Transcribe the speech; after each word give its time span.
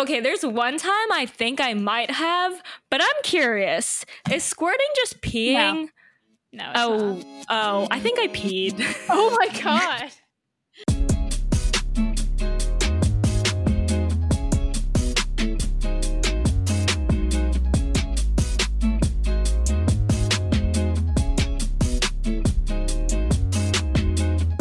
Okay, 0.00 0.20
there's 0.20 0.44
one 0.46 0.78
time 0.78 1.12
I 1.12 1.26
think 1.26 1.60
I 1.60 1.74
might 1.74 2.12
have, 2.12 2.62
but 2.88 3.00
I'm 3.02 3.22
curious. 3.24 4.04
Is 4.30 4.44
squirting 4.44 4.86
just 4.94 5.20
peeing? 5.22 5.88
No. 6.52 6.70
It's 6.70 6.78
Oh, 6.80 7.12
not. 7.14 7.24
oh, 7.48 7.88
I 7.90 7.98
think 7.98 8.18
I 8.20 8.28
peed. 8.28 8.78
Oh 9.10 9.36
my 9.36 9.48
god. 9.60 10.12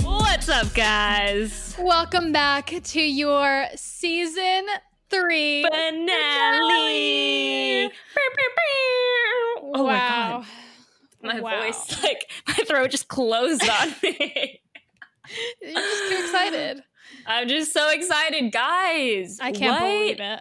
What's 0.04 0.50
up, 0.50 0.74
guys? 0.74 1.76
Welcome 1.80 2.32
back 2.32 2.72
to 2.84 3.02
your 3.02 3.66
season 3.76 4.66
three 5.10 5.64
Finale. 5.64 6.08
Oh 9.74 9.86
my 9.86 9.98
god. 9.98 10.46
My 11.22 11.40
Wow. 11.40 11.62
voice, 11.62 12.04
like 12.04 12.30
my 12.48 12.54
throat 12.66 12.92
just 12.92 13.08
closed 13.08 13.68
on 13.68 13.94
me. 14.04 14.62
You're 15.62 15.74
just 15.74 16.10
too 16.12 16.18
excited. 16.24 16.84
I'm 17.26 17.48
just 17.48 17.74
so 17.74 17.90
excited, 17.90 18.52
guys. 18.52 19.40
I 19.42 19.52
can't 19.52 19.82
What? 19.82 19.88
believe 19.88 20.20
it. 20.20 20.40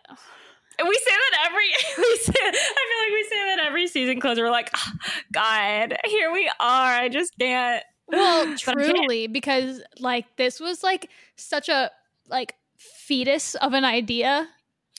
And 0.79 0.87
we 0.89 0.95
say 0.95 1.11
that 1.11 1.47
every 1.47 1.69
we 1.99 2.17
say 2.17 2.33
I 2.39 2.53
feel 2.53 3.01
like 3.01 3.13
we 3.15 3.25
say 3.25 3.45
that 3.57 3.59
every 3.67 3.87
season 3.89 4.21
close. 4.21 4.39
We're 4.39 4.51
like, 4.51 4.71
"Ah, 4.75 4.93
God, 5.33 5.97
here 6.05 6.31
we 6.33 6.49
are. 6.61 6.93
I 6.93 7.09
just 7.09 7.37
can't. 7.39 7.83
Well, 8.09 8.43
I 8.43 8.55
can't- 8.55 8.61
truly, 8.61 9.27
because 9.27 9.81
like 9.99 10.27
this 10.37 10.61
was 10.61 10.85
like 10.85 11.11
such 11.35 11.69
a 11.69 11.91
like 12.29 12.55
fetus 12.79 13.57
of 13.57 13.73
an 13.73 13.85
idea, 13.85 14.49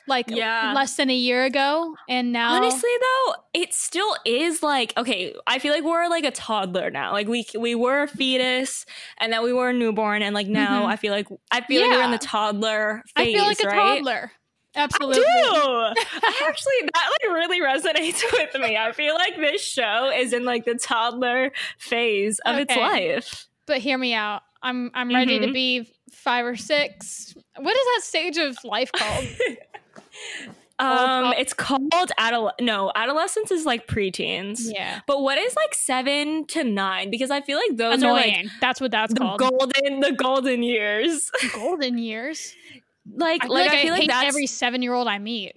like 0.07 0.29
Yeah. 0.29 0.73
less 0.73 0.95
than 0.95 1.09
a 1.09 1.15
year 1.15 1.43
ago, 1.43 1.95
and 2.07 2.31
now 2.31 2.53
Honestly, 2.53 2.89
though, 3.01 3.33
it 3.53 3.73
still 3.73 4.15
is 4.25 4.63
like 4.63 4.93
okay. 4.97 5.35
I 5.47 5.59
feel 5.59 5.73
like 5.73 5.83
we're 5.83 6.07
like 6.07 6.23
a 6.23 6.31
toddler 6.31 6.89
now. 6.89 7.11
Like 7.11 7.27
we 7.27 7.45
we 7.57 7.75
were 7.75 8.03
a 8.03 8.07
fetus, 8.07 8.85
and 9.19 9.31
then 9.33 9.43
we 9.43 9.53
were 9.53 9.69
a 9.69 9.73
newborn, 9.73 10.21
and 10.21 10.33
like 10.33 10.47
now 10.47 10.83
Mhm. 10.85 10.87
I 10.93 10.95
feel 10.95 11.11
like 11.13 11.27
I 11.51 11.61
feel 11.61 11.81
like 11.81 11.91
we're 11.91 12.03
in 12.03 12.11
the 12.11 12.17
toddler 12.17 13.03
phase 13.15 13.27
I 13.27 13.33
feel 13.33 13.43
like 13.45 13.59
a 13.63 13.67
right? 13.67 13.97
toddler. 13.97 14.31
I 14.75 14.81
Absolutely. 14.81 15.15
do. 15.15 15.23
I 15.23 16.41
actually 16.47 16.89
that 16.93 17.09
like 17.23 17.33
really 17.33 17.61
resonates 17.61 18.21
with 18.33 18.53
me. 18.61 18.77
I 18.77 18.91
feel 18.91 19.15
like 19.15 19.35
this 19.35 19.61
show 19.63 20.11
is 20.15 20.33
in 20.33 20.45
like 20.45 20.65
the 20.65 20.75
toddler 20.75 21.51
phase 21.79 22.39
of 22.45 22.57
its 22.57 22.75
life. 22.75 23.47
But 23.65 23.79
hear 23.79 23.97
me 23.97 24.13
out. 24.13 24.43
I'm 24.61 24.91
I'm 24.93 25.09
ready 25.13 25.39
to 25.39 25.47
Mhm. 25.47 25.53
be 25.53 25.93
five 26.11 26.45
or 26.45 26.55
six. 26.55 27.33
What 27.57 27.75
is 27.75 27.83
that 27.85 28.01
stage 28.03 28.37
of 28.37 28.55
life 28.63 28.91
called? 28.91 29.25
Um, 30.79 31.33
it's 31.37 31.53
called 31.53 31.89
adol. 31.91 32.51
No, 32.61 32.91
adolescence 32.93 33.49
is 33.49 33.65
like 33.65 33.87
preteens. 33.87 34.59
yeah. 34.61 34.99
But 35.07 35.21
what 35.23 35.39
is 35.39 35.55
like 35.55 35.73
seven 35.73 36.45
to 36.47 36.63
nine? 36.63 37.09
Because 37.09 37.31
I 37.31 37.41
feel 37.41 37.57
like 37.57 37.77
those 37.77 38.03
are 38.03 38.11
like 38.11 38.45
That's 38.61 38.79
what 38.79 38.91
that's 38.91 39.13
the 39.13 39.19
called. 39.21 39.39
golden, 39.39 40.01
the 40.01 40.11
golden 40.11 40.61
years. 40.61 41.31
Golden 41.55 41.97
years. 41.97 42.53
like, 43.15 43.43
I 43.43 43.47
like, 43.47 43.69
like, 43.69 43.79
I 43.79 43.81
feel 43.81 43.93
like 43.93 44.07
that's 44.07 44.27
every 44.27 44.45
seven 44.45 44.83
year 44.83 44.93
old 44.93 45.07
I 45.07 45.17
meet. 45.17 45.55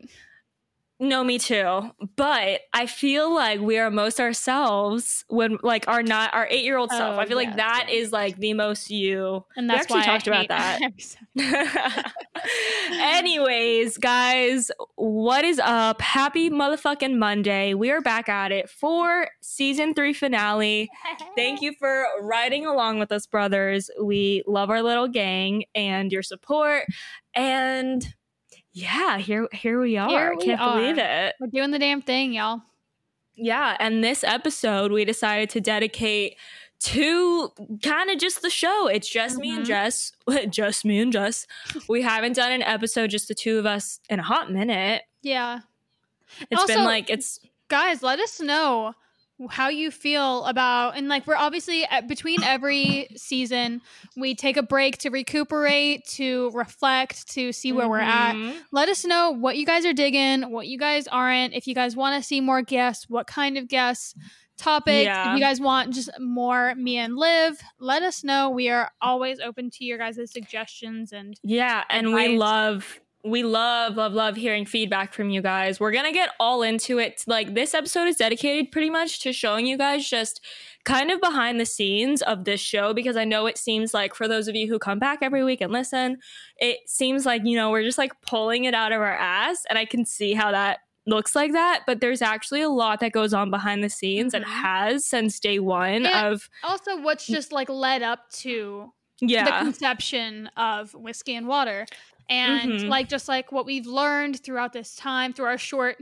No, 1.01 1.25
me 1.25 1.39
too. 1.39 1.91
But 2.17 2.61
I 2.75 2.85
feel 2.85 3.35
like 3.35 3.59
we 3.61 3.79
are 3.79 3.91
most 3.91 4.21
ourselves 4.21 5.25
when 5.29 5.57
like 5.63 5.89
our 5.89 6.03
not 6.03 6.35
our 6.35 6.47
eight 6.51 6.63
year 6.63 6.77
old 6.77 6.91
self. 6.91 7.17
Oh, 7.17 7.19
I 7.19 7.25
feel 7.25 7.39
like 7.39 7.57
that 7.57 7.89
is 7.91 8.13
like 8.13 8.37
the 8.37 8.53
most 8.53 8.91
you. 8.91 9.43
And 9.57 9.69
that's 9.69 9.89
We 9.89 9.99
actually 9.99 10.03
talked 10.03 10.27
about 10.27 10.49
that. 11.37 12.13
Anyways, 12.93 13.97
guys, 13.97 14.71
what 14.97 15.43
is 15.43 15.59
up? 15.65 16.03
Happy 16.03 16.51
motherfucking 16.51 17.17
Monday. 17.17 17.73
We 17.73 17.91
are 17.91 18.03
back 18.03 18.29
at 18.29 18.53
it 18.53 18.69
for 18.69 19.29
season 19.41 19.95
three 19.95 20.13
finale. 20.13 20.91
Thank 21.35 21.63
you 21.63 21.73
for 21.79 22.05
riding 22.21 22.67
along 22.67 22.99
with 22.99 23.11
us, 23.11 23.27
brothers. 23.27 23.91
We 24.03 24.43
love 24.47 24.69
our 24.69 24.83
little 24.83 25.09
gang 25.09 25.65
and 25.75 26.13
your 26.13 26.23
support. 26.23 26.85
And 27.35 28.07
yeah, 28.73 29.19
here 29.19 29.49
here 29.53 29.81
we 29.81 29.97
are. 29.97 30.09
Here 30.09 30.35
we 30.37 30.45
Can't 30.45 30.61
believe 30.61 30.99
it. 30.99 31.35
We're 31.41 31.47
doing 31.49 31.71
the 31.71 31.79
damn 31.79 32.03
thing, 32.03 32.33
y'all. 32.33 32.63
Yeah, 33.35 33.77
and 33.81 34.03
this 34.05 34.23
episode 34.25 34.93
we 34.93 35.05
decided 35.05 35.51
to 35.51 35.61
dedicate 35.61 36.37
to 36.81 37.51
kind 37.83 38.11
of 38.11 38.19
just 38.19 38.43
the 38.43 38.51
show. 38.51 38.87
It's 38.87 39.09
just 39.09 39.39
me 39.39 39.51
and 39.51 39.65
Mhm. 39.65 39.67
Jess. 39.67 40.13
Just 40.51 40.85
me 40.85 40.99
and 41.01 41.13
Jess. 41.13 41.47
We 41.89 42.01
haven't 42.03 42.37
done 42.37 42.53
an 42.53 42.63
episode 42.63 43.11
just 43.11 43.29
the 43.29 43.35
two 43.35 43.59
of 43.59 43.67
us 43.67 44.01
in 44.09 44.19
a 44.19 44.23
hot 44.23 44.51
minute. 44.51 45.03
Yeah. 45.23 45.61
It's 46.51 46.65
been 46.65 46.79
Also- 46.79 46.85
like 46.89 47.11
it's 47.11 47.39
Guys, 47.69 48.03
let 48.03 48.19
us 48.19 48.41
know 48.41 48.95
how 49.49 49.69
you 49.69 49.91
feel 49.91 50.45
about 50.45 50.97
and 50.97 51.09
like 51.09 51.27
we're 51.27 51.37
obviously 51.37 51.85
at, 51.87 52.07
between 52.09 52.43
every 52.43 53.09
season 53.17 53.81
we 54.17 54.35
take 54.35 54.57
a 54.57 54.63
break 54.63 54.99
to 54.99 55.09
recuperate 55.11 56.05
to 56.07 56.51
reflect 56.53 57.29
to 57.31 57.53
see 57.53 57.73
where 57.73 57.89
we're 57.89 57.99
at. 58.01 58.35
Mhm. 58.35 58.57
let 58.73 58.89
us 58.89 59.05
know 59.05 59.31
what 59.31 59.57
you 59.57 59.65
guys 59.65 59.85
are 59.87 59.93
digging 59.93 60.51
what 60.51 60.67
you 60.67 60.79
guys 60.79 61.07
aren't. 61.09 61.55
If 61.55 61.67
you 61.67 61.75
guys 61.75 61.97
want 61.97 62.21
to 62.21 62.27
see 62.27 62.41
more 62.41 62.63
guests 62.63 63.09
what 63.09 63.27
kind 63.27 63.57
of 63.57 63.69
guests 63.69 64.15
topics. 64.59 65.05
Yeah. 65.05 65.33
if 65.33 65.39
you 65.39 65.43
guys 65.43 65.59
want 65.59 65.95
just 65.95 66.11
more 66.21 66.75
me 66.75 66.99
and 66.99 67.17
liv 67.17 67.59
let 67.79 68.03
us 68.03 68.23
know. 68.23 68.51
We 68.51 68.69
are 68.69 68.91
always 69.01 69.41
open 69.41 69.71
to 69.71 69.85
your 69.87 69.97
guys' 69.97 70.31
suggestions 70.31 71.13
and 71.13 71.39
Yeah, 71.43 71.85
and 71.89 72.13
we 72.13 72.37
love 72.37 73.01
we 73.23 73.43
love 73.43 73.97
love 73.97 74.13
love 74.15 74.37
hearing 74.37 74.65
feedback 74.65 75.13
from 75.13 75.29
you 75.31 75.43
guys. 75.43 75.79
We're 75.79 75.91
going 75.93 76.07
to 76.07 76.13
get 76.13 76.31
all 76.41 76.63
into 76.63 76.99
it. 76.99 77.23
Like 77.27 77.55
this 77.55 77.75
episode 77.75 78.09
is 78.09 78.17
dedicated 78.17 78.73
pretty 78.73 78.89
much 78.91 79.21
to 79.21 79.33
showing 79.33 79.67
you 79.67 79.77
guys 79.77 80.09
just 80.09 80.41
kind 80.85 81.11
of 81.11 81.21
behind 81.21 81.61
the 81.61 81.67
scenes 81.67 82.23
of 82.23 82.45
this 82.45 82.61
show 82.61 82.95
because 82.95 83.17
I 83.17 83.25
know 83.25 83.45
it 83.47 83.59
seems 83.59 83.93
like 83.93 84.15
for 84.15 84.27
those 84.27 84.49
of 84.49 84.55
you 84.55 84.67
who 84.69 84.79
come 84.79 84.99
back 84.99 85.19
every 85.21 85.45
week 85.45 85.61
and 85.61 85.71
listen, 85.71 86.17
it 86.57 86.79
seems 86.87 87.27
like, 87.27 87.43
you 87.45 87.57
know, 87.57 87.71
we're 87.71 87.83
just 87.83 87.99
like 87.99 88.13
pulling 88.23 88.65
it 88.65 88.73
out 88.73 88.93
of 88.93 89.01
our 89.03 89.15
ass 89.17 89.65
and 89.69 89.79
I 89.79 89.85
can 89.85 90.07
see 90.07 90.33
how 90.33 90.51
that 90.53 90.79
looks 91.07 91.35
like 91.35 91.53
that, 91.53 91.83
but 91.87 92.01
there's 92.01 92.23
actually 92.23 92.63
a 92.63 92.69
lot 92.71 93.01
that 93.01 93.13
goes 93.13 93.35
on 93.35 93.51
behind 93.51 93.83
the 93.85 93.89
scenes 93.91 94.33
and 94.33 94.45
Mhm. 94.45 94.49
has 94.49 95.05
since 95.07 95.39
day 95.41 95.59
1 95.59 96.05
Yeah. 96.05 96.29
of 96.29 96.49
also 96.63 96.99
what's 97.01 97.27
just 97.27 97.53
like 97.53 97.69
led 97.69 98.03
up 98.03 98.31
to 98.31 98.93
yeah. 99.21 99.45
the 99.45 99.65
conception 99.65 100.47
of 100.57 100.95
whiskey 100.95 101.35
and 101.35 101.47
water 101.49 101.85
and 102.31 102.71
Mhm. 102.73 102.89
like 102.89 103.09
just 103.09 103.29
like 103.29 103.53
what 103.53 103.67
we've 103.67 103.87
learned 103.87 104.43
throughout 104.43 104.73
this 104.73 104.95
time 104.97 105.33
through 105.35 105.47
our 105.47 105.59
short 105.59 105.97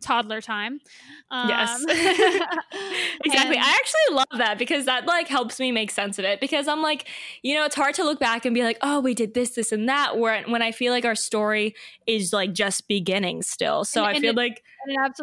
toddler 0.00 0.40
time 0.40 0.80
um, 1.32 1.48
Yes. 1.48 1.84
exactly. 3.24 3.56
and- 3.56 3.64
I 3.64 3.70
actually 3.70 4.14
love 4.16 4.26
that 4.38 4.56
because 4.58 4.84
that 4.86 5.06
like 5.06 5.26
helps 5.28 5.58
me 5.58 5.72
make 5.72 5.90
sense 5.90 6.18
of 6.18 6.24
it 6.24 6.40
because 6.40 6.68
I'm 6.68 6.82
like, 6.82 7.08
you 7.42 7.54
know, 7.54 7.64
it's 7.64 7.74
hard 7.74 7.94
to 7.96 8.04
look 8.04 8.20
back 8.20 8.44
and 8.44 8.54
be 8.54 8.62
like, 8.62 8.78
oh, 8.82 9.00
we 9.00 9.12
did 9.14 9.34
this, 9.34 9.50
this, 9.50 9.72
and 9.72 9.88
that. 9.88 10.18
Where 10.18 10.42
when 10.44 10.62
I 10.62 10.70
feel 10.72 10.92
like 10.92 11.04
our 11.04 11.14
story 11.16 11.74
is 12.06 12.32
like 12.32 12.52
just 12.52 12.86
beginning 12.86 13.42
still. 13.42 13.84
So 13.84 14.02
And- 14.02 14.08
I 14.08 14.12
and 14.12 14.20
feel 14.20 14.30
it- 14.30 14.36
like 14.36 14.62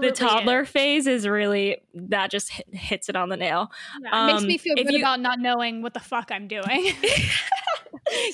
the 0.01 0.11
toddler 0.11 0.61
is. 0.61 0.69
phase 0.69 1.07
is 1.07 1.27
really 1.27 1.77
that 1.93 2.31
just 2.31 2.49
hit, 2.51 2.65
hits 2.73 3.09
it 3.09 3.15
on 3.17 3.27
the 3.29 3.35
nail. 3.37 3.71
Yeah, 4.03 4.23
it 4.23 4.25
makes 4.27 4.41
um, 4.41 4.47
me 4.47 4.57
feel 4.57 4.75
good 4.75 4.91
you- 4.91 4.99
about 4.99 5.19
not 5.21 5.39
knowing 5.39 5.81
what 5.81 5.93
the 5.93 5.99
fuck 5.99 6.31
i'm 6.31 6.47
doing 6.47 6.93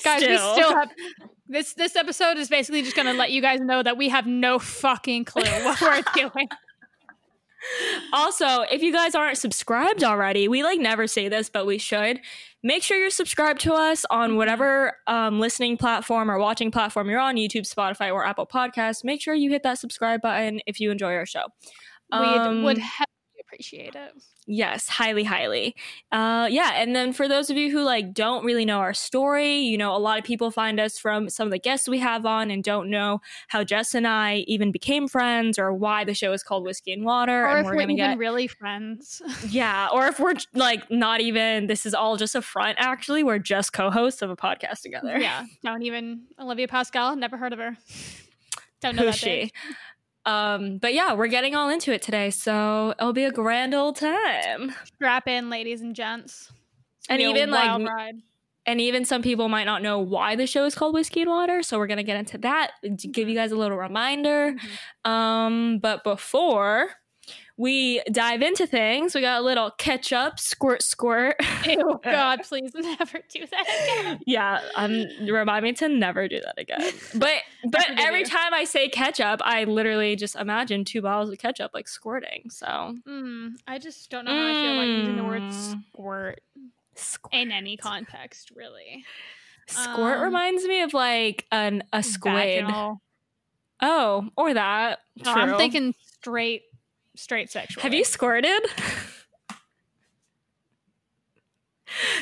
guys 0.04 0.20
we 0.22 0.36
Still. 0.36 0.54
still 0.54 0.74
have 0.76 0.90
this 1.48 1.74
this 1.74 1.96
episode 1.96 2.36
is 2.38 2.48
basically 2.48 2.82
just 2.82 2.96
gonna 2.96 3.14
let 3.14 3.30
you 3.30 3.40
guys 3.40 3.60
know 3.60 3.82
that 3.82 3.96
we 3.96 4.08
have 4.08 4.26
no 4.26 4.58
fucking 4.58 5.24
clue 5.24 5.42
what 5.42 5.80
we're 5.80 6.02
doing 6.14 6.48
Also, 8.12 8.62
if 8.70 8.82
you 8.82 8.92
guys 8.92 9.14
aren't 9.14 9.38
subscribed 9.38 10.04
already, 10.04 10.46
we 10.48 10.62
like 10.62 10.78
never 10.78 11.06
say 11.06 11.28
this, 11.28 11.48
but 11.48 11.66
we 11.66 11.78
should. 11.78 12.20
Make 12.62 12.82
sure 12.82 12.96
you're 12.98 13.10
subscribed 13.10 13.60
to 13.62 13.74
us 13.74 14.04
on 14.10 14.36
whatever 14.36 14.96
um, 15.06 15.40
listening 15.40 15.76
platform 15.76 16.30
or 16.30 16.38
watching 16.38 16.70
platform 16.70 17.08
you're 17.08 17.20
on, 17.20 17.36
YouTube, 17.36 17.62
Spotify, 17.72 18.12
or 18.12 18.24
Apple 18.24 18.46
Podcasts. 18.46 19.04
Make 19.04 19.20
sure 19.20 19.34
you 19.34 19.50
hit 19.50 19.62
that 19.62 19.78
subscribe 19.78 20.20
button 20.20 20.60
if 20.66 20.80
you 20.80 20.90
enjoy 20.90 21.14
our 21.14 21.26
show. 21.26 21.46
we 22.12 22.18
Um, 22.18 22.62
would 22.62 22.78
heavily 22.78 23.40
appreciate 23.40 23.94
it 23.94 24.12
Yes, 24.48 24.88
highly, 24.88 25.24
highly. 25.24 25.74
Uh, 26.12 26.46
yeah, 26.50 26.74
and 26.74 26.94
then 26.94 27.12
for 27.12 27.26
those 27.26 27.50
of 27.50 27.56
you 27.56 27.70
who 27.72 27.82
like 27.82 28.14
don't 28.14 28.44
really 28.44 28.64
know 28.64 28.78
our 28.78 28.94
story, 28.94 29.58
you 29.58 29.76
know, 29.76 29.94
a 29.94 29.98
lot 29.98 30.18
of 30.18 30.24
people 30.24 30.52
find 30.52 30.78
us 30.78 30.98
from 30.98 31.28
some 31.28 31.48
of 31.48 31.50
the 31.50 31.58
guests 31.58 31.88
we 31.88 31.98
have 31.98 32.24
on 32.24 32.50
and 32.50 32.62
don't 32.62 32.88
know 32.88 33.20
how 33.48 33.64
Jess 33.64 33.92
and 33.92 34.06
I 34.06 34.44
even 34.46 34.70
became 34.70 35.08
friends 35.08 35.58
or 35.58 35.72
why 35.74 36.04
the 36.04 36.14
show 36.14 36.32
is 36.32 36.44
called 36.44 36.62
Whiskey 36.64 36.92
and 36.92 37.04
Water. 37.04 37.44
or 37.44 37.48
and 37.48 37.60
if 37.60 37.66
we're 37.66 37.74
we're, 37.74 37.80
gonna 37.82 37.96
get 37.96 38.18
really 38.18 38.46
friends 38.46 39.20
yeah, 39.48 39.88
or 39.92 40.06
if 40.06 40.20
we're 40.20 40.34
like 40.54 40.88
not 40.92 41.20
even, 41.20 41.66
this 41.66 41.84
is 41.84 41.92
all 41.92 42.16
just 42.16 42.36
a 42.36 42.42
front. 42.42 42.76
Actually, 42.80 43.24
we're 43.24 43.40
just 43.40 43.72
co-hosts 43.72 44.22
of 44.22 44.30
a 44.30 44.36
podcast 44.36 44.82
together. 44.82 45.18
yeah 45.18 45.44
don't 45.64 45.82
even 45.82 46.22
olivia 46.40 46.68
pascal 46.68 47.16
never 47.16 47.36
heard 47.36 47.52
of 47.52 47.58
her 47.58 47.76
don't 48.80 48.96
know 48.96 49.02
who's 49.02 49.20
that 49.20 49.28
she? 49.28 49.52
Um, 50.26 50.78
but 50.78 50.92
yeah, 50.92 51.14
we're 51.14 51.28
getting 51.28 51.54
all 51.54 51.68
into 51.70 51.92
it 51.92 52.02
today, 52.02 52.30
so 52.30 52.94
it'll 52.98 53.12
be 53.12 53.24
a 53.24 53.30
grand 53.32 53.74
old 53.74 53.96
time. 53.96 54.74
strap 54.84 55.28
in 55.28 55.48
ladies 55.50 55.80
and 55.80 55.94
gents 55.94 56.50
It's 56.98 57.08
And 57.08 57.22
even, 57.22 57.50
like, 57.50 57.88
ride. 57.88 58.16
and 58.66 58.80
even 58.80 59.04
some 59.04 59.22
people 59.22 59.48
might 59.48 59.64
not 59.64 59.82
know 59.82 60.00
why 60.00 60.34
the 60.34 60.46
show 60.46 60.64
is 60.64 60.74
called 60.74 60.94
Whiskey 60.94 61.20
and 61.22 61.30
Water. 61.30 61.62
So 61.62 61.78
we're 61.78 61.86
gonna 61.86 62.02
get 62.02 62.16
into 62.18 62.38
that 62.38 62.72
give 63.12 63.28
you 63.28 63.34
guys 63.36 63.52
a 63.52 63.56
little 63.56 63.76
reminder. 63.78 64.54
Mhm. 65.04 65.10
Um, 65.10 65.78
but 65.78 66.02
before 66.02 66.90
we 67.58 68.02
dive 68.12 68.42
into 68.42 68.66
things, 68.66 69.14
we 69.14 69.22
got 69.22 69.40
a 69.40 69.44
little 69.44 69.70
catch 69.70 70.12
up, 70.12 70.38
squirt, 70.38 70.82
squirt. 70.82 71.36
Ew, 71.66 71.98
God, 72.04 72.40
please 72.44 72.72
never 72.74 73.20
do 73.30 73.46
that 73.46 73.66
again. 74.04 74.18
yeah, 74.26 74.60
um, 74.74 75.04
remind 75.26 75.62
me 75.64 75.72
to 75.74 75.88
never 75.88 76.28
do 76.28 76.40
that 76.40 76.54
again. 76.58 76.92
But 77.14 77.32
but 77.68 77.84
every 77.98 78.20
you. 78.20 78.26
time 78.26 78.52
I 78.52 78.64
say 78.64 78.88
ketchup, 78.88 79.40
I 79.42 79.64
literally 79.64 80.16
just 80.16 80.36
imagine 80.36 80.84
two 80.84 81.00
bottles 81.02 81.30
of 81.30 81.38
ketchup 81.38 81.70
like 81.74 81.88
squirting. 81.88 82.50
So 82.50 82.94
Mm, 83.08 83.52
I 83.66 83.78
just 83.78 84.10
don't 84.10 84.24
know 84.26 84.34
how 84.34 84.46
I 84.46 84.54
feel 84.54 84.72
about 84.72 84.88
using 84.88 85.16
the 85.16 85.24
word 85.24 85.42
Mm. 85.42 85.52
squirt 85.52 86.40
squirt, 86.94 87.34
in 87.34 87.50
any 87.52 87.76
context, 87.76 88.50
really. 88.54 89.04
squirt 89.68 90.18
Um, 90.18 90.24
reminds 90.24 90.64
me 90.64 90.82
of 90.82 90.94
like 90.94 91.46
an 91.50 91.82
a 91.92 92.02
squid. 92.02 92.64
Vaginal. 92.64 93.00
Oh, 93.82 94.28
or 94.36 94.54
that. 94.54 95.00
No, 95.24 95.32
I'm 95.32 95.56
thinking 95.58 95.94
straight, 96.00 96.62
straight 97.16 97.50
sexual. 97.50 97.82
Have 97.82 97.94
you 97.94 98.04
squirted? 98.04 98.62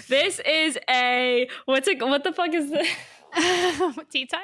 this 0.09 0.41
is 0.41 0.79
a 0.89 1.49
what's 1.65 1.89
it? 1.89 2.01
What 2.01 2.25
the 2.25 2.33
fuck 2.33 2.53
is 2.55 2.71
this? 2.71 2.89
tea 4.11 4.27
time? 4.27 4.41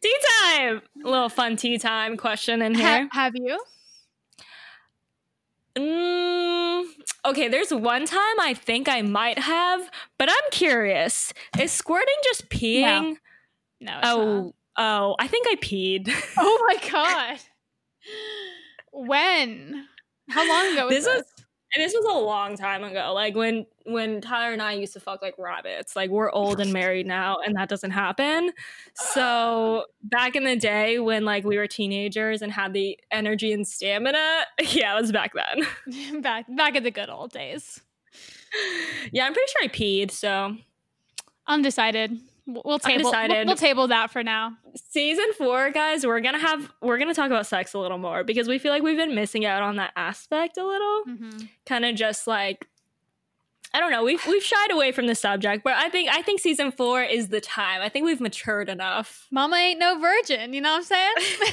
Tea 0.00 0.16
time. 0.42 0.82
A 1.04 1.08
little 1.08 1.28
fun 1.28 1.56
tea 1.56 1.78
time 1.78 2.16
question 2.16 2.62
in 2.62 2.74
Ha- 2.74 2.80
here. 2.80 3.08
have 3.12 3.34
you? 3.36 3.60
Mm, 5.76 6.84
okay, 7.26 7.48
there's 7.48 7.72
one 7.72 8.04
time 8.04 8.40
I 8.40 8.54
think 8.54 8.88
I 8.88 9.02
might 9.02 9.38
have, 9.38 9.88
but 10.18 10.28
I'm 10.28 10.50
curious. 10.50 11.32
Is 11.58 11.70
squirting 11.70 12.16
just 12.24 12.48
peeing? 12.48 13.16
No. 13.80 13.98
It's 13.98 14.08
oh, 14.08 14.42
not. 14.42 14.54
oh, 14.76 15.16
I 15.18 15.26
think 15.28 15.46
I 15.48 15.54
peed. 15.56 16.12
Oh 16.36 16.66
my 16.68 16.88
god. 16.90 17.38
When? 18.92 19.86
How 20.28 20.48
long 20.48 20.72
ago 20.72 20.86
was 20.86 20.94
This 20.96 21.04
this? 21.04 21.16
was- 21.16 21.44
And 21.74 21.84
this 21.84 21.92
was 21.94 22.04
a 22.04 22.18
long 22.18 22.56
time 22.56 22.82
ago. 22.82 23.12
Like 23.14 23.36
when 23.36 23.64
when 23.84 24.20
Tyler 24.20 24.52
and 24.52 24.60
I 24.62 24.72
used 24.72 24.92
to 24.94 25.00
fuck 25.00 25.22
like 25.22 25.34
rabbits. 25.38 25.94
Like 25.94 26.10
we're 26.10 26.30
old 26.32 26.60
and 26.60 26.72
married 26.72 27.06
now 27.06 27.38
and 27.44 27.54
that 27.56 27.68
doesn't 27.68 27.92
happen. 27.92 28.50
So 28.94 29.86
back 30.02 30.34
in 30.34 30.42
the 30.44 30.56
day 30.56 30.98
when 30.98 31.24
like 31.24 31.44
we 31.44 31.56
were 31.56 31.66
teenagers 31.68 32.42
and 32.42 32.50
had 32.52 32.72
the 32.72 32.98
energy 33.12 33.52
and 33.52 33.66
stamina, 33.66 34.42
yeah, 34.60 34.96
it 34.96 35.00
was 35.00 35.12
back 35.12 35.32
then. 35.34 36.20
back 36.22 36.46
back 36.56 36.74
in 36.74 36.82
the 36.82 36.90
good 36.90 37.08
old 37.08 37.30
days. 37.32 37.80
yeah, 39.12 39.24
I'm 39.26 39.32
pretty 39.32 39.50
sure 39.52 39.62
I 39.64 39.68
peed, 39.68 40.10
so 40.10 40.56
Undecided. 41.46 42.18
We'll 42.64 42.78
table 42.78 43.10
we'll, 43.12 43.46
we'll 43.46 43.56
table 43.56 43.88
that 43.88 44.10
for 44.10 44.22
now. 44.22 44.56
season 44.90 45.26
four, 45.38 45.70
guys, 45.70 46.06
we're 46.06 46.20
gonna 46.20 46.38
have 46.38 46.72
we're 46.80 46.98
gonna 46.98 47.14
talk 47.14 47.26
about 47.26 47.46
sex 47.46 47.74
a 47.74 47.78
little 47.78 47.98
more 47.98 48.24
because 48.24 48.48
we 48.48 48.58
feel 48.58 48.72
like 48.72 48.82
we've 48.82 48.96
been 48.96 49.14
missing 49.14 49.44
out 49.44 49.62
on 49.62 49.76
that 49.76 49.92
aspect 49.96 50.56
a 50.58 50.64
little. 50.64 51.04
Mhm. 51.08 51.48
Kind 51.66 51.84
of 51.84 51.94
just 51.94 52.26
like 52.26 52.66
I 53.72 53.78
don't 53.78 53.92
know, 53.92 54.02
we've 54.02 54.24
we've 54.26 54.42
shied 54.42 54.72
away 54.72 54.90
from 54.92 55.06
the 55.06 55.14
subject, 55.14 55.62
but 55.62 55.74
I 55.74 55.88
think 55.90 56.08
I 56.10 56.22
think 56.22 56.40
season 56.40 56.72
four 56.72 57.02
is 57.02 57.28
the 57.28 57.40
time. 57.40 57.80
I 57.82 57.88
think 57.88 58.04
we've 58.04 58.20
matured 58.20 58.68
enough. 58.68 59.26
Mama 59.30 59.56
ain't 59.56 59.78
no 59.78 59.98
virgin, 59.98 60.52
you 60.52 60.60
know 60.60 60.72
what 60.72 60.92
I'm 60.92 61.14
saying? 61.28 61.52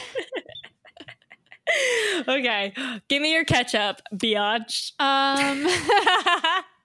okay, 2.28 2.74
give 3.08 3.22
me 3.22 3.34
your 3.34 3.46
ketchup, 3.46 4.02
biatch. 4.16 4.94
Um. 5.00 5.68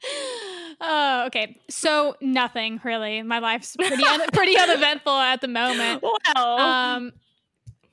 oh, 0.81 1.25
okay. 1.27 1.57
So 1.69 2.17
nothing 2.21 2.81
really. 2.85 3.23
My 3.23 3.39
life's 3.39 3.77
pretty 3.77 4.05
un- 4.05 4.29
pretty 4.33 4.57
uneventful 4.59 5.13
at 5.13 5.41
the 5.41 5.49
moment. 5.49 6.03
Wow. 6.37 6.57
Um, 6.97 7.13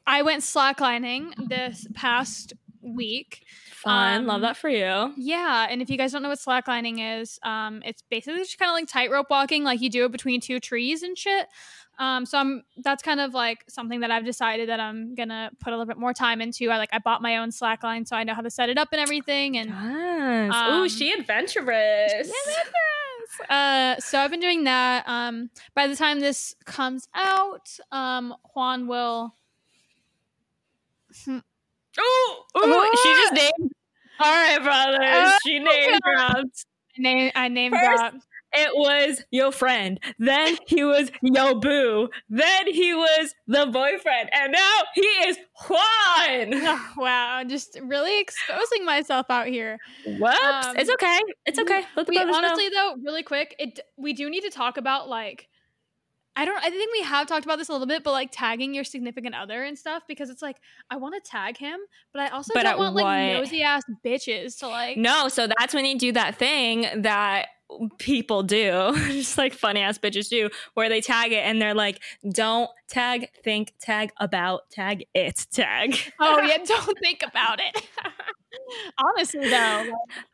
I 0.07 0.21
went 0.23 0.41
slacklining 0.43 1.33
this 1.49 1.87
past 1.93 2.53
week. 2.81 3.43
Fun. 3.71 4.21
um, 4.21 4.25
Love 4.25 4.41
that 4.41 4.57
for 4.57 4.69
you. 4.69 5.13
Yeah, 5.17 5.67
and 5.69 5.81
if 5.81 5.89
you 5.89 5.97
guys 5.97 6.11
don't 6.11 6.21
know 6.23 6.29
what 6.29 6.39
slacklining 6.39 7.21
is, 7.21 7.39
um, 7.43 7.81
it's 7.85 8.01
basically 8.09 8.39
just 8.39 8.57
kind 8.57 8.69
of 8.69 8.73
like 8.73 8.87
tightrope 8.87 9.27
walking, 9.29 9.63
like 9.63 9.81
you 9.81 9.89
do 9.89 10.05
it 10.05 10.11
between 10.11 10.41
two 10.41 10.59
trees 10.59 11.03
and 11.03 11.17
shit. 11.17 11.47
Um, 11.99 12.25
so 12.25 12.37
I'm 12.37 12.63
that's 12.77 13.03
kind 13.03 13.19
of 13.19 13.33
like 13.33 13.65
something 13.67 13.99
that 13.99 14.09
I've 14.09 14.23
decided 14.25 14.69
that 14.69 14.79
I'm 14.79 15.15
gonna 15.15 15.51
put 15.59 15.73
a 15.73 15.75
little 15.75 15.85
bit 15.85 15.97
more 15.97 16.13
time 16.13 16.39
into. 16.41 16.69
I 16.71 16.77
like 16.77 16.89
I 16.93 16.99
bought 16.99 17.21
my 17.21 17.37
own 17.37 17.49
slackline, 17.49 18.07
so 18.07 18.15
I 18.15 18.23
know 18.23 18.33
how 18.33 18.41
to 18.41 18.49
set 18.49 18.69
it 18.69 18.77
up 18.77 18.87
and 18.93 19.01
everything. 19.01 19.57
And 19.57 19.69
Yes. 19.69 20.53
Um, 20.55 20.73
Ooh, 20.81 20.87
she 20.89 21.11
adventurous. 21.11 22.31
uh, 23.49 23.97
so 23.99 24.17
I've 24.19 24.31
been 24.31 24.39
doing 24.39 24.63
that. 24.63 25.03
Um, 25.07 25.49
by 25.75 25.87
the 25.87 25.95
time 25.95 26.21
this 26.21 26.55
comes 26.65 27.07
out, 27.13 27.69
um, 27.91 28.33
Juan 28.55 28.87
will. 28.87 29.35
Ooh, 31.27 31.41
ooh, 32.57 32.91
she 33.03 33.09
just 33.13 33.33
named. 33.33 33.71
All 34.21 34.31
right, 34.31 34.61
brothers. 34.61 34.99
Oh, 35.01 35.37
she 35.45 35.59
named 35.59 35.99
dropped. 36.03 36.65
Name 36.97 37.31
I 37.35 37.47
named 37.47 37.75
First- 37.75 37.97
drop. 37.97 38.13
It 38.51 38.71
was 38.75 39.23
your 39.31 39.51
friend. 39.51 39.99
Then 40.17 40.57
he 40.67 40.83
was 40.83 41.11
yo 41.21 41.55
boo. 41.55 42.09
Then 42.29 42.67
he 42.67 42.93
was 42.93 43.33
the 43.47 43.67
boyfriend. 43.67 44.29
And 44.33 44.51
now 44.51 44.81
he 44.95 45.01
is 45.01 45.37
Juan. 45.67 46.53
Oh, 46.53 46.93
wow, 46.97 47.43
just 47.47 47.79
really 47.83 48.19
exposing 48.19 48.85
myself 48.85 49.27
out 49.29 49.47
here. 49.47 49.77
Whoops. 50.05 50.39
Um, 50.43 50.77
it's 50.77 50.89
okay. 50.91 51.19
It's 51.45 51.59
okay. 51.59 51.83
We, 52.07 52.17
honestly, 52.17 52.69
know. 52.69 52.95
though, 52.95 53.01
really 53.03 53.23
quick, 53.23 53.55
it 53.59 53.79
we 53.97 54.13
do 54.13 54.29
need 54.29 54.41
to 54.41 54.49
talk 54.49 54.77
about 54.77 55.09
like. 55.09 55.47
I 56.35 56.45
don't. 56.45 56.57
I 56.57 56.69
think 56.69 56.91
we 56.93 57.01
have 57.01 57.27
talked 57.27 57.43
about 57.43 57.57
this 57.57 57.67
a 57.67 57.73
little 57.73 57.87
bit, 57.87 58.03
but 58.03 58.11
like 58.11 58.29
tagging 58.31 58.73
your 58.73 58.85
significant 58.85 59.35
other 59.35 59.63
and 59.63 59.77
stuff 59.77 60.03
because 60.07 60.29
it's 60.29 60.41
like 60.41 60.57
I 60.89 60.95
want 60.95 61.21
to 61.21 61.29
tag 61.29 61.57
him, 61.57 61.79
but 62.13 62.21
I 62.21 62.29
also 62.29 62.53
But 62.53 62.63
don't 62.63 62.79
want 62.79 62.95
like 62.95 63.33
nosy 63.33 63.61
ass 63.61 63.83
bitches 64.05 64.57
to 64.59 64.69
like. 64.69 64.95
No, 64.95 65.27
so 65.27 65.47
that's 65.47 65.73
when 65.73 65.83
you 65.85 65.97
do 65.97 66.13
that 66.13 66.35
thing 66.35 66.87
that 67.01 67.47
people 67.97 68.43
do, 68.43 68.93
just 69.09 69.37
like 69.37 69.53
funny 69.53 69.81
ass 69.81 69.97
bitches 69.97 70.29
do, 70.29 70.49
where 70.73 70.89
they 70.89 71.01
tag 71.01 71.31
it 71.31 71.43
and 71.45 71.61
they're 71.61 71.73
like, 71.73 72.01
don't 72.31 72.69
tag, 72.87 73.27
think, 73.43 73.73
tag, 73.79 74.11
about, 74.19 74.69
tag, 74.71 75.05
it, 75.13 75.45
tag. 75.51 75.97
Oh 76.19 76.41
yeah, 76.41 76.57
don't 76.65 76.97
think 76.99 77.23
about 77.25 77.59
it. 77.59 77.87
Honestly, 78.97 79.49
though, 79.49 79.93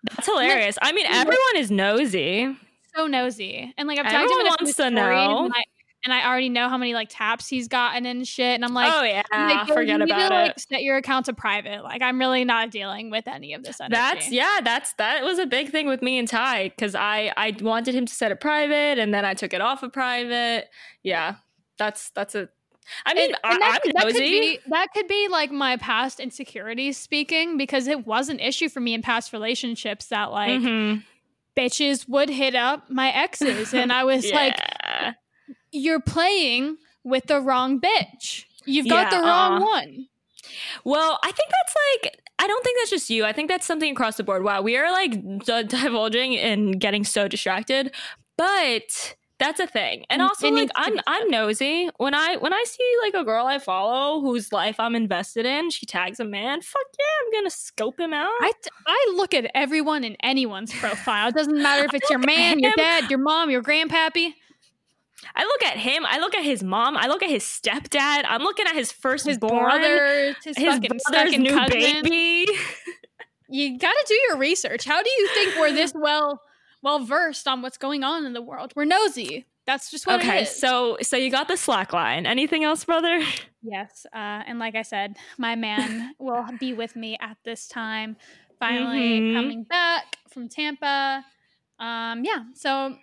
That's 0.10 0.26
hilarious. 0.26 0.78
I 0.82 0.92
mean, 0.94 1.06
everyone 1.08 1.58
is 1.58 1.70
nosy. 1.70 2.56
so 2.96 3.08
nosy, 3.08 3.74
and 3.78 3.88
like 3.88 4.00
I've 4.00 4.06
tagged 4.06 4.32
him 4.32 4.38
Everyone 4.40 4.48
a 4.48 4.50
wants 4.50 4.76
to 4.78 4.90
know. 4.90 5.50
I, 5.54 5.64
and 6.06 6.13
I 6.13 6.25
already 6.25 6.48
know 6.50 6.69
how 6.69 6.78
many 6.78 6.94
like 6.94 7.10
taps 7.12 7.48
he's 7.50 7.68
gotten 7.68 8.06
and 8.06 8.25
shit, 8.25 8.56
and 8.56 8.63
I'm 8.63 8.74
like. 8.74 8.94
oh, 8.94 9.04
yeah. 9.04 9.24
Like, 9.31 9.68
forget 9.68 10.02
about 10.02 10.18
to, 10.18 10.25
it. 10.25 10.30
Like, 10.48 10.60
set 10.60 10.84
your 10.84 10.98
account 10.98 11.25
to 11.25 11.34
private. 11.34 11.84
Like, 11.84 12.02
I'm 12.02 12.19
really 12.19 12.46
not 12.46 12.72
dealing 12.72 13.10
with 13.10 13.27
any 13.27 13.53
of 13.53 13.63
this 13.63 13.82
energy. 13.82 13.96
That's 13.96 14.32
yeah, 14.32 14.60
that's 14.63 14.94
that 14.94 15.24
was 15.24 15.39
a 15.39 15.46
big 15.46 15.72
thing 15.72 15.88
with 15.88 16.01
me 16.01 16.18
and 16.18 16.27
Ty 16.27 16.70
because 16.70 16.96
I 16.96 17.34
I 17.36 17.56
wanted 17.62 17.96
him 17.96 18.06
to 18.06 18.13
set 18.13 18.32
it 18.32 18.39
private 18.39 19.00
and 19.00 19.13
then 19.13 19.25
I 19.25 19.34
took 19.34 19.53
it 19.53 19.62
off 19.62 19.84
of 19.84 19.91
private. 19.91 20.70
Yeah, 21.03 21.36
that's 21.77 22.12
that's 22.12 22.36
a. 22.36 22.48
I 23.03 23.15
mean, 23.15 23.32
And- 23.32 23.38
I, 23.44 23.53
and 23.53 23.62
that, 23.63 23.72
I'm 23.74 23.82
could- 23.82 23.91
that 23.96 24.03
could 24.06 24.13
be 24.20 24.60
that 24.70 24.88
could 24.94 25.08
be 25.08 25.27
like 25.27 25.51
my 25.51 25.75
past 25.77 26.20
insecurities 26.20 26.98
speaking 26.98 27.58
because 27.58 27.88
it 27.88 28.06
was 28.06 28.29
an 28.29 28.39
issue 28.39 28.70
for 28.70 28.79
me 28.79 28.94
in 28.94 29.01
past 29.01 29.34
relationships 29.34 30.06
that 30.08 30.32
like 30.32 30.62
Mhm. 30.62 31.03
bitches 31.58 32.08
would 32.08 32.29
hit 32.29 32.53
up 32.53 32.89
my 32.89 33.10
exes 33.12 33.74
and 33.74 33.91
I 33.91 34.03
was 34.12 34.29
like 34.32 34.56
Yeah. 34.58 34.75
You're 35.75 36.01
playing 36.01 36.77
with 37.03 37.27
the 37.27 37.39
wrong 37.41 37.79
bitch. 37.79 38.46
You've 38.65 38.88
got 38.88 39.12
Yeah, 39.12 39.20
the 39.20 39.25
wrong 39.25 39.62
uh, 39.62 39.65
one. 39.65 40.08
Well, 40.84 41.20
I 41.24 41.32
think 41.32 41.50
that's 41.50 41.75
like 42.03 42.22
I 42.38 42.48
don't 42.48 42.63
think 42.63 42.77
that's 42.79 42.89
just 42.89 43.10
you. 43.10 43.25
I 43.25 43.32
think 43.32 43.50
that's 43.50 43.65
something 43.65 43.91
across 43.91 44.17
the 44.17 44.24
board. 44.24 44.44
Wow, 44.44 44.62
we 44.62 44.77
are 44.77 44.91
like 44.91 45.12
d- 45.12 45.63
divulging 45.63 46.38
and 46.38 46.79
getting 46.79 47.03
so 47.03 47.27
distracted, 47.27 47.94
but 48.38 49.15
that's 49.38 49.60
a 49.60 49.67
thing. 49.67 50.05
And 50.10 50.22
also, 50.22 50.48
it 50.48 50.53
like 50.53 50.70
I'm 50.75 51.00
I'm 51.08 51.29
nosy 51.29 51.89
when 51.98 52.13
I 52.13 52.38
when 52.38 52.53
I 52.53 52.63
see 52.65 52.96
like 53.03 53.13
a 53.13 53.24
girl 53.24 53.46
I 53.46 53.60
follow 53.60 54.22
whose 54.22 54.51
life 54.53 54.79
I'm 54.79 54.96
invested 54.96 55.46
in. 55.46 55.70
She 55.70 55.86
tags 55.86 56.20
a 56.20 56.25
man. 56.25 56.62
Fuck 56.62 56.86
yeah, 56.98 57.05
I'm 57.25 57.32
gonna 57.41 57.50
scope 57.50 58.00
him 58.00 58.13
out. 58.13 58.32
I, 58.41 58.51
t- 58.62 58.70
I 58.88 59.13
look 59.15 59.34
at 59.34 59.51
everyone 59.53 60.03
in 60.03 60.15
anyone's 60.22 60.74
profile. 60.74 61.29
It 61.29 61.36
doesn't 61.36 61.62
matter 61.62 61.86
if 61.86 61.94
it's 61.94 62.10
your 62.10 62.20
man, 62.20 62.60
your 62.60 62.72
dad, 62.77 63.10
your 63.10 63.20
mom, 63.20 63.50
your 63.50 63.62
grandpappy, 63.62 64.34
I 65.36 65.44
look 65.44 65.63
at 65.63 65.77
him. 65.77 66.05
I 66.05 66.20
look 66.20 66.36
at 66.36 66.44
his 66.44 66.62
mom. 66.63 66.98
I 66.98 67.08
look 67.08 67.24
at 67.24 67.29
his 67.29 67.44
stepdad. 67.44 68.24
I'm 68.27 68.41
looking 68.41 68.65
at 68.67 68.75
his 68.75 68.91
first 68.91 69.25
his 69.25 69.38
brother, 69.38 70.36
his, 70.44 70.58
his 70.58 70.79
brother's 70.79 71.38
new 71.38 71.53
cousin. 71.53 72.03
baby. 72.03 72.48
You 73.48 73.77
got 73.77 73.91
to 73.91 74.05
do 74.08 74.15
your 74.29 74.38
research. 74.38 74.86
How 74.86 75.01
do 75.03 75.10
you 75.10 75.27
think 75.34 75.55
we're 75.60 75.72
this 75.72 75.94
well 75.96 76.41
well 76.82 77.00
versed 77.00 77.48
on 77.48 77.62
what's 77.62 77.77
going 77.77 78.03
on 78.03 78.25
in 78.25 78.34
the 78.34 78.41
world? 78.41 78.74
We're 78.75 78.86
nosy. 78.86 79.46
That's 79.67 79.89
just 79.89 80.05
what 80.05 80.20
it 80.22 80.27
okay, 80.27 80.46
so 80.46 80.98
so 81.01 81.17
you 81.17 81.32
got 81.32 81.48
the 81.48 81.58
slack 81.58 81.91
line. 81.94 82.25
Anything 82.27 82.63
else, 82.63 82.86
brother? 82.86 83.22
yes, 83.63 84.05
uh, 84.13 84.44
and 84.46 84.60
like 84.60 84.75
I 84.75 84.84
said, 84.84 85.15
my 85.39 85.55
man 85.55 86.13
will 86.20 86.46
be 86.60 86.74
with 86.74 86.96
me 86.96 87.17
at 87.20 87.38
this 87.44 87.67
time. 87.67 88.15
Finally 88.60 89.20
Mhm. 89.22 89.34
coming 89.34 89.63
back 89.63 90.17
from 90.29 90.50
Tampa. 90.50 91.25
Um, 91.79 92.24
yeah. 92.24 92.44
So 92.53 92.96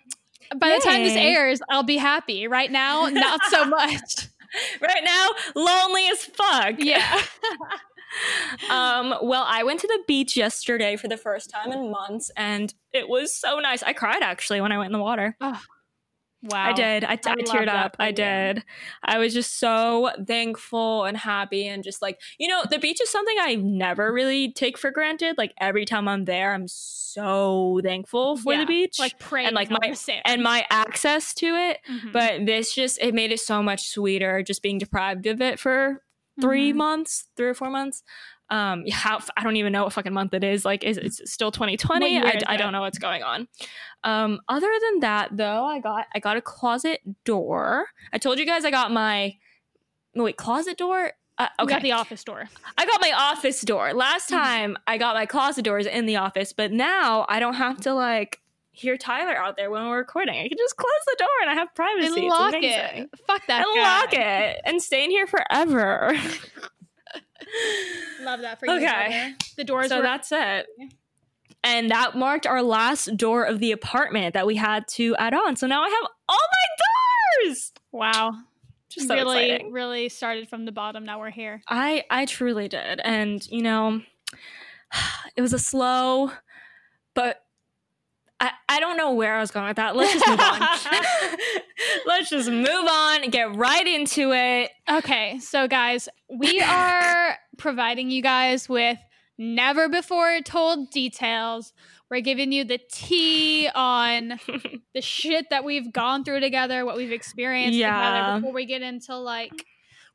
by 0.57 0.69
the 0.69 0.81
time 0.83 1.03
this 1.03 1.15
airs, 1.15 1.61
I'll 1.69 1.83
be 1.83 1.97
happy. 1.97 2.47
Right 2.47 2.71
now, 2.71 3.07
not 3.07 3.41
so 3.45 3.65
much. 3.69 4.27
right 4.81 5.03
now, 5.03 5.29
lonely 5.55 6.07
as 6.07 6.23
fuck. 6.23 6.75
yeah. 6.77 7.21
um, 8.69 9.15
well, 9.21 9.45
I 9.47 9.63
went 9.63 9.79
to 9.81 9.87
the 9.87 9.99
beach 10.07 10.37
yesterday 10.37 10.95
for 10.95 11.07
the 11.07 11.17
first 11.17 11.49
time 11.49 11.71
in 11.71 11.91
months, 11.91 12.31
and 12.37 12.73
it 12.91 13.09
was 13.09 13.35
so 13.35 13.59
nice. 13.59 13.83
I 13.83 13.93
cried 13.93 14.21
actually 14.21 14.61
when 14.61 14.71
I 14.71 14.77
went 14.77 14.87
in 14.87 14.93
the 14.93 15.03
water. 15.03 15.35
Wow. 16.43 16.69
I 16.69 16.73
did. 16.73 17.03
I, 17.03 17.15
teared 17.17 17.67
up. 17.67 17.95
I 17.99 18.11
did. 18.11 18.63
I 19.03 19.17
was 19.17 19.33
just 19.33 19.59
so 19.59 20.11
thankful 20.27 21.05
and 21.05 21.17
happy, 21.17 21.67
and 21.67 21.83
just 21.83 22.01
like 22.01 22.19
you 22.39 22.47
know, 22.47 22.63
the 22.69 22.79
beach 22.79 23.01
is 23.01 23.09
something 23.09 23.35
I 23.39 23.55
never 23.55 24.11
really 24.13 24.51
take 24.51 24.77
for 24.77 24.91
granted. 24.91 25.37
Like 25.37 25.53
every 25.59 25.85
time 25.85 26.07
I'm 26.07 26.25
there, 26.25 26.53
I'm 26.53 26.67
so 26.67 27.79
thankful 27.83 28.37
for 28.37 28.53
Yeah, 28.53 28.61
the 28.61 28.65
beach 28.65 28.97
Like 28.99 29.19
praying 29.19 29.47
and 29.47 29.55
like 29.55 29.69
my 29.69 29.95
and 30.25 30.43
my 30.43 30.65
access 30.69 31.33
to 31.35 31.45
it. 31.47 31.79
Mhm. 31.89 32.11
But 32.13 32.45
this 32.45 32.73
just 32.73 32.99
it 33.01 33.13
made 33.13 33.31
it 33.31 33.39
so 33.39 33.61
much 33.63 33.89
sweeter 33.89 34.43
just 34.43 34.61
being 34.61 34.77
deprived 34.77 35.25
of 35.27 35.41
it 35.41 35.59
for 35.59 36.03
3 36.41 36.73
Mhm. 36.73 36.77
months, 36.77 37.27
three 37.37 37.47
or 37.47 37.53
four 37.53 37.69
months. 37.69 38.03
Um, 38.53 38.83
how 38.91 39.19
I 39.35 39.43
don't 39.43 39.55
even 39.55 39.73
know 39.73 39.83
what 39.83 39.93
fucking 39.93 40.13
month 40.13 40.33
it 40.33 40.43
is. 40.43 40.63
Like, 40.63 40.83
is 40.83 40.97
it's 40.97 41.31
still 41.31 41.51
2020? 41.51 42.19
I, 42.19 42.39
I 42.47 42.55
don't 42.57 42.71
know 42.71 42.81
what's 42.81 42.99
going 42.99 43.23
on. 43.23 43.47
Um, 44.03 44.39
other 44.47 44.69
than 44.81 44.99
that, 44.99 45.29
though, 45.35 45.65
I 45.65 45.79
got 45.79 46.05
I 46.13 46.19
got 46.19 46.37
a 46.37 46.41
closet 46.41 47.01
door. 47.25 47.87
I 48.13 48.17
told 48.17 48.37
you 48.39 48.45
guys 48.45 48.63
I 48.65 48.71
got 48.71 48.91
my 48.91 49.35
wait 50.15 50.37
closet 50.37 50.77
door. 50.77 51.13
Uh, 51.39 51.47
You 51.57 51.63
okay, 51.65 51.73
got 51.73 51.81
the 51.81 51.93
office 51.93 52.23
door. 52.23 52.47
I 52.77 52.85
got 52.85 53.01
my 53.01 53.11
office 53.11 53.61
door. 53.61 53.91
Last 53.93 54.29
Mhm. 54.29 54.35
time 54.37 54.77
I 54.85 54.99
got 54.99 55.15
my 55.15 55.25
closet 55.25 55.65
doors 55.65 55.87
in 55.87 56.05
the 56.05 56.17
office, 56.17 56.53
but 56.53 56.71
now 56.71 57.25
I 57.27 57.39
don't 57.39 57.55
have 57.55 57.81
to 57.81 57.93
like 57.95 58.39
hear 58.71 58.97
Tyler 58.97 59.35
out 59.35 59.55
there 59.57 59.71
when 59.71 59.83
we're 59.87 59.97
recording. 59.97 60.35
I 60.35 60.47
can 60.47 60.57
just 60.59 60.75
close 60.77 60.91
the 61.07 61.15
door 61.17 61.29
and 61.41 61.49
I 61.49 61.53
have 61.55 61.73
privacy. 61.73 62.19
And 62.21 62.27
lock 62.29 62.53
it. 62.55 63.09
Fuck 63.25 63.47
that. 63.47 63.65
And 63.65 63.75
guy. 63.75 63.81
lock 63.99 64.13
it 64.13 64.61
and 64.65 64.79
stay 64.81 65.03
in 65.05 65.09
here 65.09 65.25
forever. 65.25 66.15
Love 68.21 68.41
that 68.41 68.59
for 68.59 68.67
you. 68.67 68.73
Okay. 68.73 68.85
brother. 68.85 69.35
The 69.57 69.63
doors 69.63 69.89
so 69.89 69.97
were 69.97 70.03
that's 70.03 70.31
it. 70.31 70.67
And 71.63 71.91
that 71.91 72.15
marked 72.15 72.45
our 72.45 72.61
last 72.61 73.15
door 73.15 73.43
of 73.43 73.59
the 73.59 73.71
apartment 73.71 74.33
that 74.33 74.45
we 74.45 74.55
had 74.55 74.87
to 74.89 75.15
add 75.15 75.33
on. 75.33 75.55
So 75.55 75.65
now 75.67 75.81
I 75.83 75.89
have 75.89 76.09
all 76.27 76.37
my 76.37 77.45
doors. 77.47 77.71
wow. 77.91 78.33
Just 78.89 79.07
so 79.07 79.15
really, 79.15 79.49
exciting. 79.49 79.71
really 79.71 80.09
started 80.09 80.49
from 80.49 80.65
the 80.65 80.71
bottom. 80.71 81.03
Now 81.03 81.19
we're 81.19 81.31
here. 81.31 81.61
I 81.67 82.03
I 82.11 82.25
truly 82.25 82.67
did. 82.67 83.01
And 83.03 83.45
you 83.49 83.63
know, 83.63 84.01
it 85.35 85.41
was 85.41 85.53
a 85.53 85.59
slow 85.59 86.31
but 87.13 87.43
I, 88.39 88.51
I 88.67 88.79
don't 88.79 88.97
know 88.97 89.13
where 89.13 89.35
I 89.35 89.39
was 89.39 89.51
going 89.51 89.67
with 89.67 89.77
that. 89.77 89.95
Let's 89.95 90.13
just 90.13 90.27
move 90.27 90.39
on. 90.39 90.61
Let's 92.05 92.29
just 92.29 92.49
move 92.49 92.87
on 92.89 93.23
and 93.23 93.31
get 93.31 93.55
right 93.55 93.85
into 93.85 94.31
it. 94.33 94.71
Okay, 94.91 95.39
so 95.39 95.67
guys, 95.67 96.09
we 96.29 96.59
are 96.59 97.37
providing 97.57 98.09
you 98.11 98.21
guys 98.21 98.67
with 98.69 98.97
never 99.37 99.89
before 99.89 100.39
told 100.41 100.89
details. 100.91 101.73
We're 102.09 102.21
giving 102.21 102.51
you 102.51 102.63
the 102.63 102.79
tea 102.91 103.69
on 103.73 104.39
the 104.93 105.01
shit 105.01 105.49
that 105.49 105.63
we've 105.63 105.91
gone 105.91 106.23
through 106.23 106.41
together, 106.41 106.85
what 106.85 106.95
we've 106.95 107.11
experienced 107.11 107.77
Yeah. 107.77 107.95
together 107.95 108.39
before 108.39 108.53
we 108.53 108.65
get 108.65 108.81
into 108.81 109.15
like 109.17 109.51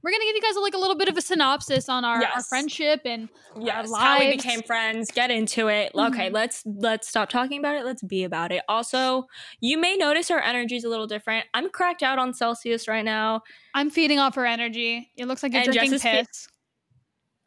we're 0.00 0.12
gonna 0.12 0.25
give 0.26 0.37
you 0.37 0.42
guys 0.42 0.54
like 0.62 0.75
a 0.75 0.78
little 0.78 0.95
bit 0.95 1.09
of 1.09 1.16
a 1.16 1.21
synopsis 1.21 1.88
on 1.88 2.04
our, 2.04 2.25
our 2.25 2.42
friendship 2.45 3.00
and 3.04 3.28
yes, 3.59 3.90
our 3.92 3.99
how 4.00 4.18
we 4.21 4.30
became 4.37 4.62
friends. 4.62 5.11
Get 5.11 5.33
into 5.33 5.66
it. 5.66 5.90
Okay, 5.92 6.30
Mhm. 6.30 6.33
let's 6.33 6.62
let's 6.64 7.09
stop 7.09 7.28
talking 7.30 7.59
about 7.59 7.75
it. 7.75 7.85
Let's 7.85 8.04
be 8.04 8.23
about 8.23 8.52
it. 8.52 8.62
Also, 8.68 9.26
you 9.61 9.76
may 9.76 9.97
notice 9.97 10.30
our 10.30 10.38
energy 10.40 10.76
is 10.76 10.85
a 10.85 10.88
little 10.88 11.09
different. 11.09 11.47
I'm 11.52 11.68
cracked 11.68 12.04
out 12.04 12.21
on 12.21 12.33
Celsius 12.33 12.87
right 12.87 13.04
now. 13.04 13.42
I'm 13.75 13.90
feeding 13.90 14.21
off 14.21 14.37
her 14.37 14.47
energy. 14.47 15.11
It 15.16 15.26
looks 15.26 15.42
like 15.42 15.52
you're 15.52 15.62
And 15.62 15.73
drinking 15.73 15.90
Jess 15.90 15.97
is 15.97 16.02
fe- 16.04 16.18
piss. 16.25 16.49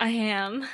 I 0.02 0.10
am. 0.10 0.66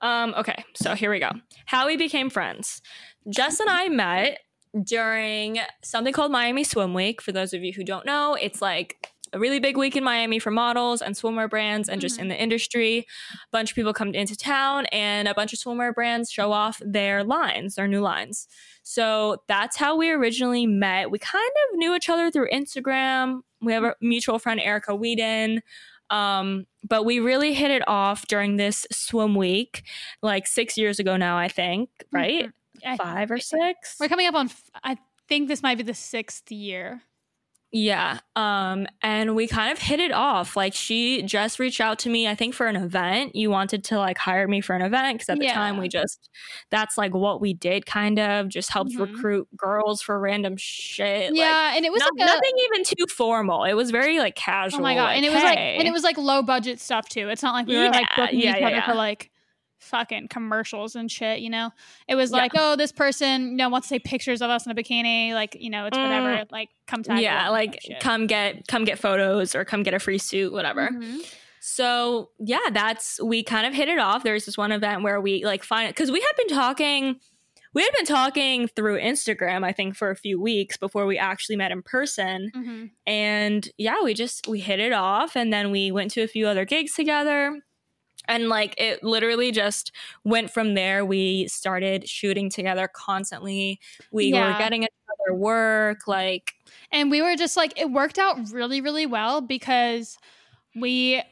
Um, 0.00 0.34
okay, 0.38 0.64
so 0.74 0.94
here 0.94 1.10
we 1.10 1.18
go. 1.20 1.30
How 1.66 1.86
we 1.86 1.96
became 1.96 2.30
friends. 2.30 2.80
Jess 3.28 3.60
and 3.60 3.68
I 3.68 3.88
met 3.88 4.38
during 4.84 5.58
something 5.84 6.12
called 6.12 6.32
Miami 6.32 6.64
Swim 6.64 6.94
Week. 6.94 7.20
For 7.20 7.32
those 7.32 7.52
of 7.52 7.62
you 7.62 7.72
who 7.72 7.84
don't 7.84 8.06
know, 8.06 8.34
it's 8.40 8.62
like 8.62 9.10
a 9.34 9.38
really 9.38 9.60
big 9.60 9.76
week 9.76 9.94
in 9.94 10.02
Miami 10.02 10.38
for 10.38 10.50
models 10.50 11.02
and 11.02 11.14
swimwear 11.14 11.50
brands 11.50 11.90
and 11.90 12.00
just 12.00 12.16
Mhm. 12.16 12.22
in 12.22 12.28
the 12.28 12.40
industry. 12.42 12.98
A 12.98 13.36
bunch 13.52 13.72
of 13.72 13.74
people 13.74 13.92
come 13.92 14.14
into 14.14 14.34
town 14.34 14.86
and 14.86 15.28
a 15.28 15.34
bunch 15.34 15.52
of 15.52 15.58
swimwear 15.58 15.94
brands 15.94 16.30
show 16.32 16.50
off 16.52 16.80
their 16.82 17.22
lines, 17.22 17.74
their 17.74 17.88
new 17.88 18.00
lines. 18.00 18.48
So 18.82 19.42
that's 19.46 19.76
how 19.76 19.96
we 19.96 20.08
originally 20.10 20.66
met. 20.66 21.10
We 21.10 21.18
kind 21.18 21.44
of 21.70 21.76
knew 21.76 21.94
each 21.94 22.08
other 22.08 22.30
through 22.30 22.48
Instagram. 22.50 23.42
We 23.60 23.74
have 23.74 23.84
a 23.84 23.96
mutual 24.00 24.38
friend, 24.38 24.60
Erica 24.60 24.94
Whedon. 24.94 25.60
Um, 26.10 26.66
but 26.88 27.04
we 27.04 27.20
really 27.20 27.52
hit 27.54 27.70
it 27.70 27.82
off 27.88 28.26
during 28.28 28.56
this 28.56 28.86
swim 28.90 29.34
week, 29.34 29.82
like 30.22 30.46
six 30.46 30.76
years 30.78 30.98
ago 30.98 31.16
now, 31.16 31.36
I 31.36 31.48
think, 31.48 31.90
right? 32.12 32.46
Mhm. 32.46 32.52
I- 32.86 32.96
Five 32.96 33.30
or 33.30 33.38
six? 33.38 33.96
We're 33.98 34.08
coming 34.08 34.26
up 34.26 34.34
on. 34.34 34.46
f- 34.46 34.70
I 34.84 34.96
think 35.28 35.48
this 35.48 35.62
might 35.62 35.76
be 35.76 35.82
the 35.82 35.94
sixth 35.94 36.50
year. 36.52 37.02
Yeah. 37.70 38.20
Um, 38.34 38.86
and 39.02 39.36
we 39.36 39.46
kind 39.46 39.70
of 39.70 39.78
hit 39.78 40.00
it 40.00 40.10
off. 40.10 40.56
Like 40.56 40.72
she 40.72 41.22
just 41.22 41.58
reached 41.58 41.82
out 41.82 41.98
to 42.00 42.08
me, 42.08 42.26
I 42.26 42.34
think 42.34 42.54
for 42.54 42.66
an 42.66 42.76
event. 42.76 43.36
You 43.36 43.50
wanted 43.50 43.84
to 43.84 43.98
like 43.98 44.16
hire 44.16 44.48
me 44.48 44.62
for 44.62 44.74
an 44.74 44.80
event 44.80 45.18
because 45.18 45.28
at 45.28 45.38
the 45.38 45.44
Yeah. 45.44 45.52
time 45.54 45.76
we 45.76 45.88
just 45.88 46.30
that's 46.70 46.96
like 46.96 47.14
what 47.14 47.42
we 47.42 47.52
did 47.52 47.84
kind 47.84 48.18
of 48.18 48.48
just 48.48 48.72
helped 48.72 48.92
Mhm. 48.92 49.00
recruit 49.12 49.48
girls 49.54 50.00
for 50.00 50.18
random 50.18 50.56
shit. 50.56 51.30
like, 51.30 51.38
yeah, 51.38 51.74
and 51.76 51.84
it 51.84 51.92
was 51.92 52.00
not- 52.00 52.10
like 52.18 52.26
a, 52.28 52.32
nothing 52.32 52.52
even 52.64 52.84
too 52.84 53.04
formal. 53.14 53.64
It 53.64 53.74
was 53.74 53.90
very 53.90 54.18
like 54.18 54.34
casual. 54.34 54.80
Oh 54.80 54.82
my 54.82 54.94
god! 54.94 55.16
and 55.16 55.24
it 55.26 55.30
was 55.32 55.42
like, 55.42 55.58
and 55.58 55.86
it 55.86 55.92
was 55.92 56.04
like 56.04 56.16
low 56.16 56.42
budget 56.42 56.80
stuff 56.80 57.08
too. 57.10 57.28
It's 57.28 57.42
not 57.42 57.52
like 57.52 57.66
we 57.66 57.76
were 57.76 57.90
like 57.90 58.06
Yeah, 58.10 58.16
booking 58.16 58.40
yeah, 58.40 58.54
each 58.56 58.60
yeah, 58.60 58.66
other 58.68 58.82
for 58.82 58.94
like 58.94 59.30
fucking 59.88 60.28
commercials 60.28 60.94
and 60.94 61.10
shit. 61.10 61.40
You 61.40 61.50
know, 61.50 61.70
it 62.06 62.14
was 62.14 62.30
Yeah. 62.30 62.36
like, 62.36 62.52
oh, 62.54 62.76
this 62.76 62.92
person, 62.92 63.50
you 63.50 63.56
know, 63.56 63.68
wants 63.68 63.88
to 63.88 63.94
take 63.94 64.04
pictures 64.04 64.40
of 64.42 64.50
us 64.50 64.66
in 64.66 64.72
a 64.72 64.74
bikini. 64.74 65.32
Like, 65.34 65.56
you 65.58 65.70
know, 65.70 65.86
it's 65.86 65.98
whatever. 65.98 66.44
Like, 66.50 66.68
come 66.86 67.02
tag. 67.02 67.20
yeah, 67.20 67.48
like 67.48 67.80
come 68.00 68.26
get 68.26 68.66
come 68.68 68.84
get 68.84 68.98
photos 68.98 69.54
or 69.54 69.64
come 69.64 69.82
get 69.82 69.94
a 69.94 69.98
free 69.98 70.18
suit, 70.18 70.52
whatever. 70.52 70.88
Mhm. 70.92 71.34
So 71.60 72.30
yeah, 72.38 72.58
that's 72.72 73.20
we 73.22 73.42
kind 73.42 73.66
of 73.66 73.74
hit 73.74 73.88
it 73.88 73.98
off. 73.98 74.22
There's 74.22 74.46
this 74.46 74.56
one 74.56 74.72
event 74.72 75.02
where 75.02 75.20
we 75.20 75.44
like 75.44 75.64
find 75.64 75.88
because 75.88 76.10
we 76.10 76.20
had 76.20 76.32
been 76.36 76.56
talking, 76.56 77.16
we 77.74 77.82
had 77.82 77.92
been 77.96 78.06
talking 78.06 78.68
through 78.68 78.98
Instagram, 79.00 79.64
I 79.64 79.72
think, 79.72 79.96
for 79.96 80.10
a 80.10 80.16
few 80.16 80.40
weeks 80.40 80.76
before 80.76 81.04
we 81.04 81.18
actually 81.18 81.56
met 81.56 81.72
in 81.72 81.82
person. 81.82 82.50
Mhm. 82.54 82.90
And 83.06 83.68
yeah, 83.76 84.02
we 84.02 84.14
just 84.14 84.46
we 84.46 84.60
hit 84.60 84.80
it 84.80 84.92
off, 84.92 85.36
and 85.36 85.52
then 85.52 85.70
we 85.70 85.90
went 85.90 86.10
to 86.12 86.22
a 86.22 86.28
few 86.28 86.46
other 86.46 86.64
gigs 86.64 86.94
together. 86.94 87.60
And 88.28 88.48
like 88.48 88.74
it 88.78 89.02
literally 89.02 89.50
just 89.50 89.90
went 90.24 90.50
from 90.50 90.74
there. 90.74 91.04
We 91.04 91.48
started 91.48 92.08
shooting 92.08 92.50
together 92.50 92.88
constantly. 92.92 93.80
We 94.12 94.32
were 94.32 94.54
getting 94.58 94.84
each 94.84 94.88
other 95.26 95.34
work. 95.34 96.06
Like 96.06 96.52
And 96.92 97.10
we 97.10 97.22
were 97.22 97.34
just 97.36 97.56
like, 97.56 97.78
it 97.78 97.90
worked 97.90 98.18
out 98.18 98.36
really, 98.52 98.80
really 98.80 99.06
well 99.06 99.40
because 99.40 100.18
we 100.76 101.22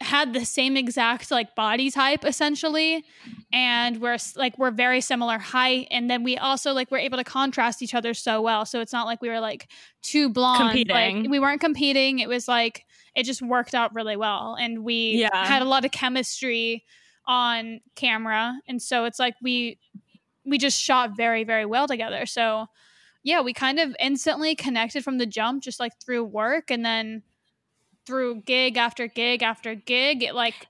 had 0.00 0.32
the 0.32 0.46
same 0.46 0.76
exact 0.76 1.30
like 1.30 1.54
body 1.54 1.90
type 1.90 2.24
essentially 2.24 3.04
and 3.52 4.00
we're 4.00 4.16
like 4.34 4.58
we're 4.58 4.70
very 4.70 5.00
similar 5.00 5.38
height 5.38 5.86
and 5.90 6.08
then 6.08 6.24
we 6.24 6.38
also 6.38 6.72
like 6.72 6.90
were 6.90 6.98
able 6.98 7.18
to 7.18 7.24
contrast 7.24 7.82
each 7.82 7.94
other 7.94 8.14
so 8.14 8.40
well 8.40 8.64
so 8.64 8.80
it's 8.80 8.94
not 8.94 9.04
like 9.04 9.20
we 9.20 9.28
were 9.28 9.40
like 9.40 9.70
too 10.02 10.30
blonde 10.30 10.70
Competing. 10.70 11.22
like 11.22 11.30
we 11.30 11.38
weren't 11.38 11.60
competing 11.60 12.18
it 12.18 12.30
was 12.30 12.48
like 12.48 12.86
it 13.14 13.24
just 13.24 13.42
worked 13.42 13.74
out 13.74 13.94
really 13.94 14.16
well. 14.16 14.56
And 14.58 14.84
we 14.84 15.16
Yeah. 15.22 15.46
had 15.46 15.62
a 15.62 15.66
lot 15.66 15.84
of 15.84 15.90
chemistry 15.90 16.84
on 17.26 17.80
camera. 17.94 18.60
And 18.68 18.80
so 18.80 19.04
it's 19.04 19.18
like 19.18 19.34
we 19.42 19.78
we 20.44 20.58
just 20.58 20.80
shot 20.80 21.16
very 21.16 21.44
very 21.44 21.66
well 21.66 21.86
together. 21.88 22.26
So 22.26 22.66
yeah 23.22 23.40
we 23.42 23.52
kind 23.52 23.78
of 23.78 23.94
instantly 24.00 24.54
connected 24.54 25.04
from 25.04 25.18
the 25.18 25.26
jump 25.26 25.62
just 25.62 25.78
like 25.78 25.92
through 26.00 26.24
work 26.24 26.70
and 26.70 26.84
then 26.84 27.22
through 28.06 28.40
gig 28.42 28.76
after 28.78 29.06
gig 29.06 29.42
after 29.42 29.74
gig 29.74 30.22
it 30.22 30.34
like 30.34 30.66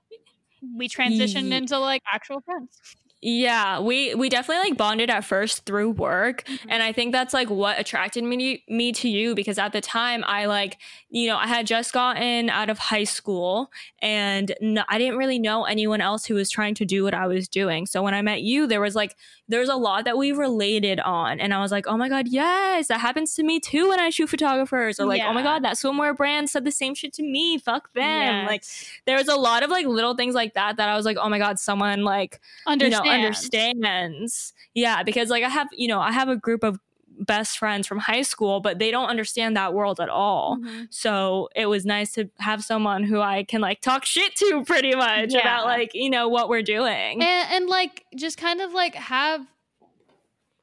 we 0.77 0.89
transitioned 0.89 1.51
into 1.51 1.79
like 1.79 2.03
actual 2.11 2.41
friends 2.41 2.77
Yeah, 3.23 3.79
we 3.79 4.15
we 4.15 4.29
definitely 4.29 4.69
like 4.69 4.77
bonded 4.79 5.11
at 5.11 5.23
first 5.23 5.65
through 5.67 5.91
work, 5.91 6.43
Mhm. 6.45 6.57
and 6.69 6.81
I 6.81 6.91
think 6.91 7.11
that's 7.11 7.35
like 7.35 7.51
what 7.51 7.79
attracted 7.79 8.23
me 8.23 8.57
to, 8.67 8.73
me 8.73 8.91
to 8.93 9.07
you 9.09 9.35
because 9.35 9.59
at 9.59 9.73
the 9.73 9.81
time 9.81 10.23
I 10.25 10.45
like 10.47 10.79
you 11.11 11.27
know 11.27 11.37
I 11.37 11.45
had 11.45 11.67
just 11.67 11.93
gotten 11.93 12.49
out 12.49 12.71
of 12.71 12.79
high 12.79 13.03
school 13.03 13.69
and 14.01 14.55
no, 14.59 14.83
I 14.89 14.97
didn't 14.97 15.17
really 15.17 15.37
know 15.37 15.65
anyone 15.65 16.01
else 16.01 16.25
who 16.25 16.33
was 16.33 16.49
trying 16.49 16.73
to 16.75 16.85
do 16.85 17.03
what 17.03 17.13
I 17.13 17.27
was 17.27 17.47
doing. 17.47 17.85
So 17.85 18.01
when 18.01 18.15
I 18.15 18.23
met 18.23 18.41
you, 18.41 18.65
there 18.65 18.81
was 18.81 18.95
like 18.95 19.15
there's 19.51 19.69
a 19.69 19.75
lot 19.75 20.05
that 20.05 20.17
we 20.17 20.31
related 20.31 20.99
on, 20.99 21.39
and 21.39 21.53
I 21.53 21.59
was 21.61 21.71
like, 21.71 21.85
oh 21.87 21.97
my 21.97 22.09
god, 22.09 22.27
yes, 22.27 22.87
that 22.87 22.99
happens 22.99 23.35
to 23.35 23.43
me 23.43 23.59
too 23.59 23.89
when 23.89 23.99
I 23.99 24.09
shoot 24.09 24.29
photographers, 24.29 24.99
or 24.99 25.05
like, 25.05 25.21
oh 25.21 25.33
my 25.33 25.43
god, 25.43 25.63
that 25.63 25.75
swimwear 25.75 26.15
brand 26.15 26.49
said 26.49 26.65
the 26.65 26.71
same 26.71 26.95
shit 26.95 27.13
to 27.13 27.23
me. 27.23 27.57
Fuck 27.57 27.93
them. 27.93 28.45
Like 28.47 28.61
Yes. 28.61 28.85
there 29.05 29.17
was 29.17 29.27
a 29.27 29.35
lot 29.35 29.63
of 29.63 29.69
like 29.69 29.85
little 29.85 30.15
things 30.15 30.33
like 30.33 30.53
that 30.55 30.77
that 30.77 30.89
I 30.89 30.95
was 30.95 31.05
like, 31.05 31.17
oh 31.19 31.29
my 31.29 31.37
god, 31.37 31.59
someone 31.59 32.03
like 32.03 32.39
understand 32.65 33.05
you 33.05 33.11
know 33.11 33.15
understands 33.15 34.53
yeah 34.73 35.03
because 35.03 35.29
like 35.29 35.43
i 35.43 35.49
have 35.49 35.67
you 35.73 35.87
know 35.87 35.99
i 35.99 36.11
have 36.11 36.29
a 36.29 36.35
group 36.35 36.63
of 36.63 36.79
best 37.21 37.57
friends 37.57 37.87
from 37.87 37.99
high 37.99 38.21
school, 38.23 38.59
but 38.59 38.79
they 38.79 38.91
don't 38.91 39.07
understand 39.09 39.55
that 39.55 39.73
world 39.73 39.99
at 39.99 40.09
all. 40.09 40.57
Mhm. 40.57 40.87
So 40.89 41.49
it 41.55 41.67
was 41.67 41.85
nice 41.85 42.11
to 42.13 42.29
have 42.39 42.63
someone 42.63 43.03
who 43.03 43.21
I 43.21 43.43
can 43.43 43.61
like 43.61 43.81
talk 43.81 44.05
shit 44.05 44.35
to 44.37 44.63
pretty 44.65 44.95
much 44.95 45.33
Yeah. 45.33 45.39
about 45.41 45.65
like, 45.65 45.91
you 45.93 46.09
know, 46.09 46.27
what 46.27 46.49
we're 46.49 46.61
doing. 46.63 47.21
and, 47.21 47.51
and 47.51 47.67
like 47.69 48.05
just 48.15 48.37
kind 48.37 48.61
of 48.61 48.73
like 48.73 48.95
have 48.95 49.45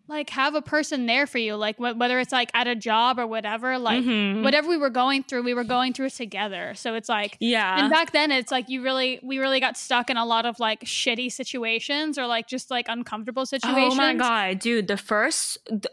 like 0.08 0.30
have 0.30 0.54
a 0.54 0.62
person 0.62 1.06
there 1.06 1.26
for 1.26 1.38
you 1.38 1.54
like 1.54 1.76
wh- 1.76 1.96
whether 1.98 2.18
it's 2.18 2.32
like 2.32 2.50
at 2.54 2.66
a 2.66 2.74
job 2.74 3.18
or 3.18 3.26
whatever 3.26 3.78
like 3.78 4.02
Mhm. 4.02 4.42
whatever 4.42 4.68
we 4.68 4.76
were 4.78 4.90
going 4.90 5.22
through 5.22 5.42
we 5.42 5.54
were 5.54 5.64
going 5.64 5.92
through 5.92 6.06
it 6.06 6.14
together 6.14 6.72
so 6.74 6.94
it's 6.94 7.08
like 7.08 7.36
yeah. 7.40 7.78
and 7.80 7.90
back 7.90 8.12
then 8.12 8.32
it's 8.32 8.50
like 8.50 8.68
you 8.68 8.82
really 8.82 9.20
we 9.22 9.38
really 9.38 9.60
got 9.60 9.76
stuck 9.76 10.08
in 10.10 10.16
a 10.16 10.24
lot 10.24 10.46
of 10.46 10.58
like 10.58 10.80
shitty 10.80 11.30
situations 11.30 12.18
or 12.18 12.26
like 12.26 12.48
just 12.48 12.70
like 12.70 12.86
uncomfortable 12.88 13.44
situations 13.46 13.94
Oh 13.94 13.96
my 13.96 14.14
god, 14.14 14.58
dude! 14.60 14.88
The 14.88 14.96
first 14.96 15.58
th- 15.68 15.84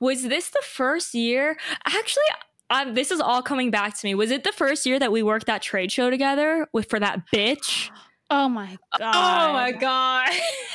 was 0.00 0.24
this 0.24 0.50
the 0.50 0.62
first 0.62 1.14
year? 1.14 1.56
Actually, 1.86 2.22
um, 2.70 2.94
this 2.94 3.10
is 3.10 3.20
all 3.20 3.42
coming 3.42 3.70
back 3.70 3.96
to 3.98 4.06
me. 4.06 4.14
Was 4.14 4.30
it 4.30 4.44
the 4.44 4.52
first 4.52 4.84
year 4.86 4.98
that 4.98 5.10
we 5.12 5.22
worked 5.22 5.46
that 5.46 5.62
trade 5.62 5.90
show 5.90 6.10
together 6.10 6.68
with 6.72 6.88
for 6.90 7.00
that 7.00 7.22
bitch? 7.34 7.90
Oh, 8.32 8.44
oh 8.44 8.48
my 8.48 8.78
god 8.98 9.14
Oh 9.14 9.52
my 9.52 9.72
god! 9.72 10.30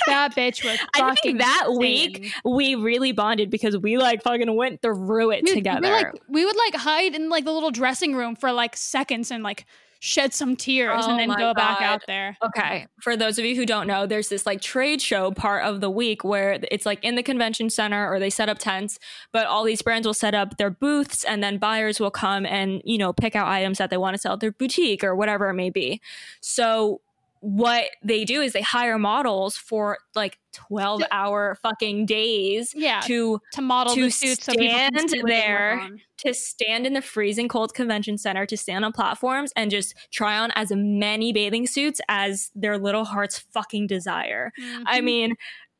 that 0.05 0.35
bitch 0.35 0.63
was 0.63 0.79
I 0.93 0.99
fucking 0.99 1.15
think 1.23 1.39
that 1.39 1.65
insane. 1.67 1.79
week 1.79 2.31
we 2.45 2.75
really 2.75 3.11
bonded 3.11 3.49
because 3.49 3.75
we 3.77 3.97
like 3.97 4.21
fucking 4.21 4.55
went 4.55 4.81
through 4.81 5.31
it 5.31 5.43
Dude, 5.45 5.55
together. 5.55 5.81
We, 5.81 5.89
like, 5.89 6.13
we 6.29 6.45
would 6.45 6.55
like 6.55 6.75
hide 6.75 7.15
in 7.15 7.29
like 7.29 7.45
the 7.45 7.51
little 7.51 7.71
dressing 7.71 8.15
room 8.15 8.35
for 8.35 8.51
like 8.51 8.77
seconds 8.77 9.31
and 9.31 9.43
like 9.43 9.65
shed 9.99 10.31
some 10.31 10.55
tears 10.55 11.05
Oh 11.05 11.09
and 11.09 11.19
then 11.19 11.35
go 11.35 11.55
back 11.55 11.81
out 11.81 12.03
there 12.05 12.37
Okay. 12.45 12.85
For 13.01 13.17
those 13.17 13.39
of 13.39 13.45
you 13.45 13.55
who 13.55 13.65
don't 13.65 13.87
know, 13.87 14.05
there's 14.05 14.29
this 14.29 14.45
like 14.45 14.61
trade 14.61 15.01
show 15.01 15.31
part 15.31 15.65
of 15.65 15.81
the 15.81 15.89
week 15.89 16.23
where 16.23 16.59
it's 16.71 16.85
like 16.85 17.03
in 17.03 17.15
the 17.15 17.23
convention 17.23 17.71
center 17.71 18.07
or 18.07 18.19
they 18.19 18.29
set 18.29 18.47
up 18.47 18.59
tents, 18.59 18.99
but 19.31 19.47
all 19.47 19.63
these 19.63 19.81
brands 19.81 20.05
will 20.05 20.13
set 20.13 20.35
up 20.35 20.57
their 20.57 20.69
booths 20.69 21.23
and 21.23 21.41
then 21.41 21.57
buyers 21.57 21.99
will 21.99 22.11
come 22.11 22.45
and, 22.45 22.83
you 22.85 22.99
know, 22.99 23.11
pick 23.11 23.35
out 23.35 23.47
items 23.47 23.79
that 23.79 23.89
they 23.89 23.97
want 23.97 24.13
to 24.13 24.19
sell 24.21 24.33
at 24.33 24.39
their 24.39 24.51
boutique 24.51 25.03
or 25.03 25.15
whatever 25.15 25.49
it 25.49 25.55
may 25.55 25.71
be. 25.71 25.99
So 26.41 27.01
what 27.41 27.85
they 28.03 28.25
do 28.25 28.41
is 28.41 28.53
they 28.53 28.61
hire 28.61 28.97
models 28.97 29.55
for 29.57 29.97
like 30.15 30.37
12 30.53 31.03
hour 31.11 31.55
fucking 31.61 32.05
days 32.05 32.73
yeah 32.75 32.99
to 33.01 33.39
to 33.53 33.61
model 33.61 33.93
to 33.93 34.03
the 34.05 34.09
suits 34.11 34.43
so 34.45 34.51
stand 34.53 34.95
see 34.97 35.01
what 35.01 35.11
they 35.11 35.19
work 35.21 35.29
there 35.29 35.89
to 36.17 36.33
stand 36.33 36.87
in 36.87 36.93
the 36.93 37.01
freezing 37.01 37.47
cold 37.47 37.73
convention 37.73 38.17
center 38.17 38.45
to 38.45 38.57
stand 38.57 38.83
on 38.83 38.91
platforms 38.91 39.51
and 39.55 39.69
just 39.69 39.93
try 40.11 40.37
on 40.37 40.51
as 40.55 40.71
many 40.75 41.31
bathing 41.31 41.67
suits 41.67 42.01
as 42.09 42.49
their 42.55 42.77
little 42.77 43.05
hearts 43.05 43.37
fucking 43.53 43.85
desire. 43.85 44.51
I 44.87 44.99
Mhm. 44.99 45.03
mean, 45.03 45.35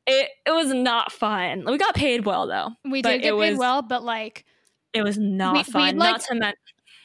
it 0.06 0.30
it 0.46 0.52
was 0.52 0.72
not 0.72 1.10
fun. 1.10 1.64
We 1.66 1.76
got 1.76 1.94
paid 1.96 2.24
well 2.24 2.46
though. 2.46 2.70
we 2.88 3.02
did 3.02 3.20
get 3.22 3.32
paid 3.36 3.50
was- 3.50 3.58
well, 3.58 3.82
but 3.82 4.02
like 4.04 4.44
It 4.94 5.02
was 5.02 5.18
not 5.18 5.54
We- 5.54 5.62
fun. 5.64 5.82
we'd 5.82 5.96
not 5.96 6.12
like- 6.12 6.26
to 6.28 6.34
mention 6.34 6.56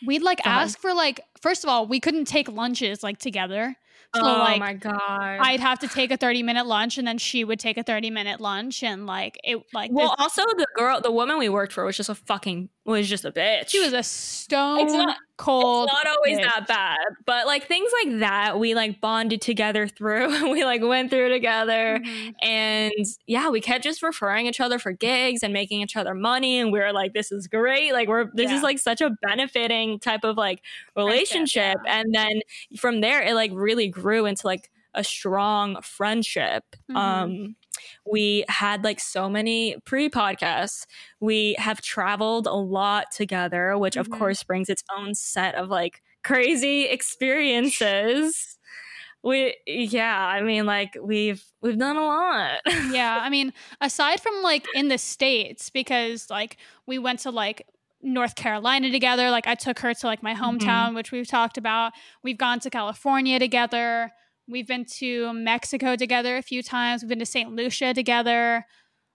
we'd 0.05 0.21
like 0.21 0.45
ask 0.45 0.77
for 0.79 0.93
like 0.93 1.21
first 1.41 1.63
of 1.63 1.69
all, 1.69 1.87
we 1.87 1.99
couldn't 1.99 2.25
take 2.25 2.47
lunches 2.49 3.01
like 3.03 3.17
together. 3.17 3.75
So 4.15 4.21
oh 4.21 4.39
like 4.39 4.59
my 4.59 4.73
god. 4.73 5.39
I'd 5.39 5.59
have 5.59 5.79
to 5.79 5.87
take 5.87 6.11
a 6.11 6.17
30 6.17 6.43
minute 6.43 6.67
lunch 6.67 6.97
and 6.97 7.07
then 7.07 7.17
she 7.17 7.43
would 7.43 7.59
take 7.59 7.77
a 7.77 7.83
30 7.83 8.11
minute 8.11 8.39
lunch 8.39 8.83
and 8.83 9.07
like 9.07 9.39
it 9.43 9.57
like 9.73 9.91
well, 9.91 10.15
also 10.19 10.43
the 10.43 10.67
girl, 10.75 11.01
the 11.01 11.11
woman 11.11 11.39
we 11.39 11.49
worked 11.49 11.73
for 11.73 11.83
was 11.83 11.97
just 11.97 12.09
a 12.09 12.15
fucking 12.15 12.69
was 12.85 13.07
just 13.07 13.23
a 13.25 13.31
bitch. 13.31 13.69
she 13.69 13.79
was 13.79 13.93
a 13.93 14.03
stone 14.03 14.79
it's 14.79 14.93
not- 14.93 15.17
cold 15.37 15.89
it's 15.91 15.93
not 16.03 16.07
always 16.15 16.37
bitch. 16.37 16.43
that 16.43 16.67
bad 16.67 16.97
but 17.25 17.45
like 17.47 17.65
things 17.67 17.89
like 18.03 18.19
that 18.19 18.59
we 18.59 18.75
like 18.75 18.99
bonded 19.01 19.41
together 19.41 19.87
through 19.87 20.51
we 20.51 20.63
like 20.63 20.81
went 20.81 21.09
through 21.09 21.29
together 21.29 21.99
Mhm. 22.03 22.33
and 22.41 23.05
yeah 23.25 23.49
we 23.49 23.59
kept 23.61 23.83
just 23.83 24.03
referring 24.03 24.45
each 24.47 24.59
other 24.59 24.77
for 24.79 24.91
gigs 24.91 25.41
and 25.43 25.51
making 25.53 25.81
each 25.81 25.95
other 25.95 26.13
money 26.13 26.59
and 26.59 26.71
we 26.71 26.79
were 26.79 26.93
like 26.93 27.13
this 27.13 27.31
is 27.31 27.47
great 27.47 27.93
like 27.93 28.07
we're 28.07 28.29
this 28.33 28.49
Yeah. 28.51 28.57
is 28.57 28.63
like 28.63 28.79
such 28.79 29.01
a 29.01 29.11
benefiting 29.21 29.99
type 29.99 30.23
of 30.23 30.37
like 30.37 30.61
relationship 30.95 31.77
yeah. 31.85 31.99
and 31.99 32.13
then 32.13 32.41
from 32.77 33.01
there 33.01 33.21
it 33.21 33.33
like 33.33 33.51
really 33.53 33.87
grew 33.87 34.25
into 34.25 34.45
like 34.45 34.69
a 34.93 35.03
strong 35.03 35.81
friendship 35.81 36.63
Mhm. 36.91 36.95
um 36.95 37.55
we 38.05 38.43
had 38.49 38.83
like 38.83 38.99
so 38.99 39.29
many 39.29 39.75
pre-podcasts 39.85 40.85
we 41.19 41.55
have 41.57 41.81
traveled 41.81 42.47
a 42.47 42.53
lot 42.53 43.11
together 43.11 43.77
which 43.77 43.95
of 43.97 44.07
Mhm. 44.09 44.17
course 44.19 44.43
brings 44.43 44.69
its 44.69 44.83
own 44.97 45.15
set 45.15 45.55
of 45.55 45.69
like 45.69 46.01
crazy 46.23 46.85
experiences 46.85 48.57
we 49.23 49.55
yeah 49.67 50.17
i 50.27 50.41
mean 50.41 50.65
like 50.65 50.97
we've 51.01 51.43
we've 51.61 51.77
done 51.77 51.95
a 51.95 52.01
lot 52.05 52.59
yeah, 52.91 53.19
I 53.21 53.29
mean, 53.35 53.53
aside 53.81 54.19
from 54.19 54.41
like 54.41 54.65
in 54.75 54.89
the 54.89 54.97
states, 54.97 55.69
because 55.69 56.29
like 56.29 56.57
we 56.85 56.99
went 56.99 57.19
to 57.21 57.31
like 57.31 57.65
North 58.01 58.35
Carolina 58.35 58.91
together. 58.91 59.29
Like 59.31 59.47
I 59.47 59.55
took 59.55 59.79
her 59.79 59.93
to 59.93 60.07
like 60.07 60.21
my 60.21 60.33
Mm-hmm. 60.33 60.43
hometown, 60.43 60.95
which 60.95 61.11
we've 61.13 61.27
talked 61.27 61.57
about. 61.57 61.93
We've 62.21 62.37
gone 62.37 62.59
to 62.61 62.69
California 62.69 63.39
together. 63.39 64.11
We've 64.47 64.67
been 64.67 64.85
to 64.97 65.31
Mexico 65.33 65.95
together 65.95 66.35
a 66.37 66.41
few 66.41 66.61
times. 66.63 67.01
We've 67.01 67.09
been 67.09 67.19
to 67.19 67.25
St. 67.25 67.51
Lucia 67.51 67.93
together. 67.93 68.65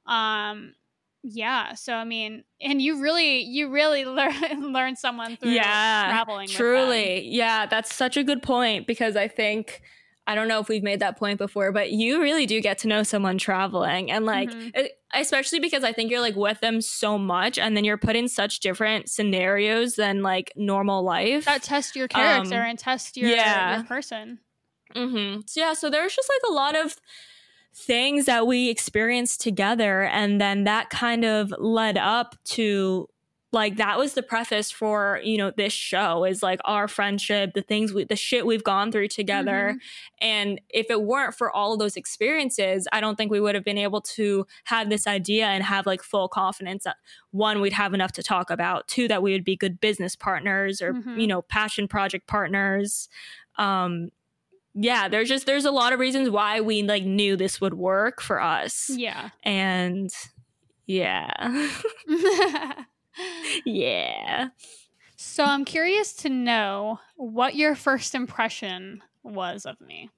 Um, 0.06 0.74
yeah. 1.22 1.74
So 1.74 1.94
I 1.94 2.04
mean, 2.04 2.44
and 2.60 2.80
you 2.80 3.00
really, 3.02 3.40
you 3.42 3.70
really 3.70 4.04
learn 4.18 4.72
learn 4.72 4.96
someone 4.96 5.36
through 5.36 5.50
yeah 5.50 6.08
traveling. 6.10 6.48
truly 6.48 7.26
yeah 7.28 7.66
that's 7.66 7.94
such 7.94 8.16
a 8.16 8.22
good 8.24 8.42
point 8.42 8.86
because 8.86 9.16
i 9.16 9.26
think 9.28 9.82
i 10.26 10.34
don't 10.34 10.46
know 10.48 10.60
if 10.60 10.68
we've 10.68 10.82
made 10.82 11.00
that 11.00 11.16
point 11.18 11.38
before 11.38 11.72
but 11.72 11.90
you 11.90 12.20
really 12.22 12.46
do 12.46 12.60
get 12.60 12.78
to 12.78 12.88
know 12.88 13.02
someone 13.02 13.36
traveling 13.38 14.10
and 14.10 14.24
like 14.26 14.50
Mhm. 14.50 14.76
e- 14.78 14.90
especially 15.14 15.58
because 15.60 15.84
i 15.84 15.92
think 15.92 16.10
you're 16.10 16.20
like 16.20 16.36
with 16.36 16.60
them 16.60 16.80
so 16.80 17.18
much 17.18 17.58
and 17.58 17.76
then 17.76 17.84
you're 17.84 17.96
put 17.98 18.14
in 18.16 18.28
such 18.28 18.60
different 18.60 19.08
scenarios 19.10 19.94
than 19.96 20.22
like 20.22 20.52
normal 20.56 21.02
life 21.02 21.44
that 21.44 21.62
test 21.62 21.96
your 21.96 22.08
character 22.08 22.56
Um, 22.62 22.70
and 22.70 22.78
test 22.78 23.16
your, 23.16 23.30
yeah. 23.30 23.76
your 23.76 23.84
person. 23.84 24.38
Mm-hmm. 24.94 25.40
So 25.46 25.60
yeah, 25.60 25.74
so 25.74 25.90
there's 25.90 26.14
just 26.14 26.28
like 26.28 26.50
a 26.50 26.54
lot 26.54 26.76
of 26.76 26.96
things 27.74 28.24
that 28.26 28.46
we 28.46 28.68
experienced 28.70 29.40
together, 29.40 30.02
and 30.04 30.40
then 30.40 30.64
that 30.64 30.90
kind 30.90 31.24
of 31.24 31.52
led 31.58 31.96
up 31.98 32.34
to 32.44 33.08
like 33.50 33.76
that 33.76 33.96
was 33.98 34.12
the 34.12 34.22
preface 34.22 34.70
for 34.70 35.20
you 35.24 35.38
know 35.38 35.50
this 35.56 35.72
show 35.72 36.24
is 36.24 36.42
like 36.42 36.60
our 36.66 36.86
friendship, 36.86 37.52
the 37.54 37.62
things 37.62 37.94
we, 37.94 38.04
the 38.04 38.16
shit 38.16 38.44
we've 38.44 38.64
gone 38.64 38.92
through 38.92 39.08
together, 39.08 39.76
and 40.20 40.60
if 40.68 40.90
it 40.90 41.02
weren't 41.02 41.34
for 41.34 41.50
all 41.50 41.72
of 41.72 41.78
those 41.78 41.96
experiences, 41.96 42.86
I 42.92 43.00
don't 43.00 43.16
think 43.16 43.30
we 43.30 43.40
would 43.40 43.54
have 43.54 43.64
been 43.64 43.78
able 43.78 44.00
to 44.02 44.46
have 44.64 44.90
this 44.90 45.06
idea 45.06 45.46
and 45.46 45.62
have 45.64 45.86
like 45.86 46.02
full 46.02 46.28
confidence 46.28 46.84
that 46.84 46.96
one 47.30 47.60
we'd 47.62 47.72
have 47.72 47.94
enough 47.94 48.12
to 48.12 48.22
talk 48.22 48.50
about, 48.50 48.86
two 48.88 49.08
that 49.08 49.22
we 49.22 49.32
would 49.32 49.44
be 49.44 49.56
good 49.56 49.80
business 49.80 50.14
partners 50.16 50.82
or 50.82 50.92
Mhm. 50.94 51.20
you 51.20 51.26
know 51.26 51.40
passion 51.42 51.88
project 51.88 52.26
partners. 52.26 53.08
Um, 53.56 54.10
yeah, 54.74 55.08
there's 55.08 55.28
just 55.28 55.46
there's 55.46 55.64
a 55.64 55.70
lot 55.70 55.92
of 55.92 55.98
reasons 56.00 56.30
why 56.30 56.60
we 56.60 56.82
like 56.82 57.04
knew 57.04 57.36
this 57.36 57.60
would 57.60 57.74
work 57.74 58.20
for 58.20 58.40
us, 58.40 58.90
Yeah. 58.94 59.30
and 59.42 60.10
yeah, 60.86 61.30
yeah. 63.64 64.48
so 65.16 65.44
I'm 65.44 65.64
curious 65.64 66.12
to 66.14 66.28
know 66.28 67.00
what 67.16 67.54
your 67.56 67.74
first 67.74 68.14
impression 68.14 69.02
was 69.22 69.66
of 69.66 69.80
me. 69.80 70.10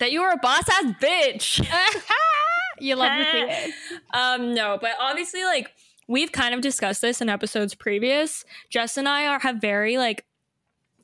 That 0.00 0.12
you 0.12 0.20
were 0.20 0.30
a 0.30 0.36
boss 0.36 0.68
ass 0.68 0.92
bitch. 1.00 1.64
you 2.80 2.96
love 2.96 3.16
to 3.16 3.24
see 3.30 3.38
it. 3.38 3.74
um, 4.14 4.52
no, 4.54 4.76
but 4.80 4.92
obviously, 5.00 5.44
like 5.44 5.70
we've 6.08 6.32
kind 6.32 6.54
of 6.54 6.60
discussed 6.60 7.00
this 7.00 7.20
in 7.20 7.28
episodes 7.28 7.74
previous. 7.74 8.44
Jess 8.70 8.96
and 8.96 9.08
I 9.08 9.26
are 9.26 9.38
have 9.38 9.60
very 9.60 9.96
like 9.96 10.24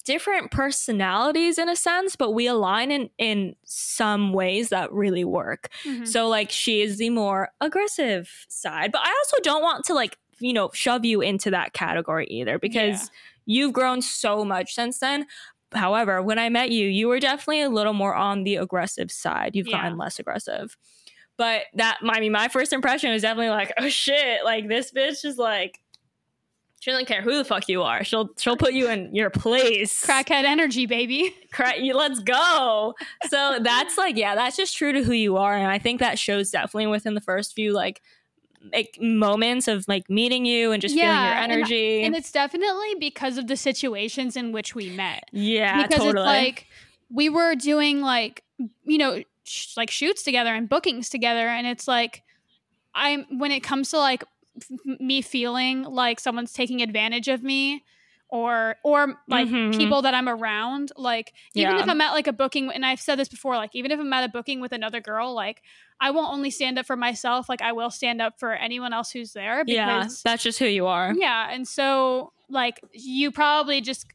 different 0.04 0.50
personalities 0.50 1.58
in 1.58 1.68
a 1.68 1.76
sense, 1.76 2.16
but 2.16 2.32
we 2.32 2.46
align 2.46 2.90
in 2.90 3.10
in 3.18 3.54
some 3.64 4.32
ways 4.32 4.68
that 4.70 4.92
really 4.92 5.24
work. 5.24 5.68
Mhm. 5.84 6.06
So 6.08 6.28
like 6.28 6.50
she 6.50 6.80
is 6.82 6.98
the 6.98 7.10
more 7.10 7.50
aggressive 7.60 8.30
side, 8.48 8.92
but 8.92 9.02
I 9.04 9.08
also 9.10 9.36
don't 9.42 9.62
want 9.62 9.84
to 9.86 9.94
like 9.94 10.18
you 10.38 10.52
know 10.52 10.70
shove 10.72 11.04
you 11.04 11.20
into 11.20 11.50
that 11.50 11.72
category 11.74 12.26
either 12.30 12.58
because 12.58 13.02
Yeah. 13.02 13.08
you've 13.46 13.72
grown 13.72 14.00
so 14.02 14.44
much 14.44 14.74
since 14.74 14.98
then. 14.98 15.26
However, 15.72 16.20
when 16.22 16.38
I 16.38 16.48
met 16.48 16.70
you, 16.70 16.88
you 16.88 17.06
were 17.06 17.20
definitely 17.20 17.60
a 17.62 17.68
little 17.70 17.92
more 17.92 18.14
on 18.14 18.42
the 18.44 18.56
aggressive 18.56 19.10
side. 19.12 19.54
You've 19.54 19.68
Yeah. 19.68 19.82
gotten 19.82 19.98
less 19.98 20.18
aggressive. 20.18 20.76
But 21.36 21.62
that, 21.74 21.98
I 22.02 22.20
mean, 22.20 22.32
my 22.32 22.48
first 22.48 22.72
impression 22.72 23.12
was 23.12 23.22
definitely 23.22 23.50
like, 23.50 23.72
oh 23.78 23.88
shit, 23.88 24.44
like 24.44 24.68
this 24.68 24.90
bitch 24.92 25.24
is 25.24 25.38
like, 25.38 25.78
she 26.80 26.90
doesn't 26.90 27.06
care 27.06 27.22
who 27.22 27.36
the 27.36 27.44
fuck 27.44 27.68
you 27.68 27.82
are. 27.82 28.02
She'll 28.02 28.30
she'll 28.38 28.56
put 28.56 28.72
you 28.72 28.88
in 28.88 29.14
your 29.14 29.30
place. 29.30 30.04
Crackhead 30.04 30.44
energy, 30.44 30.86
baby. 30.86 31.34
Cra- 31.52 31.78
you, 31.78 31.94
let's 31.94 32.18
go. 32.20 32.94
So 33.28 33.58
that's 33.62 33.96
like, 33.96 34.16
yeah, 34.16 34.34
that's 34.34 34.56
just 34.56 34.76
true 34.76 34.92
to 34.92 35.02
who 35.04 35.12
you 35.12 35.36
are, 35.36 35.54
and 35.56 35.68
I 35.70 35.78
think 35.78 36.00
that 36.00 36.18
shows 36.18 36.50
definitely 36.50 36.86
within 36.88 37.14
the 37.14 37.20
first 37.20 37.54
few 37.54 37.72
like 37.72 38.02
like 38.74 38.98
moments 39.00 39.68
of 39.68 39.86
like 39.88 40.10
meeting 40.10 40.44
you 40.44 40.70
and 40.72 40.82
just 40.82 40.94
Yeah, 40.94 41.04
feeling 41.14 41.24
your 41.24 41.42
and- 41.42 41.52
energy. 41.52 42.02
And 42.02 42.14
it's 42.16 42.30
definitely 42.32 42.94
because 42.98 43.38
of 43.38 43.46
the 43.46 43.56
situations 43.56 44.36
in 44.36 44.52
which 44.52 44.74
we 44.74 44.90
met. 44.90 45.24
yeah, 45.32 45.82
because 45.86 45.98
totally. 46.04 46.20
it's 46.20 46.26
like 46.26 46.66
we 47.10 47.28
were 47.28 47.54
doing 47.54 48.02
like 48.02 48.44
you 48.84 48.98
know 48.98 49.22
sh- 49.44 49.76
like 49.78 49.90
shoots 49.90 50.22
together 50.22 50.54
and 50.54 50.68
bookings 50.68 51.08
together 51.08 51.48
and 51.48 51.66
it's 51.66 51.88
like 51.88 52.22
i'm 52.94 53.24
when 53.38 53.50
it 53.50 53.60
comes 53.60 53.88
to 53.90 53.96
like 53.98 54.22
f- 54.56 54.98
me 55.00 55.22
feeling 55.22 55.82
like 55.82 56.20
someone's 56.20 56.52
taking 56.52 56.82
advantage 56.82 57.28
of 57.28 57.42
me 57.42 57.84
or 58.28 58.76
or 58.84 59.16
like 59.28 59.48
Mhm. 59.48 59.76
people 59.76 60.02
that 60.02 60.14
I'm 60.14 60.28
around 60.28 60.92
like 60.96 61.32
even 61.54 61.76
Yeah. 61.76 61.82
if 61.82 61.88
I'm 61.88 62.00
at 62.00 62.12
like 62.12 62.28
a 62.28 62.32
booking 62.32 62.70
and 62.70 62.86
I've 62.86 63.00
said 63.00 63.18
this 63.18 63.28
before 63.28 63.56
like 63.56 63.70
even 63.74 63.90
if 63.90 63.98
I'm 63.98 64.12
at 64.12 64.22
a 64.22 64.28
booking 64.28 64.60
with 64.60 64.72
another 64.72 65.00
girl 65.00 65.34
like 65.34 65.62
I 66.00 66.12
won't 66.12 66.32
only 66.32 66.50
stand 66.50 66.78
up 66.78 66.86
for 66.86 66.94
myself 66.96 67.48
like 67.48 67.60
I 67.60 67.72
will 67.72 67.90
stand 67.90 68.22
up 68.22 68.38
for 68.38 68.52
anyone 68.52 68.92
else 68.92 69.10
who's 69.10 69.32
there 69.32 69.64
yeah, 69.66 70.06
that's 70.24 70.42
just 70.44 70.58
who 70.60 70.66
you 70.66 70.86
are. 70.86 71.12
yeah 71.16 71.50
and 71.50 71.66
so 71.66 72.32
like 72.48 72.80
you 72.92 73.32
probably 73.32 73.80
just 73.80 74.06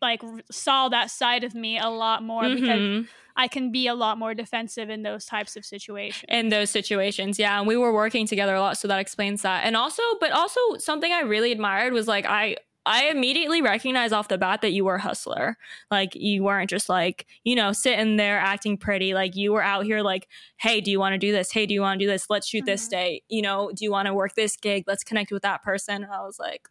like 0.00 0.22
saw 0.50 0.88
that 0.88 1.10
side 1.10 1.44
of 1.44 1.54
me 1.54 1.78
a 1.78 1.88
lot 1.88 2.22
more 2.22 2.48
because 2.48 2.80
Mhm. 2.80 3.08
I 3.36 3.46
can 3.48 3.70
be 3.72 3.86
a 3.86 3.94
lot 3.94 4.18
more 4.18 4.34
defensive 4.34 4.90
in 4.90 5.02
those 5.02 5.24
types 5.24 5.56
of 5.56 5.64
situations. 5.64 6.24
in 6.28 6.48
those 6.48 6.70
situations 6.70 7.38
yeah 7.38 7.58
and 7.58 7.66
we 7.68 7.76
were 7.76 7.92
working 7.92 8.26
together 8.26 8.54
a 8.54 8.60
lot 8.60 8.76
so 8.78 8.88
that 8.88 8.98
explains 9.00 9.42
that. 9.42 9.64
And 9.64 9.76
also 9.76 10.02
but 10.20 10.32
also 10.32 10.60
something 10.78 11.12
i 11.12 11.20
really 11.20 11.52
admired 11.52 11.92
was 11.92 12.08
like 12.08 12.26
i 12.26 12.56
i 12.86 13.04
immediately 13.08 13.60
recognized 13.60 14.14
off 14.14 14.28
the 14.28 14.38
bat 14.38 14.62
that 14.62 14.72
you 14.72 14.84
were 14.84 14.94
a 14.94 15.00
hustler. 15.00 15.56
Like 15.90 16.14
you 16.14 16.42
weren't 16.42 16.70
just 16.70 16.88
like 16.88 17.26
you 17.44 17.54
know 17.54 17.72
sitting 17.72 18.16
there 18.16 18.38
acting 18.38 18.76
pretty. 18.78 19.12
Like 19.14 19.36
you 19.36 19.52
were 19.52 19.62
out 19.62 19.84
here 19.84 20.00
like 20.02 20.26
hey 20.58 20.80
do 20.80 20.90
you 20.90 20.98
want 20.98 21.12
to 21.12 21.18
do 21.18 21.30
this? 21.32 21.52
Hey 21.52 21.66
do 21.66 21.74
you 21.74 21.82
want 21.82 21.98
to 22.00 22.04
do 22.06 22.10
this? 22.10 22.26
Let's 22.30 22.46
shoot 22.48 22.64
this 22.64 22.86
Mhm. 22.86 22.90
day. 22.90 23.22
You 23.28 23.42
know 23.42 23.70
do 23.74 23.84
you 23.84 23.90
want 23.90 24.06
to 24.06 24.14
work 24.14 24.34
this 24.34 24.56
gig? 24.56 24.84
Let's 24.86 25.04
connect 25.04 25.30
with 25.32 25.42
that 25.42 25.62
person. 25.62 26.02
And 26.04 26.12
i 26.12 26.20
was 26.22 26.38
like 26.38 26.62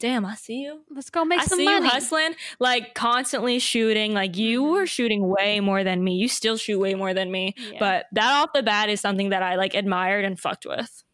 damn 0.00 0.24
i 0.26 0.34
see 0.34 0.54
you 0.62 0.80
Let's 0.90 1.10
go 1.10 1.24
make 1.24 1.38
I 1.40 1.44
some 1.44 1.58
see 1.58 1.64
money. 1.66 1.84
you 1.84 1.90
hustling, 1.90 2.34
like 2.58 2.94
constantly 2.94 3.58
shooting. 3.60 4.12
Like 4.14 4.36
you 4.36 4.62
Mhm. 4.64 4.70
were 4.72 4.86
shooting 4.86 5.28
way 5.28 5.60
more 5.60 5.84
than 5.84 6.02
me. 6.02 6.14
You 6.16 6.26
still 6.26 6.56
shoot 6.56 6.78
way 6.80 6.94
more 6.94 7.14
than 7.14 7.30
me. 7.30 7.54
Yeah. 7.56 7.78
But 7.78 8.06
that 8.12 8.32
off 8.42 8.50
the 8.52 8.62
bat 8.64 8.88
is 8.88 9.00
something 9.00 9.28
that 9.28 9.42
I 9.42 9.54
like 9.56 9.74
admired 9.74 10.24
and 10.24 10.38
fucked 10.40 10.66
with. 10.66 11.04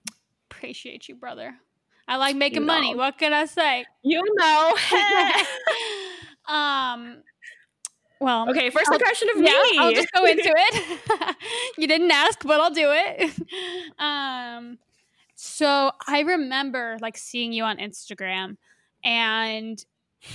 appreciate 0.51 1.09
you, 1.09 1.14
brother. 1.16 1.55
I 2.09 2.16
like 2.16 2.37
making 2.37 2.62
You 2.62 2.66
money. 2.66 2.94
What 2.94 3.18
can 3.18 3.33
I 3.35 3.44
say? 3.46 3.85
You 4.03 4.22
know. 4.37 4.75
um. 6.49 7.22
Well, 8.18 8.49
okay, 8.49 8.70
1st 8.70 8.85
I'll- 8.87 8.94
impression 8.94 9.29
of 9.35 9.42
yeah, 9.42 9.51
me. 9.72 9.79
I'll 9.79 9.92
just 9.92 10.11
go 10.12 10.25
into 10.25 10.51
it. 10.57 11.37
you 11.77 11.87
didn't 11.87 12.11
ask, 12.11 12.42
but 12.44 12.61
I'll 12.62 12.70
do 12.70 12.88
it. 12.90 13.31
um, 13.99 14.79
so 15.35 15.92
I 16.09 16.20
remember 16.20 16.96
like 17.03 17.18
seeing 17.18 17.53
you 17.53 17.64
on 17.64 17.77
Instagram, 17.77 18.57
and 19.07 19.83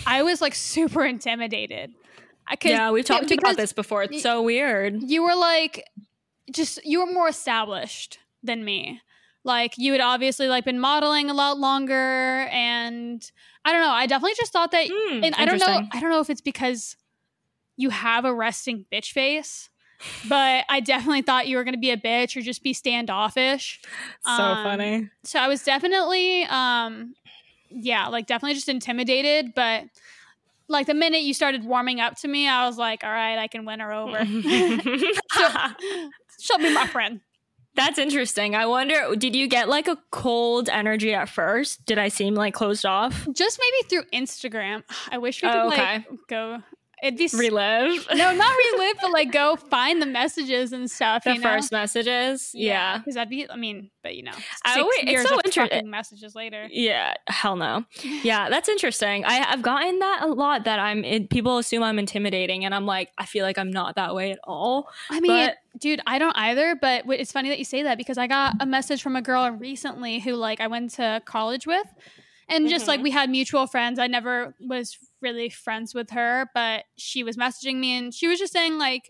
I 0.08 0.24
was 0.24 0.42
like 0.42 0.56
super 0.56 1.06
intimidated. 1.06 1.92
I 2.48 2.56
could, 2.56 2.72
yeah, 2.72 2.92
we've 2.92 3.06
talked 3.06 3.30
about 3.32 3.58
this 3.58 3.74
before. 3.74 4.04
It's 4.04 4.14
y- 4.14 4.20
so 4.20 4.42
weird. 4.42 5.04
You 5.04 5.24
were 5.24 5.36
like, 5.36 5.86
just 6.52 6.84
you 6.86 7.00
were 7.06 7.12
more 7.12 7.28
established 7.30 8.20
than 8.42 8.66
me. 8.66 9.02
Like 9.44 9.74
you 9.78 9.92
had 9.92 10.02
obviously 10.02 10.48
like 10.48 10.66
been 10.66 10.80
modeling 10.80 11.30
a 11.30 11.34
lot 11.34 11.58
longer, 11.58 12.48
and 12.52 13.22
I 13.66 13.72
don't 13.72 13.82
know. 13.82 13.90
I 13.92 14.06
definitely 14.06 14.36
just 14.38 14.52
thought 14.54 14.72
that 14.72 14.88
Hmm, 14.92 15.24
and 15.24 15.36
I 15.36 15.46
don't 15.46 15.60
know. 15.60 15.82
I 15.92 16.00
don't 16.00 16.10
know 16.10 16.20
if 16.20 16.30
it's 16.30 16.42
because 16.42 16.96
you 17.78 17.90
have 17.90 18.26
a 18.26 18.34
resting 18.34 18.86
bitch 18.92 19.12
face, 19.12 19.70
but 20.30 20.66
I 20.70 20.80
definitely 20.80 21.24
thought 21.24 21.48
you 21.48 21.58
were 21.58 21.64
going 21.64 21.74
to 21.74 21.80
be 21.80 21.90
a 21.92 21.98
bitch 21.98 22.38
or 22.38 22.42
just 22.42 22.62
be 22.64 22.74
standoffish. 22.74 23.82
So 24.26 24.32
um, 24.32 24.64
funny. 24.64 25.10
So 25.24 25.40
I 25.40 25.48
was 25.48 25.64
definitely, 25.64 26.44
um, 26.44 27.16
yeah, 27.74 28.08
like 28.08 28.28
definitely 28.28 28.56
just 28.56 28.70
intimidated. 28.70 29.54
But 29.56 29.86
like 30.68 30.88
the 30.88 30.94
minute 30.94 31.22
you 31.22 31.34
started 31.34 31.64
warming 31.66 32.00
up 32.00 32.16
to 32.18 32.28
me, 32.28 32.48
I 32.48 32.68
was 32.68 32.78
like, 32.78 33.04
all 33.04 33.12
right, 33.12 33.38
I 33.38 33.48
can 33.48 33.66
win 33.66 33.80
her 33.80 33.92
over. 33.92 34.24
She'll 36.40 36.58
be 36.58 36.74
my 36.74 36.88
friend. 36.88 37.22
That's 37.76 37.98
interesting. 37.98 38.54
I 38.56 38.66
wonder, 38.66 39.16
did 39.16 39.36
you 39.36 39.48
get 39.48 39.70
like 39.70 39.88
a 39.88 39.98
cold 40.12 40.68
energy 40.68 41.14
at 41.14 41.30
first? 41.30 41.86
Did 41.86 41.98
I 41.98 42.10
seem 42.10 42.36
like 42.36 42.54
closed 42.54 42.86
off? 42.86 43.28
Just 43.34 43.60
maybe 43.62 43.88
through 43.90 44.04
Instagram. 44.14 44.84
I 45.10 45.18
wish 45.20 45.42
we 45.42 45.50
could 45.50 45.58
Oh, 45.58 45.68
like 45.68 46.04
go. 46.28 46.62
It'd 47.02 47.18
be 47.18 47.30
Relive 47.34 48.08
no, 48.14 48.32
not 48.36 48.56
relive, 48.74 48.96
but 49.02 49.12
like 49.12 49.32
go 49.32 49.56
find 49.56 50.02
the 50.02 50.06
messages 50.06 50.72
and 50.72 50.90
stuff. 50.90 51.24
the 51.24 51.34
you 51.34 51.40
know? 51.40 51.50
first 51.50 51.72
messages. 51.72 52.52
Yeah. 52.54 52.98
because 53.00 53.16
that'd 53.16 53.30
be. 53.30 53.50
I 53.50 53.56
mean, 53.56 53.90
but 54.04 54.16
you 54.16 54.24
know, 54.24 54.32
I 54.66 54.80
always- 54.80 54.96
it's 55.00 55.12
years 55.12 55.28
so 55.28 55.36
of 55.36 55.42
inter- 55.46 55.68
fucking 55.68 55.90
messages 55.90 56.36
later. 56.36 56.68
Yeah, 56.72 57.14
hell 57.28 57.56
no. 57.56 57.86
Yeah, 58.24 58.50
that's 58.50 58.70
interesting. 58.70 59.26
I, 59.26 59.44
I've 59.52 59.62
gotten 59.64 59.98
that 60.00 60.20
a 60.24 60.28
lot 60.28 60.66
that 60.66 60.78
I'm. 60.80 61.04
It, 61.04 61.30
people 61.30 61.58
assume 61.58 61.82
I'm 61.84 61.98
intimidating, 61.98 62.66
and 62.66 62.76
I'm 62.76 62.86
like, 62.86 63.10
I 63.18 63.26
feel 63.26 63.46
like 63.46 63.58
I'm 63.58 63.72
not 63.72 63.96
that 63.96 64.14
way 64.14 64.32
at 64.32 64.40
all. 64.44 64.88
I 65.10 65.20
mean, 65.20 65.32
But- 65.32 65.58
dude, 65.80 66.02
I 66.06 66.20
don't 66.20 66.38
either. 66.38 66.76
But 66.80 67.06
it's 67.08 67.32
funny 67.32 67.50
that 67.50 67.58
you 67.58 67.66
say 67.66 67.82
that 67.84 67.98
because 67.98 68.18
I 68.20 68.28
got 68.28 68.56
a 68.60 68.66
message 68.66 69.02
from 69.02 69.16
a 69.16 69.22
girl 69.24 69.50
recently 69.50 70.20
who 70.20 70.34
like 70.36 70.60
I 70.62 70.68
went 70.68 70.92
to 70.92 71.22
college 71.26 71.66
with, 71.66 71.88
and 72.48 72.70
just 72.70 72.88
like 72.88 73.00
Mhm. 73.00 73.04
we 73.04 73.12
had 73.12 73.30
mutual 73.30 73.66
friends. 73.66 73.98
I 73.98 74.06
never 74.08 74.54
was 74.60 74.98
really 75.22 75.50
friends 75.50 75.94
with 75.94 76.12
her, 76.12 76.50
but 76.54 76.86
she 76.98 77.24
was 77.24 77.38
messaging 77.38 77.80
me 77.80 77.98
and 77.98 78.14
she 78.14 78.28
was 78.28 78.40
just 78.40 78.54
saying 78.54 78.78
like. 78.78 79.10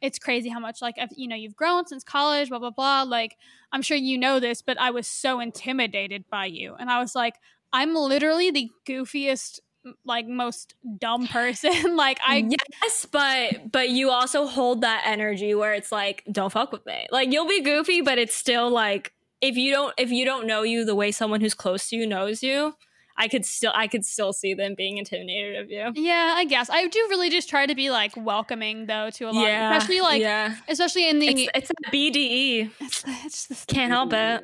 It's 0.00 0.18
crazy 0.18 0.48
how 0.48 0.58
much 0.58 0.82
like 0.82 0.96
you 1.12 1.28
know 1.28 1.36
you've 1.36 1.54
grown 1.54 1.86
since 1.86 2.02
college, 2.02 2.48
blah 2.48 2.58
blah 2.58 2.70
blah. 2.70 3.04
Like 3.04 3.36
I'm 3.70 3.82
sure 3.82 3.96
you 3.96 4.18
know 4.18 4.40
this, 4.40 4.60
but 4.60 4.76
I 4.80 4.90
was 4.90 5.06
so 5.06 5.38
intimidated 5.38 6.24
by 6.28 6.46
you, 6.46 6.74
and 6.74 6.90
I 6.90 6.98
was 6.98 7.14
like, 7.14 7.34
I'm 7.72 7.94
literally 7.94 8.50
the 8.50 8.70
goofiest, 8.86 9.60
like 10.04 10.26
most 10.26 10.74
dumb 10.98 11.26
person. 11.26 11.96
like 11.96 12.18
I 12.24 12.46
yes, 12.82 13.06
but 13.10 13.72
but 13.72 13.88
you 13.88 14.10
also 14.10 14.46
hold 14.46 14.82
that 14.82 15.04
energy 15.06 15.54
where 15.54 15.72
it's 15.72 15.90
like, 15.90 16.22
don't 16.30 16.52
fuck 16.52 16.72
with 16.72 16.84
me. 16.84 17.06
Like 17.10 17.32
you'll 17.32 17.48
be 17.48 17.62
goofy, 17.62 18.02
but 18.02 18.18
it's 18.18 18.36
still 18.36 18.70
like 18.70 19.12
if 19.40 19.56
you 19.56 19.72
don't 19.72 19.94
if 19.98 20.10
you 20.10 20.24
don't 20.24 20.46
know 20.46 20.62
you 20.62 20.84
the 20.84 20.94
way 20.94 21.10
someone 21.10 21.40
who's 21.40 21.54
close 21.54 21.88
to 21.88 21.96
you 21.96 22.06
knows 22.06 22.42
you, 22.42 22.74
I 23.16 23.28
could 23.28 23.44
still 23.44 23.72
I 23.74 23.86
could 23.88 24.04
still 24.04 24.32
see 24.32 24.54
them 24.54 24.74
being 24.76 24.98
intimidated 24.98 25.56
of 25.60 25.70
you. 25.70 25.92
Yeah, 25.94 26.34
I 26.36 26.44
guess 26.44 26.70
I 26.70 26.86
do 26.88 27.06
really 27.10 27.30
just 27.30 27.48
try 27.48 27.66
to 27.66 27.74
be 27.74 27.90
like 27.90 28.12
welcoming 28.16 28.86
though 28.86 29.10
to 29.10 29.24
a 29.24 29.32
lot, 29.32 29.46
yeah, 29.46 29.76
especially 29.76 30.00
like 30.00 30.20
yeah, 30.22 30.56
especially 30.68 31.08
in 31.08 31.18
the 31.18 31.28
it's 31.28 31.50
it's 31.54 31.70
a 31.70 31.90
BDE. 31.90 32.70
it's, 32.80 33.04
it's 33.24 33.46
the- 33.46 33.74
Can't 33.74 33.92
help 33.92 34.12
it. 34.12 34.42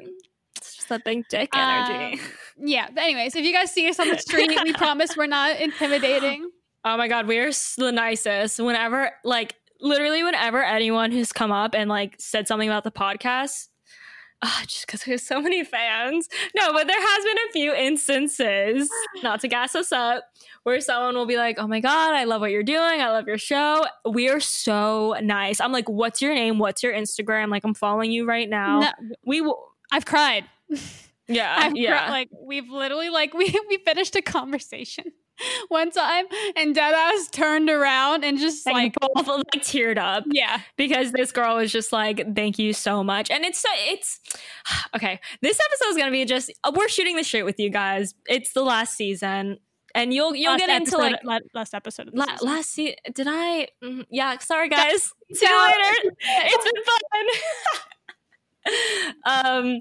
It's 0.56 0.74
just 0.76 0.88
that 0.88 1.04
big 1.04 1.26
dick 1.28 1.50
energy. 1.54 2.20
Um, 2.20 2.28
yeah, 2.58 2.88
but 2.92 3.02
anyways, 3.04 3.36
if 3.36 3.44
you 3.44 3.52
guys 3.52 3.72
see 3.72 3.88
us 3.88 3.98
on 4.00 4.08
the 4.08 4.18
street, 4.18 4.50
we 4.64 4.72
promise 4.72 5.16
we're 5.16 5.26
not 5.26 5.58
intimidating. 5.60 6.50
Oh 6.84 6.96
my 6.96 7.08
god, 7.08 7.26
we 7.26 7.38
are 7.38 7.50
the 7.76 7.92
nicest. 7.92 8.58
Whenever, 8.60 9.12
like, 9.24 9.54
literally, 9.80 10.22
whenever 10.22 10.62
anyone 10.62 11.12
who's 11.12 11.32
come 11.32 11.52
up 11.52 11.74
and 11.74 11.88
like 11.88 12.16
said 12.18 12.48
something 12.48 12.68
about 12.68 12.84
the 12.84 12.90
podcast, 12.90 13.68
ah, 14.42 14.62
just 14.66 14.86
because 14.86 15.02
there's 15.04 15.22
so 15.22 15.40
many 15.40 15.64
fans. 15.64 16.28
No, 16.54 16.72
but 16.72 16.86
there 16.86 17.00
has 17.00 17.24
been 17.24 17.38
a 17.48 17.52
few 17.52 17.74
instances, 17.74 18.90
not 19.22 19.40
to 19.40 19.48
gas 19.48 19.74
us 19.74 19.92
up, 19.92 20.24
where 20.62 20.80
someone 20.80 21.14
will 21.14 21.26
be 21.26 21.36
like, 21.36 21.58
"Oh 21.58 21.66
my 21.66 21.80
god, 21.80 22.14
I 22.14 22.24
love 22.24 22.40
what 22.40 22.50
you're 22.50 22.62
doing. 22.62 23.00
I 23.00 23.10
love 23.10 23.26
your 23.26 23.38
show. 23.38 23.84
We 24.08 24.28
are 24.28 24.40
so 24.40 25.16
nice." 25.22 25.60
I'm 25.60 25.72
like, 25.72 25.88
"What's 25.88 26.22
your 26.22 26.34
name? 26.34 26.58
What's 26.58 26.82
your 26.82 26.92
Instagram? 26.92 27.50
Like, 27.50 27.64
I'm 27.64 27.74
following 27.74 28.10
you 28.10 28.26
right 28.26 28.48
now." 28.48 28.80
No, 28.80 28.90
We 29.24 29.40
will. 29.40 29.72
I've 29.90 30.04
cried. 30.04 30.44
Yeah, 31.26 31.54
I've 31.58 31.76
yeah. 31.76 32.10
like 32.10 32.28
we've 32.32 32.68
literally 32.68 33.10
like 33.10 33.34
we 33.34 33.54
we 33.68 33.78
finished 33.78 34.16
a 34.16 34.22
conversation 34.22 35.04
one 35.68 35.90
time 35.90 36.26
and 36.56 36.74
Deadass 36.74 37.30
turned 37.30 37.68
around 37.70 38.24
and 38.24 38.38
just 38.38 38.66
like, 38.66 38.74
like 38.74 38.94
both 39.14 39.26
like 39.28 39.62
teared 39.62 39.98
up. 39.98 40.24
yeah 40.30 40.60
because 40.76 41.12
this 41.12 41.32
girl 41.32 41.56
was 41.56 41.70
just 41.72 41.92
like, 41.92 42.34
"Thank 42.34 42.58
you 42.58 42.72
so 42.72 43.02
much," 43.04 43.30
and 43.30 43.44
it's 43.44 43.60
so 43.60 43.68
it's 43.74 44.20
okay. 44.96 45.20
This 45.42 45.58
episode 45.64 45.90
is 45.90 45.96
gonna 45.96 46.10
be 46.10 46.24
just 46.24 46.52
uh, 46.64 46.72
we're 46.74 46.88
shooting 46.88 47.16
the 47.16 47.24
shit 47.24 47.44
with 47.44 47.58
you 47.60 47.70
guys. 47.70 48.14
It's 48.28 48.52
the 48.52 48.62
last 48.62 48.96
season, 48.96 49.58
and 49.94 50.12
you'll 50.12 50.34
you'll 50.34 50.52
last 50.52 50.60
get 50.66 50.70
into 50.82 50.96
like. 50.96 51.16
last 51.54 51.74
episode 51.74 52.10
La- 52.12 52.26
season. 52.26 52.46
last 52.48 52.70
se- 52.74 52.96
did 53.14 53.26
I? 53.28 53.68
mm, 53.82 54.04
Yeah, 54.10 54.38
sorry 54.38 54.68
guys. 54.68 55.12
See 55.32 55.46
you 55.46 55.64
later. 55.64 56.16
It's 56.20 56.64
been 56.64 56.82
fun. 56.84 57.26
um, 59.24 59.80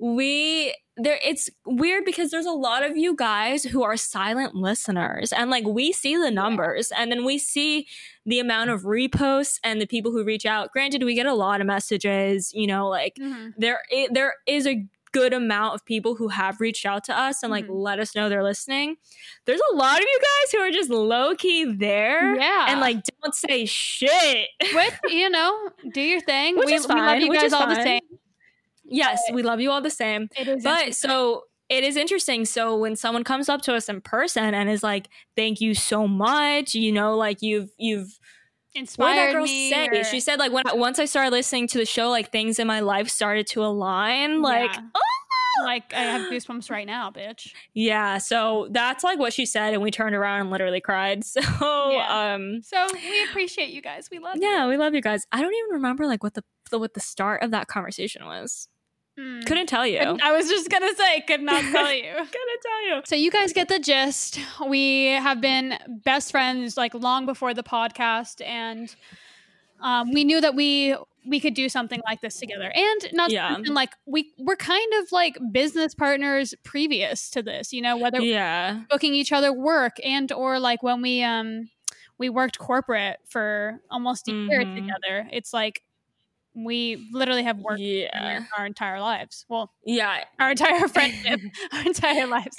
we 0.00 0.74
there. 0.98 1.18
It's 1.24 1.48
weird 1.64 2.04
because 2.04 2.30
there's 2.30 2.46
a 2.46 2.50
lot 2.52 2.82
of 2.84 2.96
you 2.96 3.14
guys 3.16 3.64
who 3.64 3.82
are 3.82 3.96
silent 3.96 4.54
listeners, 4.54 5.32
and 5.32 5.50
like 5.50 5.64
we 5.66 5.92
see 5.92 6.16
the 6.16 6.30
numbers, 6.30 6.92
and 6.96 7.10
then 7.10 7.24
we 7.24 7.38
see 7.38 7.86
the 8.26 8.38
amount 8.40 8.70
of 8.70 8.82
reposts 8.82 9.58
and 9.64 9.80
the 9.80 9.86
people 9.86 10.12
who 10.12 10.24
reach 10.24 10.44
out. 10.44 10.72
Granted, 10.72 11.02
we 11.04 11.14
get 11.14 11.26
a 11.26 11.34
lot 11.34 11.60
of 11.60 11.66
messages. 11.66 12.50
You 12.54 12.66
know, 12.66 12.88
like 12.88 13.14
Mhm. 13.20 13.54
there 13.56 13.80
i- 13.92 14.08
there 14.10 14.34
is 14.46 14.66
a 14.66 14.84
good 15.12 15.32
amount 15.32 15.74
of 15.74 15.82
people 15.86 16.16
who 16.16 16.28
have 16.28 16.60
reached 16.60 16.84
out 16.84 17.02
to 17.02 17.18
us 17.18 17.42
and 17.42 17.50
like 17.50 17.64
Mhm. 17.66 17.82
let 17.82 17.98
us 17.98 18.14
know 18.14 18.28
they're 18.28 18.42
listening. 18.44 18.96
There's 19.46 19.60
a 19.72 19.74
lot 19.74 19.96
of 19.96 20.02
you 20.06 20.18
guys 20.20 20.52
who 20.52 20.58
are 20.58 20.70
just 20.70 20.90
low 20.90 21.34
key 21.34 21.64
there 21.64 22.36
yeah 22.36 22.66
and 22.68 22.78
like 22.80 22.98
don't 23.22 23.34
say 23.34 23.64
shit. 23.64 24.48
Which 24.74 24.92
you 25.08 25.30
know, 25.30 25.70
do 25.92 26.02
your 26.02 26.20
thing. 26.20 26.56
Which 26.58 26.66
we, 26.66 26.74
is 26.74 26.86
we 26.86 26.94
love 26.94 27.20
you 27.20 27.28
which 27.30 27.38
guys 27.40 27.46
is 27.46 27.52
all 27.54 27.66
the 27.66 27.76
same. 27.82 28.00
Yes, 28.88 29.20
we 29.32 29.42
love 29.42 29.60
you 29.60 29.70
all 29.70 29.80
the 29.80 29.90
same. 29.90 30.28
It 30.36 30.48
is, 30.48 30.64
But 30.64 30.94
so 30.94 31.44
it 31.68 31.84
is 31.84 31.96
interesting. 31.96 32.44
So 32.46 32.76
when 32.76 32.96
someone 32.96 33.24
comes 33.24 33.48
up 33.48 33.62
to 33.62 33.74
us 33.74 33.88
in 33.88 34.00
person 34.00 34.54
and 34.54 34.70
is 34.70 34.82
like, 34.82 35.08
"Thank 35.36 35.60
you 35.60 35.74
so 35.74 36.08
much," 36.08 36.74
you 36.74 36.90
know, 36.92 37.16
like 37.16 37.42
you've 37.42 37.70
you've 37.78 38.08
what 38.08 38.74
did 38.74 38.80
inspired 38.80 39.16
that 39.28 39.32
girl 39.32 39.44
me. 39.44 39.70
say? 39.70 39.88
or- 39.88 40.04
She 40.04 40.20
said 40.20 40.38
like 40.38 40.52
when 40.52 40.66
I, 40.66 40.74
once 40.74 40.98
I 40.98 41.04
started 41.04 41.30
listening 41.30 41.66
to 41.68 41.78
the 41.78 41.84
show, 41.86 42.08
like 42.10 42.32
things 42.32 42.58
in 42.58 42.66
my 42.66 42.80
life 42.80 43.08
started 43.08 43.46
to 43.48 43.64
align. 43.64 44.40
Like 44.42 44.72
Yeah. 44.72 44.80
oh, 44.94 45.64
like 45.64 45.92
I 45.92 46.00
have 46.02 46.30
goosebumps 46.30 46.70
right 46.70 46.86
now, 46.86 47.10
bitch. 47.10 47.52
Yeah, 47.74 48.18
so 48.18 48.68
that's 48.70 49.02
like 49.02 49.18
what 49.18 49.32
she 49.32 49.44
said, 49.44 49.74
and 49.74 49.82
we 49.82 49.90
turned 49.90 50.14
around 50.14 50.40
and 50.42 50.50
literally 50.50 50.80
cried. 50.80 51.24
So, 51.24 51.40
Yeah. 51.90 52.34
um, 52.34 52.62
So 52.62 52.86
we 52.94 53.24
appreciate 53.24 53.70
you 53.70 53.82
guys. 53.82 54.08
We 54.10 54.20
love 54.20 54.36
you. 54.36 54.42
yeah, 54.48 54.68
we 54.68 54.76
love 54.76 54.94
you 54.94 55.00
guys. 55.02 55.26
I 55.32 55.42
don't 55.42 55.52
even 55.52 55.70
remember 55.72 56.06
like 56.06 56.22
what 56.22 56.34
the, 56.34 56.44
the 56.70 56.78
what 56.78 56.94
the 56.94 57.00
start 57.00 57.42
of 57.42 57.50
that 57.50 57.66
conversation 57.66 58.24
was. 58.26 58.68
Mm. 59.18 59.44
Couldn't 59.46 59.66
tell 59.66 59.86
you. 59.86 59.98
Couldn't- 59.98 60.22
I 60.22 60.32
was 60.32 60.48
just 60.48 60.70
gonna 60.70 60.94
say, 60.94 61.20
could 61.22 61.42
not 61.42 61.60
tell 61.72 61.92
you. 61.92 62.12
Couldn't 62.12 62.62
tell 62.62 62.86
you. 62.86 63.02
So 63.04 63.16
you 63.16 63.30
guys 63.30 63.52
get 63.52 63.68
the 63.68 63.78
gist. 63.78 64.38
We 64.66 65.06
have 65.06 65.40
been 65.40 65.76
best 66.04 66.30
friends 66.30 66.76
like 66.76 66.94
long 66.94 67.26
before 67.26 67.52
the 67.54 67.62
podcast, 67.64 68.44
and 68.46 68.94
um, 69.80 70.12
we 70.12 70.24
knew 70.24 70.40
that 70.40 70.54
we 70.54 70.96
we 71.26 71.40
could 71.40 71.52
do 71.54 71.68
something 71.68 72.00
like 72.06 72.20
this 72.20 72.36
together. 72.38 72.72
And 72.74 73.08
not 73.12 73.30
Yeah. 73.30 73.50
mention, 73.50 73.74
like 73.74 73.90
we 74.06 74.32
we're 74.38 74.56
kind 74.56 74.92
of 75.02 75.12
like 75.12 75.36
business 75.52 75.94
partners 75.94 76.54
previous 76.64 77.28
to 77.30 77.42
this. 77.42 77.72
You 77.72 77.82
know, 77.82 77.96
whether 77.96 78.20
Yeah, 78.20 78.82
booking 78.88 79.14
each 79.14 79.32
other 79.32 79.52
work 79.52 79.96
and 80.04 80.30
or 80.32 80.58
like 80.58 80.82
when 80.82 81.02
we 81.02 81.22
um 81.22 81.68
we 82.18 82.28
worked 82.28 82.58
corporate 82.58 83.18
for 83.28 83.80
almost 83.90 84.28
a 84.28 84.32
year 84.32 84.62
Mhm. 84.64 84.74
together. 84.74 85.28
It's 85.32 85.52
like 85.52 85.82
we 86.64 87.08
literally 87.12 87.42
have 87.44 87.58
worked 87.58 87.80
yeah, 87.80 88.44
our 88.56 88.66
entire 88.66 89.00
lives. 89.00 89.44
Well, 89.48 89.72
yeah. 89.84 90.24
our 90.38 90.50
entire 90.50 90.88
friendship, 90.88 91.40
our 91.72 91.82
entire 91.82 92.26
lives. 92.26 92.56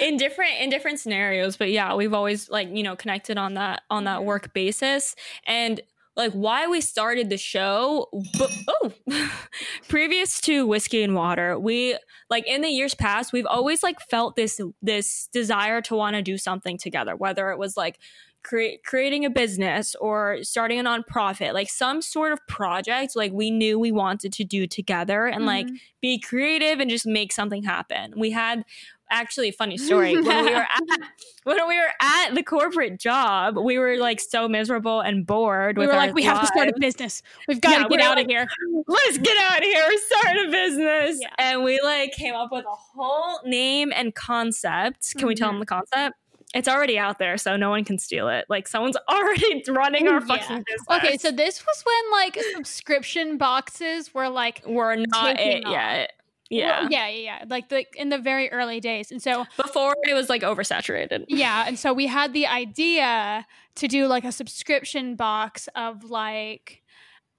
in 0.00 0.16
different 0.16 0.52
in 0.60 0.70
different 0.70 0.98
scenarios 0.98 1.56
but 1.56 1.70
yeah 1.70 1.94
we've 1.94 2.14
always 2.14 2.48
like 2.50 2.68
you 2.72 2.82
know 2.82 2.96
connected 2.96 3.38
on 3.38 3.54
that 3.54 3.82
on 3.90 4.04
that 4.04 4.18
mm-hmm. 4.18 4.26
work 4.26 4.52
basis 4.52 5.14
and 5.46 5.80
like 6.16 6.32
why 6.32 6.66
we 6.66 6.80
started 6.80 7.30
the 7.30 7.38
show 7.38 8.08
but 8.38 8.50
oh 8.68 8.92
previous 9.88 10.40
to 10.40 10.66
whiskey 10.66 11.02
and 11.02 11.14
water 11.14 11.58
we 11.58 11.96
like 12.28 12.46
in 12.46 12.60
the 12.60 12.68
years 12.68 12.94
past 12.94 13.32
we've 13.32 13.46
always 13.46 13.82
like 13.82 14.00
felt 14.00 14.36
this 14.36 14.60
this 14.82 15.28
desire 15.32 15.80
to 15.80 15.94
want 15.94 16.16
to 16.16 16.22
do 16.22 16.36
something 16.36 16.76
together 16.76 17.14
whether 17.16 17.50
it 17.50 17.58
was 17.58 17.76
like 17.76 17.98
create, 18.42 18.82
creating 18.84 19.24
a 19.24 19.30
business 19.30 19.94
or 20.00 20.38
starting 20.42 20.78
a 20.78 20.84
nonprofit 20.84 21.52
like 21.52 21.68
some 21.68 22.00
sort 22.00 22.32
of 22.32 22.38
project 22.46 23.14
like 23.16 23.32
we 23.32 23.50
knew 23.50 23.78
we 23.78 23.92
wanted 23.92 24.32
to 24.32 24.44
do 24.44 24.66
together 24.66 25.26
and 25.26 25.44
like 25.44 25.66
Mhm. 25.66 25.76
be 26.00 26.18
creative 26.18 26.80
and 26.80 26.88
just 26.90 27.04
make 27.06 27.32
something 27.32 27.62
happen. 27.62 28.14
We 28.16 28.30
had 28.30 28.64
actually 29.10 29.48
a 29.48 29.52
funny 29.52 29.76
story 29.78 30.14
when 30.14 30.44
we 30.44 30.50
were 30.54 30.60
at 30.70 31.00
when 31.44 31.66
we 31.68 31.76
were 31.78 31.90
at 32.00 32.34
the 32.34 32.42
corporate 32.42 32.98
job, 33.00 33.56
we 33.56 33.78
were 33.78 33.96
like 33.96 34.20
so 34.20 34.46
miserable 34.48 35.00
and 35.00 35.26
bored 35.26 35.76
we 35.78 35.86
were 35.86 35.94
like, 35.94 36.14
we 36.14 36.22
have 36.22 36.40
to 36.40 36.46
start 36.46 36.68
a 36.68 36.74
business. 36.78 37.22
We've 37.48 37.60
got 37.60 37.70
Yeah, 37.72 37.82
to 37.84 37.88
get 37.88 38.00
out 38.00 38.16
like- 38.16 38.24
of 38.26 38.30
here. 38.30 38.46
Let's 38.86 39.18
get 39.18 39.36
out 39.50 39.58
of 39.58 39.64
here. 39.64 39.84
We're 39.88 39.98
starting 39.98 40.46
a 40.46 40.50
business. 40.50 41.18
Yeah. 41.20 41.28
And 41.38 41.64
we 41.64 41.80
like 41.82 42.12
came 42.12 42.34
up 42.34 42.52
with 42.52 42.64
a 42.66 42.68
whole 42.70 43.40
name 43.44 43.92
and 43.94 44.14
concept. 44.14 45.14
Can 45.16 45.26
we 45.26 45.34
tell 45.34 45.48
Mhm. 45.48 45.52
them 45.54 45.60
the 45.60 45.66
concept? 45.66 46.16
It's 46.54 46.66
already 46.68 46.98
out 46.98 47.18
there, 47.18 47.36
so 47.36 47.56
no 47.56 47.68
one 47.70 47.84
can 47.84 47.98
steal 47.98 48.28
it. 48.28 48.46
Like 48.48 48.68
someone's 48.68 48.96
already 49.08 49.62
running 49.68 50.08
our 50.08 50.20
Yeah. 50.20 50.26
fucking 50.26 50.64
business. 50.66 50.86
Okay, 50.90 51.16
so 51.18 51.30
this 51.30 51.62
was 51.66 51.84
when 51.84 52.20
like 52.20 52.38
subscription 52.54 53.36
boxes 53.36 54.14
were 54.14 54.28
like 54.28 54.62
we're 54.66 54.96
not 54.96 55.38
it 55.38 55.64
off. 55.66 55.72
yet. 55.72 56.12
well, 56.50 56.58
Yeah. 56.60 56.88
yeah, 56.90 57.08
yeah, 57.08 57.08
yeah, 57.08 57.44
like 57.48 57.68
the 57.68 57.84
in 57.96 58.08
the 58.08 58.16
very 58.18 58.50
early 58.50 58.80
days. 58.80 59.10
And 59.10 59.20
so 59.22 59.44
Before 59.58 59.94
it 60.08 60.14
was 60.14 60.30
like 60.30 60.40
oversaturated. 60.42 61.24
yeah, 61.28 61.64
and 61.66 61.78
so 61.78 61.92
we 61.92 62.06
had 62.06 62.32
the 62.32 62.46
idea 62.46 63.46
to 63.74 63.86
do 63.88 64.06
like 64.06 64.24
a 64.24 64.32
subscription 64.32 65.16
box 65.16 65.68
of 65.74 66.04
like 66.04 66.82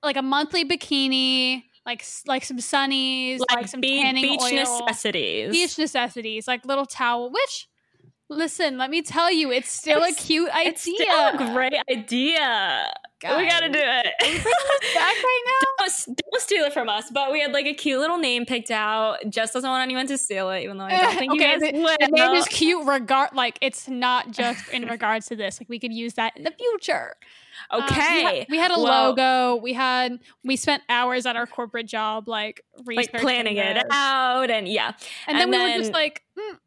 like 0.04 0.18
a 0.18 0.22
monthly 0.22 0.64
bikini, 0.64 1.64
like 1.86 2.06
like 2.28 2.44
some 2.46 2.58
sunnies, 2.58 3.40
like, 3.50 3.68
some 3.68 3.82
be- 3.82 4.02
tanning 4.04 4.22
beach 4.22 4.42
oil, 4.44 4.52
necessities. 4.86 5.52
beach 5.52 5.78
necessities, 5.80 6.48
like 6.48 6.64
little 6.66 6.86
towel. 6.86 7.32
Which, 7.32 7.68
listen, 8.30 8.78
let 8.78 8.90
me 8.90 9.02
tell 9.02 9.32
you, 9.32 9.52
it's 9.52 9.72
still 9.72 10.00
It's- 10.04 10.24
a 10.24 10.28
cute 10.28 10.50
idea. 10.52 10.72
It's 10.72 10.82
still 10.82 11.28
a 11.30 11.52
great 11.54 11.74
idea. 11.90 12.92
We 13.22 13.48
gotta 13.50 13.68
do 13.68 13.80
it. 13.82 14.06
back 14.22 15.16
right 15.18 15.42
now. 15.46 15.86
don't, 15.86 16.18
don't 16.32 16.42
steal 16.42 16.64
it 16.64 16.72
from 16.72 16.88
us. 16.88 17.10
But 17.12 17.34
we 17.34 17.42
had 17.42 17.52
like 17.52 17.66
a 17.66 17.74
cute 17.74 18.00
little 18.00 18.18
name 18.18 18.46
picked 18.46 18.72
out. 18.72 19.18
Just 19.30 19.52
doesn't 19.54 19.70
want 19.70 19.84
anyone 19.84 20.08
to 20.08 20.18
steal 20.18 20.50
it, 20.52 20.62
even 20.64 20.78
though 20.78 20.86
I 20.86 20.92
don't 21.02 21.18
think 21.18 21.34
Okay, 21.34 21.44
you 21.44 21.60
guys 21.60 21.60
the- 21.60 21.78
will. 21.82 21.98
The 22.00 22.08
name 22.08 22.32
is 22.36 22.46
cute. 22.48 22.88
Regard 22.88 23.34
like 23.34 23.58
it's 23.62 23.90
not 23.90 24.32
just 24.32 24.70
in 24.70 24.88
regards 24.88 25.26
to 25.28 25.36
this. 25.36 25.60
Like 25.60 25.68
we 25.68 25.80
could 25.80 25.92
use 25.92 26.14
that 26.14 26.38
in 26.38 26.44
the 26.44 26.52
future. 26.52 27.14
Um, 27.72 27.82
we 27.82 27.88
okay. 27.88 28.46
we, 28.50 28.58
had 28.58 28.72
a 28.72 28.80
Well- 28.80 29.10
logo. 29.10 29.62
We 29.62 29.74
had 29.74 30.20
we 30.46 30.56
spent 30.56 30.84
hours 30.88 31.26
at 31.26 31.36
our 31.36 31.46
corporate 31.46 31.88
job, 31.88 32.30
like 32.30 32.64
like 32.86 32.98
researching 32.98 33.20
planning 33.20 33.58
it 33.58 33.86
out 33.92 34.50
and 34.50 34.66
yeah. 34.66 34.94
and 35.28 35.38
then 35.38 35.42
and 35.42 35.52
we 35.52 35.72
were 35.74 35.78
just 35.78 35.92
like, 35.92 36.24
mm, 36.38 36.58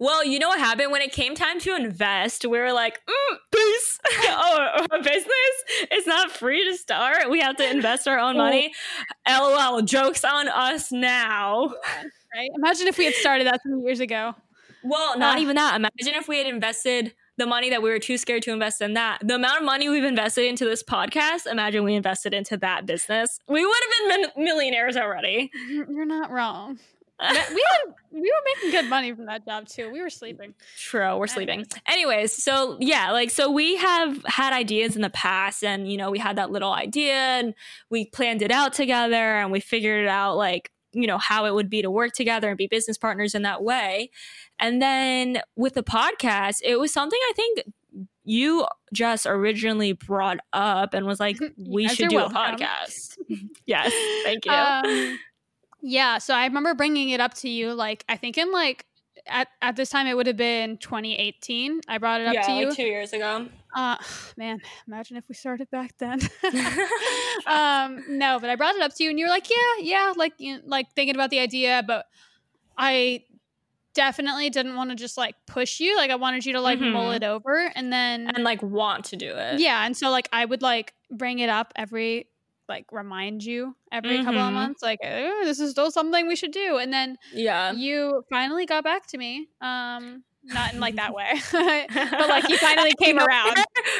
Well, 0.00 0.24
you 0.24 0.38
know 0.38 0.48
what 0.48 0.60
happened 0.60 0.92
when 0.92 1.02
it 1.02 1.12
came 1.12 1.34
time 1.34 1.58
to 1.60 1.74
invest? 1.74 2.44
We 2.44 2.58
were 2.58 2.72
like, 2.72 3.00
mm, 3.08 3.36
peace. 3.52 3.98
oh, 4.28 4.86
a 4.92 4.98
business? 5.02 5.54
It's 5.90 6.06
not 6.06 6.30
free 6.30 6.64
to 6.70 6.76
start. 6.76 7.28
We 7.30 7.40
have 7.40 7.56
to 7.56 7.68
invest 7.68 8.06
our 8.06 8.18
own 8.18 8.36
money. 8.36 8.72
LOL. 9.28 9.82
Jokes 9.82 10.22
on 10.24 10.48
us 10.48 10.92
now. 10.92 11.74
right? 12.34 12.50
Imagine 12.56 12.86
if 12.86 12.96
we 12.96 13.06
had 13.06 13.14
started 13.14 13.46
that 13.48 13.60
some 13.62 13.80
years 13.80 13.98
ago. 14.00 14.34
Well, 14.84 15.18
not 15.18 15.38
Ah. 15.38 15.40
even 15.40 15.56
that. 15.56 15.74
Imagine 15.74 16.14
if 16.20 16.28
we 16.28 16.38
had 16.38 16.46
invested 16.46 17.12
the 17.36 17.46
money 17.46 17.68
that 17.70 17.82
we 17.82 17.90
were 17.90 17.98
too 17.98 18.16
scared 18.18 18.42
to 18.44 18.52
invest 18.52 18.80
in 18.80 18.94
that. 18.94 19.18
The 19.24 19.34
amount 19.34 19.58
of 19.58 19.64
money 19.64 19.88
we've 19.88 20.04
invested 20.04 20.44
into 20.46 20.64
this 20.64 20.82
podcast, 20.84 21.46
imagine 21.50 21.82
we 21.84 21.94
invested 21.94 22.32
into 22.34 22.56
that 22.58 22.86
business. 22.86 23.40
We 23.48 23.66
would 23.66 23.76
have 23.82 24.08
been 24.08 24.20
min- 24.36 24.44
millionaires 24.44 24.96
already. 24.96 25.50
You're 25.68 26.04
not 26.06 26.30
wrong. 26.30 26.78
We 27.20 27.26
had 27.26 27.94
we 28.10 28.20
were 28.20 28.42
making 28.54 28.70
good 28.70 28.88
money 28.88 29.12
from 29.12 29.26
that 29.26 29.44
job 29.44 29.66
too. 29.66 29.90
We 29.90 30.00
were 30.00 30.10
sleeping. 30.10 30.54
True, 30.76 31.16
we're 31.16 31.26
sleeping. 31.26 31.66
Anyways, 31.86 32.32
so 32.32 32.76
yeah, 32.80 33.10
like 33.10 33.30
so 33.30 33.50
we 33.50 33.76
have 33.76 34.24
had 34.26 34.52
ideas 34.52 34.96
in 34.96 35.02
the 35.02 35.10
past 35.10 35.64
and 35.64 35.90
you 35.90 35.96
know, 35.96 36.10
we 36.10 36.18
had 36.18 36.36
that 36.36 36.50
little 36.50 36.72
idea 36.72 37.14
and 37.14 37.54
we 37.90 38.06
planned 38.06 38.42
it 38.42 38.50
out 38.50 38.72
together 38.72 39.14
and 39.14 39.50
we 39.50 39.60
figured 39.60 40.04
it 40.04 40.08
out 40.08 40.36
like, 40.36 40.70
you 40.92 41.06
know, 41.06 41.18
how 41.18 41.44
it 41.44 41.54
would 41.54 41.68
be 41.68 41.82
to 41.82 41.90
work 41.90 42.12
together 42.12 42.48
and 42.48 42.56
be 42.56 42.66
business 42.66 42.96
partners 42.96 43.34
in 43.34 43.42
that 43.42 43.62
way. 43.62 44.10
And 44.58 44.80
then 44.80 45.40
with 45.56 45.74
the 45.74 45.82
podcast, 45.82 46.60
it 46.64 46.78
was 46.78 46.92
something 46.92 47.18
I 47.22 47.32
think 47.34 47.64
you 48.24 48.66
just 48.92 49.26
originally 49.26 49.92
brought 49.92 50.38
up 50.52 50.94
and 50.94 51.06
was 51.06 51.18
like, 51.18 51.38
we 51.56 51.88
should 51.88 52.10
do 52.10 52.18
a 52.18 52.30
podcast. 52.30 53.16
yes, 53.66 53.92
thank 54.24 54.44
you. 54.44 54.52
Um, 54.52 55.18
yeah, 55.88 56.18
so 56.18 56.34
I 56.34 56.44
remember 56.44 56.74
bringing 56.74 57.08
it 57.10 57.20
up 57.20 57.34
to 57.34 57.48
you, 57.48 57.72
like 57.74 58.04
I 58.08 58.16
think 58.16 58.36
in 58.38 58.52
like 58.52 58.84
at, 59.26 59.48
at 59.60 59.76
this 59.76 59.90
time 59.90 60.06
it 60.06 60.14
would 60.14 60.26
have 60.26 60.36
been 60.36 60.76
2018. 60.78 61.80
I 61.88 61.98
brought 61.98 62.20
it 62.20 62.26
up 62.28 62.34
yeah, 62.34 62.42
to 62.42 62.52
you. 62.52 62.66
like 62.68 62.76
two 62.76 62.82
years 62.84 63.12
ago. 63.12 63.48
Uh, 63.74 63.96
man, 64.36 64.60
imagine 64.86 65.16
if 65.16 65.24
we 65.28 65.34
started 65.34 65.70
back 65.70 65.92
then. 65.98 66.20
um, 67.46 68.04
no, 68.08 68.38
but 68.40 68.50
I 68.50 68.56
brought 68.56 68.74
it 68.74 68.82
up 68.82 68.94
to 68.96 69.04
you, 69.04 69.10
and 69.10 69.18
you 69.18 69.24
were 69.26 69.30
like, 69.30 69.48
"Yeah, 69.50 69.56
yeah," 69.80 70.12
like 70.16 70.34
you 70.38 70.56
know, 70.56 70.62
like 70.66 70.92
thinking 70.94 71.14
about 71.14 71.30
the 71.30 71.38
idea, 71.40 71.82
but 71.86 72.06
I 72.76 73.24
definitely 73.94 74.48
didn't 74.50 74.76
want 74.76 74.90
to 74.90 74.96
just 74.96 75.16
like 75.18 75.34
push 75.46 75.80
you. 75.80 75.96
Like 75.96 76.10
I 76.10 76.16
wanted 76.16 76.46
you 76.46 76.52
to 76.52 76.60
like 76.60 76.80
mull 76.80 77.10
Mhm. 77.10 77.16
it 77.16 77.24
over, 77.24 77.72
and 77.74 77.92
then 77.92 78.28
and 78.28 78.44
like 78.44 78.62
want 78.62 79.06
to 79.06 79.16
do 79.16 79.32
it. 79.34 79.60
yeah, 79.60 79.84
and 79.84 79.96
so 79.96 80.10
like 80.10 80.28
I 80.32 80.44
would 80.44 80.62
like 80.62 80.94
bring 81.10 81.38
it 81.40 81.48
up 81.48 81.72
every 81.76 82.28
like 82.68 82.86
remind 82.92 83.42
you 83.44 83.74
every 83.92 84.22
couple 84.24 84.40
of 84.40 84.50
Mhm. 84.50 84.54
months, 84.54 84.82
like 84.82 85.00
"Oh, 85.04 85.42
this 85.44 85.58
is 85.60 85.70
still 85.72 85.90
something 85.90 86.26
we 86.28 86.36
should 86.36 86.52
do, 86.52 86.76
and 86.78 86.92
then 86.92 87.16
Yeah. 87.32 87.72
you 87.72 88.24
finally 88.30 88.66
got 88.66 88.84
back 88.84 89.06
to 89.08 89.18
me. 89.18 89.48
Um, 89.60 90.24
not 90.44 90.72
in 90.74 90.80
like 90.80 90.96
that 90.96 91.12
way, 91.14 91.32
but 91.52 92.28
like 92.28 92.48
you 92.48 92.56
finally 92.68 92.94
came 93.02 93.18
around. 93.18 93.56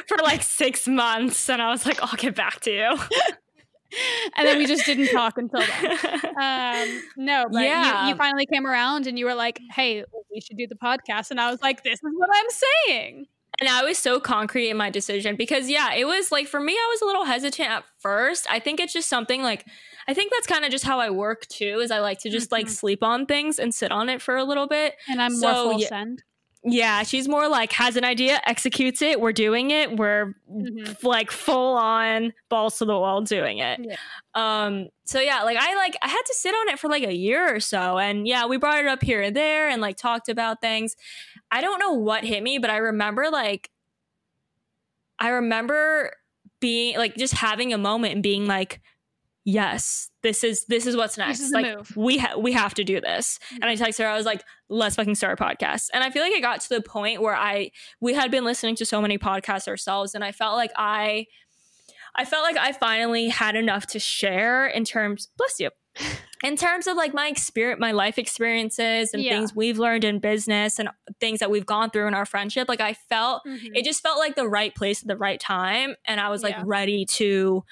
for 0.06 0.16
like 0.18 0.42
six 0.42 0.86
months, 0.88 1.48
and 1.50 1.60
I 1.60 1.70
was 1.70 1.84
like, 1.86 2.02
I'll 2.02 2.16
get 2.16 2.34
back 2.34 2.60
to 2.60 2.70
you. 2.70 2.98
and 4.36 4.46
then 4.46 4.58
we 4.58 4.66
just 4.66 4.84
didn't 4.86 5.08
talk 5.08 5.38
until 5.38 5.60
then. 5.60 5.96
Um, 6.40 7.02
no, 7.16 7.46
but 7.50 7.62
Yeah. 7.62 8.02
you, 8.04 8.10
you 8.10 8.16
finally 8.16 8.46
came 8.46 8.66
around 8.66 9.06
and 9.06 9.18
you 9.18 9.24
were 9.24 9.34
like, 9.34 9.58
"Hey, 9.74 10.04
we 10.32 10.40
should 10.40 10.56
do 10.58 10.66
the 10.66 10.74
podcast," 10.76 11.30
and 11.30 11.40
I 11.40 11.50
was 11.50 11.60
like, 11.62 11.82
"This 11.82 11.94
is 11.94 12.10
what 12.14 12.28
I'm 12.32 12.46
saying." 12.86 13.26
And 13.60 13.68
I 13.68 13.82
was 13.84 13.98
so 13.98 14.20
concrete 14.20 14.68
in 14.70 14.76
my 14.76 14.90
decision 14.90 15.36
because, 15.36 15.68
yeah, 15.68 15.92
it 15.94 16.04
was 16.06 16.30
like 16.30 16.46
for 16.46 16.60
me, 16.60 16.72
I 16.74 16.88
was 16.92 17.02
a 17.02 17.06
little 17.06 17.24
hesitant 17.24 17.68
at 17.68 17.84
first. 17.98 18.46
I 18.50 18.60
think 18.60 18.80
it's 18.80 18.92
just 18.92 19.08
something 19.08 19.42
like, 19.42 19.66
I 20.06 20.14
think 20.14 20.32
that's 20.32 20.46
kind 20.46 20.64
of 20.64 20.70
just 20.70 20.84
how 20.84 21.00
I 21.00 21.10
work 21.10 21.46
too. 21.48 21.80
Is 21.80 21.90
I 21.90 21.98
like 22.00 22.18
to 22.20 22.30
just 22.30 22.52
like 22.52 22.66
Mhm. 22.66 22.70
sleep 22.70 23.02
on 23.02 23.26
things 23.26 23.58
and 23.58 23.74
sit 23.74 23.90
on 23.92 24.08
it 24.08 24.22
for 24.22 24.36
a 24.36 24.44
little 24.44 24.66
bit. 24.68 24.94
And 25.08 25.20
I'm 25.20 25.34
So, 25.34 25.46
more 25.64 25.72
full 25.72 25.80
yeah. 25.80 25.88
send. 25.88 26.22
Yeah, 26.70 27.02
she's 27.02 27.28
more 27.28 27.48
like 27.48 27.72
has 27.72 27.96
an 27.96 28.04
idea, 28.04 28.40
executes 28.44 29.00
it. 29.00 29.20
We're 29.20 29.32
doing 29.32 29.70
it. 29.70 29.96
We're 29.96 30.34
Mhm. 30.52 31.02
like 31.02 31.30
full 31.30 31.76
on 31.76 32.32
balls 32.48 32.78
to 32.78 32.84
the 32.84 32.98
wall 32.98 33.22
doing 33.22 33.58
it. 33.58 33.80
Yeah. 33.82 33.96
Um 34.34 34.88
so 35.04 35.20
yeah, 35.20 35.42
like 35.44 35.56
I 35.58 35.74
like 35.76 35.96
I 36.02 36.08
had 36.08 36.22
to 36.26 36.34
sit 36.34 36.50
on 36.54 36.68
it 36.68 36.78
for 36.78 36.88
like 36.88 37.04
a 37.04 37.14
year 37.14 37.54
or 37.54 37.60
so 37.60 37.98
and 37.98 38.26
yeah, 38.28 38.44
we 38.46 38.56
brought 38.58 38.78
it 38.78 38.86
up 38.86 39.02
here 39.02 39.22
and 39.22 39.34
there 39.34 39.68
and 39.68 39.80
like 39.80 39.96
talked 39.96 40.28
about 40.28 40.60
things. 40.60 40.96
I 41.50 41.60
don't 41.60 41.78
know 41.78 41.92
what 41.92 42.24
hit 42.24 42.42
me, 42.42 42.58
but 42.58 42.70
I 42.70 42.76
remember 42.78 43.30
like 43.30 43.70
I 45.18 45.30
remember 45.30 46.12
being 46.60 46.96
like 46.98 47.16
just 47.16 47.34
having 47.34 47.72
a 47.72 47.78
moment 47.78 48.14
and 48.14 48.22
being 48.22 48.46
like 48.46 48.80
yes, 49.44 50.10
this 50.22 50.44
is 50.44 50.66
this 50.66 50.86
is 50.86 50.94
what's 50.94 51.16
next. 51.16 51.40
is 51.40 51.52
like 51.52 51.74
we 51.96 52.18
ha- 52.18 52.36
we 52.36 52.52
have 52.52 52.74
to 52.74 52.84
do 52.84 53.00
this. 53.00 53.38
And 53.52 53.64
I 53.64 53.76
texted 53.76 54.00
her. 54.04 54.08
I 54.08 54.16
was 54.16 54.26
like, 54.26 54.42
let's 54.68 54.96
fucking 54.96 55.14
start 55.14 55.40
a 55.40 55.42
podcast. 55.42 55.88
And 55.94 56.04
I 56.04 56.10
feel 56.10 56.22
like 56.22 56.32
it 56.32 56.42
got 56.42 56.60
to 56.62 56.68
the 56.68 56.80
point 56.82 57.22
where 57.22 57.34
I 57.36 57.70
we 58.00 58.14
had 58.14 58.30
been 58.30 58.44
listening 58.44 58.76
to 58.76 58.84
so 58.86 59.00
many 59.00 59.18
podcasts 59.18 59.68
ourselves, 59.68 60.14
and 60.14 60.22
I 60.24 60.32
felt 60.32 60.56
like 60.56 60.72
I 60.76 61.26
I 62.14 62.24
felt 62.24 62.42
like 62.42 62.56
I 62.56 62.72
finally 62.72 63.28
had 63.28 63.54
enough 63.54 63.86
to 63.88 63.98
share 63.98 64.66
in 64.66 64.84
terms. 64.84 65.28
Bless 65.36 65.60
you. 65.60 65.70
In 66.44 66.54
terms 66.56 66.86
of 66.86 66.96
like 66.96 67.12
my 67.12 67.26
experience, 67.26 67.80
my 67.80 67.90
life 67.90 68.16
experiences 68.16 69.12
and 69.12 69.20
Yeah. 69.20 69.32
things 69.38 69.56
we've 69.56 69.76
learned 69.80 70.04
in 70.04 70.20
business 70.20 70.78
and 70.78 70.88
things 71.18 71.40
that 71.40 71.50
we've 71.50 71.66
gone 71.66 71.90
through 71.90 72.06
in 72.06 72.14
our 72.14 72.24
friendship, 72.24 72.68
like 72.68 72.80
I 72.80 72.94
felt 72.94 73.42
Mhm. 73.44 73.72
it 73.74 73.84
just 73.84 74.04
felt 74.04 74.20
like 74.20 74.36
the 74.36 74.46
right 74.48 74.72
place 74.72 75.02
at 75.02 75.08
the 75.08 75.16
right 75.16 75.40
time 75.40 75.96
and 76.04 76.20
i 76.20 76.28
was 76.28 76.44
like 76.44 76.54
Yeah. 76.54 76.62
ready 76.64 77.04
to 77.14 77.64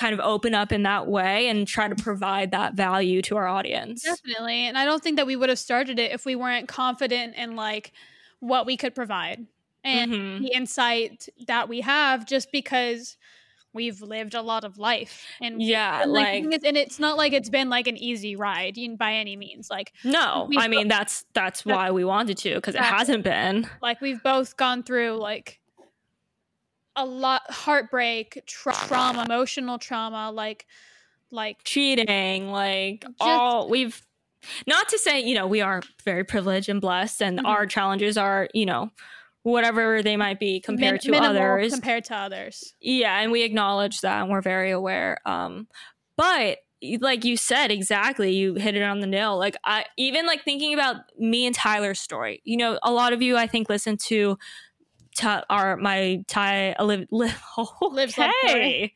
kind 0.00 0.14
of 0.14 0.20
open 0.20 0.54
up 0.54 0.72
in 0.72 0.82
that 0.84 1.06
way 1.06 1.48
and 1.48 1.68
try 1.68 1.86
to 1.86 1.94
provide 1.94 2.50
that 2.52 2.74
value 2.74 3.20
to 3.22 3.36
our 3.36 3.46
audience 3.46 4.02
Definitely. 4.02 4.60
And 4.68 4.78
I 4.78 4.84
don't 4.86 5.02
think 5.02 5.16
that 5.16 5.26
we 5.26 5.36
would 5.36 5.48
have 5.50 5.58
started 5.58 5.98
it 5.98 6.10
if 6.12 6.24
we 6.24 6.34
weren't 6.34 6.68
confident 6.68 7.36
in 7.36 7.54
like 7.54 7.92
what 8.40 8.64
we 8.64 8.76
could 8.76 8.94
provide 8.94 9.46
and 9.84 10.10
Mhm. 10.12 10.38
the 10.40 10.52
insight 10.54 11.28
that 11.46 11.68
we 11.68 11.82
have 11.82 12.26
just 12.26 12.50
because 12.50 13.16
we've 13.72 14.00
lived 14.02 14.34
a 14.34 14.42
lot 14.42 14.64
of 14.64 14.78
life. 14.78 15.26
And 15.40 15.62
yeah 15.62 16.02
and, 16.02 16.12
like, 16.12 16.42
is- 16.44 16.64
and 16.64 16.76
it's 16.76 16.98
not 16.98 17.16
like 17.16 17.32
it's 17.32 17.50
been 17.50 17.68
like 17.68 17.86
an 17.86 17.96
easy 17.96 18.34
ride 18.34 18.76
by 18.98 19.12
any 19.14 19.36
means. 19.36 19.70
Like 19.70 19.92
no 20.02 20.48
i 20.56 20.66
mean 20.66 20.88
that's 20.88 21.24
that's 21.34 21.62
That's- 21.62 21.66
why 21.76 21.90
we 21.92 22.04
wanted 22.04 22.36
to 22.38 22.54
because 22.56 22.74
it 22.74 22.80
hasn't 22.80 23.22
been 23.22 23.68
like 23.80 24.00
we've 24.00 24.22
both 24.24 24.56
gone 24.56 24.82
through 24.82 25.18
like 25.18 25.59
a 26.96 27.04
lot 27.04 27.42
heartbreak, 27.50 28.42
tra- 28.46 28.72
trauma, 28.74 29.24
emotional 29.24 29.78
trauma, 29.78 30.30
like 30.30 30.66
like 31.32 31.62
cheating 31.64 32.50
like 32.50 33.02
Just- 33.02 33.14
all 33.20 33.68
we've 33.68 34.02
not 34.66 34.88
to 34.88 34.98
say 34.98 35.20
you 35.20 35.34
know 35.34 35.46
we 35.46 35.60
are 35.60 35.80
very 36.04 36.24
privileged 36.24 36.68
and 36.68 36.80
blessed 36.80 37.22
and 37.22 37.38
Mhm. 37.38 37.46
our 37.46 37.66
challenges 37.66 38.18
are 38.18 38.48
you 38.52 38.66
know 38.66 38.90
whatever 39.42 40.02
they 40.02 40.16
might 40.16 40.40
be 40.40 40.60
compared 40.60 41.00
min- 41.06 41.18
to 41.20 41.24
others 41.24 41.72
compared 41.72 42.04
to 42.04 42.16
others. 42.16 42.74
Yeah, 42.80 43.20
and 43.20 43.30
we 43.32 43.42
acknowledge 43.42 44.00
that 44.00 44.22
and 44.22 44.30
we're 44.30 44.42
very 44.42 44.70
aware. 44.70 45.18
Um, 45.24 45.68
but 46.16 46.58
like 47.00 47.24
you 47.24 47.36
said, 47.36 47.70
exactly, 47.70 48.32
you 48.34 48.54
hit 48.54 48.74
it 48.74 48.82
on 48.82 49.00
the 49.00 49.06
nail. 49.06 49.38
Like 49.38 49.56
I 49.64 49.84
even 49.96 50.26
like 50.26 50.44
thinking 50.44 50.74
about 50.74 50.96
me 51.18 51.46
and 51.46 51.54
Tyler's 51.54 52.00
story. 52.00 52.40
You 52.44 52.56
know, 52.56 52.78
a 52.82 52.90
lot 52.90 53.12
of 53.12 53.22
you 53.22 53.36
I 53.36 53.46
think 53.46 53.68
listen 53.68 53.96
to 54.08 54.36
Ty, 55.16 55.44
our 55.50 55.76
my 55.76 56.24
Ty 56.28 56.76
live 56.80 57.06
li- 57.10 57.30
Lives 57.82 58.16
love 58.18 58.30
story. 58.46 58.94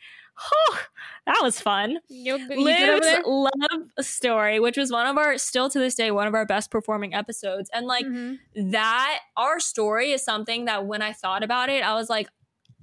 Oh, 0.52 0.78
that 1.26 1.38
was 1.42 1.60
fun. 1.60 1.98
You, 2.08 2.36
you 2.38 2.48
good 2.48 2.58
over 2.58 2.60
Liv's 2.64 3.06
there? 3.06 3.22
love 3.24 3.82
story, 4.00 4.58
which 4.58 4.76
was 4.76 4.90
one 4.90 5.06
of 5.06 5.16
our 5.16 5.38
still 5.38 5.70
to 5.70 5.78
this 5.78 5.94
day 5.94 6.10
one 6.10 6.26
of 6.26 6.34
our 6.34 6.44
best 6.44 6.70
performing 6.72 7.14
episodes, 7.14 7.70
and 7.72 7.86
like 7.86 8.04
Mhm. 8.04 8.38
that 8.72 9.20
our 9.36 9.60
story 9.60 10.10
is 10.10 10.24
something 10.24 10.64
that 10.64 10.86
when 10.86 11.02
I 11.02 11.12
thought 11.12 11.42
about 11.44 11.68
it, 11.68 11.84
I 11.84 11.94
was 11.94 12.10
like, 12.10 12.28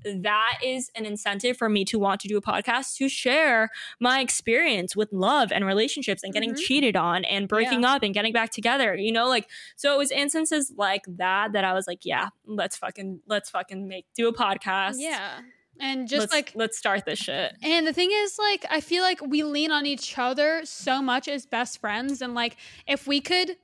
that 0.03 0.59
is 0.63 0.89
an 0.95 1.05
incentive 1.05 1.57
for 1.57 1.69
me 1.69 1.85
to 1.85 1.99
want 1.99 2.21
to 2.21 2.27
do 2.27 2.37
a 2.37 2.41
podcast 2.41 2.95
to 2.97 3.07
share 3.09 3.69
my 3.99 4.19
experience 4.19 4.95
with 4.95 5.11
love 5.11 5.51
and 5.51 5.65
relationships 5.65 6.23
and 6.23 6.33
getting 6.33 6.53
Mhm. 6.53 6.59
cheated 6.59 6.95
on 6.95 7.23
and 7.25 7.47
breaking 7.47 7.85
up 7.85 8.03
and 8.03 8.13
getting 8.13 8.33
back 8.33 8.51
together. 8.51 8.95
You 8.95 9.11
know, 9.11 9.27
like 9.27 9.49
so 9.75 9.93
it 9.93 9.97
was 9.97 10.11
instances 10.11 10.73
like 10.75 11.03
that 11.07 11.53
that 11.53 11.63
I 11.63 11.73
was 11.73 11.87
like, 11.87 12.05
yeah, 12.05 12.29
let's 12.45 12.77
fucking 12.77 13.21
let's 13.27 13.49
fucking 13.49 13.87
make 13.87 14.05
do 14.15 14.27
a 14.27 14.33
podcast. 14.33 14.95
Yeah. 14.97 15.41
And 15.79 16.07
just 16.07 16.19
let's, 16.19 16.33
like 16.33 16.51
let's 16.53 16.77
start 16.77 17.05
this 17.05 17.17
shit. 17.17 17.53
And 17.63 17.87
the 17.87 17.93
thing 17.93 18.09
is, 18.11 18.37
like, 18.37 18.65
I 18.69 18.81
feel 18.81 19.01
like 19.01 19.19
we 19.25 19.41
lean 19.41 19.71
on 19.71 19.87
each 19.87 20.15
other 20.17 20.61
so 20.63 21.01
much 21.01 21.27
as 21.27 21.47
best 21.47 21.79
friends. 21.79 22.21
And, 22.21 22.35
like, 22.35 22.57
if 22.85 23.07
we 23.07 23.19
could 23.19 23.57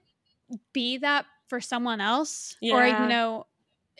be 0.73 0.97
that 0.97 1.25
for 1.47 1.61
someone 1.61 2.01
else 2.01 2.55
or, 2.63 2.85
you 2.87 3.07
know, 3.07 3.45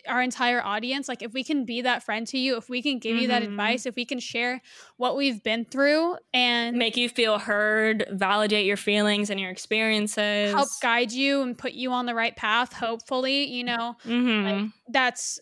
our 0.08 0.22
entire 0.22 0.64
audience, 0.64 1.08
like, 1.08 1.22
if 1.22 1.34
we 1.34 1.44
can 1.44 1.66
be 1.66 1.82
that 1.82 2.04
friend 2.04 2.28
to 2.28 2.38
you, 2.38 2.56
if 2.58 2.70
we 2.70 2.82
can 2.82 3.00
give 3.00 3.18
you 3.18 3.28
that 3.30 3.42
Mhm. 3.42 3.48
advice, 3.48 3.86
if 3.86 3.96
we 3.96 4.06
can 4.06 4.20
share 4.20 4.62
what 4.98 5.18
we've 5.18 5.42
been 5.44 5.66
through 5.66 6.18
and 6.34 6.78
Make 6.78 6.96
you 6.98 7.10
feel 7.10 7.40
heard, 7.40 8.06
validate 8.12 8.66
your 8.66 8.78
feelings 8.78 9.30
and 9.30 9.40
your 9.40 9.50
experiences. 9.50 10.54
help 10.54 10.70
guide 10.82 11.12
you 11.12 11.42
and 11.42 11.58
put 11.58 11.74
you 11.74 11.92
on 11.92 12.06
the 12.06 12.14
right 12.16 12.36
path, 12.36 12.74
hopefully, 12.74 13.46
you 13.46 13.64
know, 13.64 13.96
Mhm. 14.06 14.72
that's. 14.90 15.40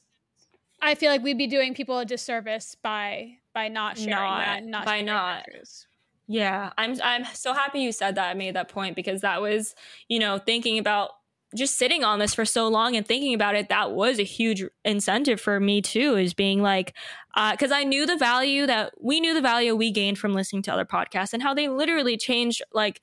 I 0.81 0.95
feel 0.95 1.09
like 1.11 1.23
we'd 1.23 1.37
be 1.37 1.47
doing 1.47 1.73
people 1.73 1.99
a 1.99 2.05
disservice 2.05 2.75
by 2.75 3.37
by 3.53 3.67
not 3.69 3.97
sharing 3.97 4.09
Not- 4.11 4.45
that, 4.45 4.63
not 4.65 4.85
by 4.85 5.01
not. 5.01 5.45
Yeah, 6.27 6.71
I'm 6.77 6.99
I'm 7.03 7.23
so 7.33 7.53
happy 7.53 7.79
you 7.81 7.91
said 7.91 8.15
that. 8.15 8.29
I 8.29 8.33
made 8.33 8.55
that 8.55 8.67
point 8.67 8.95
because 8.95 9.21
that 9.21 9.41
was, 9.41 9.75
you 10.09 10.19
know, 10.19 10.37
thinking 10.37 10.77
about 10.79 11.11
just 11.55 11.77
sitting 11.77 12.03
on 12.03 12.19
this 12.19 12.33
for 12.35 12.45
so 12.45 12.67
long 12.67 12.95
and 12.95 13.05
thinking 13.07 13.33
about 13.33 13.55
it. 13.55 13.69
That 13.69 13.91
was 13.91 14.19
a 14.19 14.23
huge 14.23 14.63
incentive 14.83 15.39
for 15.39 15.59
me 15.59 15.81
too, 15.81 16.15
is 16.15 16.33
being 16.33 16.61
like, 16.61 16.93
because 17.51 17.71
I 17.71 17.83
knew 17.83 18.05
the 18.05 18.17
value 18.17 18.65
that 18.67 18.93
we 19.01 19.19
knew 19.19 19.33
the 19.33 19.41
value 19.41 19.75
we 19.75 19.91
gained 19.91 20.17
from 20.19 20.33
listening 20.33 20.61
to 20.63 20.73
other 20.73 20.85
podcasts 20.85 21.33
and 21.33 21.41
how 21.43 21.53
they 21.53 21.67
literally 21.69 22.17
changed 22.17 22.61
like 22.73 23.01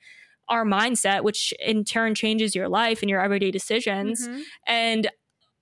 our 0.48 0.64
mindset, 0.64 1.22
which 1.22 1.52
in 1.60 1.84
turn 1.84 2.14
changes 2.14 2.54
your 2.54 2.68
life 2.68 3.00
and 3.02 3.08
your 3.10 3.20
everyday 3.22 3.50
decisions 3.50 4.26
Mhm. 4.28 4.42
and 4.66 5.10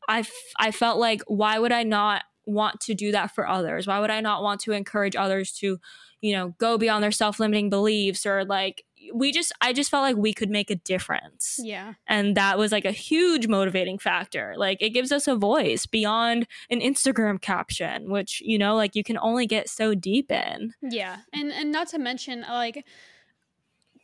I, 0.08 0.20
f- 0.20 0.32
I 0.58 0.70
felt 0.72 0.98
like 0.98 1.20
why 1.28 1.58
would 1.58 1.70
i 1.72 1.82
not 1.84 2.24
want 2.46 2.80
to 2.80 2.94
do 2.94 3.12
that 3.12 3.32
for 3.34 3.46
others 3.46 3.86
why 3.86 4.00
would 4.00 4.10
i 4.10 4.20
not 4.20 4.42
want 4.42 4.60
to 4.62 4.72
encourage 4.72 5.14
others 5.14 5.52
to 5.60 5.78
you 6.20 6.32
know 6.34 6.54
go 6.58 6.78
beyond 6.78 7.04
their 7.04 7.12
self-limiting 7.12 7.70
beliefs 7.70 8.26
or 8.26 8.44
like 8.44 8.82
we 9.14 9.32
just 9.32 9.52
i 9.60 9.72
just 9.72 9.90
felt 9.90 10.02
like 10.02 10.16
we 10.16 10.32
could 10.34 10.50
make 10.50 10.70
a 10.70 10.74
difference 10.76 11.58
Yeah. 11.62 11.94
and 12.06 12.36
that 12.36 12.58
was 12.58 12.70
like 12.72 12.84
a 12.84 12.90
huge 12.92 13.48
motivating 13.48 13.98
factor 13.98 14.54
like 14.56 14.78
it 14.80 14.90
gives 14.90 15.10
us 15.12 15.26
a 15.26 15.36
voice 15.36 15.86
beyond 15.86 16.46
an 16.70 16.80
instagram 16.80 17.40
caption 17.40 18.10
which 18.10 18.40
you 18.44 18.58
know 18.58 18.74
like 18.76 18.94
you 18.94 19.02
can 19.02 19.18
only 19.18 19.46
get 19.46 19.68
so 19.68 19.94
deep 19.94 20.30
in 20.30 20.74
Yeah, 20.82 21.18
and 21.32 21.50
and 21.52 21.72
not 21.72 21.88
to 21.88 21.98
mention 21.98 22.42
like 22.42 22.84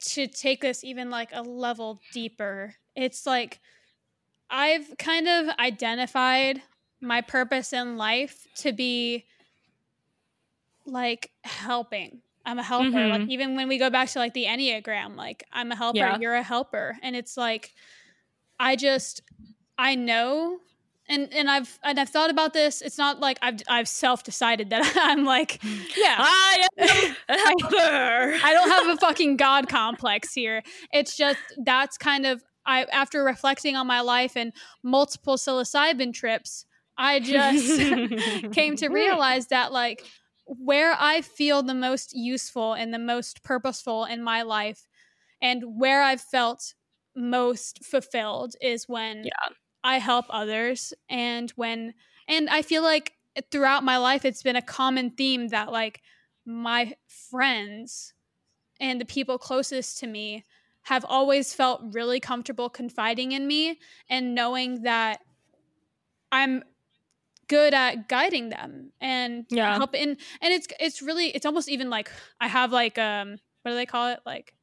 to 0.01 0.27
take 0.27 0.61
this 0.61 0.85
even 0.85 1.09
like 1.11 1.31
a 1.33 1.43
level 1.43 2.01
deeper. 2.13 2.75
It's 2.95 3.27
like 3.27 3.61
I've 4.51 4.95
kind 4.99 5.27
of 5.27 5.49
identified 5.59 6.63
my 7.01 7.23
purpose 7.23 7.73
in 7.73 7.97
life 7.97 8.47
to 8.57 8.73
be 8.73 9.25
like 10.85 11.31
helping. 11.45 12.21
I'm 12.47 12.59
a 12.59 12.63
helper. 12.63 13.09
Like 13.09 13.23
Mhm. 13.23 13.31
even 13.31 13.57
when 13.57 13.69
we 13.69 13.77
go 13.77 13.91
back 13.91 14.09
to 14.11 14.19
like 14.21 14.33
the 14.33 14.45
Enneagram, 14.45 15.17
like 15.17 15.45
I'm 15.53 15.71
a 15.73 15.77
helper, 15.77 15.99
Yeah. 15.99 16.19
you're 16.19 16.35
a 16.35 16.43
helper. 16.43 16.97
And 17.03 17.15
it's 17.17 17.37
like 17.37 17.75
I 18.59 18.77
just 18.77 19.21
I 19.79 19.95
know 19.97 20.59
and 21.09 21.33
and 21.33 21.51
I've 21.51 21.79
and 21.83 22.01
I've 22.01 22.09
thought 22.09 22.31
about 22.31 22.53
this. 22.55 22.81
It's 22.83 22.99
not 22.99 23.21
like 23.21 23.39
I've 23.43 23.57
I've 23.69 23.89
self 23.89 24.23
decided 24.25 24.71
that 24.71 24.91
I'm 24.97 25.25
like, 25.25 25.61
yeah, 25.97 26.17
i 26.19 26.67
am 26.79 27.17
a 27.29 27.39
helper 27.39 28.39
I 28.45 28.53
don't 28.53 28.71
have 28.71 28.87
a 28.89 28.97
fucking 28.97 29.37
god 29.37 29.69
complex 29.69 30.33
here. 30.33 30.63
It's 30.93 31.17
just 31.17 31.39
that's 31.65 31.99
kind 31.99 32.27
of 32.27 32.43
I 32.65 32.85
after 32.93 33.23
reflecting 33.25 33.77
on 33.77 33.87
my 33.87 34.01
life 34.01 34.37
and 34.37 34.53
multiple 34.83 35.37
psilocybin 35.37 36.13
trips, 36.15 36.65
I 36.97 37.21
just 37.21 38.53
came 38.53 38.77
to 38.77 38.89
realize 38.89 39.49
that 39.49 39.73
like 39.73 40.05
where 40.47 40.95
I 40.99 41.23
feel 41.23 41.63
the 41.63 41.75
most 41.75 42.15
useful 42.15 42.75
and 42.75 42.95
the 42.95 42.99
most 42.99 43.43
purposeful 43.43 44.05
in 44.05 44.23
my 44.23 44.43
life 44.43 44.87
and 45.43 45.63
where 45.79 46.03
I've 46.03 46.21
felt 46.21 46.75
most 47.17 47.85
fulfilled 47.85 48.55
is 48.61 48.89
when 48.89 49.25
Yeah. 49.25 49.49
I 49.85 49.99
help 49.99 50.27
others 50.31 50.95
and 51.09 51.51
when 51.53 51.95
and 52.29 52.49
I 52.51 52.63
feel 52.63 52.83
like 52.83 53.15
throughout 53.51 53.85
my 53.85 53.99
life 53.99 54.25
it's 54.25 54.43
been 54.43 54.57
a 54.57 54.63
common 54.63 55.11
theme 55.13 55.49
that 55.49 55.73
like 55.73 56.03
my 56.45 56.97
friends 57.09 58.15
and 58.81 59.01
the 59.01 59.05
people 59.07 59.39
closest 59.39 59.99
to 59.99 60.07
me 60.07 60.45
have 60.83 61.05
always 61.07 61.55
felt 61.55 61.83
really 61.95 62.21
comfortable 62.21 62.71
confiding 62.71 63.33
in 63.33 63.47
me 63.47 63.79
and 64.09 64.35
knowing 64.35 64.83
that 64.83 65.21
I'm 66.33 66.63
good 67.49 67.75
at 67.75 68.09
guiding 68.09 68.49
them 68.49 68.93
and 69.01 69.47
Yeah. 69.51 69.77
help 69.77 69.95
and 69.95 70.17
and 70.41 70.53
it's 70.55 70.67
it's 70.81 71.01
really 71.03 71.29
it's 71.29 71.47
almost 71.47 71.69
even 71.69 71.91
like 71.91 72.11
I 72.41 72.49
have 72.49 72.73
like 72.73 72.99
um 72.99 73.39
what 73.63 73.71
do 73.73 73.77
they 73.77 73.87
call 73.87 74.09
it? 74.09 74.21
Like 74.27 74.55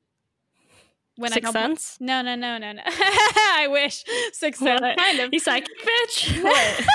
when 1.16 1.32
Sixth 1.32 1.56
I 1.56 1.60
help 1.60 1.70
sense? 1.72 1.98
No 2.00 2.22
no 2.22 2.36
no 2.36 2.58
no 2.58 2.72
no. 2.74 2.82
I 2.86 3.68
wish 3.70 4.04
sixth 4.32 4.62
sense. 4.62 4.82
kind 4.98 5.20
of. 5.20 5.30
You 5.34 5.40
psychic 5.40 5.70
bitch? 5.82 6.44
What? 6.44 6.86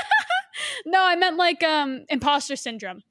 No 0.87 1.05
I 1.05 1.15
meant 1.17 1.37
like 1.37 1.63
um 1.63 2.05
imposter 2.09 2.57
syndrome 2.57 3.03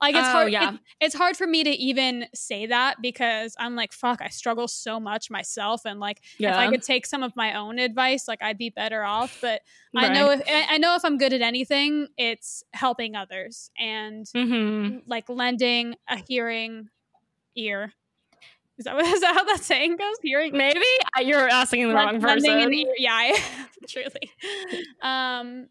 like 0.00 0.14
it's 0.14 0.28
Oh, 0.28 0.32
hard 0.32 0.52
yeah. 0.52 0.74
it- 0.74 0.80
it's 1.00 1.14
hard 1.14 1.36
for 1.36 1.46
me 1.46 1.64
to 1.64 1.70
even 1.70 2.26
say 2.34 2.66
that 2.66 3.00
because 3.02 3.54
I'm 3.58 3.74
like 3.76 3.92
fuck 3.92 4.20
I 4.22 4.28
struggle 4.28 4.68
so 4.68 4.98
much 5.00 5.30
myself 5.30 5.82
and 5.84 6.00
like 6.00 6.20
if 6.38 6.54
I 6.54 6.68
could 6.70 6.82
take 6.82 7.06
some 7.06 7.22
of 7.22 7.34
my 7.36 7.54
own 7.54 7.78
advice 7.78 8.28
like 8.28 8.42
I'd 8.42 8.58
be 8.58 8.70
better 8.70 9.02
off 9.04 9.38
but 9.40 9.62
I 9.94 10.08
know 10.12 10.30
if 10.30 10.42
I 10.46 10.78
know 10.78 10.94
if 10.96 11.04
I'm 11.04 11.18
good 11.18 11.32
at 11.32 11.40
anything 11.42 12.08
it's 12.16 12.62
helping 12.72 13.16
others 13.16 13.70
and 13.78 14.26
Mhm. 14.26 15.02
like 15.06 15.28
lending 15.28 15.96
a 16.08 16.16
hearing 16.28 16.88
ear 17.56 17.92
Is 18.78 18.84
that, 18.84 18.94
is 19.00 19.20
that 19.22 19.34
how 19.34 19.44
that 19.44 19.60
saying 19.62 19.96
goes? 19.96 20.16
Hearing 20.22 20.56
maybe 20.56 20.84
you're 21.22 21.48
asking 21.48 21.88
the 21.88 21.94
wrong 21.94 22.20
person. 22.20 22.58
in 22.60 22.70
the, 22.70 22.86
yeah, 22.98 23.14
I, 23.14 23.42
truly. 23.88 24.30
Um, 25.00 25.68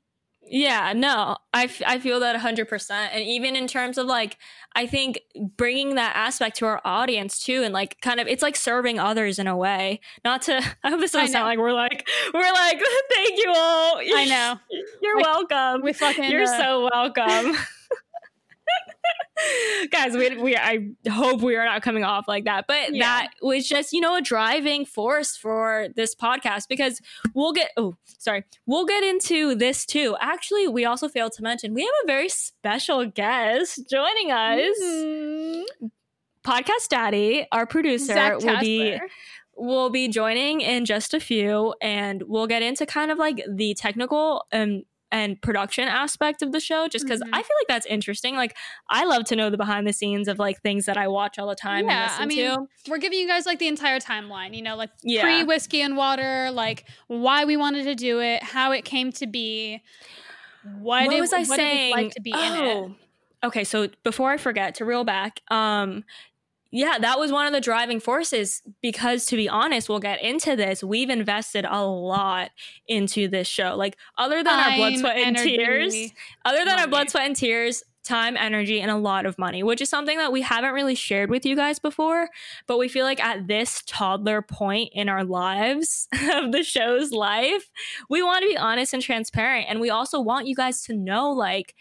yeah, 0.48 0.94
no, 0.94 1.38
I, 1.54 1.66
f- 1.66 1.82
I 1.86 2.00
feel 2.00 2.20
that 2.20 2.40
100%. 2.40 2.92
And 2.92 3.24
even 3.24 3.56
in 3.56 3.68
terms 3.68 3.98
of 3.98 4.06
like, 4.06 4.38
I 4.76 4.86
think 4.86 5.22
bringing 5.58 5.96
that 5.96 6.16
aspect 6.16 6.58
to 6.58 6.66
our 6.66 6.82
audience 6.86 7.40
too, 7.40 7.64
and 7.64 7.74
like 7.74 8.00
kind 8.02 8.20
of, 8.20 8.28
it's 8.28 8.44
like 8.44 8.56
serving 8.56 9.00
others 9.00 9.40
in 9.40 9.48
a 9.48 9.56
way. 9.58 10.02
Not 10.24 10.44
to, 10.44 10.58
I 10.84 10.90
hope 10.90 11.00
this 11.00 11.12
doesn't 11.12 11.32
sound 11.32 11.46
like 11.46 11.60
we're 11.60 11.74
like, 11.74 12.08
we're 12.34 12.52
like, 12.52 12.82
thank 13.14 13.38
you 13.38 13.54
all. 13.56 13.98
I 13.98 14.26
know. 14.26 14.60
You're 15.02 15.18
like, 15.18 15.26
welcome. 15.26 15.82
We 15.84 15.94
fucking, 15.94 16.30
You're 16.32 16.44
uh, 16.44 16.58
so 16.58 16.90
welcome. 16.94 17.56
guys 19.92 20.16
we, 20.16 20.36
we 20.38 20.56
i 20.56 20.80
hope 21.12 21.42
we 21.42 21.56
are 21.56 21.66
not 21.66 21.82
coming 21.82 22.04
off 22.04 22.28
like 22.28 22.46
that 22.46 22.66
but 22.68 22.94
yeah. 22.94 23.04
that 23.04 23.30
was 23.42 23.68
just 23.68 23.94
you 23.94 24.00
know 24.00 24.16
a 24.16 24.22
driving 24.22 24.86
force 24.86 25.36
for 25.36 25.88
this 25.96 26.16
podcast 26.16 26.68
because 26.70 27.02
we'll 27.34 27.52
get 27.52 27.72
oh 27.78 27.96
sorry 28.18 28.44
we'll 28.66 28.86
get 28.86 29.04
into 29.04 29.56
this 29.56 29.86
too 29.86 30.16
actually 30.20 30.68
we 30.68 30.86
also 30.86 31.08
failed 31.08 31.32
to 31.32 31.44
mention 31.44 31.74
we 31.74 31.82
have 31.82 31.94
a 32.04 32.08
very 32.08 32.30
special 32.30 33.06
guest 33.06 33.82
joining 33.90 34.32
us 34.32 34.78
mm-hmm. 34.82 35.88
podcast 36.44 36.88
daddy 36.90 37.48
our 37.52 37.66
producer 37.66 38.38
will 38.42 38.60
be 38.60 39.00
will 39.58 39.90
be 39.90 40.08
joining 40.08 40.62
in 40.62 40.86
just 40.86 41.14
a 41.14 41.20
few 41.20 41.74
and 41.82 42.24
we'll 42.28 42.48
get 42.48 42.62
into 42.62 42.86
kind 42.86 43.12
of 43.12 43.18
like 43.18 43.42
the 43.50 43.74
technical 43.74 44.46
um 44.52 44.84
and 45.16 45.42
production 45.42 45.88
aspect 45.88 46.42
of 46.42 46.52
the 46.52 46.60
show 46.60 46.90
just 46.90 47.06
because 47.06 47.22
mm-hmm. 47.22 47.34
I 47.34 47.38
feel 47.38 47.56
like 47.62 47.68
that's 47.70 47.86
interesting. 47.86 48.36
Like 48.36 48.54
I 48.90 49.06
love 49.06 49.24
to 49.26 49.36
know 49.38 49.50
the 49.50 49.56
behind 49.56 49.88
the 49.88 49.94
scenes 49.94 50.28
of 50.28 50.40
like 50.40 50.62
things 50.62 50.86
that 50.88 50.98
I 50.98 51.08
watch 51.08 51.40
all 51.40 51.48
the 51.48 51.56
time. 51.56 51.88
Yeah, 51.88 52.14
I 52.20 52.26
mean, 52.26 52.38
to. 52.38 52.68
we're 52.90 52.98
giving 52.98 53.18
you 53.18 53.26
guys 53.26 53.46
like 53.46 53.60
the 53.60 53.70
entire 53.70 54.00
timeline. 54.00 54.54
You 54.54 54.62
know, 54.62 54.76
like 54.76 54.90
yeah. 55.04 55.22
pre 55.22 55.44
whiskey 55.46 55.82
and 55.82 55.96
water, 55.96 56.52
like 56.52 56.84
why 57.08 57.46
we 57.46 57.56
wanted 57.56 57.86
to 57.86 57.96
do 57.96 58.20
it, 58.20 58.44
how 58.44 58.74
it 58.74 58.84
came 58.84 59.14
to 59.14 59.26
be. 59.26 59.82
What, 60.80 61.06
what 61.06 61.16
it, 61.16 61.22
was 61.22 61.32
I 61.32 61.44
what 61.44 61.56
saying? 61.56 61.92
like 61.94 62.12
to 62.12 62.22
be 62.22 62.34
oh. 62.36 62.46
in 62.46 62.54
it. 62.54 62.76
Oh, 62.76 63.48
okay, 63.48 63.64
so 63.64 63.88
before 64.04 64.32
I 64.32 64.38
forget 64.38 64.76
to 64.76 64.86
reel 64.86 65.06
back, 65.06 65.40
um, 65.50 66.04
yeah, 66.76 66.98
that 67.00 67.18
was 67.18 67.32
one 67.32 67.48
of 67.48 67.54
the 67.54 67.62
driving 67.62 68.02
forces 68.02 68.62
because 68.82 69.26
to 69.28 69.38
be 69.38 69.48
honest, 69.48 69.88
we'll 69.88 70.02
get 70.02 70.22
into 70.22 70.58
this. 70.58 70.84
We've 70.84 71.10
invested 71.10 71.66
a 71.66 71.86
lot 71.86 72.52
into 72.86 73.30
this 73.30 73.48
show. 73.48 73.76
Like 73.78 73.96
other 74.18 74.44
than 74.44 74.60
time, 74.60 74.72
our 74.72 74.78
blood, 74.78 74.98
sweat, 74.98 75.16
and 75.16 75.38
energy, 75.38 75.56
tears, 75.56 75.96
other 76.44 76.58
than 76.58 76.68
money. 76.68 76.82
our 76.82 76.88
blood, 76.88 77.10
sweat, 77.10 77.28
and 77.28 77.36
tears, 77.36 77.82
time, 78.04 78.36
energy, 78.36 78.82
and 78.82 78.92
a 78.92 78.98
lot 78.98 79.26
of 79.26 79.40
money, 79.40 79.64
which 79.64 79.80
is 79.80 79.90
something 79.90 80.18
that 80.18 80.34
we 80.34 80.42
haven't 80.42 80.74
really 80.74 80.96
shared 80.96 81.30
with 81.30 81.46
you 81.46 81.56
guys 81.56 81.80
before. 81.80 82.28
But 82.68 82.78
we 82.78 82.90
feel 82.90 83.06
like 83.06 83.24
at 83.24 83.48
this 83.48 83.82
toddler 83.86 84.42
point 84.42 84.90
in 84.92 85.08
our 85.08 85.24
lives 85.24 86.10
of 86.34 86.52
the 86.52 86.64
show's 86.64 87.12
life, 87.12 87.72
we 88.10 88.22
want 88.22 88.42
to 88.42 88.50
be 88.50 88.58
honest 88.58 88.94
and 88.94 89.02
transparent. 89.02 89.68
And 89.70 89.80
we 89.80 89.92
also 89.92 90.20
want 90.20 90.48
you 90.48 90.56
guys 90.56 90.84
to 90.84 90.94
know, 90.94 91.32
like, 91.32 91.74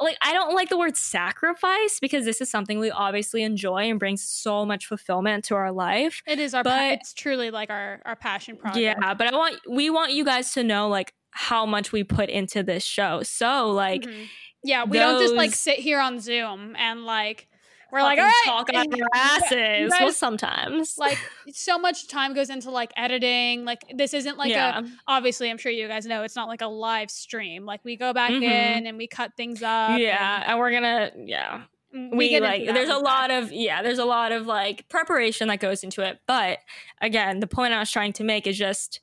like 0.00 0.16
I 0.22 0.32
don't 0.32 0.54
like 0.54 0.68
the 0.68 0.78
word 0.78 0.96
sacrifice 0.96 1.98
because 2.00 2.24
this 2.24 2.40
is 2.40 2.50
something 2.50 2.78
we 2.78 2.90
obviously 2.90 3.42
enjoy 3.42 3.90
and 3.90 3.98
brings 3.98 4.22
so 4.22 4.64
much 4.64 4.86
fulfillment 4.86 5.44
to 5.46 5.54
our 5.54 5.72
life. 5.72 6.22
It 6.26 6.38
is 6.38 6.54
our 6.54 6.62
but, 6.62 6.70
pa- 6.70 6.96
it's 7.00 7.14
truly 7.14 7.50
like 7.50 7.70
our 7.70 8.00
our 8.04 8.16
passion 8.16 8.56
project. 8.56 8.78
Yeah, 8.78 9.14
but 9.14 9.32
I 9.32 9.36
want 9.36 9.56
we 9.68 9.90
want 9.90 10.12
you 10.12 10.24
guys 10.24 10.52
to 10.52 10.62
know 10.62 10.88
like 10.88 11.14
how 11.30 11.66
much 11.66 11.92
we 11.92 12.04
put 12.04 12.28
into 12.30 12.62
this 12.62 12.84
show. 12.84 13.22
So 13.22 13.70
like 13.70 14.02
mm-hmm. 14.02 14.24
Yeah, 14.64 14.84
we 14.84 14.98
those, 14.98 15.12
don't 15.12 15.22
just 15.22 15.34
like 15.34 15.54
sit 15.54 15.78
here 15.78 16.00
on 16.00 16.20
Zoom 16.20 16.74
and 16.76 17.04
like 17.04 17.48
we're 17.90 18.02
like, 18.02 18.18
all 18.18 18.24
right, 18.24 18.42
talk 18.44 18.68
on 18.74 18.92
our 18.92 19.08
asses. 19.14 19.90
Guys, 19.90 20.00
well, 20.00 20.12
sometimes, 20.12 20.98
like, 20.98 21.18
so 21.52 21.78
much 21.78 22.08
time 22.08 22.34
goes 22.34 22.50
into 22.50 22.70
like 22.70 22.92
editing. 22.96 23.64
Like, 23.64 23.82
this 23.94 24.12
isn't 24.12 24.36
like 24.36 24.50
yeah. 24.50 24.80
a. 24.80 24.84
Obviously, 25.06 25.50
I'm 25.50 25.58
sure 25.58 25.72
you 25.72 25.88
guys 25.88 26.04
know 26.06 26.22
it's 26.22 26.36
not 26.36 26.48
like 26.48 26.60
a 26.60 26.66
live 26.66 27.10
stream. 27.10 27.64
Like, 27.64 27.84
we 27.84 27.96
go 27.96 28.12
back 28.12 28.30
mm-hmm. 28.30 28.42
in 28.42 28.86
and 28.86 28.98
we 28.98 29.06
cut 29.06 29.32
things 29.36 29.62
up. 29.62 29.98
Yeah, 29.98 30.36
and, 30.36 30.44
and 30.50 30.58
we're 30.58 30.72
gonna, 30.72 31.12
yeah, 31.24 31.62
we, 31.92 32.10
we 32.12 32.40
like. 32.40 32.66
There's 32.66 32.90
a 32.90 32.98
lot 32.98 33.30
of 33.30 33.52
yeah. 33.52 33.82
There's 33.82 33.98
a 33.98 34.04
lot 34.04 34.32
of 34.32 34.46
like 34.46 34.88
preparation 34.88 35.48
that 35.48 35.60
goes 35.60 35.82
into 35.82 36.02
it. 36.02 36.20
But 36.26 36.58
again, 37.00 37.40
the 37.40 37.46
point 37.46 37.72
I 37.72 37.78
was 37.78 37.90
trying 37.90 38.12
to 38.14 38.24
make 38.24 38.46
is 38.46 38.58
just 38.58 39.00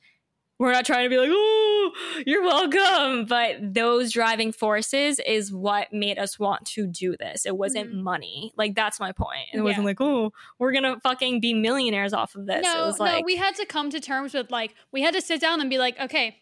we're 0.57 0.71
not 0.71 0.85
trying 0.85 1.03
to 1.03 1.09
be 1.09 1.17
like, 1.17 1.29
oh, 1.31 1.91
you're 2.25 2.43
welcome. 2.43 3.25
But 3.25 3.73
those 3.73 4.11
driving 4.11 4.51
forces 4.51 5.19
is 5.25 5.51
what 5.51 5.91
made 5.91 6.17
us 6.17 6.39
want 6.39 6.65
to 6.67 6.87
do 6.87 7.15
this. 7.17 7.45
It 7.45 7.57
wasn't 7.57 7.89
mm-hmm. 7.89 8.03
money. 8.03 8.53
Like, 8.57 8.73
that's 8.73 8.99
my 8.99 9.11
point. 9.11 9.49
It 9.53 9.57
yeah. 9.57 9.63
wasn't 9.63 9.85
like, 9.85 9.99
oh, 9.99 10.31
we're 10.57 10.71
going 10.71 10.83
to 10.83 10.99
fucking 11.01 11.41
be 11.41 11.53
millionaires 11.53 12.13
off 12.13 12.35
of 12.35 12.45
this. 12.45 12.63
No, 12.63 12.83
it 12.83 12.85
was 12.85 12.99
like, 12.99 13.19
no, 13.19 13.25
we 13.25 13.35
had 13.35 13.55
to 13.55 13.65
come 13.65 13.89
to 13.89 13.99
terms 13.99 14.33
with, 14.33 14.49
like, 14.49 14.73
we 14.93 15.01
had 15.01 15.13
to 15.13 15.21
sit 15.21 15.41
down 15.41 15.59
and 15.59 15.69
be 15.69 15.77
like, 15.77 15.99
okay, 15.99 16.37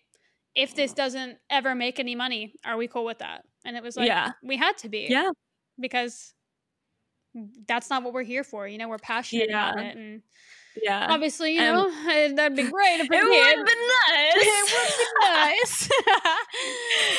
if 0.55 0.75
this 0.75 0.93
doesn't 0.93 1.37
ever 1.49 1.73
make 1.73 1.99
any 1.99 2.13
money, 2.13 2.53
are 2.63 2.77
we 2.77 2.87
cool 2.87 3.05
with 3.05 3.19
that? 3.19 3.43
And 3.65 3.75
it 3.75 3.81
was 3.81 3.97
like, 3.97 4.07
yeah, 4.07 4.33
we 4.43 4.57
had 4.57 4.77
to 4.79 4.89
be. 4.89 5.07
Yeah. 5.09 5.31
Because 5.79 6.35
that's 7.67 7.89
not 7.89 8.03
what 8.03 8.13
we're 8.13 8.21
here 8.21 8.43
for. 8.43 8.67
You 8.67 8.77
know, 8.77 8.89
we're 8.89 8.99
passionate 8.99 9.49
yeah. 9.49 9.71
about 9.71 9.83
it. 9.83 9.97
And, 9.97 10.21
yeah. 10.81 11.07
Obviously, 11.09 11.55
you 11.55 11.61
um, 11.61 11.75
know, 11.75 12.35
that'd 12.35 12.55
be 12.55 12.63
great 12.63 12.99
if 12.99 13.07
it 13.09 13.23
would 13.23 13.65
be 13.65 13.73
nice. 14.09 14.33
it 14.37 14.71
would 14.73 14.97
be 14.97 15.27
nice. 15.27 15.89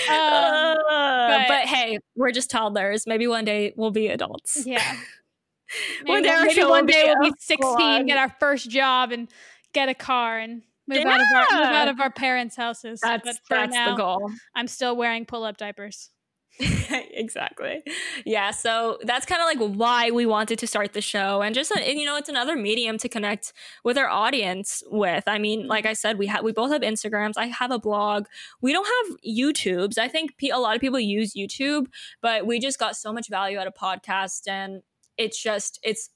um, 0.09 0.79
uh, 0.91 1.29
but, 1.29 1.49
but, 1.49 1.67
hey, 1.67 1.99
we're 2.17 2.33
just 2.33 2.51
toddlers. 2.51 3.07
Maybe 3.07 3.27
one 3.27 3.45
day 3.45 3.73
we'll 3.77 3.91
be 3.91 4.09
adults. 4.09 4.65
Yeah. 4.67 4.83
one 6.07 6.23
day, 6.23 6.43
maybe 6.47 6.65
one 6.65 6.87
day 6.87 7.05
we'll 7.07 7.31
be 7.31 7.37
16, 7.39 8.07
get 8.07 8.19
our 8.19 8.35
first 8.41 8.71
job, 8.71 9.13
and 9.13 9.29
get 9.73 9.89
a 9.89 9.95
car 9.95 10.39
and 10.39 10.63
move, 10.87 10.99
yeah. 10.99 11.09
out, 11.09 11.21
of 11.21 11.27
our, 11.35 11.59
move 11.59 11.69
out 11.69 11.89
of 11.89 12.01
our 12.01 12.11
parents' 12.11 12.57
houses. 12.57 13.01
That's, 13.03 13.25
but 13.25 13.37
that's 13.49 13.73
now, 13.73 13.91
the 13.91 13.97
goal. 13.97 14.31
I'm 14.55 14.69
still 14.69 14.97
wearing 14.97 15.27
pull 15.27 15.45
up 15.45 15.57
diapers. 15.57 16.11
exactly. 16.61 17.83
Yeah. 18.25 18.53
So 18.53 18.99
that's 19.03 19.27
kind 19.27 19.41
of 19.41 19.47
like 19.47 19.77
why 19.77 20.11
we 20.11 20.25
wanted 20.25 20.59
to 20.61 20.67
start 20.67 20.93
the 20.93 21.01
show. 21.01 21.43
And 21.43 21.55
just, 21.55 21.73
uh, 21.73 21.81
you 21.81 22.05
know, 22.05 22.17
it's 22.17 22.29
another 22.29 22.55
medium 22.55 22.97
to 22.99 23.09
connect 23.09 23.53
with 23.83 23.99
our 23.99 24.09
audience 24.09 24.83
with. 24.87 25.25
I 25.27 25.39
mean, 25.39 25.67
like 25.67 25.85
I 25.85 25.95
said, 25.95 26.17
we 26.17 26.27
have, 26.29 26.45
we 26.45 26.53
both 26.53 26.71
have 26.71 26.83
Instagrams. 26.83 27.33
I 27.37 27.47
have 27.47 27.73
a 27.73 27.79
blog. 27.79 28.27
We 28.61 28.73
don't 28.73 28.87
have 28.87 29.17
YouTubes. 29.27 29.99
I 29.99 30.07
think 30.07 30.33
a 30.53 30.61
lot 30.61 30.77
of 30.77 30.81
people 30.81 31.01
use 31.01 31.35
YouTube, 31.35 31.87
but 32.23 32.47
we 32.47 32.61
just 32.61 32.79
got 32.79 32.97
so 32.97 33.13
much 33.13 33.29
value 33.29 33.59
out 33.59 33.67
of 33.67 33.75
podcast. 33.75 34.47
And 34.47 34.83
it's 35.19 35.43
just, 35.43 35.81
it's, 35.83 36.11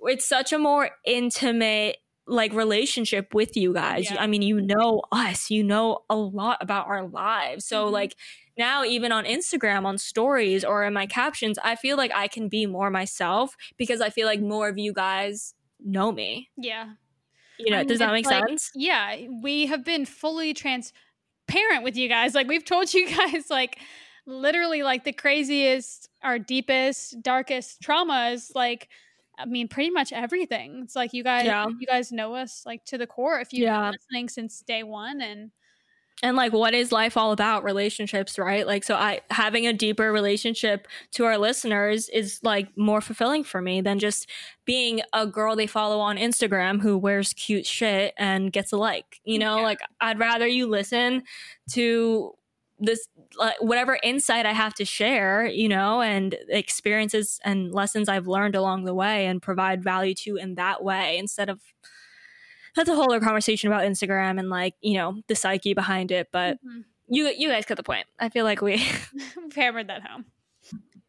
it's 0.00 0.24
such 0.24 0.52
a 0.52 0.58
more 0.58 0.90
intimate 1.04 1.98
like 2.26 2.52
relationship 2.52 3.34
with 3.34 3.56
you 3.56 3.74
guys. 3.74 4.10
Yeah. 4.10 4.16
I 4.20 4.26
mean, 4.26 4.42
you 4.42 4.60
know 4.60 5.02
us, 5.12 5.50
you 5.50 5.62
know 5.62 6.00
a 6.08 6.16
lot 6.16 6.58
about 6.60 6.86
our 6.86 7.06
lives. 7.06 7.66
So 7.66 7.84
mm-hmm. 7.84 7.92
like 7.92 8.16
now 8.56 8.84
even 8.84 9.12
on 9.12 9.24
Instagram 9.24 9.84
on 9.84 9.98
stories 9.98 10.64
or 10.64 10.84
in 10.84 10.92
my 10.92 11.06
captions, 11.06 11.58
I 11.62 11.76
feel 11.76 11.96
like 11.96 12.12
I 12.14 12.28
can 12.28 12.48
be 12.48 12.66
more 12.66 12.90
myself 12.90 13.56
because 13.76 14.00
I 14.00 14.10
feel 14.10 14.26
like 14.26 14.40
more 14.40 14.68
of 14.68 14.78
you 14.78 14.92
guys 14.92 15.54
know 15.80 16.12
me. 16.12 16.50
Yeah. 16.56 16.90
You 17.58 17.70
know, 17.70 17.84
does 17.84 17.98
that 18.00 18.12
make 18.12 18.26
like, 18.26 18.46
sense? 18.48 18.70
Yeah, 18.74 19.16
we 19.42 19.66
have 19.66 19.84
been 19.84 20.04
fully 20.04 20.54
transparent 20.54 21.82
with 21.82 21.96
you 21.96 22.08
guys. 22.08 22.34
Like 22.34 22.48
we've 22.48 22.64
told 22.64 22.92
you 22.94 23.08
guys 23.08 23.50
like 23.50 23.78
literally 24.26 24.82
like 24.82 25.04
the 25.04 25.12
craziest, 25.12 26.08
our 26.22 26.38
deepest, 26.38 27.22
darkest 27.22 27.80
traumas 27.82 28.50
like 28.54 28.88
I 29.38 29.46
mean, 29.46 29.68
pretty 29.68 29.90
much 29.90 30.12
everything. 30.12 30.82
It's 30.84 30.94
like 30.94 31.12
you 31.12 31.24
guys, 31.24 31.46
yeah. 31.46 31.66
you 31.66 31.86
guys 31.86 32.12
know 32.12 32.34
us 32.34 32.62
like 32.64 32.84
to 32.86 32.98
the 32.98 33.06
core 33.06 33.40
if 33.40 33.52
you've 33.52 33.64
yeah. 33.64 33.90
been 33.90 33.92
listening 33.92 34.28
since 34.28 34.60
day 34.60 34.82
one, 34.82 35.20
and 35.20 35.50
and 36.22 36.36
like 36.36 36.52
what 36.52 36.74
is 36.74 36.92
life 36.92 37.16
all 37.16 37.32
about? 37.32 37.64
Relationships 37.64 38.38
right? 38.38 38.66
Like 38.66 38.84
so 38.84 38.94
i 38.94 39.20
having 39.30 39.66
a 39.66 39.72
deeper 39.72 40.12
relationship 40.12 40.86
to 41.12 41.24
our 41.24 41.38
listeners 41.38 42.08
is 42.08 42.40
like 42.42 42.68
more 42.76 43.00
fulfilling 43.00 43.44
for 43.44 43.60
me 43.60 43.80
than 43.80 43.98
just 43.98 44.28
being 44.64 45.02
a 45.12 45.26
girl 45.26 45.56
they 45.56 45.66
follow 45.66 45.98
on 45.98 46.16
instagram 46.16 46.80
who 46.80 46.96
wears 46.96 47.32
cute 47.34 47.66
shit 47.66 48.14
and 48.16 48.52
gets 48.52 48.72
a 48.72 48.76
like 48.76 49.20
you 49.24 49.38
know? 49.38 49.58
Yeah. 49.58 49.62
like 49.62 49.80
i'd 50.00 50.18
rather 50.18 50.46
you 50.46 50.66
listen 50.66 51.22
to 51.70 52.32
this 52.78 53.08
like 53.38 53.60
whatever 53.60 53.98
insight 54.02 54.46
i 54.46 54.52
have 54.52 54.74
to 54.74 54.84
share 54.84 55.46
you 55.46 55.68
know 55.68 56.00
and 56.00 56.36
experiences 56.48 57.40
and 57.44 57.72
lessons 57.72 58.08
i've 58.08 58.26
learned 58.26 58.54
along 58.54 58.84
the 58.84 58.94
way 58.94 59.26
and 59.26 59.42
provide 59.42 59.82
value 59.82 60.14
to 60.14 60.36
in 60.36 60.54
that 60.54 60.82
way 60.82 61.16
instead 61.18 61.48
of 61.48 61.60
that's 62.74 62.88
a 62.88 62.94
whole 62.94 63.12
other 63.12 63.24
conversation 63.24 63.68
about 63.70 63.82
Instagram 63.82 64.38
and 64.38 64.50
like 64.50 64.74
you 64.80 64.94
know 64.94 65.20
the 65.28 65.34
psyche 65.34 65.74
behind 65.74 66.10
it. 66.10 66.28
But 66.32 66.56
mm-hmm. 66.56 66.80
you 67.08 67.32
you 67.36 67.48
guys 67.48 67.66
get 67.66 67.76
the 67.76 67.82
point. 67.82 68.06
I 68.18 68.28
feel 68.28 68.44
like 68.44 68.60
we 68.60 68.84
hammered 69.54 69.88
that 69.88 70.02
home. 70.02 70.26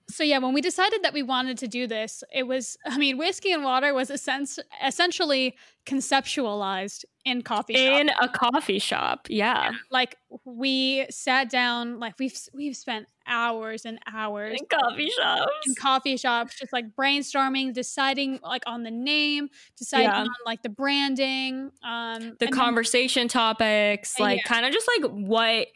So 0.10 0.24
yeah, 0.24 0.38
when 0.38 0.54
we 0.54 0.62
decided 0.62 1.02
that 1.04 1.14
we 1.14 1.24
wanted 1.24 1.58
to 1.60 1.68
do 1.68 1.88
this, 1.88 2.24
it 2.34 2.44
was 2.48 2.78
I 2.86 2.98
mean, 2.98 3.18
whiskey 3.18 3.52
and 3.52 3.64
water 3.64 3.94
was 3.94 4.10
essence- 4.12 4.60
essentially 4.86 5.56
conceptualized 5.86 7.06
in 7.26 7.42
coffee 7.42 7.74
shop. 7.74 8.00
in 8.02 8.10
a 8.22 8.28
coffee 8.30 8.80
shop. 8.80 9.28
Yeah. 9.30 9.72
like 9.92 10.16
we 10.46 11.06
sat 11.10 11.50
down 11.50 12.00
like 12.00 12.16
we've 12.20 12.38
we've 12.54 12.76
spent 12.76 13.08
hours 13.28 13.86
and 13.86 14.00
hours 14.12 14.60
In 14.60 14.68
coffee 14.80 15.10
shops. 15.10 15.52
in 15.66 15.74
coffee 15.76 16.18
shops 16.18 16.60
just 16.60 16.72
like 16.72 16.86
brainstorming 16.96 17.74
deciding 17.74 18.40
like 18.44 18.62
on 18.68 18.84
the 18.84 18.92
name 18.92 19.50
deciding 19.78 20.10
Yeah. 20.10 20.22
on 20.22 20.28
like 20.46 20.62
the 20.62 20.70
branding 20.70 21.72
um 21.84 22.20
the 22.20 22.26
and 22.26 22.36
then- 22.40 22.52
conversation 22.52 23.28
topics 23.28 24.20
like 24.20 24.38
yeah. 24.38 24.44
kind 24.44 24.66
of 24.66 24.72
just 24.72 24.88
like 25.00 25.12
what 25.12 25.68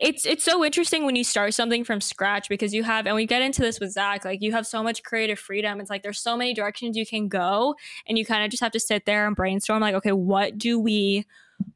it's 0.00 0.24
it's 0.24 0.44
so 0.44 0.64
interesting 0.64 1.04
when 1.04 1.16
you 1.16 1.24
start 1.24 1.54
something 1.54 1.84
from 1.84 2.00
scratch 2.00 2.48
because 2.48 2.72
you 2.72 2.84
have 2.84 3.06
and 3.06 3.16
we 3.16 3.26
get 3.26 3.42
into 3.42 3.62
this 3.62 3.80
with 3.80 3.92
Zak 3.92 4.24
like 4.24 4.40
you 4.42 4.52
have 4.52 4.66
so 4.66 4.82
much 4.82 5.02
creative 5.02 5.38
freedom. 5.38 5.80
It's 5.80 5.90
like 5.90 6.02
there's 6.02 6.20
so 6.20 6.36
many 6.36 6.54
directions 6.54 6.96
you 6.96 7.06
can 7.06 7.28
go 7.28 7.74
and 8.06 8.16
you 8.16 8.24
kind 8.24 8.44
of 8.44 8.50
just 8.50 8.62
have 8.62 8.72
to 8.72 8.80
sit 8.80 9.06
there 9.06 9.26
and 9.26 9.34
brainstorm 9.34 9.80
like 9.80 9.94
okay 9.96 10.12
what 10.12 10.56
do 10.56 10.78
we 10.78 11.26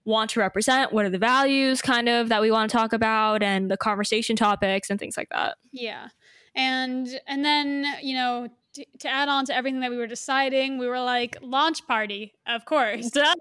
want 0.05 0.31
to 0.31 0.41
represent? 0.41 0.93
What 0.93 1.05
are 1.05 1.11
the 1.11 1.18
values 1.18 1.83
kind 1.83 2.09
of 2.09 2.29
that 2.29 2.41
we 2.41 2.51
want 2.51 2.70
to 2.70 2.77
talk 2.77 2.93
about 2.93 3.43
and 3.43 3.70
the 3.70 3.77
conversation 3.77 4.37
topics 4.37 4.91
and 4.91 4.99
things 4.99 5.16
like 5.16 5.29
that. 5.31 5.57
Yeah. 5.73 6.09
And 6.55 7.09
and 7.27 7.45
then 7.45 7.87
you 8.03 8.14
know 8.14 8.49
t- 8.75 8.87
to 9.01 9.09
add 9.09 9.29
on 9.29 9.45
to 9.47 9.57
everything 9.57 9.81
that 9.81 9.91
we 9.91 9.97
were 9.97 10.07
deciding 10.07 10.79
we 10.79 10.87
were 10.87 11.01
like 11.01 11.37
launch 11.41 11.87
party 11.87 12.35
of 12.47 12.64
course 12.64 13.11
Duh. 13.11 13.34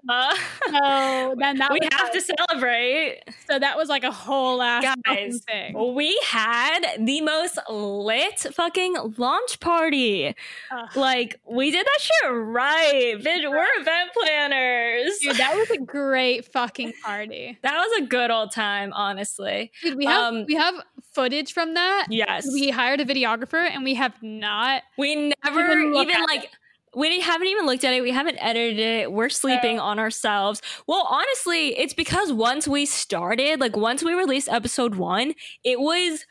so 0.70 1.36
then 1.40 1.58
that 1.58 1.72
we 1.72 1.80
have 1.92 2.04
like- 2.04 2.12
to 2.14 2.22
celebrate 2.22 3.22
so 3.50 3.58
that 3.60 3.76
was 3.78 3.90
like 3.90 4.04
a 4.04 4.12
whole 4.12 4.62
ass 4.62 4.84
Guys, 5.06 5.42
thing 5.48 5.74
We 5.96 6.20
had 6.28 6.80
the 7.00 7.22
most 7.22 7.58
lit 7.70 8.40
fucking 8.54 8.96
launch 9.18 9.60
party. 9.60 10.36
Ugh. 10.72 10.90
Like, 10.96 11.40
we 11.50 11.72
did 11.72 11.86
that 11.86 12.00
shit 12.00 12.32
right. 12.32 13.16
Bitch, 13.20 13.50
we're 13.50 13.66
event 13.82 14.12
planners. 14.14 15.18
Dude, 15.22 15.36
that 15.38 15.56
was 15.56 15.70
a 15.72 15.78
great 15.86 16.46
fucking 16.46 16.94
party. 17.04 17.58
that 17.62 17.76
was 17.76 18.02
a 18.04 18.06
good 18.06 18.32
old 18.32 18.52
time, 18.52 18.92
honestly. 18.94 19.72
Dude, 19.84 19.98
we 19.98 20.06
have 20.06 20.34
Um, 20.34 20.46
we 20.48 20.56
have 20.56 20.76
footage 21.14 21.54
from 21.54 21.74
that. 21.74 22.08
Yes. 22.10 22.48
We 22.52 22.70
hired 22.70 23.00
a 23.02 23.06
videographer 23.06 23.70
and 23.70 23.84
we 23.84 23.96
have 23.96 24.14
not. 24.22 24.84
We 24.98 25.34
never 25.44 25.72
Even 25.72 25.96
even 25.96 26.24
like 26.28 26.52
we 26.96 27.22
haven't 27.22 27.48
even 27.48 27.66
looked 27.66 27.84
at 27.84 27.94
it. 27.94 28.02
We 28.02 28.12
haven't 28.12 28.38
edited 28.40 28.80
it. 28.80 29.12
We're 29.12 29.30
sleeping 29.30 29.80
on 29.80 29.98
ourselves. 29.98 30.62
Well, 30.88 31.08
honestly, 31.10 31.78
it's 31.78 31.94
because 31.94 32.34
once 32.34 32.68
we 32.68 32.86
started, 32.86 33.60
like 33.60 33.78
once 33.78 34.04
we 34.04 34.14
released 34.14 34.50
episode 34.50 34.96
one, 34.96 35.34
it 35.64 35.80
was 35.80 36.26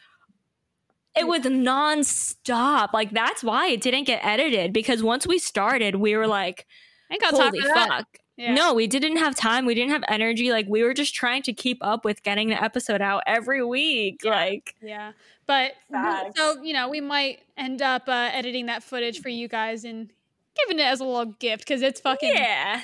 it 1.16 1.26
was 1.26 1.40
nonstop. 1.40 2.92
Like 2.92 3.10
that's 3.10 3.42
why 3.42 3.68
it 3.68 3.80
didn't 3.80 4.04
get 4.04 4.24
edited. 4.24 4.72
Because 4.72 5.02
once 5.02 5.26
we 5.26 5.38
started, 5.38 5.96
we 5.96 6.16
were 6.16 6.26
like, 6.26 6.66
I 7.10 7.16
got 7.18 7.30
time 7.30 7.52
holy 7.54 7.60
fuck. 7.60 8.06
Yeah. 8.36 8.54
No, 8.54 8.72
we 8.72 8.86
didn't 8.86 9.18
have 9.18 9.34
time. 9.34 9.66
We 9.66 9.74
didn't 9.74 9.90
have 9.90 10.04
energy. 10.08 10.50
Like 10.50 10.66
we 10.66 10.82
were 10.82 10.94
just 10.94 11.14
trying 11.14 11.42
to 11.42 11.52
keep 11.52 11.78
up 11.82 12.04
with 12.04 12.22
getting 12.22 12.48
the 12.48 12.62
episode 12.62 13.02
out 13.02 13.22
every 13.26 13.64
week. 13.64 14.20
Like 14.24 14.74
Yeah. 14.80 15.12
But 15.46 15.72
Facts. 15.90 16.38
so, 16.38 16.62
you 16.62 16.72
know, 16.72 16.88
we 16.88 17.00
might 17.00 17.40
end 17.56 17.82
up 17.82 18.08
uh, 18.08 18.30
editing 18.32 18.66
that 18.66 18.82
footage 18.82 19.20
for 19.20 19.28
you 19.28 19.48
guys 19.48 19.84
and 19.84 20.10
giving 20.56 20.78
it 20.78 20.86
as 20.86 21.00
a 21.00 21.04
little 21.04 21.32
gift 21.38 21.66
because 21.66 21.82
it's 21.82 22.00
fucking 22.00 22.32
yeah. 22.34 22.82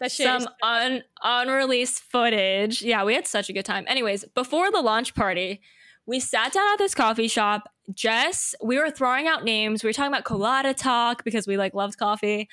that 0.00 0.12
shit. 0.12 0.26
some 0.26 0.48
un- 0.62 1.02
unreleased 1.22 2.02
footage. 2.02 2.82
Yeah, 2.82 3.04
we 3.04 3.14
had 3.14 3.26
such 3.26 3.48
a 3.48 3.52
good 3.52 3.64
time. 3.64 3.84
Anyways, 3.88 4.24
before 4.34 4.70
the 4.70 4.80
launch 4.80 5.14
party, 5.14 5.60
we 6.06 6.20
sat 6.20 6.52
down 6.52 6.72
at 6.72 6.78
this 6.78 6.94
coffee 6.94 7.28
shop. 7.28 7.68
Jess, 7.92 8.54
we 8.62 8.78
were 8.78 8.90
throwing 8.90 9.28
out 9.28 9.44
names. 9.44 9.82
We 9.84 9.88
were 9.88 9.92
talking 9.92 10.12
about 10.12 10.24
colada 10.24 10.74
talk 10.74 11.22
because 11.24 11.46
we 11.46 11.56
like 11.56 11.72
loved 11.74 11.98
coffee, 11.98 12.48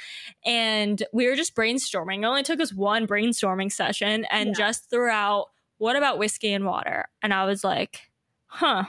and 0.45 1.01
we 1.11 1.27
were 1.27 1.35
just 1.35 1.55
brainstorming. 1.55 2.19
It 2.19 2.25
only 2.25 2.43
took 2.43 2.59
us 2.59 2.71
one 2.73 3.07
brainstorming 3.07 3.71
session, 3.71 4.25
and 4.25 4.49
Yeah. 4.49 4.53
just 4.53 4.89
threw 4.89 5.09
out 5.09 5.47
what 5.79 5.95
about 5.95 6.17
whiskey 6.19 6.53
and 6.53 6.65
water? 6.65 7.05
And 7.21 7.33
I 7.33 7.45
was 7.45 7.63
like, 7.63 8.01
huh, 8.45 8.85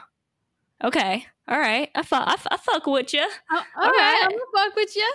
okay, 0.82 1.26
all 1.48 1.58
right, 1.58 1.90
I 1.94 2.02
fuck, 2.02 2.24
I, 2.28 2.36
fu- 2.36 2.48
I 2.50 2.56
fuck 2.58 2.86
with 2.86 3.12
you. 3.14 3.26
Oh, 3.50 3.56
all 3.76 3.84
all 3.84 3.90
right, 3.90 3.96
right. 3.98 4.22
I'm 4.24 4.30
gonna 4.30 4.42
fuck 4.54 4.76
with 4.76 4.94
you. 4.94 5.12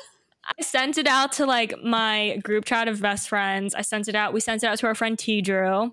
I 0.57 0.61
sent 0.61 0.97
it 0.97 1.07
out 1.07 1.31
to 1.33 1.45
like 1.45 1.73
my 1.83 2.37
group 2.37 2.65
chat 2.65 2.87
of 2.87 3.01
best 3.01 3.29
friends. 3.29 3.75
I 3.75 3.81
sent 3.81 4.07
it 4.07 4.15
out. 4.15 4.33
We 4.33 4.39
sent 4.39 4.63
it 4.63 4.67
out 4.67 4.77
to 4.79 4.87
our 4.87 4.95
friend 4.95 5.17
T 5.17 5.41
Drew. 5.41 5.91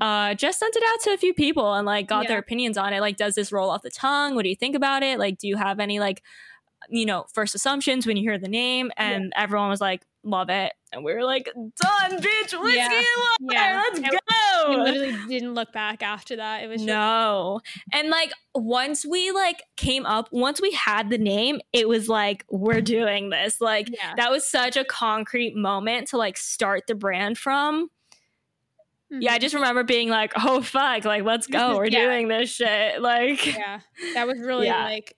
Uh, 0.00 0.34
just 0.34 0.58
sent 0.58 0.76
it 0.76 0.82
out 0.86 1.00
to 1.04 1.10
a 1.14 1.16
few 1.16 1.32
people 1.34 1.74
and 1.74 1.86
like 1.86 2.06
got 2.06 2.24
Yeah. 2.24 2.28
their 2.30 2.38
opinions 2.38 2.76
on 2.76 2.92
it. 2.92 3.00
Like, 3.00 3.16
does 3.16 3.34
this 3.34 3.50
roll 3.50 3.70
off 3.70 3.82
the 3.82 3.90
tongue? 3.90 4.34
What 4.34 4.42
do 4.42 4.48
you 4.50 4.56
think 4.56 4.76
about 4.76 5.02
it? 5.02 5.18
Like, 5.18 5.38
do 5.38 5.48
you 5.48 5.56
have 5.56 5.80
any 5.80 5.98
like, 6.00 6.22
you 6.90 7.06
know, 7.06 7.24
first 7.32 7.54
assumptions 7.54 8.06
when 8.06 8.16
you 8.16 8.22
hear 8.22 8.38
the 8.38 8.48
name? 8.48 8.90
And 8.96 9.32
everyone 9.36 9.70
was 9.70 9.80
like, 9.80 10.02
love 10.24 10.48
it. 10.50 10.72
And 10.92 11.04
we 11.04 11.12
were 11.12 11.24
like, 11.24 11.48
done, 11.54 12.20
bitch, 12.20 12.60
whiskey 12.60 12.76
Yeah. 12.76 13.02
water. 13.18 13.34
Yeah. 13.50 13.82
Let's 13.84 13.98
And 13.98 14.08
go. 14.10 14.70
We 14.70 14.76
literally 14.76 15.16
didn't 15.28 15.54
look 15.54 15.72
back 15.72 16.02
after 16.02 16.36
that. 16.36 16.62
It 16.62 16.68
was 16.68 16.80
just, 16.80 16.86
No. 16.86 17.60
And 17.92 18.08
like 18.10 18.32
once 18.54 19.04
we 19.04 19.30
like 19.32 19.62
came 19.76 20.06
up, 20.06 20.28
once 20.32 20.60
we 20.60 20.70
had 20.72 21.10
the 21.10 21.18
name, 21.18 21.60
it 21.72 21.88
was 21.88 22.08
like 22.08 22.44
we're 22.50 22.80
doing 22.80 23.30
this. 23.30 23.60
Like 23.60 23.88
yeah. 23.92 24.14
that 24.16 24.30
was 24.30 24.48
such 24.48 24.76
a 24.76 24.84
concrete 24.84 25.56
moment 25.56 26.08
to 26.08 26.16
like 26.16 26.36
start 26.36 26.82
the 26.86 26.94
brand 26.94 27.38
from. 27.38 27.88
Yeah, 29.10 29.34
I 29.34 29.38
Mhm. 29.38 29.40
just 29.42 29.54
remember 29.54 29.84
being 29.84 30.08
like, 30.08 30.32
"Oh 30.36 30.60
fuck, 30.62 31.04
like 31.04 31.22
let's 31.24 31.46
go. 31.46 31.76
We're 31.76 31.90
doing 31.90 32.26
this 32.26 32.50
shit." 32.50 33.00
Like 33.00 33.46
yeah. 33.46 33.80
That 34.14 34.26
was 34.26 34.40
really 34.40 34.68
like 34.70 35.14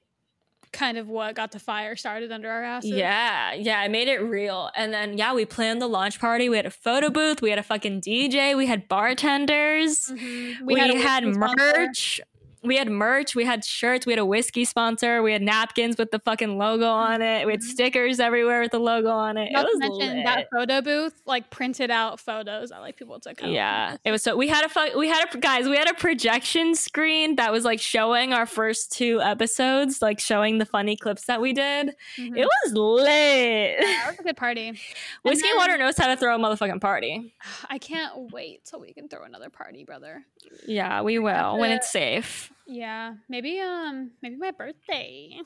kind 0.72 0.98
of 0.98 1.08
what 1.08 1.34
got 1.34 1.52
the 1.52 1.58
fire 1.58 1.96
started 1.96 2.32
under 2.32 2.50
our 2.50 2.62
asses. 2.62 2.90
Yeah, 2.90 3.54
yeah, 3.54 3.80
I 3.80 3.88
made 3.88 4.08
it 4.08 4.18
real. 4.18 4.70
And 4.76 4.92
then 4.92 5.16
yeah, 5.18 5.34
we 5.34 5.44
planned 5.44 5.80
the 5.80 5.86
launch 5.86 6.20
party. 6.20 6.48
We 6.48 6.56
had 6.56 6.66
a 6.66 6.70
photo 6.70 7.10
booth, 7.10 7.42
we 7.42 7.50
had 7.50 7.58
a 7.58 7.62
fucking 7.62 8.00
DJ, 8.02 8.56
we 8.56 8.66
had 8.66 8.88
bartenders. 8.88 10.08
Mhm. 10.08 10.60
We, 10.62 10.80
a 10.80 10.98
had, 10.98 11.24
sponsor. 11.34 11.56
merch. 11.56 12.20
We 12.66 12.76
had 12.76 12.90
merch. 12.90 13.34
We 13.34 13.44
had 13.44 13.64
shirts. 13.64 14.06
We 14.06 14.12
had 14.12 14.18
a 14.18 14.24
whiskey 14.26 14.64
sponsor. 14.64 15.22
We 15.22 15.32
had 15.32 15.42
napkins 15.42 15.96
with 15.98 16.10
the 16.10 16.18
fucking 16.18 16.58
logo 16.58 16.86
on 16.88 17.22
it. 17.22 17.46
We 17.46 17.52
had 17.52 17.60
Mhm. 17.60 17.64
stickers 17.64 18.20
everywhere 18.20 18.60
with 18.62 18.72
the 18.72 18.78
logo 18.80 19.10
on 19.10 19.36
it. 19.36 19.52
Not 19.52 19.64
it 19.64 19.68
was 19.68 19.72
to 19.74 19.78
mention 19.78 20.16
lit. 20.18 20.24
that 20.26 20.48
photo 20.52 20.80
booth, 20.82 21.14
like 21.26 21.50
printed 21.50 21.90
out 21.90 22.20
photos. 22.20 22.72
I 22.72 22.78
like 22.80 22.96
people 22.96 23.18
to 23.20 23.34
come. 23.34 23.50
yeah, 23.50 23.96
it 24.04 24.10
was 24.10 24.22
so. 24.22 24.36
We 24.36 24.48
had 24.48 24.64
a 24.64 24.68
fu- 24.68 24.98
we 24.98 25.08
had 25.08 25.32
a 25.32 25.38
guys. 25.38 25.68
We 25.68 25.76
had 25.76 25.88
a 25.90 25.94
projection 25.94 26.74
screen 26.74 27.36
that 27.36 27.52
was 27.52 27.64
like 27.64 27.80
showing 27.80 28.32
our 28.32 28.46
first 28.46 28.92
two 28.92 29.20
episodes, 29.22 30.02
like 30.02 30.18
showing 30.20 30.58
the 30.58 30.66
funny 30.66 30.96
clips 30.96 31.26
that 31.26 31.40
we 31.40 31.52
did. 31.52 31.94
Mhm. 32.16 32.36
It 32.36 32.46
was 32.64 32.72
lit. 32.74 33.78
that 33.80 34.06
was 34.10 34.18
a 34.18 34.22
good 34.22 34.36
party. 34.36 34.70
Whiskey 35.22 35.48
and 35.48 35.52
then- 35.52 35.56
Water 35.56 35.78
knows 35.78 35.96
how 35.96 36.08
to 36.08 36.16
throw 36.16 36.34
a 36.34 36.38
motherfucking 36.38 36.80
party. 36.80 37.34
I 37.70 37.78
can't 37.78 38.32
wait 38.32 38.64
till 38.64 38.80
we 38.80 38.92
can 38.92 39.08
throw 39.08 39.22
another 39.24 39.50
party, 39.50 39.84
brother. 39.84 40.24
Yeah, 40.66 41.02
we 41.02 41.18
will 41.18 41.58
when 41.58 41.70
it's 41.70 41.90
safe. 41.90 42.52
Yeah, 42.66 43.14
maybe 43.28 43.60
um 43.60 44.10
maybe 44.22 44.36
my 44.36 44.50
birthday. 44.50 45.38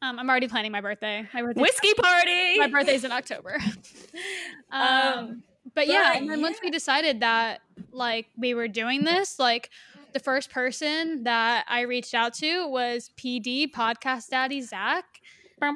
Um, 0.00 0.18
I'm 0.18 0.30
already 0.30 0.46
planning 0.48 0.70
my 0.72 0.80
birthday. 0.80 1.26
My 1.34 1.42
birthday. 1.42 1.60
Whiskey 1.60 1.92
party. 1.98 2.58
My 2.58 2.68
birthday's 2.68 3.04
in 3.04 3.10
October. 3.12 3.58
um, 4.70 4.82
Um, 4.82 5.42
but 5.74 5.88
yeah, 5.88 6.12
but 6.12 6.22
and 6.22 6.30
then 6.30 6.40
once 6.40 6.58
we 6.62 6.70
decided 6.70 7.20
that 7.20 7.60
like 7.90 8.26
we 8.38 8.54
were 8.54 8.68
doing 8.68 9.04
this, 9.04 9.38
like 9.38 9.70
the 10.12 10.20
first 10.20 10.50
person 10.50 11.24
that 11.24 11.66
I 11.68 11.82
reached 11.82 12.14
out 12.14 12.32
to 12.34 12.68
was 12.68 13.10
PD 13.16 13.70
Podcast 13.70 14.28
Daddy 14.28 14.60
Zak, 14.62 15.04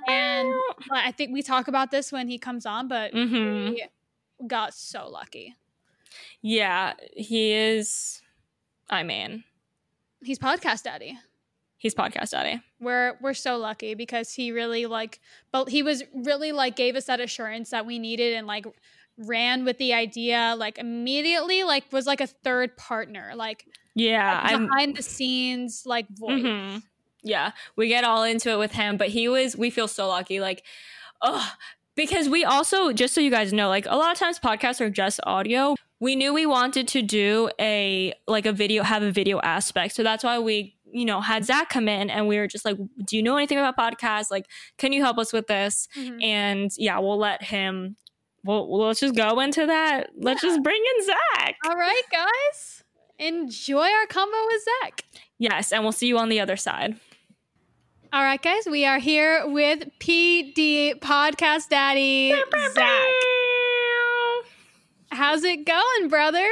and 0.09 0.55
I 0.93 1.11
think 1.13 1.33
we 1.33 1.43
talk 1.43 1.67
about 1.69 1.91
this 1.91 2.13
when 2.13 2.29
he 2.29 2.39
comes 2.39 2.65
on, 2.65 2.87
but 2.89 3.13
Mhm. 3.13 3.71
we 3.75 3.87
got 4.47 4.73
so 4.73 5.09
lucky. 5.09 5.57
Yeah, 6.41 6.95
he 7.17 7.53
is. 7.53 8.23
I 8.89 9.03
mean, 9.03 9.45
He's 10.23 10.39
Podcast 10.39 10.85
Daddy. 10.85 11.19
he's 11.79 11.95
podcast 11.97 12.31
daddy. 12.31 12.61
we're 12.81 13.17
we're 13.21 13.35
so 13.35 13.57
lucky 13.57 13.95
because 13.95 14.33
he 14.33 14.53
really 14.53 14.87
like 14.87 15.19
but 15.51 15.69
he 15.69 15.83
was 15.83 16.05
really 16.15 16.53
like 16.53 16.77
gave 16.77 16.95
us 16.95 17.07
that 17.07 17.21
assurance 17.21 17.71
that 17.71 17.85
we 17.87 17.99
needed 17.99 18.35
and 18.35 18.47
like 18.47 18.65
ran 19.19 19.65
with 19.65 19.79
the 19.79 19.93
idea 19.93 20.55
like 20.57 20.79
immediately 20.79 21.65
like 21.65 21.85
was 21.93 22.07
like 22.07 22.21
a 22.21 22.27
third 22.29 22.77
partner 22.77 23.33
like 23.35 23.67
Yeah, 23.95 24.41
I'm. 24.45 24.67
behind 24.69 24.97
the 24.97 25.03
scenes 25.03 25.83
like 25.85 26.07
voice 26.11 26.43
mhm. 26.43 26.83
Yeah, 27.25 27.53
we 27.77 27.89
get 27.89 28.03
all 28.05 28.23
into 28.25 28.51
it 28.51 28.59
with 28.59 28.73
him, 28.73 28.97
but 28.97 29.09
he 29.09 29.29
was. 29.29 29.57
We 29.57 29.71
feel 29.71 29.87
so 29.87 30.09
lucky. 30.09 30.41
Like, 30.41 30.65
oh, 31.21 31.53
because 31.95 32.29
we 32.29 32.45
also 32.45 32.93
just 32.93 33.15
so 33.15 33.21
you 33.21 33.31
guys 33.31 33.53
know, 33.53 33.69
like 33.69 33.87
a 33.87 33.95
lot 33.95 34.11
of 34.11 34.19
times 34.19 34.41
podcasts 34.41 34.81
are 34.81 34.91
just 34.91 35.21
audio. 35.25 35.77
We 36.03 36.17
knew 36.17 36.35
we 36.35 36.47
wanted 36.47 36.89
to 36.89 37.01
do 37.03 37.49
a 37.61 38.13
like 38.27 38.45
a 38.45 38.53
video, 38.53 38.83
have 38.83 39.05
a 39.05 39.13
video 39.13 39.39
aspect, 39.41 39.95
so 39.95 40.03
that's 40.03 40.25
why 40.25 40.41
we 40.41 40.75
you 40.91 41.05
know 41.05 41.21
had 41.21 41.45
Zak 41.45 41.69
come 41.69 41.89
in 41.89 42.11
and 42.11 42.27
we 42.27 42.39
were 42.39 42.49
just 42.49 42.65
like, 42.65 42.77
do 43.07 43.17
you 43.17 43.23
know 43.23 43.37
anything 43.37 43.57
about 43.57 43.77
podcasts? 43.77 44.29
Like, 44.29 44.47
can 44.79 44.93
you 44.93 45.01
help 45.01 45.17
us 45.19 45.33
with 45.33 45.47
this? 45.47 45.87
Mhm. 45.97 46.21
And 46.21 46.71
yeah, 46.77 46.99
we'll 46.99 47.19
let 47.19 47.41
him. 47.45 47.95
Well, 48.43 48.67
well, 48.69 48.89
let's 48.89 48.99
just 48.99 49.15
go 49.15 49.39
into 49.39 49.65
that. 49.65 50.11
Let's 50.17 50.43
just 50.43 50.61
bring 50.65 50.83
in 50.99 51.05
Zak. 51.05 51.55
all 51.69 51.77
right 51.77 52.03
guys 52.11 52.83
enjoy 53.19 53.87
our 53.87 54.07
combo 54.09 54.37
with 54.49 54.63
zak 54.65 55.05
Yes, 55.39 55.71
and 55.73 55.85
we'll 55.85 55.93
see 55.93 56.09
you 56.09 56.19
on 56.19 56.29
the 56.29 56.41
other 56.41 56.57
side. 56.57 56.97
All 58.13 58.23
right, 58.23 58.43
guys, 58.43 58.65
we 58.67 58.85
are 58.85 58.99
here 58.99 59.49
with 59.49 59.89
PD 59.99 60.99
Podcast 61.01 61.69
Daddy 61.71 62.35
Zak. 62.75 63.42
How's 65.13 65.45
it 65.45 65.67
going, 65.67 66.09
brother? 66.09 66.49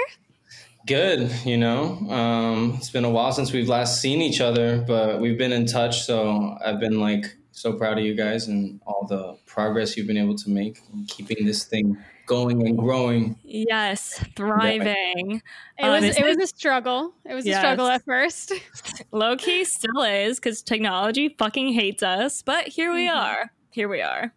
Good, 0.86 1.30
you 1.46 1.56
know. 1.56 1.96
Um, 2.11 2.74
it's 2.76 2.90
been 2.90 3.06
a 3.06 3.11
while 3.11 3.32
since 3.32 3.52
we've 3.52 3.70
last 3.70 4.02
seen 4.02 4.20
each 4.20 4.42
other, 4.42 4.84
but 4.86 5.18
we've 5.18 5.38
been 5.38 5.52
in 5.52 5.64
touch. 5.64 6.02
So 6.02 6.58
I've 6.62 6.78
been 6.78 7.00
like 7.00 7.24
so 7.52 7.72
proud 7.72 7.96
of 7.96 8.04
you 8.04 8.14
guys 8.14 8.48
and 8.48 8.78
all 8.86 9.06
the 9.06 9.38
progress 9.46 9.96
you've 9.96 10.06
been 10.06 10.18
able 10.18 10.34
to 10.36 10.50
make, 10.50 10.78
keeping 11.08 11.46
this 11.46 11.64
thing 11.64 11.96
going 12.26 12.66
and 12.66 12.76
growing. 12.76 13.38
Yes, 13.42 14.22
thriving. 14.36 15.40
It 15.78 15.88
was 15.88 16.04
it 16.04 16.22
was 16.22 16.36
a 16.36 16.46
struggle. 16.46 17.14
It 17.24 17.32
was 17.32 17.46
yes. 17.46 17.56
a 17.56 17.61
struggle 17.61 17.86
at 17.86 18.04
first. 18.04 18.52
Low 19.11 19.36
key 19.36 19.64
still 19.64 20.02
is 20.02 20.38
because 20.38 20.62
technology 20.62 21.34
fucking 21.38 21.72
hates 21.72 22.02
us, 22.02 22.42
but 22.42 22.68
here 22.68 22.92
we 22.92 23.06
mm-hmm. 23.06 23.16
are. 23.16 23.52
Here 23.70 23.88
we 23.88 24.02
are. 24.02 24.34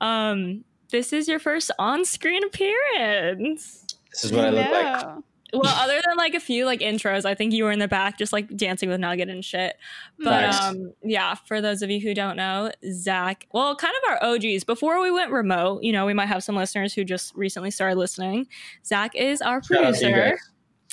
Um, 0.00 0.64
this 0.92 1.12
is 1.12 1.26
your 1.26 1.40
first 1.40 1.72
on-screen 1.78 2.44
appearance. 2.44 3.84
This 4.12 4.24
is 4.24 4.32
what 4.32 4.44
I, 4.44 4.48
I 4.48 4.50
look 4.50 4.70
like 4.70 5.24
well, 5.52 5.74
other 5.76 6.00
than 6.06 6.16
like 6.16 6.34
a 6.34 6.40
few 6.40 6.64
like 6.64 6.80
intros, 6.80 7.26
I 7.26 7.34
think 7.34 7.52
you 7.52 7.64
were 7.64 7.72
in 7.72 7.78
the 7.78 7.88
back 7.88 8.16
just 8.18 8.32
like 8.32 8.56
dancing 8.56 8.88
with 8.88 9.00
Nugget 9.00 9.28
and 9.28 9.44
shit. 9.44 9.76
But 10.18 10.40
nice. 10.40 10.60
um, 10.60 10.92
yeah, 11.02 11.34
for 11.34 11.60
those 11.60 11.82
of 11.82 11.90
you 11.90 12.00
who 12.00 12.14
don't 12.14 12.36
know, 12.36 12.70
Zak, 12.90 13.46
well, 13.52 13.76
kind 13.76 13.94
of 14.02 14.10
our 14.10 14.34
OGs. 14.34 14.64
Before 14.64 15.00
we 15.00 15.10
went 15.10 15.30
remote, 15.30 15.82
you 15.82 15.92
know, 15.92 16.06
we 16.06 16.14
might 16.14 16.26
have 16.26 16.42
some 16.42 16.56
listeners 16.56 16.94
who 16.94 17.04
just 17.04 17.34
recently 17.34 17.70
started 17.70 17.98
listening. 17.98 18.46
Zak 18.84 19.14
is 19.14 19.42
our 19.42 19.60
producer. 19.60 20.38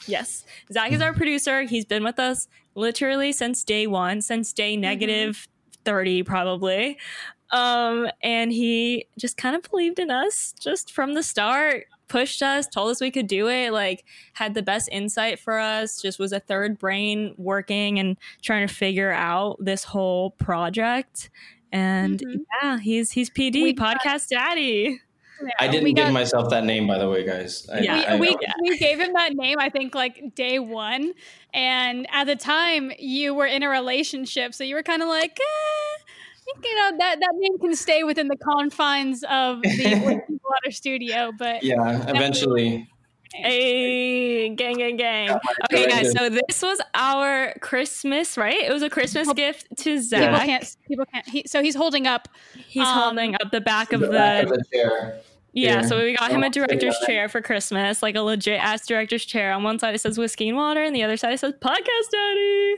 Yes, 0.07 0.43
Zak 0.73 0.91
is 0.91 1.01
our 1.01 1.13
producer. 1.13 1.63
He's 1.63 1.85
been 1.85 2.03
with 2.03 2.19
us 2.19 2.47
literally 2.75 3.31
since 3.31 3.63
day 3.63 3.87
one, 3.87 4.21
since 4.21 4.51
day 4.51 4.73
mm-hmm. 4.73 4.81
negative 4.81 5.35
mm-hmm. 5.35 5.83
30, 5.85 6.23
probably. 6.23 6.97
Um, 7.51 8.07
and 8.21 8.51
he 8.51 9.07
just 9.17 9.37
kind 9.37 9.55
of 9.55 9.63
believed 9.69 9.99
in 9.99 10.11
us 10.11 10.53
just 10.59 10.91
from 10.91 11.13
the 11.13 11.23
start 11.23 11.85
pushed 12.09 12.41
us, 12.41 12.67
told 12.67 12.89
us 12.89 12.99
we 12.99 13.11
could 13.11 13.27
do 13.27 13.47
it, 13.47 13.71
like 13.71 14.03
had 14.33 14.53
the 14.53 14.61
best 14.61 14.89
insight 14.91 15.39
for 15.39 15.57
us, 15.57 16.01
just 16.01 16.19
was 16.19 16.33
a 16.33 16.39
third 16.39 16.77
brain 16.77 17.33
working 17.37 17.99
and 17.99 18.17
trying 18.41 18.67
to 18.67 18.73
figure 18.73 19.11
out 19.11 19.57
this 19.59 19.85
whole 19.85 20.31
project. 20.31 21.29
And 21.71 22.19
mm-hmm. 22.19 22.41
yeah, 22.61 22.79
he's 22.79 23.11
he's 23.11 23.29
PD 23.29 23.63
we 23.63 23.73
podcast 23.73 24.29
got, 24.29 24.29
daddy. 24.29 24.99
I 25.57 25.69
didn't 25.69 25.93
give 25.93 26.11
myself 26.11 26.49
that 26.49 26.65
name, 26.65 26.85
by 26.85 26.97
the 26.97 27.07
way, 27.07 27.25
guys. 27.25 27.69
I, 27.71 27.79
yeah, 27.79 28.05
I, 28.09 28.19
we, 28.19 28.29
I, 28.29 28.53
we 28.61 28.77
gave 28.77 28.99
him 28.99 29.13
that 29.13 29.35
name. 29.35 29.55
I 29.57 29.69
think 29.69 29.95
like 29.95 30.35
day 30.35 30.59
one, 30.59 31.13
and 31.53 32.07
at 32.11 32.25
the 32.25 32.35
time 32.35 32.91
you 32.99 33.33
were 33.33 33.45
in 33.45 33.63
a 33.63 33.69
relationship, 33.69 34.53
so 34.53 34.65
you 34.65 34.75
were 34.75 34.83
kind 34.83 35.01
of 35.01 35.07
like, 35.07 35.39
eh, 35.39 36.03
you 36.63 36.75
know 36.75 36.97
that 36.97 37.19
that 37.19 37.33
name 37.35 37.57
can 37.59 37.75
stay 37.75 38.03
within 38.03 38.27
the 38.27 38.37
confines 38.37 39.23
of 39.23 39.61
the 39.61 40.21
Water 40.43 40.71
Studio, 40.71 41.31
but 41.37 41.63
yeah, 41.63 42.05
eventually. 42.09 42.89
Hey, 43.33 44.49
gang, 44.55 44.77
gang, 44.77 44.97
gang. 44.97 45.29
Okay, 45.65 45.87
guys. 45.87 46.11
So 46.13 46.29
this 46.29 46.63
was 46.63 46.81
our 46.95 47.53
Christmas, 47.61 48.37
right? 48.37 48.59
It 48.59 48.73
was 48.73 48.81
a 48.81 48.89
Christmas 48.89 49.27
people, 49.27 49.35
gift 49.35 49.67
to 49.77 50.01
Zak. 50.01 50.21
People 50.21 50.45
can't. 50.45 50.77
People 50.87 51.05
can't. 51.05 51.27
He, 51.27 51.43
so 51.45 51.61
he's 51.61 51.75
holding 51.75 52.07
up. 52.07 52.27
He's 52.67 52.87
um, 52.87 52.93
holding 52.95 53.35
up 53.35 53.51
the 53.51 53.61
back 53.61 53.93
of 53.93 54.01
the, 54.01 54.07
back 54.07 54.45
of 54.45 54.49
the 54.49 54.63
chair. 54.73 55.21
Yeah, 55.53 55.81
so 55.81 56.03
we 56.03 56.15
got 56.15 56.31
him 56.31 56.43
a 56.43 56.49
director's 56.49 56.97
chair 57.05 57.27
for 57.27 57.41
Christmas, 57.41 58.01
like 58.01 58.15
a 58.15 58.21
legit 58.21 58.59
ass 58.61 58.85
director's 58.85 59.25
chair. 59.25 59.51
On 59.53 59.63
one 59.63 59.79
side 59.79 59.95
it 59.95 60.01
says 60.01 60.17
whiskey 60.17 60.49
and 60.49 60.57
water, 60.57 60.83
and 60.83 60.95
the 60.95 61.03
other 61.03 61.17
side 61.17 61.33
it 61.33 61.39
says 61.39 61.53
podcast 61.61 62.09
daddy. 62.11 62.75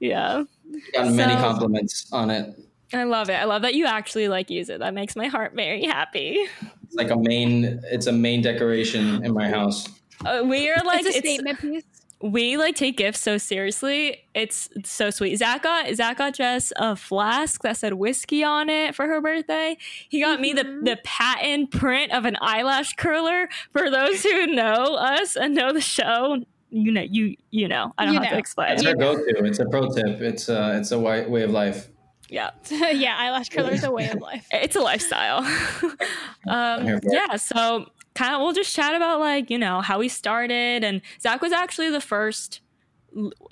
Yeah. 0.00 0.44
Got 0.92 1.06
so, 1.06 1.12
many 1.12 1.34
compliments 1.34 2.12
on 2.12 2.30
it. 2.30 2.58
I 2.92 3.04
love 3.04 3.28
it. 3.30 3.34
I 3.34 3.44
love 3.44 3.62
that 3.62 3.74
you 3.74 3.86
actually 3.86 4.28
like 4.28 4.50
use 4.50 4.68
it. 4.68 4.80
That 4.80 4.94
makes 4.94 5.16
my 5.16 5.26
heart 5.26 5.54
very 5.54 5.84
happy. 5.84 6.46
It's 6.84 6.94
like 6.94 7.10
a 7.10 7.16
main. 7.16 7.80
It's 7.84 8.06
a 8.06 8.12
main 8.12 8.42
decoration 8.42 9.24
in 9.24 9.32
my 9.32 9.48
house. 9.48 9.88
Uh, 10.24 10.42
we 10.44 10.70
are 10.70 10.82
like 10.84 11.04
it's 11.04 11.16
a 11.16 11.18
statement 11.20 11.58
piece. 11.60 11.84
We 12.20 12.56
like 12.56 12.74
take 12.74 12.96
gifts 12.96 13.20
so 13.20 13.36
seriously. 13.36 14.22
It's 14.34 14.68
so 14.84 15.10
sweet. 15.10 15.36
Zak 15.36 15.62
got 15.62 15.94
Zak 15.94 16.18
got 16.18 16.34
Jess 16.34 16.72
a 16.76 16.96
flask 16.96 17.62
that 17.62 17.76
said 17.76 17.94
whiskey 17.94 18.42
on 18.42 18.70
it 18.70 18.94
for 18.94 19.06
her 19.06 19.20
birthday. 19.20 19.76
He 20.08 20.20
got 20.20 20.34
mm-hmm. 20.34 20.42
me 20.42 20.52
the 20.54 20.64
mm-hmm. 20.64 20.84
the 20.84 20.98
patent 21.04 21.70
print 21.70 22.12
of 22.12 22.24
an 22.24 22.36
eyelash 22.40 22.94
curler. 22.94 23.48
For 23.72 23.90
those 23.90 24.22
who 24.22 24.46
know 24.46 24.94
us 24.94 25.36
and 25.36 25.54
know 25.54 25.72
the 25.72 25.80
show, 25.80 26.42
you 26.70 26.92
know 26.92 27.02
you 27.02 27.36
you 27.50 27.68
know. 27.68 27.92
I 27.98 28.04
don't 28.04 28.14
you 28.14 28.20
have 28.20 28.30
know. 28.30 28.36
to 28.36 28.38
explain. 28.38 28.72
It's 28.72 28.86
our 28.86 28.94
go 28.94 29.16
to. 29.16 29.44
It's 29.44 29.58
a 29.58 29.66
pro 29.66 29.88
tip. 29.90 30.20
It's 30.20 30.48
uh 30.48 30.78
it's 30.80 30.92
a 30.92 30.98
white 30.98 31.28
way 31.28 31.42
of 31.42 31.50
life. 31.50 31.88
Yeah. 32.34 32.50
yeah, 32.90 33.16
eyelash 33.16 33.48
curler 33.48 33.70
is 33.70 33.84
a 33.84 33.92
way 33.92 34.08
of 34.08 34.20
life. 34.20 34.44
It's 34.52 34.74
a 34.74 34.80
lifestyle. 34.80 35.38
um, 36.48 37.00
yeah, 37.04 37.36
so 37.36 37.86
kind 38.14 38.34
of 38.34 38.40
we'll 38.40 38.52
just 38.52 38.74
chat 38.74 38.96
about 38.96 39.20
like, 39.20 39.50
you 39.50 39.58
know, 39.58 39.80
how 39.80 40.00
we 40.00 40.08
started 40.08 40.82
and 40.82 41.00
Zak 41.20 41.40
was 41.40 41.52
actually 41.52 41.90
the 41.90 42.00
first 42.00 42.60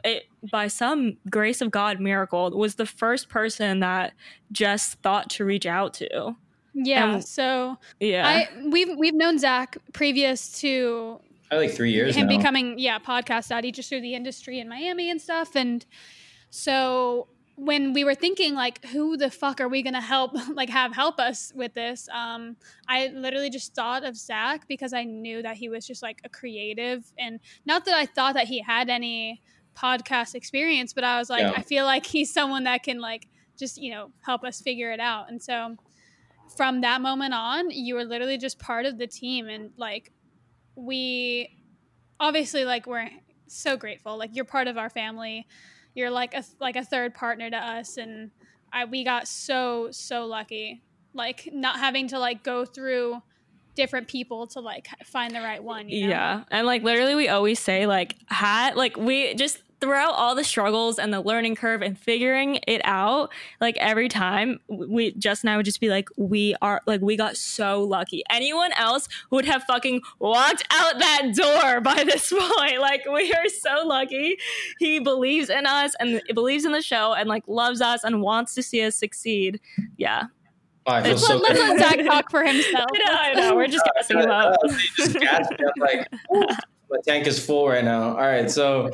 it, 0.02 0.24
by 0.50 0.66
some 0.66 1.16
grace 1.30 1.60
of 1.60 1.70
God 1.70 2.00
miracle 2.00 2.50
was 2.50 2.74
the 2.74 2.86
first 2.86 3.28
person 3.28 3.78
that 3.78 4.14
just 4.50 4.94
thought 5.02 5.30
to 5.30 5.44
reach 5.44 5.66
out 5.66 5.94
to. 5.94 6.34
Yeah, 6.74 7.14
and, 7.14 7.24
so 7.24 7.76
yeah, 8.00 8.26
I 8.26 8.48
we've 8.68 8.96
we've 8.98 9.14
known 9.14 9.38
Zak 9.38 9.76
previous 9.92 10.60
to 10.60 11.20
like 11.52 11.70
three 11.70 11.92
years 11.92 12.16
him 12.16 12.26
now. 12.26 12.36
becoming 12.36 12.78
yeah 12.78 12.98
podcast 12.98 13.50
daddy 13.50 13.70
just 13.70 13.88
through 13.88 14.00
the 14.00 14.14
industry 14.14 14.58
in 14.58 14.68
Miami 14.68 15.08
and 15.10 15.20
stuff, 15.20 15.54
and 15.54 15.86
so 16.50 17.28
when 17.64 17.92
we 17.92 18.02
were 18.02 18.14
thinking 18.14 18.54
like 18.54 18.84
who 18.86 19.16
the 19.16 19.30
fuck 19.30 19.60
are 19.60 19.68
we 19.68 19.82
gonna 19.82 20.00
help 20.00 20.32
like 20.54 20.68
have 20.68 20.92
help 20.92 21.20
us 21.20 21.52
with 21.54 21.72
this 21.74 22.08
um 22.12 22.56
i 22.88 23.06
literally 23.14 23.50
just 23.50 23.72
thought 23.72 24.04
of 24.04 24.16
zak 24.16 24.66
because 24.66 24.92
i 24.92 25.04
knew 25.04 25.42
that 25.42 25.56
he 25.56 25.68
was 25.68 25.86
just 25.86 26.02
like 26.02 26.20
a 26.24 26.28
creative 26.28 27.04
and 27.18 27.38
not 27.64 27.84
that 27.84 27.94
i 27.94 28.04
thought 28.04 28.34
that 28.34 28.48
he 28.48 28.60
had 28.60 28.90
any 28.90 29.40
podcast 29.76 30.34
experience 30.34 30.92
but 30.92 31.04
i 31.04 31.18
was 31.18 31.30
like 31.30 31.42
yeah. 31.42 31.52
i 31.56 31.62
feel 31.62 31.84
like 31.84 32.04
he's 32.04 32.32
someone 32.32 32.64
that 32.64 32.82
can 32.82 32.98
like 32.98 33.28
just 33.56 33.80
you 33.80 33.92
know 33.92 34.10
help 34.22 34.42
us 34.42 34.60
figure 34.60 34.90
it 34.90 35.00
out 35.00 35.30
and 35.30 35.40
so 35.40 35.76
from 36.56 36.80
that 36.80 37.00
moment 37.00 37.32
on 37.32 37.70
you 37.70 37.94
were 37.94 38.04
literally 38.04 38.36
just 38.38 38.58
part 38.58 38.86
of 38.86 38.98
the 38.98 39.06
team 39.06 39.48
and 39.48 39.70
like 39.76 40.10
we 40.74 41.48
obviously 42.18 42.64
like 42.64 42.88
we're 42.88 43.08
so 43.46 43.76
grateful 43.76 44.18
like 44.18 44.30
you're 44.34 44.44
part 44.44 44.66
of 44.66 44.76
our 44.76 44.90
family 44.90 45.46
you're 45.94 46.10
like 46.10 46.34
a 46.34 46.44
like 46.60 46.76
a 46.76 46.84
third 46.84 47.14
partner 47.14 47.50
to 47.50 47.56
us 47.56 47.96
and 47.96 48.30
I 48.72 48.84
we 48.84 49.04
got 49.04 49.28
so 49.28 49.88
so 49.90 50.26
lucky 50.26 50.82
like 51.14 51.48
not 51.52 51.78
having 51.78 52.08
to 52.08 52.18
like 52.18 52.42
go 52.42 52.64
through 52.64 53.20
different 53.74 54.08
people 54.08 54.46
to 54.46 54.60
like 54.60 54.88
find 55.04 55.34
the 55.34 55.40
right 55.40 55.62
one 55.62 55.88
you 55.88 56.02
know? 56.02 56.08
yeah 56.08 56.44
and 56.50 56.66
like 56.66 56.82
literally 56.82 57.14
we 57.14 57.28
always 57.28 57.58
say 57.58 57.86
like 57.86 58.16
had 58.26 58.76
like 58.76 58.96
we 58.96 59.34
just 59.34 59.62
throughout 59.82 60.12
all 60.12 60.36
the 60.36 60.44
struggles 60.44 60.96
and 60.96 61.12
the 61.12 61.20
learning 61.20 61.56
curve 61.56 61.82
and 61.82 61.98
figuring 61.98 62.60
it 62.68 62.80
out, 62.84 63.32
like 63.60 63.76
every 63.78 64.08
time 64.08 64.60
we 64.68 65.10
just 65.14 65.42
now 65.42 65.56
would 65.56 65.64
just 65.64 65.80
be 65.80 65.88
like, 65.88 66.08
we 66.16 66.54
are 66.62 66.80
like, 66.86 67.00
we 67.00 67.16
got 67.16 67.36
so 67.36 67.82
lucky. 67.82 68.22
Anyone 68.30 68.70
else 68.74 69.08
would 69.30 69.44
have 69.44 69.64
fucking 69.64 70.00
walked 70.20 70.62
out 70.70 71.00
that 71.00 71.34
door 71.34 71.80
by 71.80 72.04
this 72.04 72.30
point. 72.32 72.80
Like, 72.80 73.04
we 73.12 73.32
are 73.32 73.48
so 73.48 73.84
lucky. 73.84 74.36
He 74.78 75.00
believes 75.00 75.50
in 75.50 75.66
us 75.66 75.96
and 75.98 76.22
believes 76.32 76.64
in 76.64 76.70
the 76.70 76.80
show 76.80 77.12
and 77.14 77.28
like 77.28 77.42
loves 77.48 77.80
us 77.80 78.04
and 78.04 78.22
wants 78.22 78.54
to 78.54 78.62
see 78.62 78.84
us 78.84 78.94
succeed. 78.94 79.60
Yeah. 79.96 80.26
Oh, 80.86 80.92
I 80.92 81.02
feel 81.02 81.18
so 81.18 81.36
let's 81.36 81.58
let 81.58 81.78
Zak 81.78 82.04
talk 82.06 82.30
for 82.30 82.44
himself. 82.44 82.86
I 82.94 82.98
know, 82.98 83.14
I 83.14 83.32
know. 83.34 83.56
We're 83.56 83.66
just 83.66 83.84
gassing 83.96 84.20
him 84.20 84.30
up. 84.30 84.54
just 84.96 85.18
like, 85.78 86.06
my 86.92 86.98
tank 87.06 87.26
is 87.26 87.44
full 87.44 87.68
right 87.68 87.84
now. 87.84 88.10
All 88.10 88.26
right, 88.26 88.50
so 88.50 88.90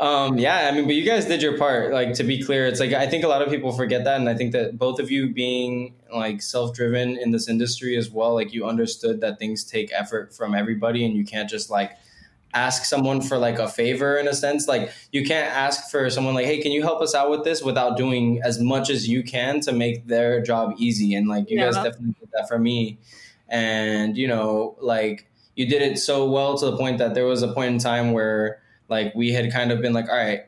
um, 0.00 0.38
yeah, 0.38 0.70
I 0.72 0.74
mean, 0.74 0.86
but 0.86 0.94
you 0.94 1.04
guys 1.04 1.26
did 1.26 1.42
your 1.42 1.58
part. 1.58 1.92
Like 1.92 2.14
to 2.14 2.24
be 2.24 2.42
clear, 2.42 2.66
it's 2.66 2.80
like 2.80 2.92
I 2.92 3.06
think 3.06 3.24
a 3.24 3.28
lot 3.28 3.42
of 3.42 3.50
people 3.50 3.72
forget 3.72 4.04
that, 4.04 4.18
and 4.18 4.28
I 4.28 4.34
think 4.34 4.52
that 4.52 4.78
both 4.78 4.98
of 4.98 5.10
you 5.10 5.32
being 5.32 5.94
like 6.12 6.40
self-driven 6.42 7.18
in 7.18 7.30
this 7.30 7.48
industry 7.48 7.96
as 7.96 8.10
well, 8.10 8.34
like 8.34 8.52
you 8.54 8.66
understood 8.66 9.20
that 9.20 9.38
things 9.38 9.64
take 9.64 9.92
effort 9.92 10.34
from 10.34 10.54
everybody, 10.54 11.04
and 11.04 11.14
you 11.14 11.24
can't 11.24 11.48
just 11.48 11.70
like 11.70 11.92
ask 12.54 12.84
someone 12.84 13.20
for 13.20 13.38
like 13.38 13.58
a 13.58 13.68
favor 13.68 14.16
in 14.16 14.28
a 14.28 14.34
sense. 14.34 14.66
Like 14.66 14.90
you 15.10 15.24
can't 15.24 15.54
ask 15.54 15.90
for 15.90 16.08
someone 16.10 16.34
like, 16.34 16.46
hey, 16.46 16.60
can 16.62 16.72
you 16.72 16.82
help 16.82 17.02
us 17.02 17.14
out 17.14 17.30
with 17.30 17.44
this 17.44 17.62
without 17.62 17.96
doing 17.96 18.40
as 18.44 18.60
much 18.60 18.90
as 18.90 19.08
you 19.08 19.22
can 19.22 19.60
to 19.60 19.72
make 19.72 20.06
their 20.06 20.42
job 20.42 20.74
easy. 20.78 21.14
And 21.14 21.28
like 21.28 21.50
you 21.50 21.58
guys 21.58 21.74
definitely 21.74 22.14
did 22.18 22.30
that 22.32 22.48
for 22.48 22.58
me, 22.58 22.98
and 23.48 24.16
you 24.16 24.26
know, 24.26 24.76
like 24.80 25.28
you 25.54 25.66
did 25.66 25.82
it 25.82 25.98
so 25.98 26.30
well 26.30 26.56
to 26.58 26.66
the 26.66 26.76
point 26.76 26.98
that 26.98 27.14
there 27.14 27.26
was 27.26 27.42
a 27.42 27.52
point 27.52 27.72
in 27.72 27.78
time 27.78 28.12
where 28.12 28.60
like 28.88 29.14
we 29.14 29.32
had 29.32 29.52
kind 29.52 29.72
of 29.72 29.80
been 29.80 29.92
like, 29.92 30.08
all 30.08 30.16
right, 30.16 30.46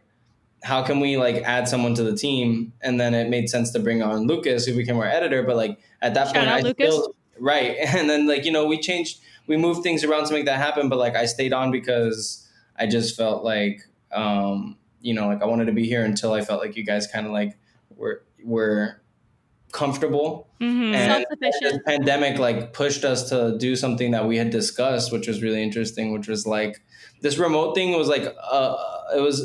how 0.63 0.83
can 0.83 1.01
we 1.01 1.17
like 1.17 1.37
add 1.37 1.69
someone 1.69 1.95
to 1.95 2.03
the 2.03 2.17
team? 2.17 2.73
And 2.81 2.99
then 2.99 3.15
it 3.15 3.29
made 3.29 3.49
sense 3.51 3.71
to 3.73 3.79
bring 3.79 4.03
on 4.03 4.27
Lucas, 4.27 4.65
who 4.67 4.75
became 4.75 4.97
our 4.97 5.07
editor. 5.07 5.43
But 5.43 5.57
like 5.57 5.79
at 6.01 6.15
that 6.15 6.29
Shout 6.29 6.37
point, 6.37 6.49
I 6.49 6.61
Lucas. 6.61 6.95
still 6.95 7.15
right. 7.39 7.77
And 7.95 8.09
then 8.09 8.27
like 8.27 8.45
you 8.45 8.53
know 8.53 8.67
we 8.67 8.79
changed, 8.79 9.21
we 9.47 9.57
moved 9.57 9.83
things 9.83 10.05
around 10.05 10.27
to 10.27 10.33
make 10.33 10.47
that 10.47 10.59
happen. 10.59 10.89
But 10.89 10.99
like 10.99 11.17
I 11.17 11.27
stayed 11.27 11.53
on 11.53 11.71
because 11.71 12.49
I 12.77 12.87
just 12.87 13.17
felt 13.17 13.45
like 13.45 13.83
um, 14.13 14.77
you 15.01 15.13
know 15.13 15.27
like 15.29 15.43
I 15.43 15.47
wanted 15.47 15.67
to 15.67 15.73
be 15.73 15.87
here 15.87 16.05
until 16.05 16.33
I 16.33 16.41
felt 16.41 16.61
like 16.61 16.77
you 16.77 16.85
guys 16.85 17.07
kind 17.07 17.27
of 17.27 17.33
like 17.33 17.59
were 17.97 18.23
were 18.43 19.01
comfortable 19.75 20.47
Mhm. 20.61 20.95
and 20.95 21.27
this 21.41 21.79
pandemic 21.85 22.39
like 22.39 22.73
pushed 22.73 23.05
us 23.05 23.29
to 23.31 23.57
do 23.59 23.75
something 23.75 24.13
that 24.13 24.25
we 24.31 24.37
had 24.39 24.51
discussed 24.51 25.13
which 25.13 25.27
was 25.27 25.43
really 25.43 25.63
interesting 25.69 26.13
which 26.13 26.29
was 26.29 26.47
like 26.47 26.81
this 27.23 27.37
remote 27.39 27.75
thing 27.75 27.89
was 27.99 28.09
like 28.09 28.27
uh 28.51 28.77
it 29.17 29.21
was 29.21 29.37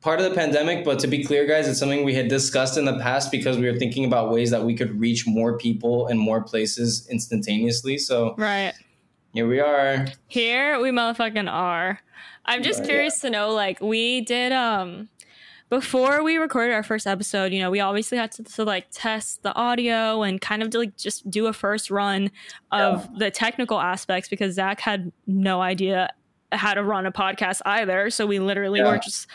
part 0.00 0.20
of 0.20 0.24
the 0.28 0.34
pandemic 0.34 0.84
but 0.86 0.98
to 0.98 1.06
be 1.06 1.22
clear 1.22 1.44
guys 1.46 1.68
it's 1.68 1.78
something 1.78 2.02
we 2.02 2.14
had 2.14 2.28
discussed 2.28 2.78
in 2.78 2.86
the 2.86 2.98
past 2.98 3.30
because 3.30 3.58
we 3.58 3.66
were 3.70 3.78
thinking 3.78 4.04
about 4.06 4.30
ways 4.32 4.50
that 4.50 4.64
we 4.64 4.74
could 4.74 4.98
reach 4.98 5.26
more 5.26 5.58
people 5.58 6.08
in 6.08 6.16
more 6.16 6.40
places 6.42 7.06
instantaneously 7.10 7.98
so 7.98 8.34
Right. 8.38 8.72
here 9.34 9.46
we 9.46 9.60
are 9.60 10.06
Here 10.28 10.80
we 10.80 10.90
motherfucking 10.90 11.50
are. 11.52 12.00
I'm 12.46 12.62
just 12.62 12.80
Right, 12.80 12.88
curious 12.88 13.20
to 13.20 13.28
know, 13.28 13.50
like, 13.52 13.78
we 13.82 14.22
did 14.22 14.52
um 14.52 15.10
before 15.70 16.22
we 16.22 16.36
recorded 16.38 16.72
our 16.72 16.82
first 16.82 17.06
episode, 17.06 17.52
you 17.52 17.60
know, 17.60 17.70
we 17.70 17.80
obviously 17.80 18.16
had 18.18 18.32
to, 18.32 18.42
to 18.42 18.64
like 18.64 18.86
test 18.90 19.42
the 19.42 19.54
audio 19.54 20.22
and 20.22 20.40
kind 20.40 20.62
of 20.62 20.72
like 20.74 20.96
just 20.96 21.28
do 21.30 21.46
a 21.46 21.52
first 21.52 21.90
run 21.90 22.30
of 22.72 23.06
the 23.18 23.30
technical 23.30 23.78
aspects 23.80 24.28
because 24.28 24.54
Zak 24.54 24.80
had 24.80 25.12
no 25.26 25.60
idea 25.60 26.08
how 26.52 26.72
to 26.72 26.82
run 26.82 27.04
a 27.04 27.12
podcast 27.12 27.60
either. 27.66 28.08
So 28.10 28.26
we 28.26 28.38
literally 28.38 28.80
Yeah. 28.80 28.90
were 28.90 28.98
just 28.98 29.26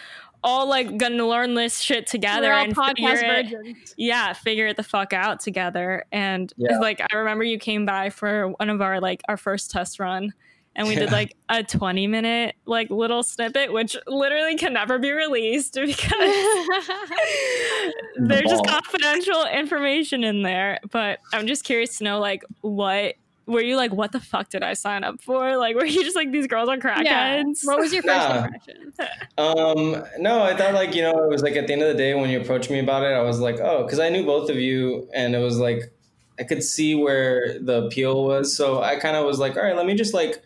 all 0.46 0.68
like 0.68 0.98
gonna 0.98 1.26
learn 1.26 1.54
this 1.54 1.80
shit 1.80 2.06
together 2.08 2.52
and 2.52 2.76
figure 2.76 3.14
it, 3.14 3.94
yeah, 3.96 4.34
figure 4.34 4.68
it 4.68 4.76
the 4.76 4.84
fuck 4.84 5.14
out 5.14 5.40
together. 5.40 6.04
And 6.12 6.52
Yeah. 6.58 6.80
like 6.80 7.00
I 7.00 7.16
remember 7.16 7.44
you 7.46 7.58
came 7.60 7.86
by 7.86 8.10
for 8.10 8.50
one 8.50 8.70
of 8.70 8.82
our 8.82 9.00
like 9.00 9.22
our 9.30 9.38
first 9.38 9.72
test 9.72 10.00
run 10.00 10.34
and 10.76 10.88
we 10.88 10.96
did 10.96 11.12
like 11.12 11.36
a 11.50 11.64
20 11.64 12.08
minute 12.08 12.56
like 12.66 12.90
little 12.90 13.24
snippet 13.24 13.72
which 13.72 13.96
literally 14.08 14.56
can 14.56 14.74
never 14.74 14.98
be 14.98 15.12
released 15.12 15.74
because 15.86 16.10
there's 18.18 18.50
just 18.50 18.66
confidential 18.66 19.46
information 19.46 20.24
in 20.24 20.44
there. 20.44 20.80
But 20.92 21.20
I'm 21.34 21.48
just 21.48 21.64
curious 21.64 21.98
to 22.00 22.04
know 22.04 22.20
like 22.20 22.44
what 22.62 23.16
were 23.46 23.62
you 23.62 23.76
like 23.76 23.92
what 23.92 24.14
the 24.14 24.20
fuck 24.20 24.50
did 24.50 24.64
I 24.64 24.74
sign 24.74 25.04
up 25.04 25.22
for? 25.22 25.58
Like 25.58 25.76
were 25.76 25.86
you 25.86 26.04
just 26.04 26.16
like 26.16 26.32
these 26.32 26.48
girls 26.48 26.70
are 26.70 26.78
yeah. 26.78 27.44
crackheads? 27.44 27.66
What 27.66 27.80
was 27.80 27.94
your 27.94 28.04
first 28.04 28.30
Nah. 28.30 28.44
impression? 28.46 28.94
Um, 29.38 30.04
no, 30.20 30.44
I 30.44 30.56
thought 30.56 30.76
like, 30.76 30.94
you 30.94 31.02
know, 31.02 31.24
it 31.24 31.30
was 31.30 31.42
like 31.42 31.56
at 31.56 31.66
the 31.66 31.74
end 31.74 31.82
of 31.82 31.88
the 31.88 31.96
day 31.96 32.14
when 32.14 32.30
you 32.30 32.40
approached 32.40 32.70
me 32.70 32.80
about 32.80 33.04
it, 33.04 33.14
I 33.14 33.22
was 33.22 33.40
like, 33.40 33.60
oh, 33.60 33.84
because 33.84 34.00
I 34.00 34.10
knew 34.10 34.24
both 34.24 34.50
of 34.50 34.58
you 34.58 35.10
and 35.14 35.36
it 35.36 35.40
was 35.40 35.58
like 35.58 35.92
I 36.40 36.44
could 36.44 36.64
see 36.64 36.96
where 36.96 37.60
the 37.60 37.86
appeal 37.86 38.24
was. 38.24 38.56
So 38.56 38.82
I 38.82 38.98
kind 38.98 39.16
of 39.16 39.26
was 39.26 39.40
like, 39.40 39.58
all 39.58 39.64
right, 39.64 39.76
let 39.76 39.86
me 39.86 39.96
just 39.96 40.14
like 40.14 40.42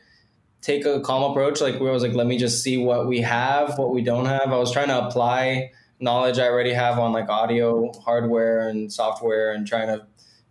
take 0.61 0.85
a 0.85 0.99
calm 1.01 1.31
approach. 1.31 1.61
Like 1.61 1.79
where 1.79 1.89
I 1.89 1.93
was 1.93 2.03
like, 2.03 2.13
let 2.13 2.27
me 2.27 2.37
just 2.37 2.63
see 2.63 2.77
what 2.77 3.07
we 3.07 3.21
have, 3.21 3.77
what 3.77 3.93
we 3.93 4.01
don't 4.01 4.25
have. 4.25 4.51
I 4.51 4.57
was 4.57 4.71
trying 4.71 4.87
to 4.87 5.05
apply 5.05 5.71
knowledge 5.99 6.37
I 6.37 6.47
already 6.47 6.73
have 6.73 6.99
on 6.99 7.11
like 7.11 7.29
audio, 7.29 7.91
hardware 7.99 8.67
and 8.67 8.91
software 8.91 9.51
and 9.51 9.67
trying 9.67 9.87
to 9.87 10.05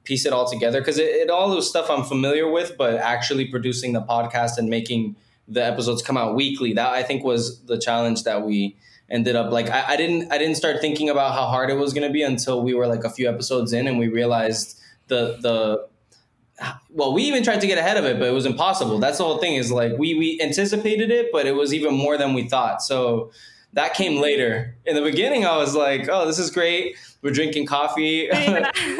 piece 0.04 0.24
it 0.24 0.32
all 0.32 0.48
together 0.48 0.80
because 0.80 0.98
it, 0.98 1.10
it 1.10 1.30
all 1.30 1.54
was 1.54 1.68
stuff 1.68 1.90
I'm 1.90 2.04
familiar 2.04 2.50
with, 2.50 2.76
but 2.76 2.94
actually 2.94 3.46
producing 3.46 3.92
the 3.92 4.02
podcast 4.02 4.58
and 4.58 4.68
making 4.68 5.16
the 5.48 5.64
episodes 5.64 6.02
come 6.02 6.16
out 6.16 6.34
weekly. 6.34 6.72
That 6.72 6.88
I 6.92 7.02
think 7.02 7.24
was 7.24 7.60
the 7.64 7.78
challenge 7.78 8.24
that 8.24 8.42
we 8.42 8.76
ended 9.10 9.36
up 9.36 9.52
like. 9.52 9.68
I, 9.68 9.92
I 9.92 9.96
didn't 9.96 10.32
I 10.32 10.38
didn't 10.38 10.56
start 10.56 10.80
thinking 10.80 11.10
about 11.10 11.34
how 11.34 11.46
hard 11.46 11.70
it 11.70 11.74
was 11.74 11.92
going 11.92 12.06
to 12.06 12.12
be 12.12 12.22
until 12.22 12.62
we 12.62 12.74
were 12.74 12.86
like 12.86 13.04
a 13.04 13.10
few 13.10 13.28
episodes 13.28 13.72
in 13.72 13.86
and 13.86 13.98
we 13.98 14.08
realized 14.08 14.80
the 15.08 15.38
the 15.40 15.88
well 16.90 17.12
we 17.12 17.22
even 17.24 17.42
tried 17.42 17.60
to 17.60 17.66
get 17.66 17.78
ahead 17.78 17.96
of 17.96 18.04
it 18.04 18.18
but 18.18 18.28
it 18.28 18.32
was 18.32 18.46
impossible. 18.46 18.98
That's 18.98 19.18
the 19.18 19.24
whole 19.24 19.38
thing 19.38 19.54
is 19.56 19.70
like 19.70 19.92
we 19.98 20.14
we 20.14 20.40
anticipated 20.40 21.10
it 21.10 21.30
but 21.32 21.46
it 21.46 21.52
was 21.52 21.74
even 21.74 21.94
more 21.94 22.16
than 22.16 22.34
we 22.34 22.48
thought. 22.48 22.82
So 22.82 23.30
that 23.74 23.94
came 23.94 24.20
later. 24.20 24.74
In 24.86 24.94
the 24.96 25.02
beginning 25.02 25.44
i 25.44 25.56
was 25.56 25.74
like 25.74 26.08
oh 26.10 26.26
this 26.26 26.38
is 26.38 26.50
great. 26.50 26.96
We're 27.22 27.32
drinking 27.32 27.66
coffee. 27.66 28.28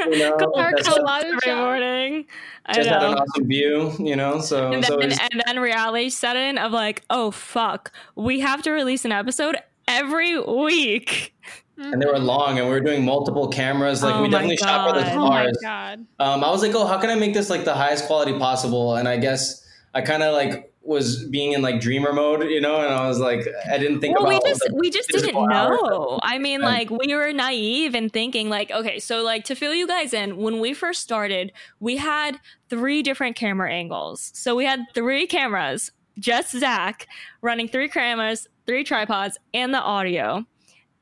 You 0.07 0.19
know, 0.21 0.37
Our 0.55 0.73
just, 0.73 0.89
Colorado 0.89 1.29
Every 1.45 1.55
morning. 1.55 2.27
I 2.67 2.75
just 2.75 2.89
had 2.89 3.03
an 3.03 3.15
awesome 3.15 3.49
view 3.49 3.93
you 3.99 4.15
know 4.17 4.41
so, 4.41 4.71
And 4.73 4.85
so 4.85 4.97
then, 4.97 5.13
it's- 5.13 5.29
and 5.33 5.43
then 5.47 5.59
reality 5.61 6.11
set 6.11 6.37
in 6.37 6.59
of 6.59 6.73
like, 6.73 7.03
oh 7.11 7.31
fuck, 7.31 7.93
we 8.15 8.41
have 8.41 8.63
to 8.63 8.71
release 8.71 9.05
an 9.05 9.13
episode 9.13 9.57
every 9.89 10.39
week. 10.41 11.35
And 11.79 12.01
they 12.01 12.07
were 12.07 12.19
long 12.19 12.59
and 12.59 12.67
we 12.67 12.73
were 12.73 12.81
doing 12.81 13.05
multiple 13.05 13.49
cameras 13.49 14.03
like 14.03 14.15
Oh 14.15 14.23
we 14.23 14.29
my 14.29 14.33
definitely 14.33 14.57
shot 14.57 14.89
for 14.89 14.99
the 14.99 15.05
God. 15.05 15.17
Oh 15.17 15.29
my 15.29 15.43
stars 15.43 15.59
god. 15.63 16.07
um, 16.19 16.43
I 16.45 16.51
was 16.51 16.63
like, 16.63 16.75
oh, 16.75 16.87
how 16.87 16.99
can 16.99 17.11
I 17.11 17.15
make 17.17 17.35
this 17.35 17.51
like 17.51 17.65
the 17.65 17.75
highest 17.75 18.07
quality 18.07 18.39
possible? 18.39 18.97
And 18.97 19.07
I 19.07 19.19
guess 19.19 19.63
I 19.95 20.01
kind 20.01 20.23
of 20.23 20.33
like 20.35 20.73
was 20.83 21.25
being 21.25 21.53
in 21.53 21.63
like 21.63 21.81
dreamer 21.81 22.13
mode, 22.13 22.45
you 22.45 22.61
know, 22.61 22.81
and 22.81 22.95
I 22.95 23.09
was 23.09 23.19
like, 23.19 23.45
I 23.69 23.77
didn't 23.77 24.01
think 24.01 24.17
well, 24.19 24.29
we 24.29 24.39
just 24.49 24.63
the 24.65 24.75
we 24.75 24.89
just 24.89 25.09
didn't 25.11 25.35
know. 25.35 26.21
I 26.23 26.39
mean, 26.39 26.61
Yeah. 26.61 26.67
like 26.67 26.91
we 26.91 27.13
were 27.15 27.33
naive 27.33 27.95
and 27.95 28.11
thinking 28.13 28.49
like, 28.49 28.71
okay, 28.71 28.99
so 29.01 29.23
like 29.23 29.45
to 29.47 29.55
fill 29.57 29.75
you 29.75 29.87
guys 29.87 30.15
in, 30.15 30.37
when 30.37 30.61
we 30.61 30.73
first 30.75 31.03
started, 31.03 31.53
we 31.81 31.97
had 31.97 32.39
three 32.71 33.03
different 33.03 33.35
camera 33.37 33.71
angles. 33.73 34.31
So 34.35 34.55
we 34.55 34.65
had 34.65 34.81
three 34.95 35.27
cameras, 35.27 35.91
just 36.21 36.53
Zak 36.57 37.09
running 37.43 37.67
three 37.69 37.89
cameras, 37.89 38.47
three 38.67 38.85
tripods, 38.85 39.37
and 39.53 39.75
the 39.75 39.81
audio. 39.81 40.47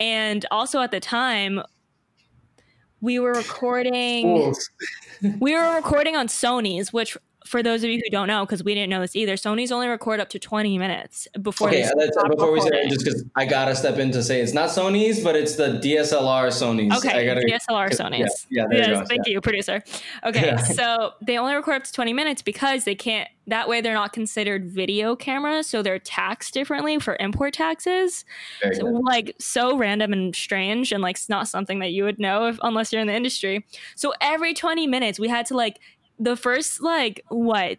And 0.01 0.45
also 0.51 0.81
at 0.81 0.91
the 0.91 1.01
time, 1.01 1.63
we 3.01 3.19
were 3.19 3.33
recording. 3.33 4.55
We 5.41 5.55
were 5.55 5.75
recording 5.75 6.17
on 6.17 6.29
Sony's, 6.29 6.93
which 6.93 7.17
for 7.45 7.63
those 7.63 7.85
of 7.85 7.91
you 7.91 8.01
who 8.03 8.11
don't 8.11 8.27
know, 8.27 8.45
because 8.45 8.65
we 8.65 8.75
didn't 8.75 8.89
know 8.89 9.01
this 9.01 9.15
either, 9.15 9.35
Sony's 9.35 9.71
only 9.71 9.87
record 9.87 10.19
up 10.19 10.31
to 10.31 10.39
20 10.39 10.79
minutes 10.79 11.29
before 11.43 11.69
Okay, 11.69 11.85
stop 11.85 12.31
before 12.31 12.51
we 12.51 12.61
say 12.61 12.89
just 12.89 13.05
because 13.05 13.25
I 13.37 13.45
gotta 13.45 13.77
step 13.77 13.99
in 13.99 14.11
to 14.13 14.23
say 14.23 14.41
it's 14.41 14.55
not 14.55 14.71
Sony's, 14.71 15.23
but 15.23 15.37
it's 15.37 15.57
the 15.57 15.79
DSLR 15.83 16.49
Sony's. 16.49 16.97
Okay, 16.99 17.27
gotta, 17.27 17.41
DSLR 17.43 17.91
yeah, 17.91 17.97
Sony's. 17.97 18.47
yeah, 18.51 18.65
there 18.71 18.89
you 18.89 18.95
go, 18.95 19.05
thank 19.05 19.27
yeah. 19.27 19.33
you, 19.35 19.41
producer. 19.43 19.83
Okay, 20.25 20.47
Yeah. 20.47 20.57
so 20.63 21.13
they 21.21 21.37
only 21.37 21.55
record 21.55 21.77
up 21.77 21.85
to 21.85 21.93
20 21.93 22.15
minutes 22.15 22.41
because 22.41 22.85
they 22.85 22.95
can't, 22.95 23.29
that 23.47 23.69
way 23.69 23.83
they're 23.83 23.93
not 23.93 24.15
considered 24.15 24.71
video 24.71 25.15
cameras, 25.15 25.67
so 25.67 25.83
they're 25.83 25.99
taxed 25.99 26.55
differently 26.55 26.99
for 26.99 27.17
import 27.21 27.53
taxes. 27.53 28.25
So, 28.73 28.87
like 28.87 29.35
so 29.39 29.77
random 29.77 30.15
and 30.15 30.35
strange 30.35 30.93
and 30.93 31.03
like 31.03 31.17
it's 31.17 31.29
not 31.29 31.47
something 31.49 31.81
that 31.81 31.93
you 31.93 32.05
would 32.05 32.19
know 32.19 32.49
if 32.49 32.59
unless 32.63 32.91
you're 32.91 33.03
in 33.03 33.07
the 33.07 33.15
industry. 33.15 33.67
So 33.97 34.15
every 34.23 34.55
20 34.55 34.87
minutes 34.87 35.21
we 35.21 35.29
had 35.29 35.45
to 35.47 35.57
like 35.57 35.79
the 36.19 36.37
first 36.37 36.81
like 36.81 37.25
what 37.29 37.79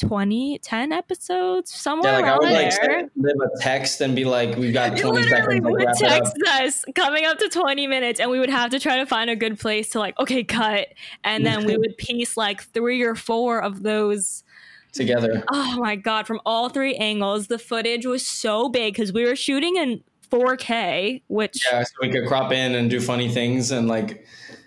20 0.00 0.58
10 0.58 0.92
episodes 0.92 1.72
somewhere 1.72 2.12
Yeah, 2.12 2.18
like 2.18 2.24
I 2.24 2.28
around 2.30 2.38
would 2.40 2.50
like 2.52 2.70
there. 2.70 2.98
send 3.00 3.10
them 3.16 3.36
a 3.40 3.60
text 3.60 4.00
and 4.00 4.16
be 4.16 4.24
like, 4.24 4.56
"We've 4.56 4.72
got 4.72 4.96
20 4.96 5.22
literally 5.22 5.60
seconds." 5.60 5.64
Would 5.70 5.88
text 5.98 6.36
us 6.48 6.84
coming 6.94 7.26
up 7.26 7.38
to 7.38 7.48
20 7.48 7.86
minutes 7.86 8.20
and 8.20 8.30
we 8.30 8.38
would 8.40 8.48
have 8.50 8.70
to 8.70 8.80
try 8.80 8.96
to 8.96 9.06
find 9.06 9.28
a 9.28 9.36
good 9.36 9.58
place 9.60 9.90
to 9.90 9.98
like 9.98 10.18
okay 10.18 10.42
cut 10.44 10.88
and 11.24 11.44
then 11.44 11.66
we 11.66 11.76
would 11.76 11.96
piece 11.98 12.36
like 12.36 12.62
three 12.62 13.02
or 13.02 13.14
four 13.14 13.62
of 13.62 13.82
those 13.82 14.44
together. 14.92 15.44
oh 15.52 15.76
my 15.78 15.96
god 15.96 16.26
from 16.26 16.40
all 16.46 16.68
three 16.68 16.94
angles 16.96 17.48
the 17.48 17.58
footage 17.58 18.06
was 18.06 18.24
so 18.26 18.68
big 18.68 18.94
because 18.94 19.12
we 19.12 19.24
were 19.24 19.36
shooting 19.36 19.76
in 19.76 20.02
4k 20.30 21.22
which 21.28 21.66
Yeah, 21.70 21.82
so 21.82 21.90
we 22.00 22.10
could 22.10 22.26
crop 22.26 22.52
in 22.52 22.74
and 22.74 22.88
do 22.90 23.00
funny 23.00 23.28
things 23.28 23.70
and 23.70 23.88
like 23.88 24.24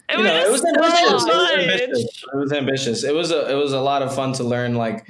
it 0.10 0.18
you 0.18 0.24
know, 0.24 0.36
it 0.36 0.52
was 0.52 0.62
so 0.62 0.68
ambitious. 0.70 1.04
It 1.04 1.36
was 1.36 1.52
ambitious. 1.60 2.24
It 2.34 2.38
was 2.38 2.52
ambitious. 2.54 3.04
It 3.04 3.14
was 3.14 3.32
a 3.32 3.50
it 3.52 3.56
was 3.56 3.74
a 3.74 3.82
lot 3.82 4.02
of 4.02 4.14
fun 4.16 4.34
to 4.34 4.44
learn. 4.44 4.76
Like, 4.76 5.06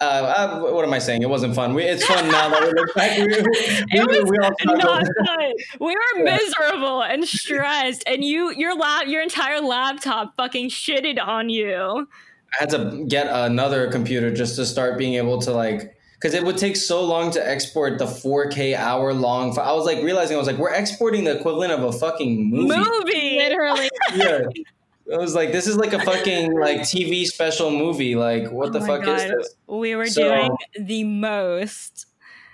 uh, 0.00 0.04
uh, 0.04 0.60
what 0.72 0.84
am 0.84 0.92
I 0.92 0.98
saying? 0.98 1.22
It 1.22 1.28
wasn't 1.28 1.54
fun. 1.54 1.74
We, 1.74 1.84
it's 1.84 2.04
fun 2.04 2.26
now 2.28 2.48
that 2.48 2.62
we 2.62 2.72
look 2.72 2.94
back. 2.94 3.18
We, 3.18 3.26
we, 3.26 3.32
It 3.36 4.06
was 4.08 4.30
we 4.30 4.38
all 4.38 4.76
not 4.76 5.06
fun. 5.26 5.52
We 5.80 5.94
were 5.94 6.00
Yeah. 6.24 6.36
miserable 6.36 7.02
and 7.02 7.24
stressed, 7.26 8.02
and 8.06 8.24
you, 8.24 8.52
your 8.52 8.74
lap, 8.76 9.06
your 9.06 9.22
entire 9.22 9.60
laptop, 9.60 10.34
fucking 10.36 10.70
shitted 10.70 11.20
on 11.24 11.48
you. 11.50 12.08
I 12.54 12.56
had 12.60 12.70
to 12.70 13.04
get 13.08 13.28
another 13.28 13.90
computer 13.92 14.32
just 14.34 14.56
to 14.56 14.66
start 14.66 14.98
being 14.98 15.14
able 15.14 15.40
to 15.42 15.52
like 15.52 15.94
because 16.22 16.34
it 16.34 16.44
would 16.44 16.56
take 16.56 16.76
so 16.76 17.02
long 17.04 17.32
to 17.32 17.44
export 17.44 17.98
the 17.98 18.04
4K 18.04 18.76
hour 18.76 19.12
long. 19.12 19.52
fi- 19.52 19.62
I 19.62 19.72
was 19.72 19.84
like 19.84 20.02
realizing 20.04 20.36
I 20.36 20.38
was 20.38 20.46
like 20.46 20.56
we're 20.58 20.72
exporting 20.72 21.24
the 21.24 21.36
equivalent 21.36 21.72
of 21.72 21.82
a 21.82 21.90
fucking 21.92 22.48
movie. 22.48 22.76
Movie. 22.76 23.36
Literally. 23.38 23.90
Yeah. 24.14 24.42
I 25.12 25.16
was 25.16 25.34
like, 25.34 25.50
this 25.50 25.66
is 25.66 25.76
like 25.76 25.92
a 25.92 25.98
fucking 25.98 26.52
like 26.60 26.82
TV 26.82 27.26
special 27.26 27.72
movie. 27.72 28.14
Like, 28.14 28.50
what 28.52 28.68
Oh 28.68 28.70
the 28.70 28.80
my 28.80 28.86
fuck 28.86 29.08
is 29.08 29.22
this? 29.24 29.54
We 29.66 29.96
were 29.96 30.06
So- 30.06 30.22
doing 30.22 30.56
the 30.78 31.02
most. 31.04 32.06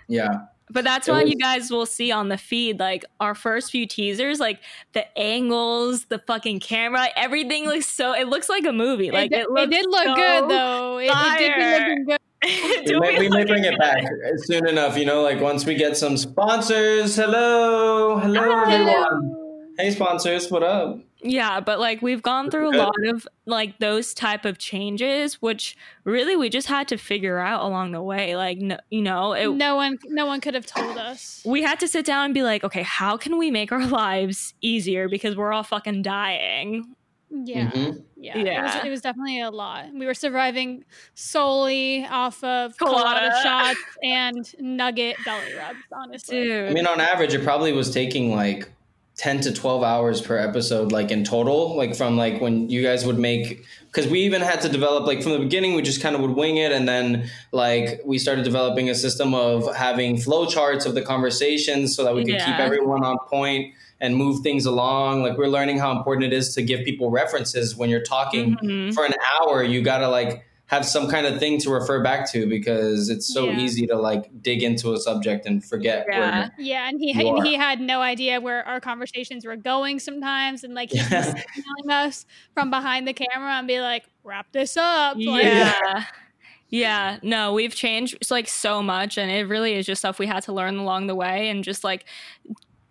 Yeah. 0.09 0.31
But 0.71 0.85
that's 0.85 1.07
It 1.09 1.13
why 1.13 1.23
was- 1.25 1.31
you 1.33 1.39
guys 1.39 1.71
will 1.71 1.87
see 1.87 2.11
on 2.11 2.29
the 2.31 2.39
feed, 2.39 2.79
like 2.81 3.05
our 3.21 3.35
first 3.35 3.71
few 3.71 3.87
teasers, 3.87 4.41
like 4.41 4.61
the 4.95 5.05
angles, 5.19 6.07
the 6.07 6.19
fucking 6.21 6.61
camera, 6.61 7.09
everything 7.17 7.67
looks 7.67 7.87
so. 7.87 8.13
It 8.15 8.29
looks 8.29 8.49
like 8.49 8.65
a 8.67 8.73
movie. 8.73 9.11
Like 9.11 9.31
it, 9.33 9.47
it, 9.49 9.59
it, 9.59 9.71
did 9.71 9.87
look 9.87 10.05
so 10.05 10.15
good 10.15 10.49
though. 10.51 10.99
It, 10.99 11.11
it 11.13 11.39
did 11.39 11.55
be 11.55 11.61
fire. 11.61 11.79
looking 11.89 12.05
good. 12.07 12.19
We 12.87 12.99
may, 13.01 13.19
we 13.19 13.29
may 13.29 13.45
bring 13.45 13.65
it 13.65 13.79
back 13.79 14.03
soon 14.45 14.67
enough, 14.67 14.97
you 14.97 15.05
know, 15.05 15.23
like 15.23 15.41
once 15.41 15.67
we 15.67 15.75
get 15.75 15.97
some 15.97 16.17
sponsors. 16.17 17.17
Hello. 17.17 18.19
Hello, 18.19 18.63
everyone. 18.63 19.75
Hey, 19.79 19.91
sponsors. 19.91 20.51
What 20.51 20.63
up? 20.63 21.01
Yeah, 21.21 21.59
but 21.61 21.81
like 21.81 22.01
we've 22.01 22.23
gone 22.23 22.51
through 22.51 22.75
a 22.75 22.77
lot 22.77 22.95
of 23.09 23.27
like 23.45 23.79
those 23.81 24.15
type 24.15 24.45
of 24.45 24.59
changes, 24.59 25.43
which 25.43 25.77
really 26.05 26.37
we 26.37 26.49
just 26.49 26.69
had 26.69 26.87
to 26.89 26.97
figure 26.97 27.39
out 27.39 27.65
along 27.65 27.91
the 27.91 28.03
way. 28.03 28.37
Like, 28.37 28.59
no, 28.59 28.79
you 28.91 29.03
know, 29.03 29.33
it, 29.33 29.49
no 29.49 29.75
one, 29.75 29.99
no 30.07 30.27
one 30.27 30.41
could 30.41 30.55
have 30.55 30.67
told 30.67 30.97
us. 30.97 31.43
We 31.45 31.63
had 31.63 31.81
to 31.81 31.89
sit 31.89 32.07
down 32.07 32.27
and 32.27 32.35
be 32.35 32.43
like, 32.43 32.63
okay, 32.63 32.83
how 32.83 33.17
can 33.17 33.37
we 33.37 33.51
make 33.51 33.73
our 33.73 33.87
lives 33.89 34.55
easier 34.61 35.09
because 35.09 35.35
we're 35.37 35.53
all 35.53 35.65
fucking 35.65 36.03
dying. 36.03 36.95
Yeah. 37.31 37.71
Mm-hmm. 37.71 37.99
Yeah. 38.17 38.39
yeah. 38.39 38.59
It 38.59 38.63
was, 38.63 38.85
it 38.87 38.91
was, 38.91 39.01
definitely 39.01 39.41
a 39.41 39.51
lot. 39.51 39.93
We 39.93 40.07
were 40.07 40.15
surviving 40.15 40.85
solely 41.15 42.07
off 42.07 42.43
of 42.43 42.77
colada 42.79 43.33
shots 43.43 43.81
and 44.03 44.55
nugget 44.59 45.17
belly 45.25 45.55
rubs, 45.55 45.79
honestly. 45.93 46.45
Dude. 46.45 46.71
I 46.71 46.73
mean, 46.73 46.87
on 46.87 47.01
average, 47.01 47.35
it 47.35 47.45
probably 47.45 47.73
was 47.73 47.93
taking 47.93 48.35
like 48.35 48.71
10 49.19 49.41
to 49.41 49.53
12 49.53 49.83
hours 49.83 50.21
per 50.21 50.39
episode 50.39 50.93
like 50.93 51.11
in 51.11 51.25
total 51.25 51.77
like 51.77 51.97
from 51.97 52.17
like 52.17 52.41
when 52.41 52.71
you 52.71 52.85
guys 52.85 53.05
would 53.05 53.19
make 53.19 53.65
because 53.93 54.07
we 54.07 54.21
even 54.21 54.41
had 54.41 54.61
to 54.61 54.69
develop 54.69 55.09
like 55.09 55.25
from 55.25 55.33
the 55.33 55.41
beginning 55.41 55.75
we 55.75 55.83
just 55.83 56.01
kind 56.01 56.15
of 56.15 56.21
would 56.21 56.31
wing 56.31 56.57
it 56.57 56.71
and 56.71 56.89
then 56.89 57.29
like 57.51 58.01
we 58.05 58.17
started 58.17 58.45
developing 58.45 58.89
a 58.89 58.95
system 58.95 59.35
of 59.35 59.75
having 59.75 60.17
flow 60.17 60.47
charts 60.47 60.87
of 60.87 60.95
the 60.95 61.03
conversations 61.03 61.97
so 61.97 62.05
that 62.05 62.15
we 62.15 62.25
could 62.25 62.35
yeah. 62.35 62.47
keep 62.47 62.61
everyone 62.61 63.05
on 63.05 63.19
point 63.29 63.75
and 64.01 64.17
move 64.17 64.43
things 64.43 64.67
along 64.67 65.23
like 65.23 65.37
we're 65.37 65.49
learning 65.49 65.79
how 65.79 65.91
important 65.91 66.25
it 66.25 66.33
is 66.33 66.55
to 66.55 66.63
give 66.63 66.85
people 66.85 67.11
references 67.11 67.77
when 67.77 67.91
you're 67.91 68.03
talking 68.03 68.57
mm-hmm. 68.57 68.91
for 68.93 69.05
an 69.05 69.15
hour 69.41 69.63
you 69.63 69.83
gotta 69.83 70.09
like 70.09 70.45
have 70.69 70.85
some 70.85 71.09
kind 71.09 71.27
of 71.27 71.39
thing 71.39 71.59
to 71.59 71.71
refer 71.71 72.03
back 72.03 72.31
to 72.31 72.47
because 72.47 73.09
it's 73.09 73.27
so 73.27 73.47
yeah. 73.47 73.59
easy 73.59 73.87
to 73.87 73.97
like 73.97 74.31
dig 74.43 74.63
into 74.63 74.93
a 74.93 75.01
subject 75.01 75.47
and 75.47 75.65
forget 75.65 76.07
yeah. 76.09 76.19
where 76.19 76.53
yeah 76.59 76.89
and 76.89 77.01
he 77.01 77.11
and 77.13 77.47
he 77.47 77.55
had 77.55 77.81
no 77.81 78.01
idea 78.03 78.41
where 78.41 78.67
our 78.69 78.79
conversations 78.79 79.45
were 79.47 79.57
going 79.57 79.99
sometimes 79.99 80.65
and 80.65 80.75
like 80.75 80.91
he's 80.91 81.01
yeah. 81.11 81.23
telling 81.33 81.91
us 81.91 82.27
from 82.53 82.71
behind 82.71 83.09
the 83.09 83.15
camera 83.15 83.53
and 83.53 83.67
be 83.67 83.81
like 83.81 84.05
wrap 84.25 84.47
this 84.53 84.77
up 84.77 85.17
yeah 85.19 85.75
like, 85.95 86.05
yeah 86.69 87.19
no 87.23 87.55
we've 87.55 87.75
changed 87.75 88.31
like 88.31 88.47
so 88.47 88.83
much 88.83 89.17
and 89.17 89.31
it 89.31 89.49
really 89.49 89.73
is 89.73 89.87
just 89.87 90.03
stuff 90.03 90.19
we 90.19 90.27
had 90.27 90.43
to 90.43 90.53
learn 90.53 90.77
along 90.77 91.07
the 91.07 91.15
way 91.15 91.49
and 91.49 91.65
just 91.65 91.83
like 91.83 92.05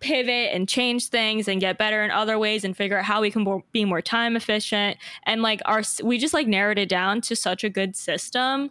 pivot 0.00 0.50
and 0.52 0.68
change 0.68 1.08
things 1.08 1.48
and 1.48 1.60
get 1.60 1.78
better 1.78 2.04
in 2.04 2.10
other 2.10 2.38
ways 2.38 2.64
and 2.64 2.76
figure 2.76 2.98
out 2.98 3.04
how 3.04 3.20
we 3.20 3.30
can 3.30 3.62
be 3.72 3.84
more 3.84 4.02
time 4.02 4.36
efficient. 4.36 4.96
And 5.24 5.42
like 5.42 5.60
our 5.64 5.82
we 6.02 6.18
just 6.18 6.34
like 6.34 6.46
narrowed 6.46 6.78
it 6.78 6.88
down 6.88 7.20
to 7.22 7.36
such 7.36 7.64
a 7.64 7.68
good 7.68 7.96
system. 7.96 8.70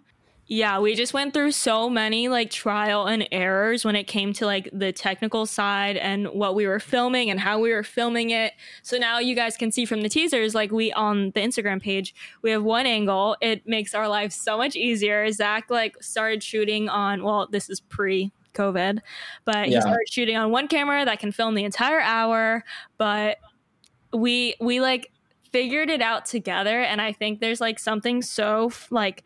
Yeah 0.49 0.79
we 0.79 0.95
just 0.95 1.13
went 1.13 1.33
through 1.33 1.51
so 1.51 1.89
many 1.89 2.29
like 2.29 2.49
trial 2.49 3.05
and 3.05 3.27
errors 3.33 3.83
when 3.83 3.97
it 3.97 4.05
came 4.05 4.31
to 4.33 4.45
like 4.45 4.69
the 4.71 4.93
technical 4.93 5.45
side 5.45 5.97
and 5.97 6.27
what 6.27 6.55
we 6.55 6.65
were 6.65 6.79
filming 6.79 7.29
and 7.29 7.41
how 7.41 7.59
we 7.59 7.73
were 7.73 7.83
filming 7.83 8.29
it. 8.29 8.53
So 8.81 8.97
now 8.97 9.19
you 9.19 9.35
guys 9.35 9.57
can 9.57 9.73
see 9.73 9.83
from 9.83 10.01
the 10.01 10.09
teasers 10.09 10.55
like 10.55 10.71
we 10.71 10.93
on 10.93 11.31
the 11.31 11.41
instagram 11.41 11.81
page 11.81 12.15
we 12.41 12.51
have 12.51 12.63
one 12.63 12.85
angle. 12.85 13.35
It 13.41 13.67
makes 13.67 13.93
our 13.93 14.07
life 14.07 14.31
so 14.31 14.57
much 14.57 14.77
easier. 14.77 15.29
Zak 15.33 15.69
like 15.69 16.01
started 16.01 16.41
shooting 16.41 16.87
on 16.87 17.23
well 17.23 17.49
this 17.51 17.69
is 17.69 17.81
pre 17.81 18.31
COVID. 18.57 18.99
But 19.45 19.69
yeah. 19.69 19.75
he 19.75 19.81
started 19.81 20.09
shooting 20.09 20.35
on 20.35 20.51
one 20.51 20.67
camera 20.67 21.05
that 21.05 21.19
can 21.19 21.31
film 21.31 21.55
the 21.55 21.63
entire 21.63 21.99
hour. 21.99 22.63
But 22.97 23.37
we 24.13 24.55
we 24.59 24.79
like 24.79 25.11
figured 25.51 25.89
it 25.89 26.01
out 26.01 26.25
together 26.25 26.81
and 26.81 27.01
i 27.01 27.11
think 27.11 27.39
there's 27.39 27.61
like 27.61 27.79
something 27.79 28.21
so 28.21 28.71
like 28.89 29.23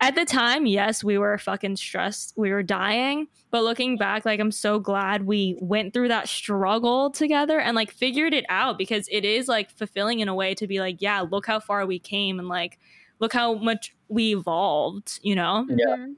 at 0.00 0.14
the 0.14 0.24
time 0.24 0.66
yes 0.66 1.02
we 1.02 1.16
were 1.16 1.38
fucking 1.38 1.76
stressed 1.76 2.34
we 2.36 2.50
were 2.50 2.62
dying 2.62 3.26
but 3.50 3.62
looking 3.62 3.96
back 3.96 4.24
like 4.24 4.38
i'm 4.38 4.52
so 4.52 4.78
glad 4.78 5.26
we 5.26 5.56
went 5.60 5.94
through 5.94 6.08
that 6.08 6.28
struggle 6.28 7.10
together 7.10 7.58
and 7.58 7.74
like 7.74 7.90
figured 7.90 8.34
it 8.34 8.44
out 8.48 8.76
because 8.76 9.08
it 9.10 9.24
is 9.24 9.48
like 9.48 9.70
fulfilling 9.70 10.20
in 10.20 10.28
a 10.28 10.34
way 10.34 10.54
to 10.54 10.66
be 10.66 10.78
like 10.78 11.00
yeah 11.00 11.20
look 11.20 11.46
how 11.46 11.58
far 11.58 11.86
we 11.86 11.98
came 11.98 12.38
and 12.38 12.48
like 12.48 12.78
look 13.18 13.32
how 13.32 13.54
much 13.54 13.94
we 14.08 14.34
evolved 14.34 15.20
you 15.22 15.34
know 15.34 15.66
yeah 15.70 15.86
mm-hmm. 15.86 16.12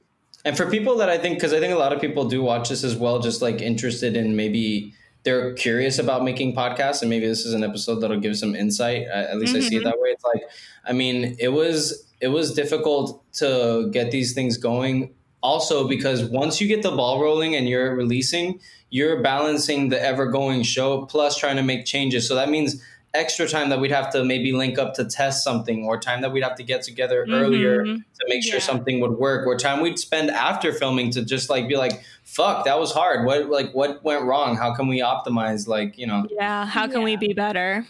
And 0.45 0.55
for 0.55 0.69
people 0.69 0.95
that 0.97 1.09
I 1.09 1.17
think, 1.17 1.35
because 1.35 1.51
I 1.51 1.59
think 1.59 1.73
a 1.73 1.77
lot 1.77 1.91
of 1.91 1.99
people 1.99 2.25
do 2.25 2.41
watch 2.41 2.69
this 2.69 2.83
as 2.83 2.95
well, 2.95 3.19
just 3.19 3.41
like 3.41 3.61
interested 3.61 4.15
in 4.15 4.35
maybe 4.35 4.93
they're 5.23 5.53
curious 5.55 5.97
about 5.97 6.23
making 6.23 6.55
podcasts, 6.55 7.01
and 7.01 7.09
maybe 7.09 7.25
this 7.25 7.45
is 7.45 7.53
an 7.53 7.63
episode 7.63 7.95
that'll 7.95 8.19
give 8.19 8.37
some 8.37 8.55
insight. 8.55 9.07
At 9.07 9.37
least 9.39 9.55
mm-hmm. 9.55 9.65
I 9.65 9.67
see 9.67 9.75
it 9.75 9.79
mm-hmm. 9.79 9.89
that 9.89 9.99
way. 9.99 10.09
It's 10.09 10.23
like, 10.23 10.43
I 10.85 10.93
mean, 10.93 11.35
it 11.39 11.49
was 11.49 12.07
it 12.21 12.27
was 12.27 12.53
difficult 12.53 13.23
to 13.33 13.89
get 13.91 14.11
these 14.11 14.33
things 14.33 14.57
going. 14.57 15.13
Also, 15.41 15.87
because 15.87 16.23
once 16.23 16.61
you 16.61 16.67
get 16.67 16.81
the 16.81 16.91
ball 16.91 17.21
rolling 17.21 17.55
and 17.55 17.67
you're 17.67 17.95
releasing, 17.95 18.59
you're 18.89 19.21
balancing 19.21 19.89
the 19.89 20.01
ever 20.01 20.27
going 20.27 20.63
show 20.63 21.05
plus 21.05 21.37
trying 21.37 21.55
to 21.55 21.63
make 21.63 21.85
changes. 21.85 22.27
So 22.27 22.35
that 22.35 22.49
means 22.49 22.81
extra 23.15 23.47
time 23.47 23.69
that 23.69 23.79
we'd 23.79 23.91
have 23.91 24.11
to 24.11 24.23
maybe 24.23 24.51
link 24.51 24.77
up 24.77 24.93
to 24.95 25.05
test 25.05 25.43
something 25.43 25.85
or 25.85 25.99
time 25.99 26.21
that 26.21 26.31
we'd 26.31 26.43
have 26.43 26.55
to 26.55 26.63
get 26.63 26.83
together 26.83 27.23
mm-hmm. 27.23 27.33
earlier 27.33 27.83
to 27.83 28.25
make 28.27 28.43
sure 28.43 28.55
yeah. 28.55 28.61
something 28.61 28.99
would 28.99 29.13
work 29.13 29.47
or 29.47 29.57
time 29.57 29.81
we'd 29.81 29.99
spend 29.99 30.29
after 30.29 30.73
filming 30.73 31.11
to 31.11 31.23
just 31.23 31.49
like 31.49 31.67
be 31.67 31.77
like 31.77 32.03
fuck 32.23 32.65
that 32.65 32.79
was 32.79 32.91
hard. 32.91 33.25
What 33.25 33.49
like 33.49 33.73
what 33.73 34.03
went 34.03 34.23
wrong? 34.23 34.57
How 34.57 34.75
can 34.75 34.87
we 34.87 34.99
optimize? 34.99 35.67
Like 35.67 35.97
you 35.97 36.07
know. 36.07 36.27
Yeah 36.29 36.65
how 36.65 36.87
can 36.87 36.99
yeah. 36.99 37.05
we 37.05 37.15
be 37.15 37.33
better? 37.33 37.85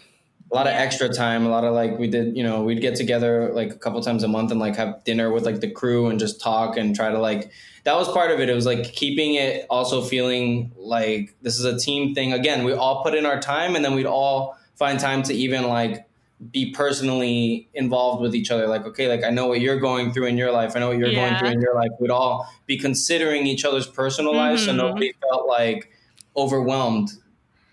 A 0.50 0.54
lot 0.54 0.68
of 0.68 0.74
extra 0.74 1.08
time 1.08 1.44
a 1.44 1.48
lot 1.48 1.64
of 1.64 1.74
like 1.74 1.98
we 1.98 2.06
did 2.06 2.36
you 2.36 2.44
know 2.44 2.62
we'd 2.62 2.80
get 2.80 2.94
together 2.94 3.52
like 3.52 3.72
a 3.72 3.78
couple 3.78 4.00
times 4.00 4.22
a 4.22 4.28
month 4.28 4.52
and 4.52 4.60
like 4.60 4.76
have 4.76 5.02
dinner 5.02 5.32
with 5.32 5.44
like 5.44 5.60
the 5.60 5.70
crew 5.70 6.06
and 6.06 6.20
just 6.20 6.40
talk 6.40 6.76
and 6.76 6.94
try 6.94 7.10
to 7.10 7.18
like 7.18 7.50
that 7.82 7.96
was 7.96 8.08
part 8.08 8.30
of 8.30 8.40
it. 8.40 8.48
It 8.48 8.54
was 8.54 8.66
like 8.66 8.84
keeping 8.92 9.34
it 9.34 9.66
also 9.70 10.02
feeling 10.02 10.72
like 10.76 11.34
this 11.42 11.58
is 11.58 11.64
a 11.64 11.78
team 11.78 12.14
thing. 12.14 12.32
Again 12.32 12.64
we 12.64 12.72
all 12.72 13.02
put 13.02 13.14
in 13.14 13.26
our 13.26 13.40
time 13.40 13.74
and 13.74 13.84
then 13.84 13.94
we'd 13.94 14.06
all 14.06 14.56
find 14.76 15.00
time 15.00 15.22
to 15.24 15.34
even 15.34 15.64
like 15.68 16.06
be 16.50 16.70
personally 16.70 17.68
involved 17.74 18.20
with 18.20 18.34
each 18.34 18.50
other. 18.50 18.66
Like, 18.66 18.84
okay, 18.84 19.08
like 19.08 19.24
I 19.24 19.30
know 19.30 19.46
what 19.46 19.60
you're 19.60 19.80
going 19.80 20.12
through 20.12 20.26
in 20.26 20.36
your 20.36 20.52
life. 20.52 20.76
I 20.76 20.80
know 20.80 20.88
what 20.88 20.98
you're 20.98 21.08
yeah. 21.08 21.28
going 21.28 21.38
through 21.38 21.48
in 21.50 21.60
your 21.60 21.74
life. 21.74 21.90
We'd 21.98 22.10
all 22.10 22.46
be 22.66 22.78
considering 22.78 23.46
each 23.46 23.64
other's 23.64 23.86
personal 23.86 24.32
mm-hmm. 24.32 24.38
lives 24.38 24.64
so 24.64 24.68
mm-hmm. 24.68 24.78
nobody 24.78 25.12
felt 25.28 25.46
like 25.46 25.90
overwhelmed. 26.36 27.10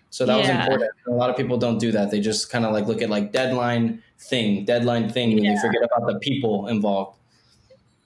So 0.09 0.25
that 0.25 0.39
yeah. 0.39 0.39
was 0.39 0.49
important. 0.49 0.91
A 1.07 1.11
lot 1.11 1.29
of 1.29 1.35
people 1.35 1.57
don't 1.57 1.79
do 1.79 1.91
that. 1.91 2.11
They 2.11 2.21
just 2.21 2.51
kind 2.51 2.65
of 2.65 2.71
like 2.71 2.85
look 2.85 3.01
at 3.01 3.09
like 3.09 3.31
deadline 3.31 4.01
thing, 4.19 4.63
deadline 4.63 5.09
thing, 5.09 5.31
yeah. 5.31 5.37
and 5.37 5.57
they 5.57 5.61
forget 5.61 5.81
about 5.83 6.07
the 6.07 6.19
people 6.19 6.67
involved. 6.67 7.17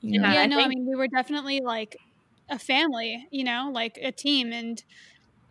Yeah, 0.02 0.34
yeah 0.34 0.46
no, 0.46 0.60
I 0.60 0.68
mean, 0.68 0.86
we 0.88 0.96
were 0.96 1.08
definitely 1.08 1.60
like 1.60 1.98
a 2.50 2.58
family, 2.58 3.28
you 3.30 3.44
know, 3.44 3.70
like 3.74 4.00
a 4.02 4.12
team. 4.12 4.54
And 4.54 4.82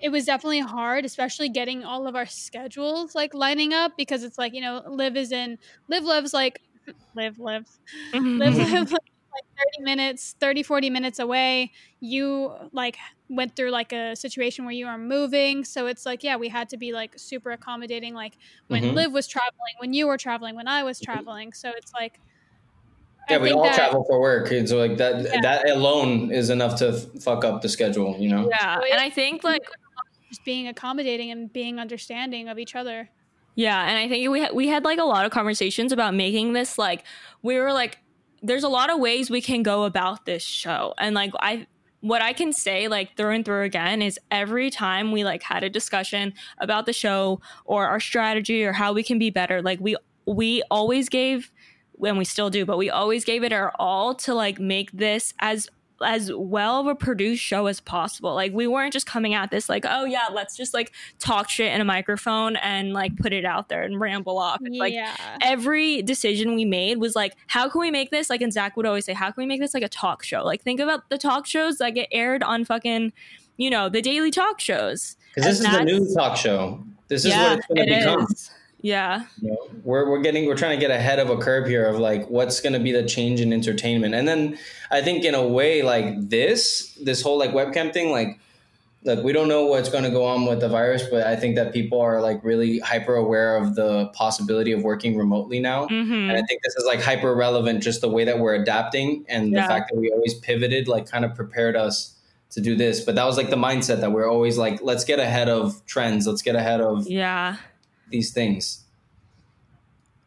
it 0.00 0.10
was 0.10 0.26
definitely 0.26 0.60
hard, 0.60 1.04
especially 1.04 1.48
getting 1.48 1.84
all 1.84 2.06
of 2.06 2.14
our 2.14 2.26
schedules 2.26 3.14
like 3.14 3.32
lining 3.34 3.72
up 3.72 3.92
because 3.96 4.22
it's 4.22 4.38
like, 4.38 4.54
you 4.54 4.60
know, 4.60 4.82
live 4.86 5.16
is 5.16 5.32
in 5.32 5.58
Liv 5.88 6.04
lives 6.04 6.34
like 6.34 6.60
Liv 7.14 7.38
lives. 7.38 7.78
Mm-hmm. 8.12 8.38
Liv 8.38 8.56
lives 8.56 8.92
like 9.36 9.70
30 9.78 9.84
minutes, 9.84 10.36
30, 10.40 10.62
40 10.62 10.90
minutes 10.90 11.18
away. 11.18 11.72
You 12.00 12.52
like 12.72 12.98
went 13.28 13.56
through 13.56 13.70
like 13.70 13.92
a 13.92 14.14
situation 14.14 14.64
where 14.64 14.74
you 14.74 14.86
are 14.86 14.98
moving. 14.98 15.64
So 15.64 15.86
it's 15.86 16.04
like, 16.04 16.22
yeah, 16.22 16.36
we 16.36 16.48
had 16.48 16.68
to 16.70 16.76
be 16.76 16.92
like 16.92 17.18
super 17.18 17.50
accommodating. 17.52 18.14
Like 18.14 18.34
when 18.68 18.82
mm-hmm. 18.82 18.94
Liv 18.94 19.12
was 19.12 19.26
traveling, 19.26 19.74
when 19.78 19.94
you 19.94 20.06
were 20.06 20.18
traveling, 20.18 20.56
when 20.56 20.68
I 20.68 20.82
was 20.82 20.98
mm-hmm. 20.98 21.12
traveling. 21.12 21.52
So 21.52 21.70
it's 21.74 21.92
like, 21.92 22.20
yeah, 23.28 23.38
we 23.38 23.50
all 23.50 23.64
that, 23.64 23.74
travel 23.74 24.04
for 24.04 24.20
work, 24.20 24.52
and 24.52 24.68
so 24.68 24.78
like 24.78 24.98
that 24.98 25.24
yeah. 25.24 25.40
that 25.40 25.68
alone 25.68 26.30
is 26.30 26.48
enough 26.48 26.78
to 26.78 26.90
f- 26.90 27.22
fuck 27.22 27.44
up 27.44 27.60
the 27.60 27.68
schedule, 27.68 28.16
you 28.20 28.28
know. 28.28 28.48
Yeah, 28.48 28.78
and 28.78 29.00
I 29.00 29.10
think 29.10 29.42
like 29.42 29.64
just 30.36 30.44
being 30.44 30.68
accommodating 30.68 31.30
and 31.30 31.52
being 31.52 31.78
understanding 31.78 32.48
of 32.48 32.58
each 32.58 32.74
other. 32.74 33.08
Yeah, 33.54 33.88
and 33.88 33.98
I 33.98 34.08
think 34.08 34.28
we 34.30 34.42
ha- 34.42 34.52
we 34.52 34.68
had 34.68 34.84
like 34.84 34.98
a 34.98 35.04
lot 35.04 35.24
of 35.24 35.32
conversations 35.32 35.92
about 35.92 36.14
making 36.14 36.52
this 36.52 36.76
like 36.76 37.04
we 37.42 37.58
were 37.58 37.72
like 37.72 37.98
there's 38.42 38.64
a 38.64 38.68
lot 38.68 38.90
of 38.90 39.00
ways 39.00 39.30
we 39.30 39.40
can 39.40 39.62
go 39.62 39.84
about 39.84 40.26
this 40.26 40.42
show. 40.42 40.92
And 40.98 41.14
like 41.14 41.32
I 41.40 41.66
what 42.00 42.20
I 42.20 42.34
can 42.34 42.52
say 42.52 42.86
like 42.86 43.16
through 43.16 43.30
and 43.30 43.44
through 43.44 43.62
again 43.62 44.02
is 44.02 44.20
every 44.30 44.68
time 44.68 45.10
we 45.10 45.24
like 45.24 45.42
had 45.42 45.64
a 45.64 45.70
discussion 45.70 46.34
about 46.58 46.84
the 46.84 46.92
show 46.92 47.40
or 47.64 47.86
our 47.86 47.98
strategy 47.98 48.62
or 48.62 48.74
how 48.74 48.92
we 48.92 49.02
can 49.02 49.18
be 49.18 49.30
better, 49.30 49.62
like 49.62 49.80
we 49.80 49.96
we 50.26 50.62
always 50.70 51.08
gave 51.08 51.50
and 52.04 52.18
we 52.18 52.26
still 52.26 52.50
do, 52.50 52.66
but 52.66 52.76
we 52.76 52.90
always 52.90 53.24
gave 53.24 53.42
it 53.42 53.54
our 53.54 53.72
all 53.78 54.14
to 54.14 54.34
like 54.34 54.60
make 54.60 54.92
this 54.92 55.32
as 55.38 55.70
as 56.02 56.30
well 56.32 56.80
of 56.80 56.86
a 56.86 56.94
produced 56.94 57.42
show 57.42 57.66
as 57.66 57.80
possible. 57.80 58.34
Like 58.34 58.52
we 58.52 58.66
weren't 58.66 58.92
just 58.92 59.06
coming 59.06 59.34
at 59.34 59.50
this 59.50 59.68
like, 59.68 59.84
oh 59.88 60.04
yeah, 60.04 60.28
let's 60.32 60.56
just 60.56 60.74
like 60.74 60.92
talk 61.18 61.48
shit 61.48 61.72
in 61.72 61.80
a 61.80 61.84
microphone 61.84 62.56
and 62.56 62.92
like 62.92 63.16
put 63.16 63.32
it 63.32 63.44
out 63.44 63.68
there 63.68 63.82
and 63.82 64.00
ramble 64.00 64.38
off. 64.38 64.60
yeah. 64.62 64.80
Like 64.80 64.94
every 65.42 66.02
decision 66.02 66.54
we 66.54 66.64
made 66.64 66.98
was 66.98 67.16
like, 67.16 67.34
how 67.46 67.68
can 67.68 67.80
we 67.80 67.90
make 67.90 68.10
this 68.10 68.30
like 68.30 68.42
and 68.42 68.52
Zak 68.52 68.76
would 68.76 68.86
always 68.86 69.04
say, 69.04 69.12
how 69.12 69.30
can 69.30 69.42
we 69.42 69.46
make 69.46 69.60
this 69.60 69.74
like 69.74 69.82
a 69.82 69.88
talk 69.88 70.22
show? 70.22 70.44
Like 70.44 70.62
think 70.62 70.80
about 70.80 71.08
the 71.10 71.18
talk 71.18 71.46
shows 71.46 71.78
that 71.78 71.90
get 71.90 72.08
aired 72.12 72.42
on 72.42 72.64
fucking, 72.64 73.12
you 73.56 73.70
know, 73.70 73.88
the 73.88 74.02
daily 74.02 74.30
talk 74.30 74.60
shows. 74.60 75.16
Because 75.34 75.58
this 75.58 75.66
is 75.66 75.76
the 75.76 75.84
new 75.84 76.14
talk 76.14 76.36
show. 76.36 76.84
This 77.08 77.24
is 77.24 77.30
yeah, 77.30 77.50
what 77.50 77.58
it's 77.58 77.66
gonna 77.68 77.84
become. 77.84 78.26
Is. 78.30 78.50
Yeah. 78.86 79.24
You 79.42 79.50
know, 79.50 79.58
we're 79.84 80.08
we're 80.10 80.22
getting 80.22 80.46
we're 80.46 80.56
trying 80.56 80.78
to 80.78 80.80
get 80.86 80.92
ahead 80.92 81.18
of 81.18 81.28
a 81.30 81.36
curve 81.36 81.66
here 81.66 81.86
of 81.86 81.98
like 81.98 82.28
what's 82.28 82.60
going 82.60 82.72
to 82.74 82.78
be 82.78 82.92
the 82.92 83.04
change 83.04 83.40
in 83.40 83.52
entertainment. 83.52 84.14
And 84.14 84.28
then 84.28 84.58
I 84.90 85.02
think 85.02 85.24
in 85.24 85.34
a 85.34 85.46
way 85.46 85.82
like 85.82 86.28
this 86.30 86.92
this 87.02 87.20
whole 87.22 87.38
like 87.38 87.50
webcam 87.50 87.92
thing 87.92 88.10
like 88.12 88.38
look, 89.04 89.22
we 89.24 89.32
don't 89.32 89.48
know 89.48 89.64
what's 89.66 89.88
going 89.88 90.02
to 90.04 90.10
go 90.10 90.24
on 90.24 90.46
with 90.46 90.60
the 90.60 90.68
virus, 90.68 91.04
but 91.10 91.26
I 91.26 91.36
think 91.36 91.54
that 91.56 91.72
people 91.72 92.00
are 92.00 92.20
like 92.20 92.42
really 92.42 92.80
hyper 92.80 93.14
aware 93.14 93.56
of 93.56 93.74
the 93.76 94.06
possibility 94.14 94.72
of 94.72 94.82
working 94.82 95.16
remotely 95.16 95.60
now. 95.60 95.86
Mhm. 95.86 96.28
And 96.28 96.32
I 96.32 96.42
think 96.42 96.60
this 96.64 96.74
is 96.76 96.84
like 96.86 97.00
hyper 97.00 97.32
relevant, 97.34 97.82
just 97.84 98.00
the 98.00 98.08
way 98.08 98.24
that 98.24 98.38
we're 98.40 98.54
adapting 98.54 99.24
and 99.28 99.52
the 99.52 99.58
Yeah. 99.58 99.68
fact 99.68 99.90
that 99.90 99.98
we 99.98 100.10
always 100.10 100.34
pivoted, 100.34 100.88
like 100.88 101.06
kind 101.08 101.24
of 101.24 101.34
prepared 101.36 101.76
us 101.76 102.14
to 102.50 102.60
do 102.60 102.74
this. 102.74 103.00
But 103.04 103.14
that 103.14 103.24
was 103.26 103.36
like 103.36 103.50
the 103.50 103.56
mindset 103.68 104.00
that 104.00 104.10
we're 104.12 104.28
always 104.28 104.58
like, 104.58 104.80
let's 104.82 105.04
get 105.04 105.18
ahead 105.20 105.48
of 105.48 105.84
trends, 105.86 106.26
let's 106.26 106.42
get 106.42 106.56
ahead 106.56 106.80
of 106.80 107.06
Yeah. 107.06 107.56
These 108.08 108.32
things. 108.32 108.84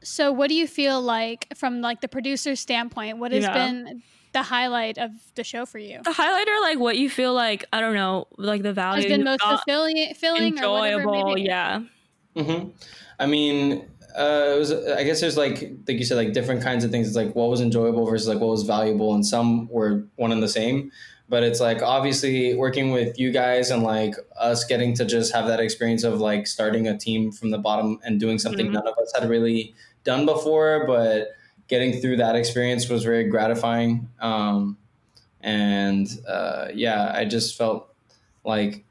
So, 0.01 0.31
what 0.31 0.47
do 0.47 0.55
you 0.55 0.67
feel 0.67 1.01
like 1.01 1.47
from 1.55 1.81
like 1.81 2.01
the 2.01 2.07
producer's 2.07 2.59
standpoint? 2.59 3.17
What 3.17 3.31
has 3.31 3.43
Yeah. 3.43 3.53
been 3.53 4.01
the 4.31 4.43
highlight 4.43 4.97
of 4.97 5.11
the 5.35 5.43
show 5.43 5.65
for 5.65 5.77
you? 5.79 6.01
The 6.03 6.11
highlighter, 6.11 6.61
like 6.61 6.79
what 6.79 6.97
you 6.97 7.09
feel 7.09 7.33
like, 7.33 7.65
I 7.73 7.81
don't 7.81 7.95
know, 7.95 8.27
like 8.37 8.61
the 8.63 8.71
value 8.73 9.01
Has 9.01 9.05
been 9.11 9.23
most 9.25 9.41
fulfilling, 9.43 10.13
filling 10.15 10.57
or 10.59 10.71
whatever. 10.71 11.01
enjoyable. 11.01 11.33
Maybe. 11.35 11.41
Yeah. 11.43 11.81
hmm 12.37 12.69
I 13.19 13.25
mean, 13.25 13.89
uh, 14.17 14.53
it 14.55 14.59
was. 14.59 14.71
I 14.71 15.03
guess 15.03 15.19
there's 15.19 15.35
like, 15.35 15.61
like 15.87 15.97
you 15.99 16.05
said, 16.05 16.15
like 16.15 16.31
different 16.31 16.63
kinds 16.63 16.85
of 16.85 16.91
things. 16.91 17.07
It's 17.07 17.15
like 17.17 17.35
what 17.35 17.49
was 17.49 17.59
enjoyable 17.59 18.05
versus 18.05 18.27
like 18.29 18.39
what 18.39 18.49
was 18.49 18.63
valuable, 18.63 19.13
and 19.13 19.25
some 19.25 19.67
were 19.67 20.05
one 20.15 20.31
and 20.31 20.41
the 20.41 20.47
same. 20.47 20.91
But 21.29 21.43
it's 21.43 21.59
like 21.59 21.81
obviously 21.83 22.55
working 22.55 22.91
with 22.91 23.19
you 23.19 23.31
guys 23.31 23.69
and 23.69 23.83
like 23.83 24.15
us 24.39 24.63
getting 24.65 24.95
to 24.95 25.05
just 25.05 25.31
have 25.33 25.45
that 25.47 25.59
experience 25.59 26.03
of 26.03 26.19
like 26.19 26.47
starting 26.47 26.87
a 26.87 26.97
team 26.97 27.31
from 27.31 27.51
the 27.51 27.59
bottom 27.59 27.99
and 28.03 28.19
doing 28.19 28.39
something 28.39 28.67
Mhm. 28.67 28.73
none 28.73 28.87
of 28.87 28.97
us 28.97 29.13
had 29.17 29.29
really 29.29 29.75
done 30.03 30.25
before, 30.25 30.85
but 30.87 31.29
getting 31.67 32.01
through 32.01 32.17
that 32.17 32.35
experience 32.35 32.89
was 32.89 33.03
very 33.03 33.25
gratifying. 33.25 34.09
Um, 34.19 34.77
and 35.41 36.07
uh, 36.27 36.69
yeah, 36.73 37.11
I 37.15 37.25
just 37.25 37.57
felt 37.57 37.93
like 38.43 38.83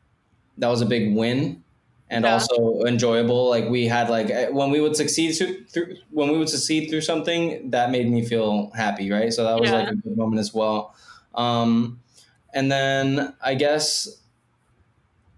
that 0.58 0.68
was 0.68 0.80
a 0.80 0.86
big 0.86 1.14
win 1.14 1.62
and 2.10 2.24
Yeah. 2.24 2.34
also 2.34 2.82
enjoyable. 2.84 3.48
Like 3.50 3.68
we 3.68 3.86
had 3.86 4.08
like 4.10 4.30
eh, 4.30 4.48
when 4.48 4.70
we 4.70 4.80
would 4.80 4.96
succeed 4.96 5.32
through, 5.32 5.64
through 5.66 5.96
when 6.10 6.30
we 6.30 6.38
would 6.38 6.48
succeed 6.48 6.88
through 6.88 7.02
something 7.02 7.70
that 7.70 7.90
made 7.90 8.10
me 8.10 8.24
feel 8.24 8.70
happy, 8.76 9.10
right? 9.10 9.32
So 9.32 9.44
that 9.44 9.58
was 9.60 9.70
Yeah. 9.70 9.76
like 9.78 9.88
a 9.90 9.94
good 9.96 10.16
moment 10.16 10.40
as 10.40 10.54
well. 10.54 10.94
Um, 11.34 12.00
and 12.54 12.70
then 12.70 13.34
I 13.42 13.54
guess 13.54 14.08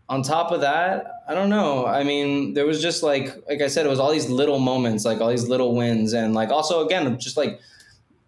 on 0.08 0.22
top 0.22 0.50
of 0.50 0.60
that, 0.62 1.06
I 1.28 1.34
don't 1.34 1.50
know. 1.50 1.86
I 1.86 2.02
mean, 2.02 2.54
there 2.54 2.66
was 2.66 2.82
just 2.82 3.02
like 3.02 3.28
like 3.48 3.60
I 3.62 3.68
said, 3.68 3.86
it 3.86 3.88
was 3.88 4.00
all 4.00 4.10
these 4.10 4.28
little 4.28 4.58
moments, 4.58 5.04
like 5.04 5.20
all 5.20 5.28
these 5.30 5.48
little 5.48 5.74
wins, 5.76 6.12
and 6.12 6.34
like 6.34 6.50
also 6.50 6.84
again, 6.84 7.18
just 7.18 7.36
like 7.36 7.60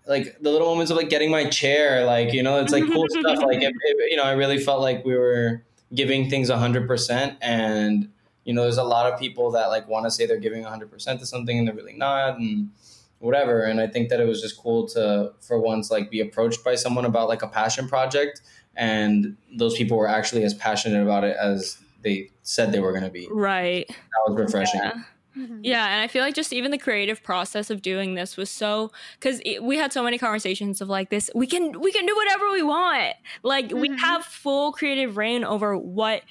like 0.07 0.37
the 0.41 0.51
little 0.51 0.69
moments 0.69 0.91
of 0.91 0.97
like 0.97 1.09
getting 1.11 1.31
my 1.31 1.45
chair, 1.47 2.05
like 2.05 2.33
you 2.33 2.43
know, 2.43 2.61
it's 2.61 2.73
like 2.73 2.85
cool 2.87 3.07
stuff. 3.11 3.39
Like 3.43 3.63
it, 3.63 3.75
it- 3.83 4.11
you 4.11 4.17
know, 4.17 4.25
I 4.25 4.33
really 4.33 4.59
felt 4.59 4.81
like 4.81 5.05
we 5.05 5.17
were 5.17 5.63
giving 5.95 6.31
things 6.31 6.51
hundred 6.51 6.87
percent, 6.87 7.37
and 7.41 8.09
you 8.45 8.55
know, 8.55 8.63
there's 8.63 8.79
a 8.79 8.85
lot 8.85 9.13
of 9.13 9.19
people 9.19 9.51
that 9.53 9.67
like 9.67 9.89
want 9.89 10.07
to 10.07 10.11
say 10.11 10.27
they're 10.27 10.39
giving 10.39 10.63
hundred 10.63 10.91
percent 10.91 11.19
to 11.21 11.27
something 11.27 11.59
and 11.59 11.67
they're 11.67 11.75
really 11.75 11.95
not, 11.97 12.39
and 12.39 12.71
whatever. 13.19 13.63
And 13.63 13.81
I 13.81 13.89
think 13.89 14.09
that 14.11 14.21
it 14.21 14.27
was 14.27 14.41
just 14.41 14.57
cool 14.57 14.87
to 14.91 15.33
for 15.41 15.59
once 15.59 15.91
like 15.91 16.11
be 16.11 16.21
approached 16.21 16.63
by 16.63 16.77
someone 16.77 17.05
about 17.05 17.29
like 17.29 17.43
a 17.43 17.49
passion 17.49 17.89
project, 17.89 18.41
and 18.77 19.37
those 19.57 19.75
people 19.77 19.97
were 19.97 20.09
actually 20.09 20.45
as 20.45 20.55
passionate 20.55 21.03
about 21.03 21.25
it 21.25 21.37
as 21.41 21.79
they 22.03 22.31
said 22.43 22.73
they 22.73 22.81
were 22.81 22.93
going 22.93 23.05
to 23.05 23.11
be. 23.11 23.29
Right. 23.31 23.87
That 23.89 23.97
was 24.27 24.37
refreshing. 24.39 24.81
Yeah. 24.83 24.93
Mhm. 25.37 25.61
Yeah, 25.63 25.87
and 25.89 26.03
I 26.03 26.09
feel 26.09 26.23
like 26.23 26.35
just 26.35 26.53
even 26.53 26.71
the 26.73 26.79
creative 26.79 27.23
process 27.23 27.71
of 27.71 27.81
doing 27.81 28.15
this 28.17 28.37
was 28.37 28.51
so 28.51 28.93
because 29.19 29.41
we 29.63 29.79
had 29.79 29.91
so 29.91 30.03
many 30.03 30.19
conversations 30.19 30.83
of 30.83 30.91
like 30.91 31.09
this. 31.09 31.31
We 31.35 31.47
can 31.47 31.81
we 31.81 31.91
can 31.91 32.05
do 32.05 32.15
whatever 32.15 32.51
we 32.51 32.63
want. 32.63 33.15
Like 33.43 33.71
we 33.73 33.89
Mhm. 33.89 33.99
have 33.99 34.27
full 34.27 34.73
creative 34.73 35.17
reign 35.17 35.43
over 35.43 35.75
what 35.75 36.23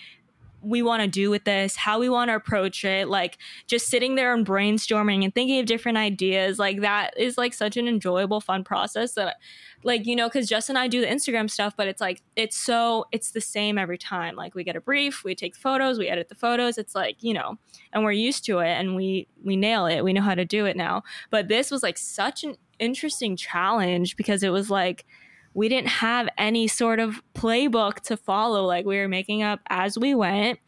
we 0.61 0.83
want 0.83 1.01
to 1.01 1.07
do 1.07 1.31
with 1.31 1.43
this, 1.45 1.75
how 1.75 1.97
we 1.99 2.09
want 2.09 2.29
to 2.29 2.35
approach 2.35 2.85
it. 2.85 3.07
Like 3.07 3.39
just 3.65 3.87
sitting 3.87 4.13
there 4.13 4.35
and 4.35 4.45
brainstorming 4.45 5.23
and 5.23 5.33
thinking 5.33 5.59
of 5.59 5.65
different 5.65 5.97
ideas. 5.97 6.59
Like 6.59 6.81
that 6.81 7.17
is 7.17 7.39
like 7.39 7.55
such 7.55 7.77
an 7.77 7.87
enjoyable, 7.87 8.39
fun 8.39 8.63
process 8.63 9.13
that. 9.15 9.37
Like 9.83 10.05
you 10.05 10.15
know, 10.15 10.27
because 10.27 10.47
Jess 10.47 10.69
and 10.69 10.77
I 10.77 10.87
do 10.87 11.01
the 11.01 11.07
Instagram 11.07 11.49
stuff, 11.49 11.73
but 11.75 11.87
it's 11.87 12.01
like 12.01 12.21
it's 12.35 12.57
so 12.57 13.05
it's 13.11 13.31
the 13.31 13.41
same 13.41 13.77
every 13.77 13.97
time. 13.97 14.35
Like 14.35 14.55
we 14.55 14.63
get 14.63 14.75
a 14.75 14.81
brief, 14.81 15.23
we 15.23 15.35
take 15.35 15.55
photos, 15.55 15.97
we 15.97 16.07
edit 16.07 16.29
the 16.29 16.35
photos. 16.35 16.77
It's 16.77 16.95
like 16.95 17.17
you 17.21 17.33
know, 17.33 17.57
and 17.93 18.03
we're 18.03 18.11
used 18.11 18.45
to 18.45 18.59
it 18.59 18.71
and 18.71 18.95
we 18.95 19.27
we 19.43 19.55
nail 19.55 19.85
it 19.85 20.01
we 20.01 20.13
know 20.13 20.21
how 20.21 20.35
to 20.35 20.45
do 20.45 20.65
it 20.65 20.75
now 20.75 21.03
but 21.29 21.47
this 21.47 21.71
was 21.71 21.83
like 21.83 21.97
such 21.97 22.43
an 22.43 22.55
interesting 22.79 23.35
challenge 23.35 24.15
because 24.15 24.43
it 24.43 24.49
was 24.49 24.69
like 24.69 25.05
we 25.53 25.67
didn't 25.67 25.89
have 25.89 26.29
any 26.37 26.67
sort 26.67 26.99
of 26.99 27.21
playbook 27.33 27.99
to 27.99 28.15
follow 28.15 28.65
like 28.65 28.85
we 28.85 28.97
were 28.97 29.07
making 29.07 29.43
up 29.43 29.59
as 29.69 29.97
we 29.97 30.15
went 30.15 30.59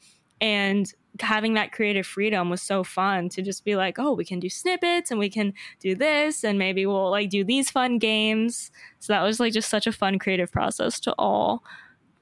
and 0.41 0.93
having 1.20 1.53
that 1.53 1.72
creative 1.72 2.05
freedom 2.07 2.49
was 2.49 2.61
so 2.61 2.84
fun 2.84 3.30
to 3.30 3.41
just 3.41 3.64
be 3.64 3.76
like 3.76 3.99
oh 3.99 4.14
we 4.14 4.26
can 4.26 4.39
do 4.39 4.49
snippets 4.49 5.11
and 5.11 5.20
we 5.20 5.30
can 5.30 5.53
do 5.80 5.93
this 5.95 6.43
and 6.43 6.57
maybe 6.57 6.86
we'll 6.86 7.11
like 7.11 7.30
do 7.30 7.43
these 7.43 7.70
fun 7.70 7.99
games 7.99 8.72
so 8.99 9.14
that 9.14 9.22
was 9.22 9.39
like 9.39 9.53
just 9.53 9.70
such 9.70 9.86
a 9.86 9.91
fun 9.91 10.18
creative 10.18 10.51
process 10.51 10.99
to 10.99 11.14
all 11.20 11.64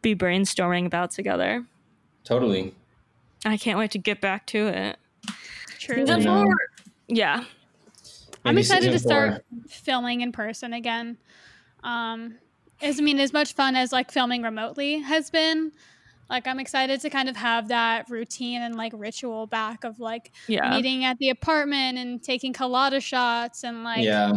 be 0.02 0.14
brainstorming 0.16 0.86
about 0.86 1.10
together 1.12 1.66
Totally. 2.26 2.74
i 3.46 3.56
can't 3.56 3.80
wait 3.80 3.92
to 3.92 3.98
get 3.98 4.20
back 4.20 4.46
to 4.48 4.68
it 4.68 4.98
Truly. 5.80 6.02
Season 6.06 6.22
Yeah. 6.22 6.44
four. 6.44 6.56
Yeah. 7.08 7.44
I'm 8.46 8.58
excited 8.58 8.92
to 8.92 9.00
start 9.00 9.44
four. 9.50 9.62
filming 9.68 10.22
in 10.22 10.32
person 10.32 10.74
again. 10.74 11.18
Um, 11.84 12.36
as 12.82 13.00
I 13.00 13.04
mean, 13.04 13.20
as 13.20 13.34
much 13.34 13.54
fun 13.54 13.76
as 13.76 13.92
like 13.92 14.12
filming 14.12 14.44
remotely 14.44 15.00
has 15.00 15.30
been, 15.32 15.72
like 16.32 16.48
I'm 16.48 16.60
excited 16.60 17.00
to 17.02 17.10
kind 17.12 17.30
of 17.30 17.36
have 17.36 17.68
that 17.68 18.10
routine 18.10 18.62
and 18.64 18.76
like 18.76 18.94
ritual 18.96 19.46
back 19.46 19.84
of 19.84 20.00
like 20.00 20.32
Yeah. 20.48 20.70
meeting 20.76 21.04
at 21.06 21.20
the 21.20 21.30
apartment 21.30 21.98
and 22.00 22.24
taking 22.24 22.54
colada 22.54 23.00
shots 23.00 23.64
and 23.64 23.84
like 23.84 24.04
yeah. 24.04 24.32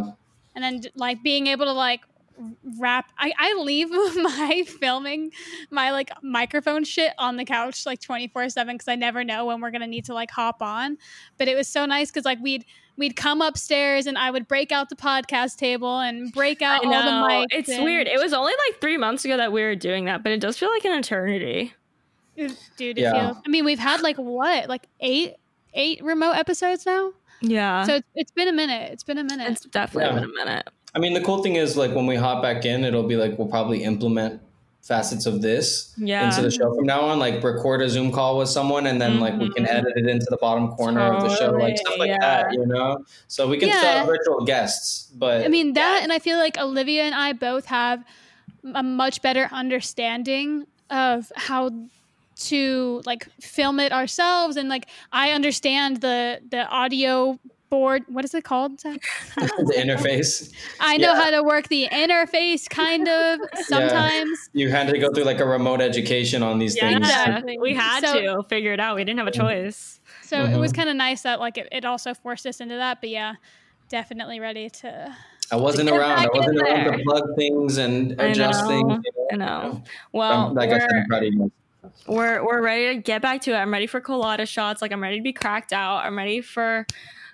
and 0.54 0.62
then 0.64 0.82
like 0.96 1.22
being 1.22 1.46
able 1.46 1.64
to 1.64 1.72
like 1.72 2.00
wrap 2.80 3.12
I, 3.16 3.32
I 3.38 3.54
leave 3.54 3.90
my 4.16 4.64
filming 4.80 5.30
my 5.70 5.92
like 5.92 6.10
microphone 6.20 6.82
shit 6.82 7.12
on 7.16 7.36
the 7.36 7.44
couch 7.44 7.86
like 7.86 8.00
24 8.00 8.48
7 8.48 8.74
because 8.74 8.88
i 8.88 8.96
never 8.96 9.22
know 9.22 9.44
when 9.46 9.60
we're 9.60 9.70
gonna 9.70 9.86
need 9.86 10.04
to 10.06 10.14
like 10.14 10.32
hop 10.32 10.60
on 10.60 10.98
but 11.38 11.46
it 11.46 11.54
was 11.54 11.68
so 11.68 11.86
nice 11.86 12.10
because 12.10 12.24
like 12.24 12.40
we'd 12.42 12.64
we'd 12.96 13.14
come 13.14 13.40
upstairs 13.40 14.06
and 14.06 14.18
i 14.18 14.32
would 14.32 14.48
break 14.48 14.72
out 14.72 14.88
the 14.88 14.96
podcast 14.96 15.58
table 15.58 16.00
and 16.00 16.32
break 16.32 16.60
out 16.60 16.84
I 16.84 16.88
all 16.88 16.92
the 17.04 17.10
know. 17.20 17.28
mics 17.28 17.46
It's 17.50 17.68
and- 17.68 17.84
weird. 17.84 18.08
It 18.08 18.18
was 18.18 18.32
only 18.32 18.52
like 18.68 18.80
three 18.80 18.96
months 18.98 19.24
ago 19.24 19.36
that 19.36 19.52
we 19.52 19.62
were 19.62 19.76
doing 19.76 20.06
that, 20.06 20.24
but 20.24 20.32
it 20.32 20.40
does 20.40 20.58
feel 20.58 20.70
like 20.70 20.84
an 20.84 20.98
eternity. 20.98 21.72
Dude 22.36 22.52
it 22.98 22.98
Yeah. 22.98 23.12
feels 23.32 23.36
i 23.46 23.48
mean 23.48 23.64
we've 23.64 23.78
had 23.78 24.00
like 24.02 24.16
what 24.16 24.68
like 24.68 24.88
eight 25.00 25.34
eight 25.74 26.02
remote 26.04 26.32
episodes 26.32 26.84
now 26.86 27.12
Yeah. 27.40 27.84
so 27.84 27.94
it's, 27.96 28.08
it's 28.14 28.30
been 28.32 28.48
a 28.48 28.52
minute 28.52 28.92
it's 28.92 29.04
been 29.04 29.18
a 29.18 29.24
minute 29.24 29.50
it's 29.50 29.62
definitely 29.62 30.14
Yeah. 30.14 30.20
been 30.20 30.30
a 30.30 30.44
minute. 30.44 30.68
I 30.96 31.00
mean, 31.00 31.12
the 31.12 31.20
cool 31.22 31.42
thing 31.42 31.56
is 31.56 31.76
like 31.76 31.92
when 31.92 32.06
we 32.06 32.14
hop 32.14 32.40
back 32.40 32.64
in, 32.64 32.84
it'll 32.84 33.02
be 33.08 33.16
like 33.16 33.36
we'll 33.36 33.48
probably 33.48 33.82
implement 33.82 34.40
facets 34.80 35.26
of 35.26 35.42
this 35.42 35.92
Yeah. 35.98 36.28
into 36.28 36.40
the 36.42 36.52
show 36.52 36.72
from 36.72 36.84
now 36.86 37.00
on. 37.00 37.18
Like 37.18 37.42
record 37.42 37.82
a 37.82 37.88
Zoom 37.88 38.12
call 38.12 38.38
with 38.38 38.48
someone, 38.48 38.86
and 38.86 39.00
then 39.02 39.18
like 39.18 39.36
we 39.36 39.50
can 39.50 39.64
Mhm. 39.64 39.74
edit 39.74 39.92
it 39.96 40.06
into 40.06 40.26
the 40.30 40.36
bottom 40.36 40.68
corner 40.68 41.00
of 41.00 41.24
the 41.24 41.34
show, 41.34 41.50
like 41.50 41.76
stuff 41.78 41.98
like 41.98 42.10
yeah. 42.10 42.18
that. 42.20 42.52
You 42.52 42.64
know, 42.64 43.04
so 43.26 43.48
we 43.48 43.58
can 43.58 43.70
still 43.70 43.80
have 43.82 44.06
virtual 44.06 44.44
guests, 44.44 45.10
but 45.16 45.44
I 45.44 45.48
mean 45.48 45.72
that, 45.72 46.00
and 46.04 46.12
I 46.12 46.20
feel 46.20 46.38
like 46.38 46.56
Olivia 46.58 47.02
and 47.02 47.14
I 47.16 47.32
both 47.32 47.64
have 47.66 48.04
a 48.72 48.82
much 48.84 49.20
better 49.20 49.48
understanding 49.50 50.66
of 50.90 51.32
how 51.34 51.70
to 52.36 53.02
like 53.06 53.28
film 53.40 53.80
it 53.80 53.92
ourselves, 53.92 54.56
and 54.56 54.68
like 54.68 54.86
I 55.12 55.30
understand 55.32 56.00
the 56.00 56.40
the 56.50 56.66
audio 56.68 57.38
board. 57.70 58.04
What 58.08 58.24
is 58.24 58.34
it 58.34 58.44
called? 58.44 58.78
The 58.82 59.74
interface. 59.76 60.52
I 60.80 60.96
know 60.96 61.12
Yeah. 61.12 61.20
how 61.22 61.30
to 61.30 61.42
work 61.42 61.68
the 61.68 61.88
interface, 61.90 62.68
kind 62.68 63.08
of 63.08 63.40
sometimes. 63.66 64.50
You 64.52 64.70
had 64.70 64.88
to 64.88 64.98
go 64.98 65.10
through 65.12 65.24
like 65.24 65.40
a 65.40 65.46
remote 65.46 65.80
education 65.80 66.42
on 66.42 66.58
these 66.58 66.76
Yeah. 66.76 66.90
things. 66.90 67.08
Exactly. 67.08 67.58
We 67.58 67.74
had 67.74 68.04
So- 68.04 68.36
to 68.36 68.42
figure 68.48 68.72
it 68.72 68.80
out. 68.80 68.94
We 68.96 69.04
didn't 69.04 69.18
have 69.18 69.26
a 69.26 69.32
choice. 69.32 70.00
So 70.22 70.44
it 70.44 70.56
was 70.58 70.72
Mhm. 70.72 70.76
kind 70.76 70.88
of 70.90 70.96
nice 70.96 71.22
that 71.22 71.40
like 71.40 71.58
it, 71.58 71.68
it 71.72 71.84
also 71.84 72.14
forced 72.14 72.46
us 72.46 72.60
into 72.60 72.76
that. 72.76 73.00
But 73.00 73.10
yeah, 73.10 73.34
definitely 73.88 74.38
ready 74.40 74.70
to. 74.70 75.14
I 75.52 75.56
wasn't 75.56 75.88
Get 75.88 75.98
around. 75.98 76.18
I 76.18 76.28
wasn't 76.32 76.58
around 76.62 76.84
there. 76.86 76.96
to 76.96 77.02
plug 77.04 77.24
things 77.36 77.76
and 77.78 78.20
I 78.20 78.26
adjust 78.26 78.62
know. 78.62 78.68
things. 78.68 79.04
you 79.04 79.28
I 79.32 79.36
know. 79.36 79.82
Well, 80.12 80.32
Um, 80.48 80.54
like 80.54 80.70
I 80.70 80.78
said, 80.78 80.90
I'm 80.94 81.06
proud 81.06 81.24
of 81.24 81.32
you. 81.34 81.52
We're 82.06 82.44
we're 82.44 82.62
ready 82.62 82.94
to 82.94 83.02
get 83.02 83.22
back 83.22 83.42
to 83.42 83.52
it. 83.52 83.56
I'm 83.56 83.72
ready 83.72 83.86
for 83.86 84.00
colada 84.00 84.46
shots. 84.46 84.82
Like 84.82 84.92
I'm 84.92 85.02
ready 85.02 85.18
to 85.18 85.22
be 85.22 85.32
cracked 85.32 85.72
out. 85.72 86.04
I'm 86.04 86.16
ready 86.16 86.40
for 86.40 86.86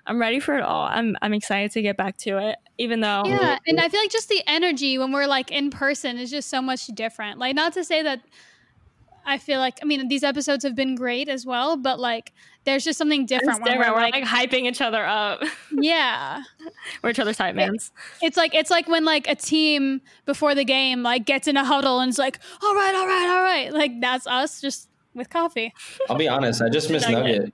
I'm 0.06 0.20
ready 0.20 0.40
for 0.40 0.56
it 0.56 0.62
all. 0.62 0.86
I'm 0.86 1.16
I'm 1.22 1.32
excited 1.32 1.70
to 1.72 1.82
get 1.82 1.96
back 1.96 2.16
to 2.18 2.38
it. 2.38 2.56
Even 2.78 3.00
though 3.00 3.22
Yeah, 3.24 3.58
and 3.66 3.80
I 3.80 3.88
feel 3.88 4.00
like 4.00 4.10
just 4.10 4.28
the 4.28 4.42
energy 4.46 4.98
when 4.98 5.12
we're 5.12 5.26
like 5.26 5.50
in 5.50 5.70
person 5.70 6.18
is 6.18 6.30
just 6.30 6.48
so 6.48 6.62
much 6.62 6.86
different. 6.88 7.38
Like, 7.38 7.54
not 7.54 7.72
to 7.74 7.84
say 7.84 8.02
that 8.02 8.20
I 9.26 9.38
feel 9.38 9.58
like 9.60 9.78
I 9.82 9.84
mean 9.84 10.08
these 10.08 10.22
episodes 10.24 10.64
have 10.64 10.74
been 10.74 10.94
great 10.94 11.28
as 11.28 11.44
well, 11.46 11.76
but 11.76 12.00
like 12.00 12.32
there's 12.64 12.84
just 12.84 12.98
something 12.98 13.22
it's 13.22 13.30
different 13.30 13.62
when 13.62 13.72
different. 13.72 13.90
we're 13.94 13.96
We're 13.96 14.10
like, 14.10 14.14
like 14.14 14.24
hyping 14.24 14.64
each 14.68 14.80
other 14.80 15.04
up. 15.04 15.42
yeah. 15.72 16.42
we're 17.02 17.10
each 17.10 17.18
other's 17.18 17.38
hype 17.38 17.54
mans. 17.54 17.90
It's 18.22 18.36
like 18.36 18.54
it's 18.54 18.70
like 18.70 18.88
when 18.88 19.04
like 19.04 19.28
a 19.28 19.34
team 19.34 20.00
before 20.26 20.54
the 20.54 20.64
game 20.64 21.02
like 21.02 21.24
gets 21.26 21.48
in 21.48 21.56
a 21.56 21.64
huddle 21.64 22.00
and 22.00 22.08
it's 22.10 22.18
like, 22.18 22.38
all 22.62 22.74
right, 22.74 22.94
all 22.94 23.06
right, 23.06 23.28
all 23.30 23.42
right. 23.42 23.72
Like 23.72 24.00
that's 24.00 24.26
us 24.26 24.60
just 24.60 24.88
with 25.14 25.30
coffee. 25.30 25.72
I'll 26.08 26.16
be 26.16 26.28
honest, 26.28 26.60
I 26.62 26.68
just 26.68 26.90
miss 26.90 27.08
Nugget. 27.08 27.52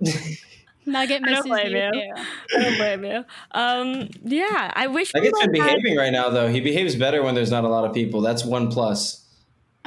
Nugget. 0.00 0.38
Nugget 0.86 1.22
I 1.24 1.26
don't 1.26 1.30
misses 1.30 1.44
blame 1.46 1.72
you. 1.76 2.00
you. 2.00 2.14
I 2.56 2.62
don't 2.62 2.76
blame 2.76 3.04
you. 3.04 3.24
Um, 3.52 4.08
yeah, 4.24 4.72
I 4.74 4.86
wish 4.86 5.12
we 5.14 5.20
Nugget's 5.20 5.38
been 5.40 5.52
both 5.52 5.60
had- 5.62 5.76
behaving 5.82 5.96
right 5.98 6.12
now, 6.12 6.30
though. 6.30 6.48
He 6.48 6.60
behaves 6.60 6.96
better 6.96 7.22
when 7.22 7.34
there's 7.34 7.50
not 7.50 7.64
a 7.64 7.68
lot 7.68 7.84
of 7.84 7.92
people. 7.94 8.20
That's 8.20 8.44
one 8.44 8.70
plus. 8.70 9.24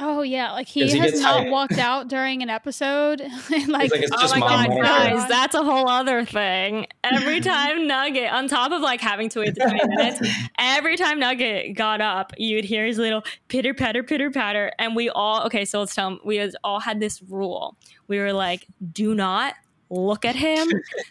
Oh 0.04 0.22
yeah, 0.22 0.50
like 0.50 0.66
he 0.66 0.80
'Cause 0.82 0.92
he 0.92 0.98
has 0.98 1.20
not 1.20 1.42
hyped. 1.44 1.50
walked 1.52 1.78
out 1.78 2.08
during 2.08 2.42
an 2.42 2.50
episode. 2.50 3.20
like, 3.50 3.68
like, 3.68 3.90
it's 3.94 4.10
Oh 4.12 4.28
my 4.40 4.40
god, 4.40 4.68
guys, 4.82 5.28
that's 5.28 5.54
a 5.54 5.62
whole 5.62 5.88
other 5.88 6.24
thing. 6.24 6.88
Every 7.04 7.40
time 7.52 7.86
Nugget, 7.86 8.32
on 8.32 8.48
top 8.48 8.72
of 8.72 8.80
like 8.82 9.00
having 9.00 9.28
to 9.28 9.40
wait 9.40 9.54
the 9.54 9.60
20 9.60 9.88
minutes, 9.88 10.28
every 10.58 10.96
time 10.96 11.20
Nugget 11.20 11.76
got 11.76 12.00
up, 12.00 12.32
you'd 12.36 12.64
hear 12.64 12.84
his 12.84 12.98
little 12.98 13.22
pitter 13.46 13.74
patter, 13.74 14.02
pitter 14.02 14.28
patter. 14.32 14.72
And 14.80 14.96
we 14.96 15.08
all, 15.08 15.44
okay, 15.46 15.64
so 15.64 15.78
let's 15.78 15.94
tell 15.94 16.08
him, 16.08 16.18
we 16.24 16.50
all 16.64 16.80
had 16.80 16.98
this 16.98 17.22
rule. 17.22 17.76
We 18.08 18.18
were 18.18 18.32
like, 18.32 18.66
do 18.92 19.14
not 19.14 19.54
look 19.88 20.24
at 20.24 20.34
him, 20.34 20.68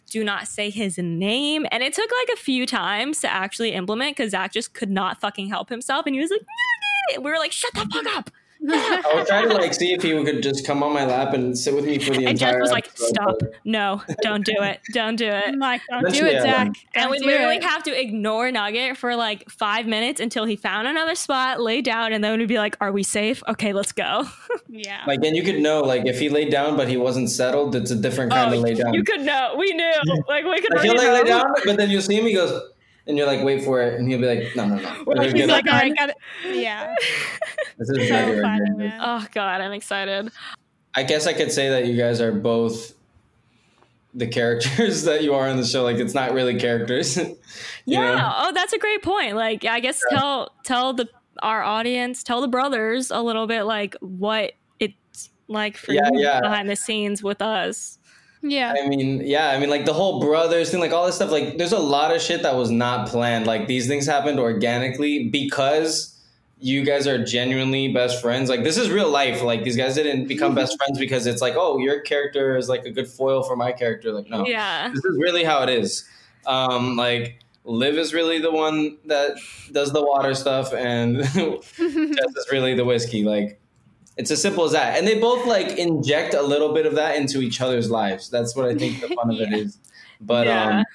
do 0.09 0.23
not 0.23 0.47
say 0.49 0.69
his 0.69 0.97
name. 0.97 1.65
And 1.71 1.81
it 1.81 1.93
took 1.93 2.09
like 2.11 2.37
a 2.37 2.41
few 2.41 2.65
times 2.65 3.21
to 3.21 3.31
actually 3.31 3.71
implement 3.71 4.17
because 4.17 4.31
Zak 4.31 4.51
just 4.51 4.73
could 4.73 4.89
not 4.91 5.21
fucking 5.21 5.47
help 5.47 5.69
himself. 5.69 6.05
And 6.07 6.13
he 6.13 6.19
was 6.19 6.29
like, 6.29 6.41
Nugget. 6.41 7.23
We 7.23 7.31
were 7.31 7.37
like, 7.37 7.51
shut 7.53 7.71
the 7.73 7.85
fuck 7.91 8.05
up. 8.17 8.31
I 8.69 9.11
would 9.15 9.25
try 9.27 9.41
to 9.41 9.53
like 9.53 9.73
see 9.73 9.91
if 9.93 10.03
he 10.03 10.11
could 10.23 10.43
just 10.43 10.65
come 10.67 10.83
on 10.83 10.93
my 10.93 11.03
lap 11.05 11.33
and 11.33 11.57
sit 11.57 11.73
with 11.73 11.85
me 11.85 11.97
for 11.97 12.11
the 12.11 12.25
entire. 12.25 12.29
And 12.29 12.37
Jess 12.39 12.55
was 12.61 12.71
like, 12.71 12.87
episode, 12.87 13.07
stop. 13.07 13.35
but- 13.39 13.53
No, 13.65 14.03
don't 14.21 14.45
do 14.45 14.53
it. 14.59 14.79
Don't 14.93 15.15
do 15.15 15.25
it. 15.27 15.43
I'm 15.47 15.57
like, 15.59 15.81
don't 15.89 16.13
do 16.13 16.25
it, 16.25 16.35
I 16.37 16.41
Zak. 16.41 16.65
Don't 16.67 16.75
and 16.95 17.09
we 17.11 17.17
do 17.19 17.25
literally 17.25 17.55
it. 17.57 17.63
have 17.63 17.81
to 17.83 17.99
ignore 17.99 18.51
Nugget 18.51 18.97
for 18.97 19.15
like 19.15 19.49
five 19.49 19.87
minutes 19.87 20.19
until 20.21 20.45
he 20.45 20.55
found 20.55 20.87
another 20.87 21.15
spot, 21.15 21.59
lay 21.59 21.81
down, 21.81 22.13
and 22.13 22.23
then 22.23 22.37
we'd 22.39 22.47
be 22.47 22.57
like, 22.59 22.77
"Are 22.79 22.91
we 22.91 23.01
safe? 23.03 23.41
Okay, 23.47 23.73
let's 23.73 23.91
go." 23.91 24.25
yeah. 24.69 25.03
Like, 25.07 25.23
and 25.23 25.35
you 25.35 25.43
could 25.43 25.59
know, 25.59 25.81
like, 25.81 26.05
if 26.05 26.19
he 26.19 26.29
laid 26.29 26.51
down 26.51 26.77
but 26.77 26.87
he 26.87 26.97
wasn't 26.97 27.29
settled, 27.31 27.75
it's 27.75 27.89
a 27.91 27.95
different 27.95 28.31
kind 28.31 28.53
Oh, 28.53 28.57
of 28.57 28.63
lay 28.63 28.75
down. 28.75 28.93
you 28.93 29.03
could 29.03 29.21
know. 29.21 29.55
We 29.57 29.73
knew. 29.73 29.91
Like 30.27 30.45
we 30.45 30.61
could. 30.61 30.73
like, 30.73 30.83
he'll 30.83 30.91
already 30.93 31.07
like 31.11 31.23
lay 31.23 31.29
down, 31.29 31.53
but 31.65 31.77
then 31.77 31.89
you'll 31.89 32.01
see 32.01 32.15
him. 32.17 32.25
He 32.25 32.33
goes, 32.35 32.61
and 33.07 33.17
you're 33.17 33.27
like, 33.27 33.43
wait 33.43 33.63
for 33.63 33.81
it, 33.81 33.99
and 33.99 34.07
he'll 34.09 34.19
be 34.21 34.27
like, 34.27 34.55
no, 34.55 34.67
no, 34.67 34.75
no. 34.75 35.03
We're 35.05 35.13
And 35.13 35.19
like, 35.19 35.27
he'll 35.35 35.37
He's 35.37 35.47
like, 35.47 35.67
up. 35.67 35.73
all 35.73 35.79
right, 35.79 35.95
got 35.97 36.09
it. 36.09 36.17
Yeah. 36.51 36.93
This 37.77 37.89
is 37.89 38.09
So 38.09 38.13
regular, 38.15 38.41
funny, 38.43 38.69
man. 38.71 38.77
man. 38.77 38.99
Oh 39.01 39.25
god, 39.33 39.61
I'm 39.61 39.71
excited. 39.71 40.31
I 40.93 41.03
guess 41.03 41.25
I 41.25 41.33
could 41.33 41.51
say 41.51 41.69
that 41.69 41.85
you 41.87 41.97
guys 41.97 42.21
are 42.21 42.31
both 42.31 42.93
the 44.13 44.27
characters 44.27 45.03
that 45.05 45.23
you 45.23 45.33
are 45.33 45.47
in 45.47 45.57
the 45.57 45.65
show. 45.65 45.83
Like, 45.83 45.97
it's 45.97 46.13
not 46.13 46.33
really 46.33 46.59
characters. 46.59 47.17
Yeah. 47.85 48.15
know? 48.15 48.33
Oh, 48.37 48.51
that's 48.53 48.73
a 48.73 48.77
great 48.77 49.01
point. 49.01 49.35
Like, 49.35 49.65
I 49.65 49.79
guess 49.79 49.99
tell 50.11 50.51
tell 50.63 50.93
the 50.93 51.07
our 51.41 51.63
audience, 51.63 52.23
tell 52.23 52.39
the 52.41 52.47
brothers 52.47 53.09
a 53.09 53.21
little 53.21 53.47
bit 53.47 53.63
like 53.63 53.95
what 54.01 54.51
it's 54.79 55.31
like 55.47 55.75
for 55.77 55.91
Yeah, 55.93 56.09
you 56.13 56.19
yeah. 56.21 56.39
behind 56.41 56.69
the 56.69 56.75
scenes 56.75 57.23
with 57.23 57.41
us. 57.41 57.97
Yeah. 58.43 58.73
I 58.81 58.87
mean, 58.87 59.21
yeah, 59.25 59.49
I 59.51 59.59
mean, 59.59 59.69
like 59.69 59.85
the 59.85 59.93
whole 59.93 60.19
brothers 60.19 60.71
thing, 60.71 60.79
like 60.79 60.91
all 60.91 61.05
this 61.05 61.15
stuff, 61.15 61.31
like 61.31 61.57
there's 61.57 61.73
a 61.73 61.79
lot 61.79 62.15
of 62.15 62.21
shit 62.21 62.41
that 62.43 62.55
was 62.55 62.71
not 62.71 63.07
planned. 63.07 63.45
Like 63.45 63.67
these 63.67 63.87
things 63.87 64.05
happened 64.05 64.39
organically 64.39 65.29
because 65.29 66.17
you 66.59 66.83
guys 66.83 67.07
are 67.07 67.23
genuinely 67.23 67.91
best 67.93 68.21
friends. 68.21 68.49
Like 68.49 68.63
this 68.63 68.77
is 68.77 68.89
real 68.89 69.09
life. 69.09 69.43
Like 69.43 69.63
these 69.63 69.77
guys 69.77 69.95
didn't 69.95 70.27
become 70.27 70.55
best 70.55 70.75
friends 70.83 70.97
because 70.99 71.27
it's 71.27 71.41
like, 71.41 71.53
oh, 71.55 71.77
your 71.77 72.01
character 72.01 72.57
is 72.57 72.67
like 72.69 72.85
a 72.85 72.91
good 72.91 73.07
foil 73.07 73.43
for 73.43 73.55
my 73.55 73.71
character. 73.71 74.11
Like, 74.11 74.29
no, 74.29 74.45
Yeah. 74.45 74.89
this 74.89 75.05
is 75.05 75.17
really 75.19 75.43
how 75.43 75.61
it 75.63 75.69
is. 75.69 76.03
Um, 76.47 76.95
like 76.95 77.37
Liv 77.63 77.95
is 77.99 78.11
really 78.11 78.39
the 78.39 78.51
one 78.51 78.97
that 79.05 79.37
does 79.71 79.93
the 79.93 80.03
water 80.03 80.33
stuff, 80.33 80.73
and 80.73 81.17
Jess 81.23 81.75
is 81.77 82.47
really 82.51 82.73
the 82.73 82.83
whiskey. 82.85 83.23
Like 83.23 83.60
it's 84.17 84.31
as 84.31 84.41
simple 84.41 84.63
as 84.65 84.71
that. 84.73 84.97
And 84.97 85.07
they 85.07 85.19
both 85.19 85.45
like 85.45 85.77
inject 85.77 86.33
a 86.33 86.41
little 86.41 86.73
bit 86.73 86.85
of 86.85 86.95
that 86.95 87.15
into 87.15 87.41
each 87.41 87.61
other's 87.61 87.89
lives. 87.89 88.29
That's 88.29 88.55
what 88.55 88.65
I 88.65 88.75
think 88.75 89.01
the 89.01 89.07
fun 89.09 89.31
of 89.31 89.39
it 89.39 89.53
is. 89.59 89.77
But 90.19 90.47
Yeah. 90.47 90.79
um, 90.79 90.85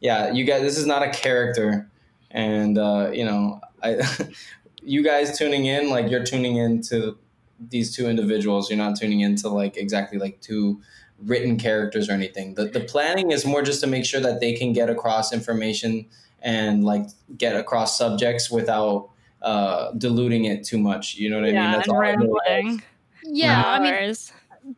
yeah, 0.00 0.32
you 0.32 0.44
guys, 0.44 0.62
this 0.62 0.78
is 0.78 0.86
not 0.86 1.02
a 1.02 1.10
character, 1.10 1.88
and 2.30 2.76
uh, 2.78 3.10
you 3.12 3.24
know, 3.24 3.60
I, 3.82 4.00
you 4.82 5.02
guys 5.04 5.38
tuning 5.38 5.66
in, 5.66 5.90
like 5.90 6.10
you're 6.10 6.24
tuning 6.24 6.56
into 6.56 7.16
these 7.60 7.94
two 7.94 8.08
individuals. 8.08 8.68
You're 8.68 8.78
not 8.78 8.96
tuning 8.96 9.20
into 9.20 9.48
like 9.48 9.76
exactly 9.76 10.18
like 10.18 10.40
two 10.40 10.80
written 11.22 11.56
characters 11.56 12.08
or 12.08 12.12
anything. 12.12 12.54
The 12.54 12.64
the 12.64 12.80
planning 12.80 13.30
is 13.30 13.44
more 13.44 13.62
just 13.62 13.80
to 13.82 13.86
make 13.86 14.04
sure 14.04 14.20
that 14.20 14.40
they 14.40 14.54
can 14.54 14.72
get 14.72 14.90
across 14.90 15.32
information 15.32 16.06
and 16.40 16.84
like 16.84 17.06
get 17.36 17.54
across 17.54 17.96
subjects 17.96 18.50
without 18.50 19.08
uh 19.42 19.92
diluting 19.92 20.44
it 20.46 20.64
too 20.64 20.78
much. 20.78 21.16
You 21.16 21.30
know 21.30 21.36
what 21.40 21.46
I 21.46 21.52
yeah, 21.52 21.62
mean? 21.62 21.72
That's 21.72 21.88
and 21.88 21.96
all 21.96 22.02
it 22.02 22.06
really 22.16 22.26
is. 22.26 22.34
rambling. 22.48 22.82
yeah. 23.24 23.62
I 23.66 23.78
mean, 23.78 24.14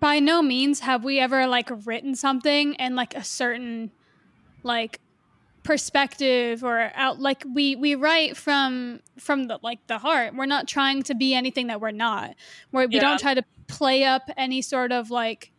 by 0.00 0.18
no 0.18 0.40
means 0.42 0.80
have 0.80 1.04
we 1.04 1.18
ever 1.20 1.46
like 1.46 1.70
written 1.86 2.14
something 2.14 2.74
and 2.76 2.96
like 2.96 3.14
a 3.14 3.22
certain 3.24 3.90
like 4.62 5.00
perspective 5.62 6.62
or 6.62 6.90
out 6.94 7.20
like 7.20 7.42
we 7.54 7.74
we 7.76 7.94
write 7.94 8.36
from 8.36 9.00
from 9.18 9.44
the 9.44 9.58
like 9.62 9.78
the 9.86 9.96
heart 9.96 10.34
we're 10.36 10.44
not 10.44 10.68
trying 10.68 11.02
to 11.02 11.14
be 11.14 11.32
anything 11.34 11.68
that 11.68 11.80
we're 11.80 11.90
not 11.90 12.34
we're, 12.70 12.86
we 12.86 12.96
Yeah. 12.96 13.00
don't 13.00 13.18
try 13.18 13.32
to 13.32 13.42
play 13.66 14.04
up 14.04 14.22
any 14.36 14.60
sort 14.60 14.92
of 14.92 15.10
like 15.10 15.52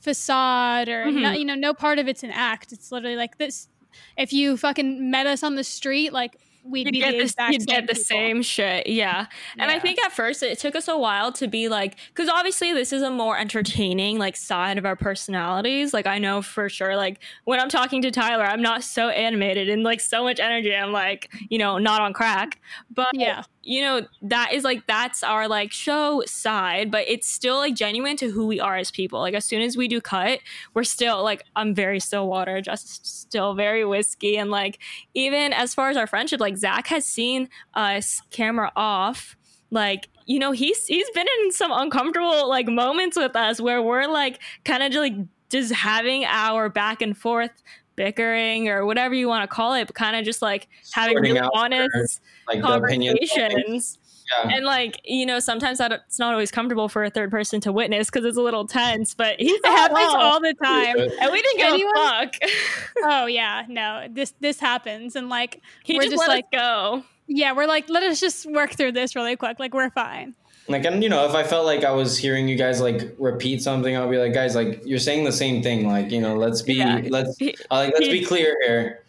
facade 0.00 0.88
or 0.88 1.04
Mhm. 1.06 1.22
not, 1.22 1.38
you 1.38 1.44
know 1.44 1.54
no 1.54 1.72
part 1.74 2.00
of 2.00 2.08
it's 2.08 2.24
an 2.24 2.32
act 2.32 2.72
it's 2.72 2.90
literally 2.90 3.14
like 3.14 3.38
this 3.38 3.68
if 4.16 4.32
you 4.32 4.56
fucking 4.56 5.10
met 5.12 5.26
us 5.28 5.44
on 5.44 5.54
the 5.54 5.62
street 5.62 6.12
like 6.12 6.40
we'd 6.64 6.86
you'd 6.86 6.92
be 6.92 7.00
get, 7.00 7.12
the 7.12 7.24
the, 7.24 7.52
you'd 7.52 7.66
get 7.66 7.86
the 7.86 7.94
people. 7.94 8.04
same 8.04 8.42
shit 8.42 8.86
yeah. 8.86 9.26
And 9.58 9.70
i 9.70 9.78
think 9.78 9.98
at 10.04 10.12
first 10.12 10.42
it 10.42 10.58
took 10.58 10.76
us 10.76 10.88
a 10.88 10.96
while 10.96 11.32
to 11.32 11.48
be 11.48 11.68
like 11.68 11.96
because 12.08 12.28
obviously 12.28 12.72
this 12.72 12.92
is 12.92 13.02
a 13.02 13.10
more 13.10 13.38
entertaining 13.38 14.18
like 14.18 14.36
side 14.36 14.78
of 14.78 14.86
our 14.86 14.96
personalities. 14.96 15.92
Like 15.92 16.06
i 16.06 16.18
know 16.18 16.42
for 16.42 16.68
sure 16.68 16.96
like 16.96 17.18
when 17.44 17.60
i'm 17.60 17.68
talking 17.68 18.02
to 18.02 18.10
tyler 18.10 18.44
i'm 18.44 18.62
not 18.62 18.82
so 18.82 19.08
animated 19.08 19.68
and 19.68 19.82
like 19.82 20.00
so 20.00 20.22
much 20.22 20.40
energy 20.40 20.74
i'm 20.74 20.92
like 20.92 21.30
you 21.48 21.58
know 21.58 21.78
not 21.78 22.00
on 22.00 22.12
crack. 22.12 22.60
But 22.90 23.10
yeah 23.14 23.42
you 23.62 23.80
know 23.80 24.06
that 24.22 24.52
is 24.52 24.64
like 24.64 24.86
that's 24.86 25.22
our 25.22 25.46
like 25.48 25.72
show 25.72 26.22
side 26.26 26.90
but 26.90 27.04
it's 27.06 27.28
still 27.28 27.56
like 27.56 27.74
genuine 27.74 28.16
to 28.16 28.30
who 28.30 28.46
we 28.46 28.58
are 28.60 28.76
as 28.76 28.90
people. 28.90 29.20
Like 29.20 29.34
as 29.34 29.44
soon 29.44 29.62
as 29.62 29.76
we 29.76 29.88
do 29.88 30.00
cut 30.00 30.40
we're 30.74 30.84
still 30.84 31.22
like 31.22 31.44
i'm 31.56 31.74
very 31.74 32.00
still 32.00 32.28
water 32.28 32.60
just 32.60 33.06
still 33.06 33.54
very 33.54 33.84
whiskey 33.84 34.36
and 34.36 34.50
like 34.50 34.78
even 35.14 35.52
as 35.52 35.74
far 35.74 35.90
as 35.90 35.96
our 35.96 36.06
friendship 36.06 36.40
like 36.40 36.56
zak 36.56 36.88
has 36.88 37.06
seen 37.06 37.48
us 37.74 38.20
camera 38.30 38.72
off 38.74 39.36
like 39.70 40.08
you 40.26 40.38
know 40.38 40.52
he's 40.52 40.86
he's 40.86 41.08
been 41.10 41.26
in 41.40 41.52
some 41.52 41.72
uncomfortable 41.72 42.48
like 42.48 42.68
moments 42.68 43.16
with 43.16 43.34
us 43.36 43.60
where 43.60 43.82
we're 43.82 44.06
like 44.06 44.40
kind 44.64 44.82
of 44.82 44.92
like 44.94 45.14
just 45.50 45.72
having 45.72 46.24
our 46.24 46.68
back 46.68 47.02
and 47.02 47.16
forth 47.16 47.50
bickering 47.96 48.68
or 48.68 48.84
whatever 48.86 49.14
you 49.14 49.28
want 49.28 49.42
to 49.48 49.54
call 49.54 49.74
it 49.74 49.86
but 49.86 49.94
kind 49.94 50.16
of 50.16 50.24
just 50.24 50.42
like 50.42 50.68
having 50.92 51.14
Sorting 51.16 51.32
really 51.34 51.44
out 51.44 51.50
honest 51.54 52.20
like 52.48 52.60
conversations. 52.62 53.98
Yeah. 54.32 54.56
And 54.56 54.64
like 54.64 55.00
you 55.04 55.26
know, 55.26 55.40
sometimes 55.40 55.78
that 55.78 55.92
it's 55.92 56.18
not 56.18 56.32
always 56.32 56.50
comfortable 56.50 56.88
for 56.88 57.04
a 57.04 57.10
third 57.10 57.30
person 57.30 57.60
to 57.62 57.72
witness 57.72 58.08
because 58.08 58.24
it's 58.24 58.36
a 58.38 58.40
little 58.40 58.66
tense. 58.66 59.14
But 59.14 59.38
he's 59.38 59.58
it 59.62 59.66
happens 59.66 59.98
all 60.14 60.40
the 60.40 60.54
time 60.54 60.96
and 60.98 61.32
we 61.32 61.42
didn't 61.42 61.58
give 61.58 61.72
Anyone- 61.72 61.92
a 61.96 62.30
fuck. 62.30 62.34
oh 63.04 63.26
yeah 63.26 63.64
no 63.68 64.06
this 64.10 64.32
this 64.40 64.58
happens 64.60 65.16
and 65.16 65.28
like 65.28 65.60
he 65.84 65.94
We're 65.96 66.02
just, 66.02 66.12
just 66.12 66.20
let 66.20 66.28
like- 66.28 66.44
us 66.44 66.50
go. 66.52 67.04
Yeah, 67.28 67.52
we're 67.52 67.66
like, 67.68 67.88
let 67.88 68.02
us 68.02 68.20
just 68.20 68.46
work 68.46 68.72
through 68.72 68.92
this 68.92 69.14
really 69.14 69.36
quick. 69.36 69.58
Like, 69.60 69.72
we're 69.72 69.90
fine. 69.90 70.34
Like, 70.68 70.84
and 70.84 71.02
you 71.02 71.08
know, 71.08 71.26
if 71.28 71.34
I 71.34 71.42
felt 71.42 71.66
like 71.66 71.84
I 71.84 71.90
was 71.90 72.16
hearing 72.16 72.46
you 72.48 72.56
guys 72.56 72.80
like 72.80 73.14
repeat 73.18 73.62
something, 73.62 73.96
I'll 73.96 74.08
be 74.08 74.18
like, 74.18 74.32
guys, 74.32 74.54
like 74.54 74.80
you're 74.84 74.98
saying 74.98 75.24
the 75.24 75.32
same 75.32 75.62
thing. 75.62 75.88
Like, 75.88 76.10
you 76.10 76.20
know, 76.20 76.36
let's 76.36 76.62
be, 76.62 76.74
Yeah. 76.74 77.00
let's, 77.08 77.36
He, 77.36 77.54
uh, 77.70 77.76
like, 77.76 77.94
let's 77.94 78.06
he- 78.06 78.20
be 78.20 78.24
clear 78.24 78.56
here. 78.64 79.04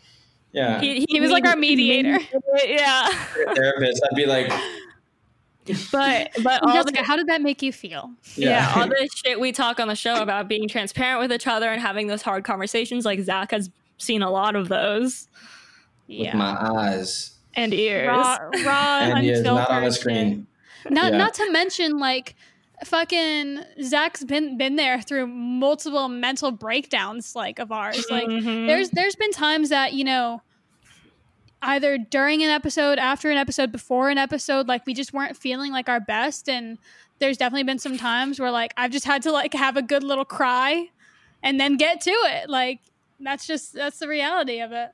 Yeah, 0.52 0.80
he, 0.82 1.06
He 1.10 1.20
was 1.20 1.32
like 1.32 1.46
our 1.48 1.56
mediator. 1.56 2.20
Yeah, 2.66 3.08
therapist. 3.56 4.02
I'd 4.10 4.16
be 4.16 4.26
like, 4.28 4.52
but 5.92 6.30
but 6.44 6.62
all 6.64 6.74
Jessica, 6.74 6.98
the, 7.00 7.04
how 7.04 7.16
did 7.16 7.28
that 7.28 7.42
make 7.42 7.62
you 7.62 7.72
feel? 7.72 8.12
yeah. 8.36 8.72
all 8.76 8.88
the 8.88 9.10
shit 9.16 9.40
we 9.40 9.52
talk 9.52 9.80
on 9.80 9.88
the 9.88 9.96
show 9.96 10.22
about 10.22 10.48
being 10.48 10.68
transparent 10.68 11.22
with 11.22 11.32
each 11.32 11.48
other 11.48 11.70
and 11.70 11.82
having 11.82 12.08
those 12.08 12.22
hard 12.22 12.44
conversations. 12.44 13.06
Like 13.06 13.20
Zak 13.22 13.52
has 13.52 13.70
seen 13.98 14.22
a 14.22 14.30
lot 14.30 14.56
of 14.56 14.68
those 14.68 15.28
with 16.08 16.34
my 16.34 16.56
eyes, 16.60 17.32
and 17.56 17.74
ears. 17.74 18.08
raw, 18.08 18.38
raw, 18.66 19.00
and 19.02 19.20
he 19.24 19.30
is 19.30 19.42
not 19.42 19.70
on 19.70 19.82
the 19.82 19.88
unfiltered 19.88 19.94
screen. 19.94 20.48
Shit. 20.84 20.92
Not, 20.92 21.12
Yeah. 21.14 21.18
not 21.18 21.34
to 21.36 21.52
mention 21.52 21.98
like, 21.98 22.36
fucking 22.86 23.60
Zak's 23.82 24.24
been 24.26 24.58
been 24.58 24.76
there 24.76 25.02
through 25.02 25.28
multiple 25.28 26.10
mental 26.10 26.52
breakdowns 26.52 27.36
like 27.36 27.60
of 27.60 27.72
ours. 27.72 28.06
Like, 28.12 28.28
Mhm. 28.28 28.68
there's 28.68 28.90
there's 28.90 29.16
been 29.16 29.32
times 29.32 29.70
that 29.70 29.94
you 29.94 30.04
know 30.04 30.42
either 31.62 31.98
during 31.98 32.44
an 32.44 32.50
episode 32.50 32.98
after 33.00 33.32
an 33.32 33.38
episode 33.38 33.72
before 33.72 34.10
an 34.10 34.18
episode 34.18 34.68
like 34.68 34.86
we 34.86 34.94
just 34.94 35.14
weren't 35.14 35.38
feeling 35.38 35.72
like 35.72 35.88
our 35.88 36.00
best 36.02 36.50
and 36.50 36.78
there's 37.20 37.38
definitely 37.38 37.64
been 37.64 37.80
some 37.80 37.98
times 37.98 38.38
where 38.38 38.52
like 38.52 38.74
i've 38.76 38.92
just 38.92 39.06
had 39.06 39.22
to 39.22 39.32
like 39.32 39.54
have 39.54 39.78
a 39.78 39.82
good 39.82 40.04
little 40.04 40.26
cry 40.26 40.90
and 41.42 41.60
then 41.62 41.78
get 41.78 42.02
to 42.02 42.12
it 42.12 42.50
like 42.50 42.80
that's 43.22 43.48
just 43.48 43.72
that's 43.74 44.00
the 44.00 44.08
reality 44.10 44.60
of 44.60 44.72
it 44.74 44.90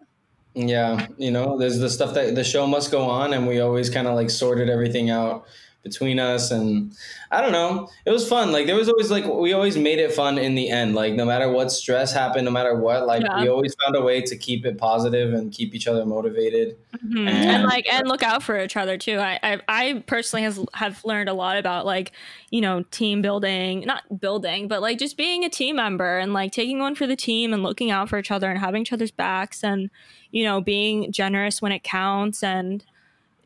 Yeah, 0.54 1.08
you 1.18 1.32
know, 1.32 1.58
there's 1.58 1.80
the 1.80 1.90
stuff 1.90 2.14
that 2.16 2.36
the 2.36 2.44
show 2.44 2.66
must 2.68 2.92
go 2.92 3.04
on, 3.04 3.34
and 3.34 3.48
we 3.48 3.60
always 3.62 3.88
kind 3.90 4.08
of 4.08 4.16
like 4.16 4.30
sorted 4.32 4.68
everything 4.70 5.10
out 5.12 5.46
between 5.84 6.20
us 6.20 6.52
and 6.52 6.94
i 7.32 7.40
don't 7.42 7.52
know. 7.54 7.88
It 8.06 8.10
was 8.12 8.28
fun. 8.28 8.52
Like 8.52 8.66
there 8.66 8.76
was 8.76 8.90
always 8.90 9.10
like 9.12 9.26
we 9.26 9.54
always 9.54 9.78
made 9.78 10.00
it 10.00 10.12
fun 10.12 10.38
in 10.38 10.56
the 10.56 10.70
end. 10.70 10.94
Like 10.96 11.14
no 11.14 11.26
matter 11.26 11.50
what 11.52 11.72
stress 11.72 12.12
happened 12.12 12.46
no 12.46 12.52
matter 12.52 12.76
what 12.76 13.06
like 13.08 13.22
Yeah. 13.22 13.42
we 13.42 13.48
always 13.50 13.76
found 13.84 13.96
a 13.96 14.02
way 14.02 14.20
to 14.22 14.36
keep 14.36 14.66
it 14.66 14.78
positive 14.78 15.34
and 15.34 15.52
keep 15.52 15.74
each 15.76 15.88
other 15.88 16.06
motivated. 16.06 16.76
Mhm. 17.06 17.30
And- 17.30 17.50
and 17.50 17.64
like 17.64 17.88
and 17.92 18.08
look 18.08 18.24
out 18.24 18.44
for 18.44 18.60
each 18.62 18.76
other 18.76 18.98
too. 18.98 19.20
I, 19.20 19.40
I 19.44 19.62
i 19.68 20.04
personally 20.08 20.44
has 20.44 20.60
have 20.74 21.04
learned 21.06 21.30
a 21.30 21.34
lot 21.34 21.58
about 21.58 21.86
like 21.86 22.12
you 22.50 22.62
know 22.62 22.84
team 22.92 23.22
building 23.22 23.82
not 23.86 24.20
building 24.20 24.68
but 24.68 24.82
like 24.82 24.98
just 25.00 25.16
being 25.18 25.46
a 25.46 25.50
team 25.50 25.76
member 25.78 26.18
and 26.18 26.34
like 26.34 26.52
taking 26.52 26.80
one 26.80 26.96
for 26.96 27.08
the 27.08 27.16
team 27.16 27.54
and 27.54 27.64
looking 27.64 27.90
out 27.92 28.10
for 28.10 28.18
each 28.20 28.32
other 28.32 28.50
and 28.50 28.60
having 28.60 28.82
each 28.82 28.92
other's 28.94 29.12
backs 29.12 29.64
and 29.64 29.90
you 30.32 30.44
know 30.44 30.60
being 30.62 31.12
generous 31.12 31.62
when 31.62 31.72
it 31.72 31.84
counts 31.84 32.44
and 32.44 32.84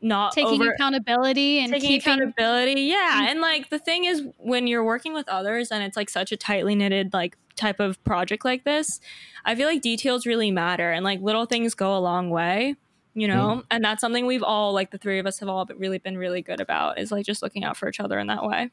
not 0.04 0.32
taking 0.32 0.60
over 0.60 0.70
accountability 0.72 1.58
and 1.58 1.72
taking 1.72 1.88
keeping 1.88 2.12
accountability 2.12 2.82
yeah 2.82 3.22
Mm. 3.22 3.30
and 3.30 3.40
like 3.40 3.70
the 3.70 3.78
thing 3.78 4.04
is 4.04 4.22
when 4.38 4.66
you're 4.66 4.84
working 4.84 5.14
with 5.14 5.28
others 5.28 5.70
and 5.72 5.82
it's 5.82 5.96
like 5.96 6.10
such 6.10 6.30
a 6.30 6.36
tightly 6.36 6.74
knitted 6.74 7.12
like 7.12 7.36
type 7.56 7.80
of 7.80 8.02
project 8.04 8.44
like 8.44 8.64
this 8.64 9.00
i 9.44 9.54
feel 9.54 9.66
like 9.66 9.80
details 9.80 10.26
really 10.26 10.50
matter 10.50 10.90
and 10.92 11.04
like 11.04 11.20
little 11.20 11.46
things 11.46 11.74
go 11.74 11.96
a 11.96 11.98
long 12.00 12.28
way 12.30 12.74
you 13.14 13.26
know 13.28 13.62
and 13.70 13.82
that's 13.84 14.00
something 14.00 14.26
we've 14.26 14.42
all 14.42 14.72
like 14.72 14.90
the 14.90 14.98
three 14.98 15.18
of 15.18 15.26
us 15.26 15.38
have 15.38 15.48
all 15.48 15.66
really 15.76 15.98
been 15.98 16.18
really 16.18 16.42
good 16.42 16.60
about 16.60 16.98
is 16.98 17.10
like 17.10 17.24
just 17.24 17.42
looking 17.42 17.64
out 17.64 17.76
for 17.76 17.88
each 17.88 18.00
other 18.00 18.18
in 18.18 18.26
that 18.26 18.44
way 18.44 18.70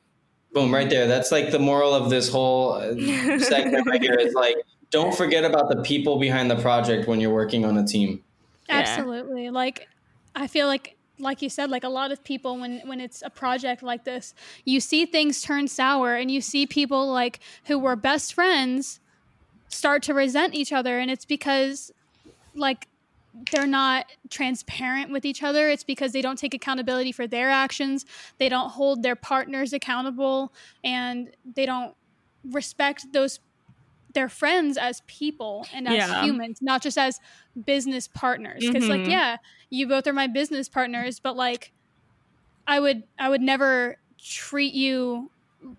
boom 0.53 0.73
right 0.73 0.89
there 0.89 1.07
that's 1.07 1.31
like 1.31 1.51
the 1.51 1.59
moral 1.59 1.93
of 1.93 2.09
this 2.09 2.27
whole 2.27 2.73
uh, 2.73 2.93
segment 3.39 3.87
right 3.87 4.01
here 4.01 4.17
is 4.19 4.33
like 4.33 4.55
don't 4.89 5.15
forget 5.15 5.45
about 5.45 5.69
the 5.69 5.81
people 5.83 6.19
behind 6.19 6.51
the 6.51 6.57
project 6.57 7.07
when 7.07 7.21
you're 7.21 7.33
working 7.33 7.63
on 7.63 7.77
a 7.77 7.85
team 7.85 8.21
Yeah. 8.67 8.79
Absolutely. 8.79 9.49
Like 9.49 9.87
I 10.35 10.47
feel 10.47 10.67
like 10.67 10.97
like 11.22 11.41
you 11.41 11.49
said 11.49 11.69
like 11.69 11.84
a 11.84 11.89
lot 11.89 12.11
of 12.11 12.23
people 12.23 12.60
when 12.60 12.80
when 12.85 12.99
it's 12.99 13.22
a 13.22 13.30
project 13.30 13.84
like 13.84 14.03
this, 14.03 14.34
you 14.65 14.80
see 14.80 15.06
things 15.06 15.41
turn 15.41 15.68
sour 15.68 16.15
and 16.15 16.31
you 16.31 16.41
see 16.41 16.65
people 16.65 17.11
like 17.11 17.39
who 17.65 17.77
were 17.77 17.95
best 17.95 18.34
friends 18.34 18.99
start 19.69 20.03
to 20.03 20.14
resent 20.14 20.53
each 20.53 20.73
other 20.73 20.99
and 20.99 21.10
it's 21.10 21.26
because 21.26 21.91
like 22.56 22.88
they're 23.52 23.68
not 23.68 24.07
transparent 24.30 25.11
with 25.11 25.23
each 25.23 25.41
other. 25.41 25.69
It's 25.69 25.84
because 25.84 26.11
they 26.11 26.22
don't 26.22 26.38
take 26.38 26.53
accountability 26.53 27.11
for 27.11 27.27
their 27.27 27.49
actions. 27.49 28.06
They 28.39 28.49
don't 28.49 28.69
hold 28.69 29.03
their 29.03 29.15
partners 29.15 29.72
accountable 29.72 30.52
and 30.84 31.30
they 31.56 31.65
don't 31.65 31.95
respect 32.43 33.14
those 33.14 33.39
their 34.13 34.29
friends 34.29 34.77
as 34.77 35.01
people 35.07 35.69
and 35.71 35.88
as 35.88 36.05
Yeah. 36.05 36.07
humans, 36.07 36.59
not 36.61 36.81
just 36.83 36.97
as 36.97 37.19
business 37.65 38.07
partners. 38.07 38.67
Because 38.69 38.89
like, 38.89 39.07
Mhm. 39.07 39.07
yeah, 39.07 39.38
you 39.69 39.88
both 39.88 40.07
are 40.07 40.13
my 40.13 40.27
business 40.27 40.69
partners, 40.69 41.19
but 41.19 41.35
like 41.35 41.73
I 42.67 42.79
would 42.79 43.03
I 43.19 43.29
would 43.29 43.41
never 43.41 43.97
treat 44.19 44.73
you 44.73 45.31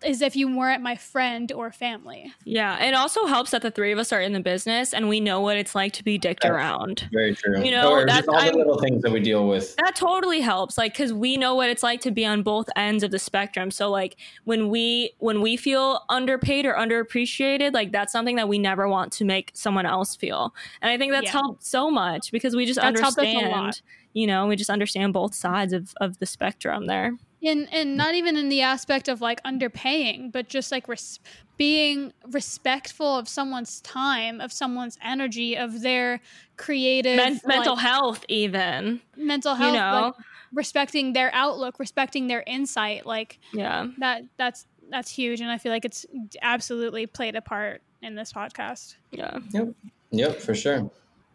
as 0.04 0.22
if 0.22 0.36
you 0.36 0.56
weren't 0.56 0.82
my 0.82 0.94
friend 0.94 1.50
or 1.52 1.72
family. 1.72 2.32
yeah 2.44 2.82
it 2.84 2.94
also 2.94 3.26
helps 3.26 3.50
that 3.50 3.62
the 3.62 3.70
three 3.70 3.90
of 3.92 3.98
us 3.98 4.12
are 4.12 4.20
in 4.20 4.32
the 4.32 4.40
business 4.40 4.94
and 4.94 5.09
we 5.09 5.18
know 5.20 5.40
what 5.40 5.56
it's 5.56 5.74
like 5.74 5.92
to 5.92 6.04
be 6.04 6.16
dicked 6.18 6.42
That's- 6.42 6.56
around. 6.56 7.09
Very 7.12 7.34
true. 7.34 7.62
You 7.64 7.72
know, 7.72 7.90
or 7.92 8.06
that's- 8.06 8.28
all 8.28 8.34
the 8.36 8.40
I'm- 8.40 8.54
little 8.54 8.78
things 8.78 9.02
that 9.02 9.10
we 9.10 9.20
deal 9.20 9.48
with. 9.48 9.74
That 9.76 9.96
totally 9.96 10.40
helps 10.40 10.78
like 10.78 10.92
because 10.92 11.12
we 11.12 11.36
know 11.36 11.54
what 11.54 11.68
it's 11.68 11.82
like 11.82 12.00
to 12.02 12.10
be 12.10 12.24
on 12.24 12.42
both 12.42 12.68
ends 12.76 13.02
of 13.02 13.10
the 13.10 13.18
spectrum. 13.18 13.70
So 13.70 13.90
like 13.90 14.16
when 14.44 14.68
we 14.68 15.12
when 15.18 15.40
we 15.40 15.56
feel 15.56 16.02
underpaid 16.09 16.64
or 16.64 16.74
underappreciated 16.74 17.72
like 17.74 17.92
that's 17.92 18.12
something 18.12 18.36
that 18.36 18.48
we 18.48 18.59
never 18.59 18.88
want 18.88 19.12
to 19.14 19.24
make 19.24 19.50
someone 19.54 19.86
else 19.86 20.14
feel. 20.16 20.54
And 20.80 20.90
i 20.90 20.96
think 20.98 21.12
that's 21.12 21.26
Yeah. 21.26 21.32
helped 21.32 21.64
so 21.64 21.90
much 21.90 22.30
because 22.32 22.54
we 22.56 22.66
just 22.66 22.80
That's 22.80 23.00
helped 23.00 23.18
us 23.18 23.24
a 23.24 23.34
lot. 23.34 23.44
understand 23.44 23.82
you 24.14 24.26
know 24.26 24.46
we 24.46 24.56
just 24.56 24.70
understand 24.70 25.12
both 25.12 25.34
sides 25.34 25.72
of 25.72 25.92
of 26.00 26.18
the 26.18 26.26
spectrum 26.26 26.86
there 26.86 27.12
And 27.44 27.69
and 27.73 27.97
not 27.97 28.14
even 28.14 28.36
in 28.36 28.48
the 28.48 28.62
aspect 28.62 29.09
of 29.09 29.20
like 29.20 29.43
underpaying, 29.43 30.31
but 30.31 30.48
just 30.48 30.70
like 30.70 30.86
res- 30.86 31.19
being 31.56 32.12
respectful 32.31 33.16
of 33.19 33.28
someone's 33.28 33.81
time, 33.81 34.40
of 34.40 34.52
someone's 34.52 34.97
energy, 35.02 35.56
of 35.56 35.82
their 35.82 36.20
creative 36.56 37.16
Men- 37.16 37.40
mental 37.44 37.74
like, 37.74 37.85
health 37.85 38.24
even 38.28 39.01
mental 39.16 39.55
health 39.55 39.73
you 39.73 39.78
health, 39.78 40.01
know? 40.01 40.06
like 40.06 40.14
respecting 40.52 41.12
their 41.14 41.35
outlook, 41.35 41.78
respecting 41.78 42.28
their 42.28 42.44
insight, 42.47 43.06
like 43.06 43.40
yeah. 43.52 43.86
that 43.98 44.23
that's 44.36 44.66
that's 44.90 45.10
huge 45.10 45.40
and 45.40 45.51
I 45.51 45.59
feel 45.59 45.73
like 45.73 45.85
it's 45.85 46.06
absolutely 46.43 47.06
played 47.06 47.35
a 47.35 47.40
part 47.40 47.82
in 48.02 48.14
this 48.14 48.32
podcast. 48.32 48.97
yeah. 49.10 49.39
Yep. 49.52 49.69
Yep 50.10 50.40
for 50.40 50.55
sure 50.55 50.90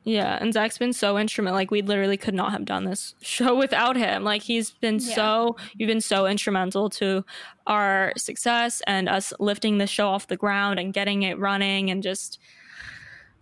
Yeah, 0.10 0.38
and 0.40 0.54
Zak's 0.54 0.78
been 0.78 0.94
so 0.94 1.18
instrumental. 1.18 1.58
Like 1.58 1.70
we 1.70 1.82
literally 1.82 2.16
could 2.16 2.34
not 2.34 2.54
have 2.54 2.64
done 2.64 2.86
this 2.86 3.14
show 3.22 3.56
without 3.56 3.98
him. 3.98 4.24
Like 4.24 4.42
he's 4.42 4.72
been 4.72 5.00
Yeah. 5.00 5.16
so 5.16 5.58
you've 5.76 5.88
been 5.90 6.00
so 6.00 6.26
instrumental 6.28 6.90
to 6.92 7.26
our 7.66 8.14
success 8.16 8.82
and 8.88 9.10
us 9.10 9.34
lifting 9.40 9.80
the 9.80 9.88
show 9.88 10.08
off 10.08 10.28
the 10.28 10.38
ground 10.38 10.80
and 10.80 10.94
getting 10.94 11.24
it 11.24 11.38
running 11.38 11.90
and 11.90 12.02
just 12.02 12.40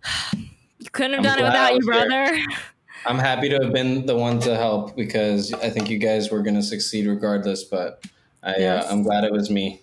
you 0.36 0.90
couldn't 0.90 1.12
have 1.12 1.20
I'm 1.20 1.24
done 1.24 1.38
it 1.38 1.42
without 1.44 1.66
I 1.66 1.70
you, 1.70 1.76
was 1.76 1.86
there. 1.86 2.06
brother. 2.30 2.44
I'm 3.06 3.18
happy 3.20 3.48
to 3.50 3.58
have 3.62 3.72
been 3.72 4.04
the 4.06 4.16
one 4.16 4.40
to 4.40 4.56
help 4.56 4.96
because 4.96 5.52
I 5.54 5.70
think 5.70 5.88
you 5.88 5.98
guys 5.98 6.30
were 6.32 6.42
going 6.42 6.56
to 6.56 6.62
succeed 6.62 7.06
regardless. 7.06 7.62
But 7.62 8.04
I, 8.42 8.56
Yes. 8.58 8.84
uh, 8.86 8.88
I'm 8.90 9.04
glad 9.04 9.22
it 9.22 9.30
was 9.32 9.50
me. 9.50 9.82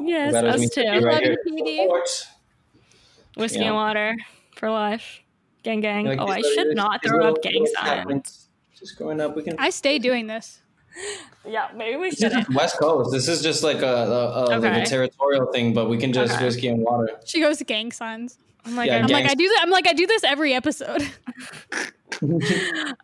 Yes, 0.00 0.32
was 0.32 0.54
us 0.56 0.60
me 0.60 0.68
too. 0.68 0.82
to 0.82 1.00
right 1.06 1.22
Love 1.28 1.36
you, 1.46 1.64
PD. 1.64 2.24
Whiskey 3.36 3.60
Yeah. 3.60 3.66
and 3.66 3.74
water 3.76 4.16
for 4.56 4.68
life. 4.70 5.20
Gang 5.62 5.80
gang. 5.80 6.06
Like, 6.06 6.20
oh, 6.20 6.26
these 6.26 6.34
I 6.34 6.38
little- 6.40 6.52
should 6.54 6.76
not 6.76 7.02
these 7.02 7.10
throw 7.10 7.18
little- 7.18 7.34
up 7.34 7.42
gang 7.42 7.66
signs. 7.74 8.48
Just 8.78 8.96
growing 8.98 9.20
up, 9.20 9.36
we 9.36 9.42
can. 9.42 9.56
I 9.58 9.70
stay 9.70 9.98
doing 9.98 10.26
this. 10.26 10.60
Yeah, 11.44 11.70
maybe 11.74 11.96
we 11.96 12.10
This 12.10 12.20
should. 12.20 12.38
is 12.38 12.48
West 12.50 12.78
Coast. 12.78 13.10
This 13.10 13.26
is 13.26 13.42
just 13.42 13.64
like 13.64 13.82
a, 13.82 13.84
a, 13.86 14.44
a, 14.56 14.58
like 14.60 14.82
a 14.82 14.86
territorial 14.86 15.46
thing, 15.50 15.74
but 15.74 15.88
we 15.88 15.98
can 15.98 16.12
just 16.12 16.34
Okay. 16.34 16.44
whiskey 16.44 16.68
and 16.68 16.82
water. 16.84 17.08
She 17.24 17.40
goes 17.40 17.58
to 17.58 17.64
gang 17.64 17.90
signs. 17.90 18.38
I'm 18.64 18.76
like, 18.76 18.86
Yeah, 18.88 18.98
I'm 18.98 19.06
I'm 19.06 19.10
like, 19.10 19.24
like 19.24 19.32
I 19.32 19.34
do 19.34 19.48
that. 19.48 19.58
I'm 19.62 19.70
like 19.70 19.88
I 19.88 19.92
do 19.92 20.06
this 20.06 20.22
every 20.22 20.54
episode. 20.54 21.02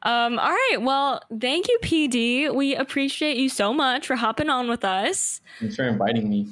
um, 0.02 0.38
all 0.38 0.50
right. 0.50 0.76
Well, 0.80 1.20
thank 1.40 1.66
you, 1.66 1.78
PD. 1.82 2.54
We 2.54 2.76
appreciate 2.76 3.36
you 3.38 3.48
so 3.48 3.72
much 3.74 4.06
for 4.06 4.14
hopping 4.14 4.48
on 4.50 4.68
with 4.68 4.84
us. 4.84 5.40
Thanks 5.58 5.74
for 5.74 5.84
inviting 5.88 6.28
me. 6.30 6.46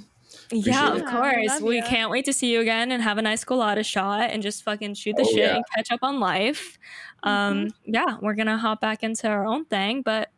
Yeah, 0.51 0.93
of 0.93 0.99
it. 0.99 1.07
Course. 1.07 1.61
We 1.61 1.79
ya. 1.79 1.87
can't 1.87 2.11
wait 2.11 2.25
to 2.27 2.33
see 2.33 2.53
you 2.53 2.61
again 2.61 2.93
and 2.93 3.03
have 3.03 3.19
a 3.19 3.23
nice 3.23 3.45
colada 3.45 3.83
shot 3.83 4.31
and 4.31 4.43
just 4.43 4.63
fucking 4.63 4.95
shoot 4.95 5.17
the 5.17 5.23
Oh, 5.23 5.27
shit 5.27 5.37
yeah. 5.39 5.57
and 5.57 5.65
catch 5.75 5.91
up 5.91 6.01
on 6.03 6.21
life. 6.21 6.79
Um, 7.23 7.69
yeah, 7.85 8.17
we're 8.21 8.35
gonna 8.35 8.57
hop 8.59 8.81
back 8.81 9.03
into 9.03 9.27
our 9.29 9.45
own 9.47 9.65
thing, 9.65 10.03
but 10.03 10.31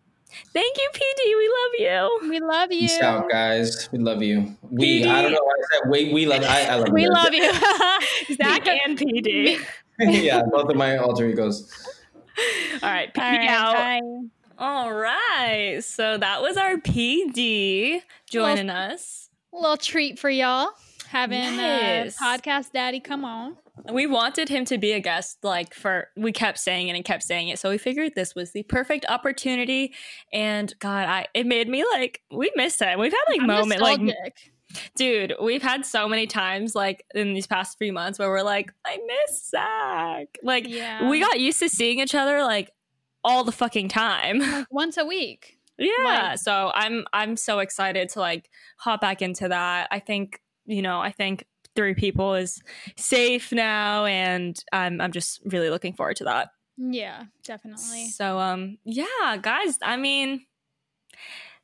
thank 0.55 0.77
you, 0.79 0.89
PD. 0.95 1.37
We 1.37 1.49
love 1.49 1.73
you. 2.23 2.31
we 2.31 2.41
love 2.41 2.73
you. 2.73 2.81
Peace 2.81 3.01
out, 3.01 3.29
guys. 3.29 3.89
We 3.93 3.99
love 3.99 4.23
you. 4.23 4.57
We. 4.71 5.03
PD. 5.03 5.07
I 5.11 5.23
don't 5.23 5.33
know 5.33 5.43
why 5.43 5.53
I 5.53 5.77
said 5.83 5.91
we. 5.91 6.13
We 6.15 6.27
love. 6.27 6.43
I, 6.45 6.65
I 6.67 6.75
love 6.77 6.89
you. 6.89 6.95
We 6.95 7.03
you. 7.03 7.11
love 7.13 7.35
you. 7.35 7.53
Zak 8.37 8.67
and 8.87 8.99
PD. 8.99 9.59
yeah, 9.99 10.43
both 10.51 10.71
of 10.71 10.77
my 10.77 10.97
alter 10.97 11.29
egos. 11.29 11.71
All 12.83 12.89
right, 12.91 13.13
PD 13.13 13.23
All 13.23 13.39
right, 13.39 13.49
out. 13.49 13.75
bye. 13.75 14.01
All 14.61 14.93
right. 14.93 15.81
So 15.85 16.17
that 16.19 16.41
was 16.41 16.57
our 16.57 16.77
PD 16.77 18.01
joining 18.31 18.71
us. 18.71 19.28
Little 19.53 19.77
treat 19.77 20.19
for 20.19 20.31
y'all 20.31 20.71
having 21.09 21.59
uh, 21.59 22.11
podcast 22.23 22.73
daddy 22.73 23.01
come 23.01 23.25
on 23.25 23.57
We 23.91 24.07
wanted 24.07 24.49
him 24.49 24.65
to 24.67 24.79
be 24.79 24.93
a 24.93 25.01
guest, 25.01 25.39
like 25.43 25.73
for 25.73 26.09
we 26.17 26.33
kept 26.33 26.59
saying 26.59 26.89
it 26.89 26.97
and 26.97 27.05
kept 27.05 27.23
saying 27.23 27.49
it. 27.49 27.59
So 27.59 27.71
we 27.71 27.79
figured 27.79 28.15
this 28.15 28.35
was 28.35 28.53
the 28.53 28.63
perfect 28.65 29.07
opportunity. 29.09 29.95
And 30.33 30.73
God, 30.81 31.09
I 31.09 31.27
it 31.35 31.47
made 31.47 31.69
me 31.69 31.85
like 31.93 32.21
we 32.31 32.51
missed 32.57 32.81
him. 32.81 32.99
We've 32.99 33.13
had 33.13 33.33
like 33.33 33.41
I'm 33.41 33.47
moment 33.47 33.81
like 33.81 34.01
dude, 34.97 35.35
we've 35.41 35.63
had 35.63 35.87
so 35.87 36.09
many 36.09 36.27
times 36.27 36.75
like 36.75 37.05
in 37.15 37.33
these 37.33 37.47
past 37.47 37.79
few 37.79 37.93
months 37.93 38.19
where 38.19 38.29
we're 38.29 38.43
like, 38.43 38.73
I 38.85 38.99
miss 39.07 39.49
Zak. 39.49 40.39
Like 40.43 40.69
yeah 40.69 41.09
we 41.09 41.21
got 41.21 41.41
used 41.41 41.59
to 41.61 41.69
seeing 41.69 42.01
each 42.01 42.15
other 42.15 42.43
like 42.43 42.73
all 43.25 43.45
the 43.45 43.53
fucking 43.53 43.89
time. 43.89 44.41
like 44.41 44.67
once 44.71 44.97
a 44.99 45.07
week 45.07 45.58
Yeah. 45.79 46.31
Like- 46.31 46.39
so 46.39 46.71
I'm 46.75 47.05
I'm 47.13 47.37
so 47.37 47.61
excited 47.61 48.09
to 48.11 48.21
like 48.21 48.51
hop 48.79 49.01
back 49.01 49.23
into 49.23 49.49
that. 49.49 49.89
I 49.91 50.01
think, 50.01 50.41
you 50.67 50.83
know, 50.83 51.01
I 51.01 51.13
think 51.13 51.45
three 51.77 51.95
people 51.95 52.35
is 52.35 52.61
safe 52.97 53.53
now 53.53 54.05
and 54.05 54.59
I'm 54.73 55.01
I'm 55.01 55.13
just 55.13 55.41
really 55.45 55.71
looking 55.71 55.93
forward 55.93 56.17
to 56.17 56.25
that. 56.25 56.51
yeah 56.77 57.25
definitely 57.45 58.09
So 58.09 58.39
um 58.39 58.79
yeah, 58.85 59.37
guys, 59.41 59.79
I 59.83 59.97
mean 59.97 60.45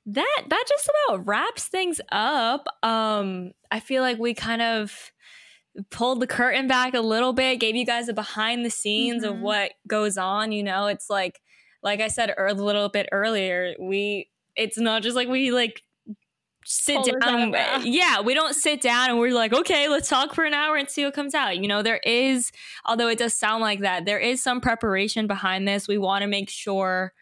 that 0.06 0.42
that 0.48 0.64
just 0.68 0.90
about 1.08 1.26
wraps 1.26 1.68
things 1.68 2.00
up. 2.12 2.66
Um 2.82 3.52
I 3.70 3.80
feel 3.80 4.02
like 4.02 4.18
we 4.18 4.34
kind 4.34 4.62
of 4.62 5.10
pulled 5.90 6.20
the 6.20 6.26
curtain 6.26 6.68
back 6.68 6.94
a 6.94 7.00
little 7.00 7.32
bit, 7.32 7.58
gave 7.58 7.74
you 7.74 7.84
guys 7.86 8.08
a 8.08 8.12
behind 8.12 8.64
the 8.64 8.70
scenes 8.70 9.24
of 9.24 9.34
Mhm. 9.34 9.40
what 9.40 9.72
goes 9.88 10.16
on, 10.16 10.52
you 10.52 10.62
know, 10.62 10.86
it's 10.86 11.10
like 11.10 11.40
like 11.84 12.00
I 12.00 12.08
said 12.08 12.34
a 12.36 12.54
little 12.54 12.88
bit 12.88 13.08
earlier, 13.12 13.74
we 13.78 14.28
it's 14.56 14.78
not 14.78 15.02
just 15.02 15.14
like 15.14 15.28
we 15.28 15.52
like 15.52 15.82
sit 16.64 16.96
Pull 16.96 17.18
down 17.20 17.52
yeah 17.84 18.22
we 18.22 18.32
don't 18.32 18.54
sit 18.54 18.80
down 18.80 19.10
and 19.10 19.18
we're 19.18 19.34
like 19.34 19.52
okay 19.52 19.86
let's 19.86 20.08
talk 20.08 20.32
for 20.34 20.44
an 20.44 20.54
hour 20.54 20.76
and 20.76 20.88
see 20.88 21.04
what 21.04 21.12
comes 21.12 21.34
out 21.34 21.58
you 21.58 21.68
know 21.68 21.82
there 21.82 21.98
is 21.98 22.50
although 22.86 23.08
it 23.08 23.18
does 23.18 23.34
sound 23.34 23.60
like 23.60 23.80
that 23.80 24.06
there 24.06 24.18
is 24.18 24.42
some 24.42 24.62
preparation 24.62 25.26
behind 25.26 25.68
this 25.68 25.86
we 25.86 25.98
want 25.98 26.22
to 26.22 26.26
make 26.26 26.48
sure 26.48 27.12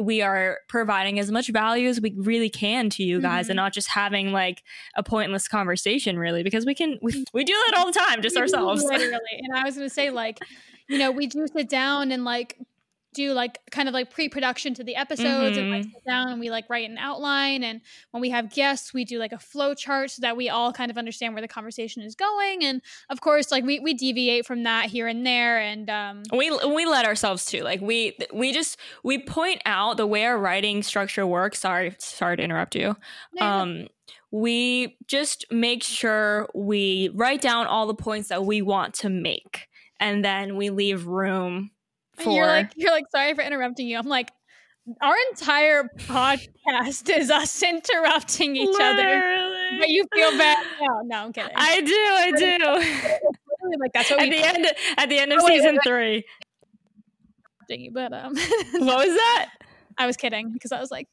we 0.00 0.20
are 0.22 0.58
providing 0.68 1.20
as 1.20 1.30
much 1.30 1.48
value 1.52 1.88
as 1.88 2.00
we 2.00 2.12
really 2.16 2.48
can 2.50 2.90
to 2.90 3.04
you 3.04 3.20
guys 3.20 3.46
Mhm. 3.46 3.50
and 3.50 3.56
not 3.56 3.72
just 3.72 3.88
having 3.90 4.32
like 4.32 4.62
a 4.96 5.02
pointless 5.04 5.46
conversation 5.46 6.18
really 6.18 6.42
because 6.42 6.66
we 6.66 6.74
can 6.74 6.98
we, 7.02 7.24
we 7.32 7.44
do 7.44 7.52
that 7.68 7.78
all 7.78 7.86
the 7.86 7.92
time 7.96 8.20
just 8.22 8.34
We 8.34 8.40
ourselves 8.42 8.82
literally. 8.82 9.20
And 9.42 9.56
I 9.56 9.62
was 9.62 9.76
gonna 9.76 9.90
say, 9.90 10.10
like, 10.10 10.38
you 10.88 10.98
know, 10.98 11.10
we 11.12 11.26
do 11.28 11.46
sit 11.46 11.68
down 11.68 12.10
and 12.10 12.24
like 12.24 12.56
do 13.12 13.32
like 13.32 13.58
kind 13.70 13.88
of 13.88 13.92
like 13.94 14.10
pre-production 14.10 14.72
to 14.74 14.84
the 14.84 14.94
episodes 14.96 15.56
and 15.56 15.70
like 15.70 15.82
Mhm. 15.84 15.92
sit 15.92 16.04
down 16.06 16.28
and 16.28 16.38
we 16.40 16.48
like 16.50 16.70
write 16.70 16.88
an 16.88 16.96
outline. 16.98 17.64
And 17.64 17.80
when 18.12 18.20
we 18.20 18.30
have 18.30 18.50
guests 18.54 18.94
we 18.94 19.04
do 19.04 19.18
like 19.18 19.32
a 19.32 19.38
flow 19.38 19.74
chart 19.74 20.10
so 20.12 20.20
that 20.22 20.36
we 20.36 20.48
all 20.48 20.72
kind 20.72 20.90
of 20.90 20.96
understand 20.98 21.34
where 21.34 21.42
the 21.42 21.48
conversation 21.48 22.02
is 22.02 22.14
going. 22.14 22.64
And 22.64 22.80
of 23.08 23.20
course 23.20 23.50
like 23.50 23.64
we, 23.64 23.80
we 23.80 23.94
deviate 23.94 24.46
from 24.46 24.62
that 24.62 24.86
here 24.86 25.06
and 25.08 25.26
there. 25.26 25.58
And 25.58 25.90
um 25.90 26.22
we 26.32 26.50
we 26.50 26.86
let 26.86 27.04
ourselves 27.04 27.44
too. 27.44 27.62
Like 27.62 27.80
we 27.80 28.16
we 28.32 28.52
just 28.52 28.78
we 29.02 29.18
point 29.18 29.60
out 29.66 29.96
the 29.96 30.06
way 30.06 30.24
our 30.24 30.38
writing 30.38 30.82
structure 30.82 31.26
works. 31.26 31.58
Sorry 31.58 31.94
sorry 31.98 32.36
to 32.36 32.42
interrupt 32.42 32.76
you. 32.76 32.96
Um 33.40 33.88
we 34.30 34.96
just 35.08 35.44
make 35.50 35.82
sure 35.82 36.48
we 36.54 37.10
write 37.14 37.40
down 37.40 37.66
all 37.66 37.88
the 37.88 37.94
points 37.94 38.28
that 38.28 38.44
we 38.44 38.62
want 38.62 38.94
to 38.94 39.08
make. 39.08 39.66
And 39.98 40.24
then 40.24 40.56
we 40.56 40.70
leave 40.70 41.06
room 41.06 41.72
for 42.20 42.32
you're 42.32 42.46
like 42.46 42.72
you're 42.76 42.90
like 42.92 43.04
sorry 43.10 43.34
for 43.34 43.42
interrupting 43.42 43.86
you. 43.88 43.98
I'm 43.98 44.06
like 44.06 44.30
our 45.02 45.14
entire 45.30 45.84
podcast 45.98 47.08
is 47.16 47.30
us 47.30 47.62
interrupting 47.74 48.56
each 48.56 48.76
other. 48.80 48.96
Literally. 49.02 49.78
but 49.78 49.88
you 49.88 50.04
feel 50.14 50.30
bad. 50.38 50.66
No 50.80 51.00
no 51.04 51.16
i'm 51.26 51.32
kidding. 51.32 51.52
I 51.54 51.80
do 51.80 51.92
i 51.92 52.32
do. 52.32 53.78
like 53.80 53.92
that's 53.92 54.10
what 54.10 54.20
at 54.20 54.28
we 54.28 54.36
the 54.38 54.44
end 54.46 54.66
at 54.96 55.08
the 55.08 55.18
end 55.18 55.32
of 55.32 55.40
Oh, 55.42 55.46
season 55.46 55.74
wait, 55.74 55.84
three. 55.86 56.24
Do 57.68 57.90
but 57.92 58.12
um 58.12 58.34
what 58.72 59.06
was 59.06 59.14
that? 59.16 59.50
I 59.96 60.06
was 60.06 60.16
kidding 60.16 60.50
because 60.52 60.72
i 60.72 60.80
was 60.80 60.90
like 60.90 61.06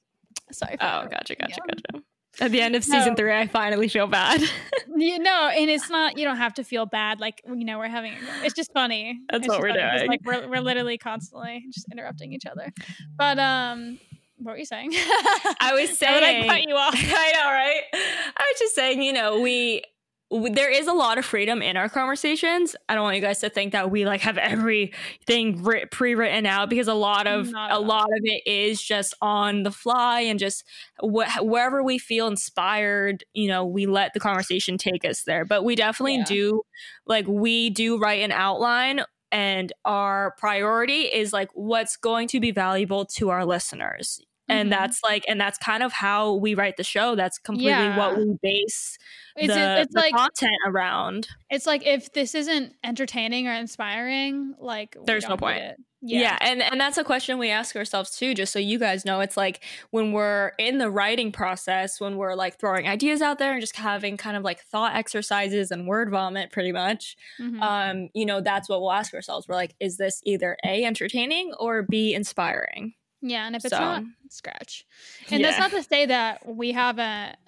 sorry 0.51 0.77
for 0.77 0.83
oh 0.85 1.07
gotcha 1.09 1.33
you. 1.33 1.35
gotcha 1.35 1.61
gotcha 1.67 2.03
at 2.39 2.51
the 2.51 2.61
end 2.61 2.75
of 2.75 2.83
season 2.83 3.09
No. 3.09 3.15
three 3.15 3.33
i 3.33 3.47
finally 3.47 3.87
feel 3.87 4.07
bad 4.07 4.41
you 4.95 5.19
know 5.19 5.49
and 5.49 5.69
it's 5.69 5.89
not 5.89 6.17
you 6.17 6.25
don't 6.25 6.37
have 6.37 6.53
to 6.55 6.63
feel 6.63 6.85
bad 6.85 7.19
like 7.19 7.41
you 7.47 7.65
know 7.65 7.77
we're 7.77 7.87
having 7.89 8.13
it's 8.43 8.53
just 8.53 8.71
funny 8.73 9.19
That's 9.31 9.45
It's 9.45 9.49
what 9.49 9.61
we're 9.61 9.69
funny 9.69 9.97
doing. 9.97 10.07
like 10.07 10.21
we're, 10.23 10.47
we're 10.47 10.61
literally 10.61 10.97
constantly 10.97 11.65
just 11.71 11.87
interrupting 11.91 12.33
each 12.33 12.45
other 12.45 12.71
but 13.17 13.39
um 13.39 13.99
what 14.39 14.51
were 14.51 14.57
you 14.59 14.65
saying 14.65 14.91
I 14.93 15.71
was 15.73 15.97
did 15.97 16.07
I 16.09 16.21
saying, 16.21 16.49
cut 16.49 16.61
you 16.67 16.75
off? 16.75 16.93
I 16.95 17.31
know, 17.33 17.45
right? 17.45 17.81
I 17.93 18.51
was 18.51 18.59
just 18.59 18.75
saying, 18.75 19.01
you 19.01 19.11
know, 19.11 19.41
we 19.41 19.81
there 20.29 20.69
is 20.69 20.87
a 20.87 20.93
lot 20.93 21.17
of 21.17 21.23
freedom 21.25 21.61
in 21.61 21.77
our 21.77 21.87
conversations. 21.87 22.75
I 22.89 22.95
don't 22.95 23.03
want 23.03 23.15
you 23.15 23.21
guys 23.21 23.39
to 23.39 23.49
think 23.49 23.71
that 23.71 23.89
we 23.91 24.05
like 24.05 24.21
have 24.21 24.37
everything 24.37 25.63
writ- 25.63 25.89
pre-written 25.91 26.45
out 26.45 26.69
because 26.69 26.87
a 26.89 26.93
lot 26.93 27.27
of 27.27 27.51
Not 27.51 27.71
a 27.71 27.79
lot 27.79 28.05
of 28.05 28.19
it 28.23 28.41
is 28.45 28.81
just 28.81 29.13
on 29.21 29.63
the 29.63 29.71
fly 29.71 30.21
and 30.21 30.37
just 30.37 30.65
wh- 31.01 31.41
wherever 31.41 31.81
we 31.81 31.97
feel 31.97 32.27
inspired, 32.27 33.23
you 33.33 33.47
know, 33.47 33.65
we 33.65 33.85
let 33.85 34.13
the 34.13 34.19
conversation 34.19 34.77
take 34.77 35.05
us 35.05 35.23
there. 35.23 35.45
But 35.45 35.63
we 35.63 35.75
definitely 35.75 36.17
Yeah. 36.17 36.25
do 36.25 36.61
like 37.05 37.25
we 37.27 37.69
do 37.69 37.97
write 37.97 38.21
an 38.21 38.31
outline 38.33 39.01
and 39.31 39.71
our 39.85 40.35
priority 40.37 41.01
is 41.03 41.31
like 41.31 41.49
what's 41.53 41.95
going 41.95 42.27
to 42.29 42.39
be 42.39 42.51
valuable 42.51 43.05
to 43.05 43.29
our 43.29 43.45
listeners 43.45 44.19
and 44.49 44.67
Mhm. 44.67 44.71
that's 44.71 45.01
like 45.03 45.25
and 45.27 45.39
that's 45.39 45.57
kind 45.57 45.83
of 45.83 45.91
how 45.91 46.33
we 46.35 46.53
write 46.53 46.77
the 46.77 46.83
show 46.83 47.15
that's 47.15 47.37
completely 47.37 47.71
Yeah. 47.71 47.97
what 47.97 48.17
we 48.17 48.35
base 48.41 48.97
it's, 49.37 49.53
the, 49.53 49.81
it's 49.81 49.93
the 49.93 49.99
like 49.99 50.13
content 50.15 50.55
around 50.65 51.27
it's 51.49 51.65
like 51.65 51.85
if 51.85 52.11
this 52.13 52.35
isn't 52.35 52.73
entertaining 52.83 53.47
or 53.47 53.53
inspiring 53.53 54.55
like 54.59 54.97
There's 55.05 55.27
no 55.27 55.37
point. 55.37 55.59
it. 55.59 55.77
yeah. 56.01 56.37
and 56.41 56.61
and 56.61 56.79
that's 56.79 56.97
a 56.97 57.03
question 57.03 57.37
we 57.37 57.49
ask 57.49 57.75
ourselves 57.75 58.17
too 58.17 58.33
just 58.33 58.51
so 58.53 58.59
you 58.59 58.77
guys 58.79 59.05
know 59.05 59.19
it's 59.19 59.37
like 59.37 59.63
when 59.91 60.11
we're 60.11 60.51
in 60.57 60.77
the 60.77 60.89
writing 60.89 61.31
process 61.31 61.99
when 61.99 62.17
we're 62.17 62.35
like 62.35 62.59
throwing 62.59 62.87
ideas 62.87 63.21
out 63.21 63.39
there 63.39 63.51
and 63.53 63.61
just 63.61 63.75
having 63.77 64.17
kind 64.17 64.35
of 64.37 64.43
like 64.43 64.59
thought 64.61 64.95
exercises 64.95 65.71
and 65.71 65.87
word 65.87 66.09
vomit 66.09 66.51
pretty 66.51 66.71
much 66.71 67.15
Mhm. 67.39 67.61
um 67.61 68.09
you 68.13 68.25
know 68.25 68.41
that's 68.41 68.67
what 68.69 68.81
we'll 68.81 68.91
ask 68.91 69.13
ourselves 69.13 69.47
we're 69.47 69.55
like 69.55 69.75
is 69.79 69.97
this 69.97 70.21
either 70.25 70.57
a 70.65 70.83
entertaining 70.83 71.53
or 71.59 71.83
b 71.83 72.13
inspiring 72.13 72.93
Yeah, 73.21 73.47
and 73.47 73.55
if 73.55 73.65
it's 73.65 73.73
So- 73.75 73.79
not, 73.79 74.03
scratch. 74.29 74.85
And 75.31 75.43
that's 75.43 75.57
not 75.57 75.71
to 75.71 75.81
say 75.81 76.05
that 76.05 76.45
we 76.45 76.71
haven't. 76.73 77.35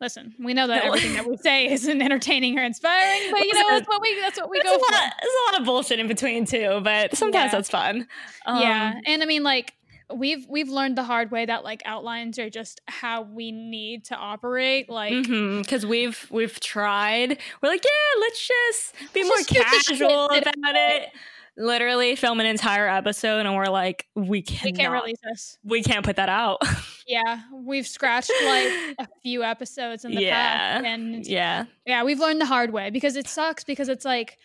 Listen, 0.00 0.34
we 0.38 0.54
know 0.54 0.66
that 0.66 0.84
everything 0.84 1.12
that 1.14 1.26
we 1.28 1.36
say 1.36 1.70
isn't 1.70 2.00
entertaining 2.00 2.58
or 2.58 2.62
inspiring, 2.62 3.30
but 3.30 3.40
you 3.40 3.52
know 3.54 3.64
that's 3.68 3.86
what 3.88 4.00
we 4.00 4.18
that's 4.20 4.38
what 4.40 4.48
we 4.50 4.58
There's 4.62 4.70
go 4.70 4.76
a, 4.76 4.78
for. 4.78 4.92
lot, 4.92 5.12
there's 5.20 5.32
a 5.32 5.52
lot 5.52 5.60
of 5.60 5.66
bullshit 5.66 5.98
in 6.00 6.08
between 6.08 6.46
too, 6.46 6.80
but 6.82 7.14
sometimes 7.16 7.52
Yeah. 7.52 7.58
that's 7.58 7.68
fun. 7.70 8.08
yeah, 8.46 8.92
Um, 8.96 9.02
and 9.06 9.22
I 9.22 9.26
mean 9.26 9.42
like 9.42 9.74
we've 10.12 10.46
we've 10.48 10.68
learned 10.70 10.96
the 10.96 11.04
hard 11.04 11.30
way 11.30 11.44
that 11.46 11.64
like 11.64 11.82
outlines 11.84 12.38
are 12.38 12.48
just 12.50 12.80
how 12.88 13.22
we 13.22 13.52
need 13.52 14.04
to 14.06 14.16
operate. 14.16 14.88
Like 14.88 15.12
because 15.28 15.84
we've 15.84 16.26
we've 16.30 16.58
tried. 16.60 17.38
We're 17.62 17.68
like, 17.68 17.84
yeah, 17.84 18.20
let's 18.20 18.48
just 18.48 18.94
be 19.12 19.22
Let's 19.22 19.28
more 19.28 19.36
just 19.36 19.48
do 19.48 19.58
the 19.58 19.64
shit 19.94 19.98
casual 20.08 20.24
about 20.26 20.76
it. 20.76 21.10
Literally 21.56 22.16
film 22.16 22.40
an 22.40 22.46
entire 22.46 22.88
episode, 22.88 23.44
and 23.46 23.54
we're 23.56 23.66
like, 23.66 24.06
we 24.14 24.40
can't. 24.42 24.64
we 24.64 24.72
can't 24.72 24.92
release 24.92 25.18
this. 25.22 25.58
We 25.64 25.82
can't 25.82 26.04
put 26.04 26.16
that 26.16 26.28
out. 26.28 26.58
Yeah, 27.06 27.40
we've 27.52 27.88
scratched 27.88 28.30
like 28.44 28.68
a 29.00 29.08
few 29.20 29.42
episodes 29.42 30.04
in 30.04 30.14
the 30.14 30.28
past, 30.30 30.84
and 30.84 31.26
yeah, 31.26 31.64
yeah 31.84 32.04
we've 32.04 32.20
learned 32.20 32.40
the 32.40 32.46
hard 32.46 32.72
way 32.72 32.90
because 32.90 33.16
it 33.16 33.26
sucks 33.26 33.64
because 33.64 33.88
it's 33.88 34.04
like 34.04 34.38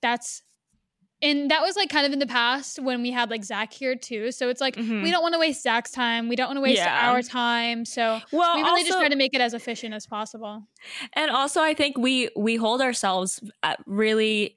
that's 0.00 0.40
and 1.20 1.50
that 1.50 1.60
was 1.62 1.74
like 1.74 1.88
kind 1.88 2.06
of 2.06 2.12
in 2.12 2.20
the 2.20 2.26
past 2.28 2.78
when 2.78 3.02
we 3.02 3.10
had 3.10 3.30
like 3.30 3.42
zak 3.42 3.72
here 3.72 3.96
too 3.96 4.30
so 4.30 4.48
it's 4.48 4.60
like 4.60 4.76
Mhm. 4.76 5.02
we 5.02 5.10
don't 5.10 5.22
want 5.22 5.32
to 5.34 5.40
waste 5.40 5.64
zak's 5.64 5.90
time 5.90 6.28
we 6.28 6.36
don't 6.36 6.46
want 6.46 6.58
to 6.58 6.60
waste 6.60 6.76
Yeah. 6.82 7.10
our 7.10 7.20
time 7.20 7.84
so 7.84 8.20
Well, 8.30 8.54
we 8.56 8.62
really 8.62 8.84
just 8.84 8.96
try 8.96 9.08
to 9.08 9.16
make 9.16 9.34
it 9.34 9.40
as 9.40 9.52
efficient 9.52 9.92
as 9.92 10.06
possible 10.06 10.62
and 11.14 11.32
also 11.32 11.62
I 11.62 11.74
think 11.74 11.98
we 11.98 12.28
we 12.36 12.54
hold 12.54 12.80
ourselves 12.80 13.40
at 13.64 13.80
really 13.86 14.56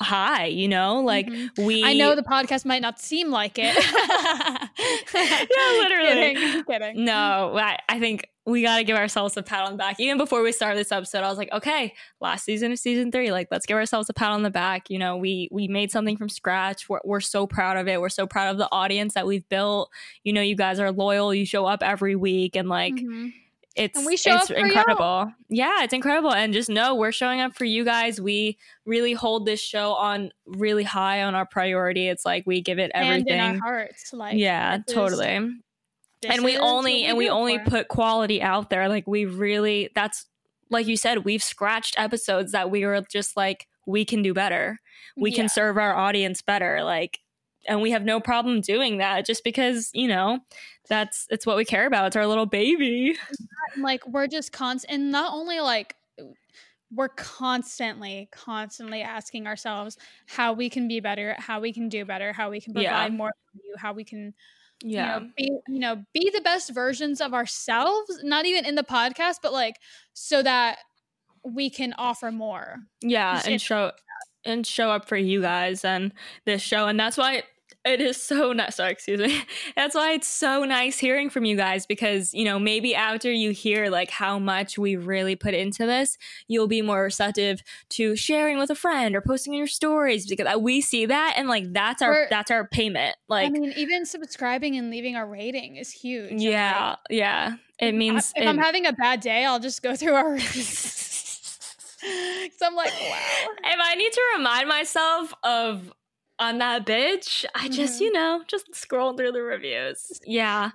high. 0.00 0.46
You 0.46 0.68
know, 0.68 1.00
like 1.00 1.26
Mhm. 1.26 1.64
we. 1.66 1.82
i 1.84 1.94
know 1.94 2.14
the 2.14 2.22
podcast 2.22 2.64
might 2.64 2.82
not 2.82 3.00
seem 3.00 3.30
like 3.30 3.58
it 3.58 3.74
Yeah, 5.14 5.48
literally. 5.78 6.34
kidding, 6.34 6.64
kidding. 6.64 7.04
No, 7.04 7.56
I, 7.56 7.78
I 7.88 7.98
think 7.98 8.28
we 8.44 8.62
got 8.62 8.76
to 8.78 8.84
give 8.84 8.96
ourselves 8.96 9.36
a 9.36 9.42
pat 9.42 9.64
on 9.66 9.72
the 9.72 9.78
back. 9.78 9.98
Even 9.98 10.18
before 10.18 10.40
we 10.42 10.52
started 10.52 10.78
this 10.78 10.92
episode, 10.92 11.24
I 11.24 11.28
was 11.28 11.38
like, 11.38 11.50
okay, 11.52 11.94
last 12.20 12.44
season 12.44 12.70
is 12.72 12.80
season 12.80 13.10
three. 13.10 13.32
Like, 13.32 13.48
let's 13.50 13.66
give 13.66 13.76
ourselves 13.76 14.08
a 14.08 14.14
pat 14.14 14.30
on 14.30 14.42
the 14.42 14.50
back. 14.50 14.88
You 14.90 14.98
know, 15.00 15.16
we 15.16 15.48
we 15.50 15.66
made 15.66 15.90
something 15.90 16.16
from 16.16 16.28
scratch. 16.28 16.88
We're, 16.88 17.00
we're 17.04 17.20
so 17.20 17.46
proud 17.46 17.76
of 17.76 17.88
it. 17.88 18.00
We're 18.00 18.08
so 18.08 18.26
proud 18.26 18.50
of 18.52 18.58
the 18.58 18.68
audience 18.70 19.14
that 19.14 19.26
we've 19.26 19.48
built. 19.48 19.90
You 20.22 20.32
know, 20.32 20.42
you 20.42 20.54
guys 20.54 20.78
are 20.78 20.92
loyal. 20.92 21.34
You 21.34 21.44
show 21.46 21.66
up 21.66 21.82
every 21.82 22.14
week, 22.14 22.54
and 22.54 22.68
like, 22.68 22.94
Mhm. 22.94 23.32
It's 23.76 23.96
And 23.98 24.06
we 24.06 24.16
show 24.16 24.36
it's 24.36 24.48
for 24.48 24.54
y'all. 24.54 24.64
incredible. 24.66 25.32
Yeah, 25.48 25.82
it's 25.84 25.92
incredible. 25.92 26.32
And 26.32 26.52
just 26.52 26.68
know 26.70 26.94
we're 26.94 27.12
showing 27.12 27.40
up 27.40 27.54
for 27.56 27.64
you 27.66 27.84
guys. 27.84 28.20
We 28.20 28.58
really 28.86 29.12
hold 29.12 29.46
this 29.46 29.60
show 29.60 29.92
on 29.92 30.32
really 30.46 30.82
high 30.84 31.22
on 31.22 31.34
our 31.34 31.46
priority. 31.46 32.08
It's 32.08 32.24
like 32.24 32.44
we 32.46 32.60
give 32.62 32.78
it 32.78 32.90
and 32.94 33.28
in 33.28 33.38
our 33.38 33.44
everything. 33.46 33.58
hearts 33.60 34.12
like 34.12 34.36
yeah, 34.36 34.78
is- 34.78 34.84
totally 34.94 35.50
and 36.28 36.42
we 36.44 36.56
only 36.58 37.02
what 37.02 37.08
and 37.10 37.18
we 37.18 37.28
only 37.28 37.58
for. 37.58 37.64
put 37.70 37.88
quality 37.88 38.40
out 38.42 38.70
there 38.70 38.88
like 38.88 39.06
we 39.06 39.26
really 39.26 39.90
that's 39.94 40.26
like 40.70 40.86
you 40.86 40.96
said 40.96 41.24
we've 41.24 41.42
scratched 41.42 41.94
episodes 41.98 42.52
that 42.52 42.70
we 42.70 42.84
were 42.86 43.00
just 43.12 43.36
like 43.36 43.68
we 43.86 44.04
can 44.04 44.22
do 44.22 44.32
better 44.34 44.80
we 45.16 45.30
Yeah. 45.30 45.36
can 45.36 45.48
serve 45.50 45.76
our 45.76 45.94
audience 45.94 46.40
better 46.42 46.82
like 46.82 47.20
and 47.68 47.80
we 47.82 47.90
have 47.90 48.04
no 48.04 48.20
problem 48.20 48.60
doing 48.60 48.98
that 48.98 49.26
just 49.26 49.44
because 49.44 49.90
you 49.92 50.08
know 50.08 50.38
that's 50.88 51.26
it's 51.30 51.44
what 51.46 51.56
we 51.56 51.64
care 51.64 51.86
about. 51.86 52.06
It's 52.06 52.16
our 52.16 52.26
little 52.26 52.46
baby. 52.46 53.16
Like 53.78 54.06
we're 54.06 54.26
just 54.28 54.52
constant 54.52 54.92
and 54.92 55.10
not 55.12 55.32
only 55.32 55.60
like 55.60 55.94
we're 56.94 57.08
constantly 57.08 58.28
constantly 58.32 59.02
asking 59.02 59.46
ourselves 59.46 59.98
how 60.26 60.52
we 60.52 60.70
can 60.70 60.86
be 60.86 61.00
better 61.00 61.34
how 61.38 61.60
we 61.60 61.72
can 61.72 61.88
do 61.88 62.04
better 62.04 62.32
how 62.32 62.48
we 62.48 62.60
can 62.60 62.72
provide 62.72 62.84
Yeah. 62.84 63.08
more 63.08 63.32
value 63.54 63.74
how 63.76 63.92
we 63.92 64.04
can 64.04 64.32
yeah 64.84 65.18
you 65.18 65.20
know 65.26 65.30
be 65.36 65.44
you 65.66 65.78
know 65.80 66.04
be 66.14 66.30
the 66.30 66.40
best 66.42 66.70
versions 66.72 67.20
of 67.20 67.34
ourselves 67.34 68.20
not 68.22 68.46
even 68.46 68.64
in 68.64 68.76
the 68.76 68.84
podcast 68.84 69.38
but 69.42 69.52
like 69.52 69.74
so 70.12 70.42
that 70.44 70.78
we 71.44 71.70
can 71.70 71.92
offer 71.98 72.30
more. 72.32 72.76
Yeah 73.02 73.40
and 73.46 73.60
show 73.60 73.92
and 74.44 74.64
show 74.66 74.90
up 74.90 75.06
for 75.08 75.16
you 75.16 75.42
guys 75.42 75.84
and 75.84 76.12
this 76.44 76.62
show 76.62 76.86
and 76.86 76.98
that's 76.98 77.16
why 77.16 77.42
it 77.86 78.00
is 78.00 78.20
so 78.20 78.52
nice 78.52 78.76
sorry 78.76 78.92
excuse 78.92 79.20
me. 79.20 79.42
That's 79.76 79.94
why 79.94 80.12
it's 80.12 80.28
so 80.28 80.64
nice 80.64 80.98
hearing 80.98 81.30
from 81.30 81.44
you 81.44 81.56
guys 81.56 81.86
because 81.86 82.34
you 82.34 82.44
know 82.44 82.58
maybe 82.58 82.94
after 82.94 83.32
you 83.32 83.50
hear 83.52 83.88
like 83.88 84.10
how 84.10 84.38
much 84.38 84.76
we 84.76 84.96
really 84.96 85.36
put 85.36 85.54
into 85.54 85.86
this 85.86 86.18
you'll 86.48 86.66
be 86.66 86.82
more 86.82 87.04
receptive 87.04 87.62
to 87.90 88.16
sharing 88.16 88.58
with 88.58 88.70
a 88.70 88.74
friend 88.74 89.14
or 89.14 89.20
posting 89.20 89.54
in 89.54 89.58
your 89.58 89.66
stories 89.66 90.26
because 90.26 90.46
we 90.58 90.80
see 90.80 91.06
that 91.06 91.34
and 91.36 91.48
like 91.48 91.72
that's 91.72 92.02
our 92.02 92.10
We're- 92.10 92.26
that's 92.28 92.50
our 92.50 92.66
payment. 92.66 93.16
Like 93.28 93.46
i 93.46 93.50
mean 93.50 93.72
even 93.76 94.04
subscribing 94.04 94.76
and 94.76 94.90
leaving 94.90 95.16
our 95.16 95.26
rating 95.26 95.76
is 95.76 95.90
huge 95.90 96.32
yeah 96.42 96.96
yeah. 97.08 97.56
It 97.78 97.94
means 97.94 98.32
if 98.34 98.46
i'm 98.46 98.58
having 98.58 98.86
a 98.86 98.92
bad 98.92 99.20
day 99.20 99.44
i'll 99.44 99.60
just 99.60 99.82
go 99.82 99.94
through 99.94 100.14
our 100.14 100.38
so 100.38 102.06
i'm 102.66 102.74
like 102.74 102.92
wow. 102.92 103.46
If 103.64 103.80
I 103.80 103.94
need 103.94 104.12
to 104.12 104.22
remind 104.36 104.68
myself 104.68 105.34
of 105.42 105.92
on 106.38 106.58
that 106.58 106.84
bitch. 106.86 107.44
I 107.54 107.68
just, 107.68 107.98
Mhm. 107.98 108.04
you 108.04 108.12
know, 108.12 108.42
just 108.46 108.74
scroll 108.74 109.16
through 109.16 109.32
the 109.32 109.42
reviews. 109.42 110.20
Yeah. 110.26 110.70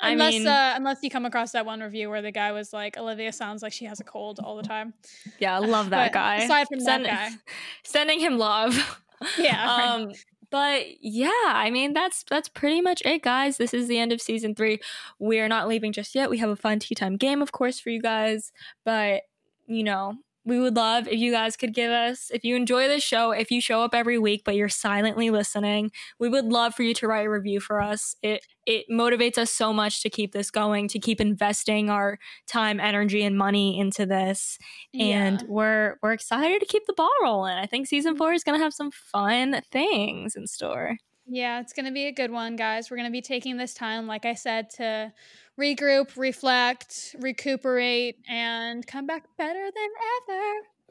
I 0.00 0.10
unless 0.10 0.32
mean, 0.34 0.46
uh, 0.46 0.74
unless 0.76 0.98
you 1.02 1.08
come 1.10 1.24
across 1.24 1.52
that 1.52 1.64
one 1.64 1.80
review 1.80 2.10
where 2.10 2.20
the 2.20 2.32
guy 2.32 2.52
was 2.52 2.72
like, 2.72 2.98
Olivia 2.98 3.32
sounds 3.32 3.62
like 3.62 3.72
she 3.72 3.84
has 3.86 4.00
a 4.00 4.04
cold 4.04 4.38
all 4.40 4.56
the 4.56 4.62
time. 4.62 4.92
yeah, 5.38 5.54
I 5.56 5.58
love 5.60 5.90
that 5.90 6.12
guy. 6.12 6.36
Aside 6.36 6.66
from 6.68 6.80
Send- 6.80 7.04
that 7.06 7.30
guy, 7.32 7.36
Sending 7.84 8.20
him 8.20 8.38
love. 8.38 9.00
Yeah, 9.38 9.64
right. 9.64 9.88
Um, 9.88 10.12
but 10.50 10.84
yeah, 11.00 11.30
I 11.46 11.70
mean 11.70 11.94
that's 11.94 12.24
that's 12.28 12.48
pretty 12.48 12.82
much 12.82 13.00
it, 13.06 13.22
guys. 13.22 13.56
This 13.56 13.72
is 13.72 13.88
the 13.88 13.98
end 13.98 14.12
of 14.12 14.20
season 14.20 14.54
three. 14.54 14.80
We're 15.18 15.48
not 15.48 15.66
leaving 15.66 15.92
just 15.92 16.14
yet. 16.14 16.28
We 16.28 16.38
have 16.38 16.50
a 16.50 16.56
fun 16.56 16.78
tea 16.80 16.94
time 16.94 17.16
game, 17.16 17.40
of 17.40 17.50
course, 17.50 17.80
for 17.80 17.88
you 17.90 18.02
guys. 18.02 18.52
But 18.84 19.22
you 19.66 19.82
know, 19.82 20.18
we 20.44 20.58
would 20.60 20.76
love 20.76 21.08
if 21.08 21.18
you 21.18 21.32
guys 21.32 21.56
could 21.56 21.74
give 21.74 21.90
us 21.90 22.30
if 22.32 22.44
you 22.44 22.56
enjoy 22.56 22.88
this 22.88 23.02
show, 23.02 23.30
if 23.32 23.50
you 23.50 23.60
show 23.60 23.82
up 23.82 23.94
every 23.94 24.18
week 24.18 24.42
but 24.44 24.54
you're 24.56 24.68
silently 24.68 25.30
listening, 25.30 25.90
we 26.18 26.28
would 26.28 26.46
love 26.46 26.74
for 26.74 26.82
you 26.82 26.94
to 26.94 27.06
write 27.08 27.26
a 27.26 27.30
review 27.30 27.60
for 27.60 27.80
us. 27.80 28.14
It 28.22 28.46
it 28.66 28.86
motivates 28.90 29.36
us 29.38 29.50
so 29.50 29.72
much 29.72 30.02
to 30.02 30.10
keep 30.10 30.32
this 30.32 30.50
going, 30.50 30.88
to 30.88 30.98
keep 30.98 31.20
investing 31.20 31.90
our 31.90 32.18
time, 32.46 32.80
energy, 32.80 33.22
and 33.22 33.36
money 33.36 33.78
into 33.78 34.06
this 34.06 34.58
and 34.98 35.40
Yeah. 35.40 35.46
we're 35.46 35.96
we're 36.02 36.12
excited 36.12 36.60
to 36.60 36.66
keep 36.66 36.84
the 36.86 36.94
ball 36.94 37.10
rolling. 37.22 37.56
I 37.56 37.66
think 37.66 37.86
season 37.86 38.16
four 38.16 38.32
is 38.32 38.44
gonna 38.44 38.58
have 38.58 38.74
some 38.74 38.90
fun 38.90 39.60
things 39.72 40.36
in 40.36 40.46
store. 40.46 40.96
Yeah, 41.26 41.60
it's 41.60 41.72
going 41.72 41.86
to 41.86 41.92
be 41.92 42.06
a 42.06 42.12
good 42.12 42.30
one, 42.30 42.56
guys. 42.56 42.90
We're 42.90 42.96
going 42.98 43.08
to 43.08 43.12
be 43.12 43.22
taking 43.22 43.56
this 43.56 43.72
time, 43.74 44.06
like 44.06 44.24
I 44.26 44.34
said, 44.34 44.70
to 44.76 45.12
regroup, 45.58 46.16
reflect, 46.16 47.16
recuperate, 47.20 48.16
and 48.28 48.86
come 48.86 49.06
back 49.06 49.24
better 49.38 49.64
than 49.64 49.88
ever. 50.28 50.42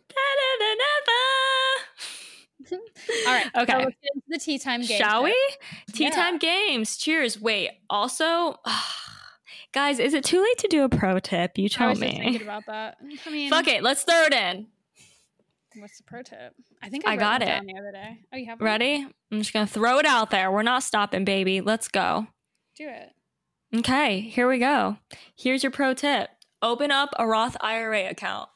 Better 0.09 0.51
than 0.59 0.77
ever. 0.97 2.81
All 3.27 3.33
right. 3.33 3.49
Okay. 3.55 3.71
So 3.73 3.77
let's 3.79 3.95
get 4.01 4.11
into 4.15 4.25
the 4.29 4.39
tea 4.39 4.57
time 4.57 4.81
game. 4.81 4.97
Shall 4.97 5.23
we? 5.23 5.35
Tea 5.93 6.05
Yeah. 6.05 6.09
time 6.11 6.37
games. 6.37 6.97
Cheers. 6.97 7.39
Wait. 7.39 7.71
Also, 7.89 8.55
guys, 9.73 9.99
is 9.99 10.13
it 10.13 10.23
too 10.23 10.41
late 10.41 10.57
to 10.59 10.67
do 10.67 10.83
a 10.83 10.89
pro 10.89 11.19
tip? 11.19 11.57
You 11.57 11.65
I 11.65 11.67
tell 11.67 11.89
was 11.89 11.99
just 11.99 12.11
thinking 12.11 12.33
me. 12.33 12.41
about 12.41 12.65
that. 12.67 12.97
I 13.25 13.29
mean, 13.29 13.49
Fuck 13.49 13.67
it. 13.67 13.83
Let's 13.83 14.03
throw 14.03 14.23
it 14.23 14.33
in. 14.33 14.67
What's 15.77 15.97
the 15.97 16.03
pro 16.03 16.21
tip? 16.21 16.53
I 16.81 16.89
think 16.89 17.05
I, 17.07 17.11
I 17.11 17.13
wrote 17.13 17.19
got 17.19 17.41
it 17.41 17.45
it. 17.45 17.51
down 17.51 17.65
the 17.65 17.77
other 17.77 17.91
day. 17.91 18.19
Oh, 18.33 18.37
you 18.37 18.45
have 18.47 18.59
one? 18.59 18.65
Ready? 18.65 19.07
I'm 19.31 19.39
just 19.39 19.53
gonna 19.53 19.67
throw 19.67 19.99
it 19.99 20.05
out 20.05 20.29
there. 20.29 20.51
We're 20.51 20.61
not 20.63 20.83
stopping, 20.83 21.25
baby. 21.25 21.61
Let's 21.61 21.87
go. 21.87 22.27
Do 22.77 22.87
it. 22.89 23.09
Okay, 23.79 24.19
here 24.21 24.47
we 24.47 24.59
go. 24.59 24.97
Here's 25.35 25.63
your 25.63 25.71
pro 25.71 25.93
tip. 25.93 26.29
Open 26.61 26.91
up 26.91 27.09
a 27.17 27.25
Roth 27.27 27.57
IRA 27.61 28.09
account. 28.09 28.49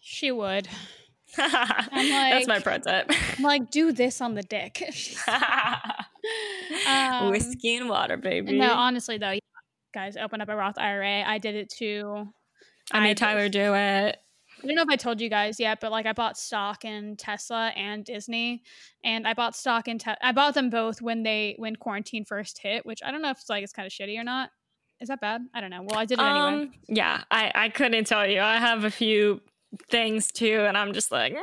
She 0.00 0.30
would. 0.30 0.68
That's 1.36 1.92
like- 1.92 2.48
my 2.48 2.60
pro 2.60 2.78
tip. 2.78 3.10
I'm 3.36 3.42
like, 3.44 3.70
do 3.70 3.92
this 3.92 4.20
on 4.20 4.34
the 4.34 4.42
dick. 4.42 4.82
Um, 6.86 7.30
Whiskey 7.30 7.76
and 7.76 7.88
water, 7.88 8.16
baby. 8.18 8.58
no, 8.58 8.72
honestly 8.74 9.16
though, 9.18 9.38
guys, 9.94 10.16
open 10.16 10.40
up 10.42 10.48
a 10.50 10.56
Roth 10.56 10.76
IRA. 10.76 11.22
I 11.22 11.38
did 11.38 11.54
it 11.54 11.70
too. 11.70 12.28
I 12.92 13.00
made 13.00 13.16
Tyler 13.16 13.48
do 13.48 13.74
it. 13.74 14.18
I 14.62 14.66
don't 14.66 14.74
know 14.74 14.82
if 14.82 14.88
I 14.90 14.96
told 14.96 15.20
you 15.20 15.28
guys 15.28 15.60
yet, 15.60 15.78
but 15.80 15.90
like 15.92 16.06
I 16.06 16.12
bought 16.12 16.36
stock 16.36 16.84
in 16.84 17.16
Tesla 17.16 17.68
and 17.76 18.04
Disney, 18.04 18.62
and 19.04 19.26
I 19.26 19.34
bought 19.34 19.54
stock 19.54 19.86
in 19.88 19.98
te- 19.98 20.10
I 20.20 20.32
bought 20.32 20.54
them 20.54 20.68
both 20.70 21.00
when 21.00 21.22
they 21.22 21.54
when 21.58 21.76
quarantine 21.76 22.24
first 22.24 22.58
hit, 22.60 22.84
which 22.84 23.00
I 23.04 23.10
don't 23.12 23.22
know 23.22 23.30
if 23.30 23.38
it's 23.38 23.48
like 23.48 23.62
it's 23.62 23.72
kind 23.72 23.86
of 23.86 23.92
shitty 23.92 24.18
or 24.18 24.24
not. 24.24 24.50
Is 25.00 25.08
that 25.08 25.20
bad? 25.20 25.42
I 25.54 25.60
don't 25.60 25.70
know. 25.70 25.82
Well, 25.82 25.98
I 25.98 26.04
did 26.04 26.18
it 26.18 26.22
anyway. 26.22 26.62
Um, 26.62 26.70
yeah, 26.88 27.22
I, 27.30 27.52
I 27.54 27.68
couldn't 27.68 28.04
tell 28.06 28.28
you. 28.28 28.40
I 28.40 28.56
have 28.56 28.82
a 28.82 28.90
few 28.90 29.40
things 29.88 30.32
too, 30.32 30.64
and 30.66 30.76
I'm 30.76 30.92
just 30.92 31.12
like, 31.12 31.32
"Meh." 31.32 31.40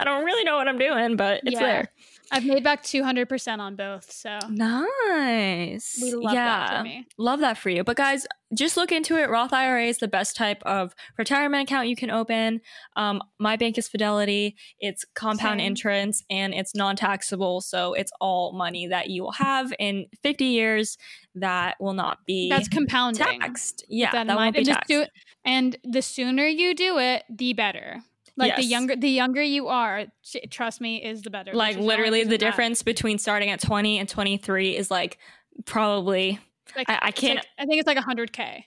I 0.00 0.04
don't 0.04 0.24
really 0.24 0.44
know 0.44 0.56
what 0.56 0.68
I'm 0.68 0.78
doing, 0.78 1.16
but 1.16 1.40
it's 1.44 1.54
Yeah. 1.54 1.66
there. 1.66 1.92
I've 2.30 2.44
made 2.44 2.62
back 2.64 2.82
two 2.82 3.02
hundred 3.04 3.28
percent 3.28 3.60
on 3.60 3.76
both, 3.76 4.10
so 4.10 4.38
Nice. 4.48 5.98
we 6.02 6.12
love 6.12 6.34
yeah. 6.34 6.44
that 6.68 6.78
for 6.78 6.84
me. 6.84 7.06
Love 7.16 7.40
that 7.40 7.58
for 7.58 7.70
you. 7.70 7.84
But 7.84 7.96
guys, 7.96 8.26
just 8.54 8.76
look 8.76 8.92
into 8.92 9.16
it. 9.16 9.28
Roth 9.30 9.52
IRA 9.52 9.86
is 9.86 9.98
the 9.98 10.08
best 10.08 10.36
type 10.36 10.62
of 10.64 10.94
retirement 11.18 11.68
account 11.68 11.88
you 11.88 11.96
can 11.96 12.10
open. 12.10 12.60
Um, 12.96 13.22
my 13.38 13.56
bank 13.56 13.78
is 13.78 13.88
Fidelity. 13.88 14.56
It's 14.80 15.04
compound 15.14 15.60
Same. 15.60 15.66
interest 15.66 16.24
and 16.30 16.54
it's 16.54 16.74
non-taxable, 16.74 17.60
so 17.60 17.94
it's 17.94 18.12
all 18.20 18.52
money 18.52 18.86
that 18.86 19.10
you 19.10 19.22
will 19.22 19.32
have 19.32 19.72
in 19.78 20.06
50 20.22 20.44
years 20.44 20.96
that 21.34 21.76
will 21.80 21.92
not 21.92 22.18
be 22.26 22.48
That's 22.48 22.68
compounding. 22.68 23.22
taxed. 23.40 23.84
Yeah, 23.88 24.12
that 24.12 24.26
that, 24.26 24.36
won't 24.36 24.54
be 24.56 24.64
taxed. 24.64 24.88
do 24.88 25.02
it, 25.02 25.10
and 25.44 25.76
the 25.84 26.02
sooner 26.02 26.46
you 26.46 26.74
do 26.74 26.98
it, 26.98 27.24
the 27.30 27.52
better. 27.52 28.02
Like 28.38 28.56
the 28.56 28.62
younger 28.64 28.96
the 28.96 29.08
younger 29.10 29.42
you 29.42 29.68
are, 29.68 30.06
trust 30.50 30.80
me, 30.80 31.02
is 31.04 31.22
the 31.22 31.30
better. 31.30 31.52
like 31.54 31.76
literally 31.76 32.24
the 32.24 32.38
difference 32.38 32.82
between 32.82 33.18
starting 33.18 33.50
at 33.50 33.60
20 33.60 33.98
and 33.98 34.08
23 34.08 34.76
is 34.76 34.90
like 34.90 35.18
probably 35.66 36.38
Like, 36.76 36.88
I- 36.88 36.98
I 37.02 37.10
can't- 37.10 37.36
like- 37.36 37.46
I 37.58 37.66
think 37.66 37.80
it's 37.80 37.86
like 37.86 37.98
hundred 37.98 38.32
k. 38.32 38.66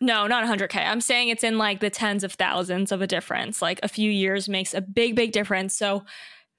no 0.00 0.26
not 0.28 0.44
100k 0.44 0.76
i'm 0.86 1.00
saying 1.00 1.28
it's 1.30 1.42
in 1.42 1.58
like 1.58 1.80
the 1.80 1.90
tens 1.90 2.22
of 2.22 2.32
thousands 2.34 2.92
of 2.92 3.02
a 3.02 3.06
difference. 3.06 3.60
Like 3.60 3.80
a 3.82 3.88
few 3.88 4.10
years 4.10 4.48
makes 4.48 4.72
a 4.74 4.80
big 4.80 5.16
big 5.16 5.32
difference. 5.32 5.74
So 5.74 6.04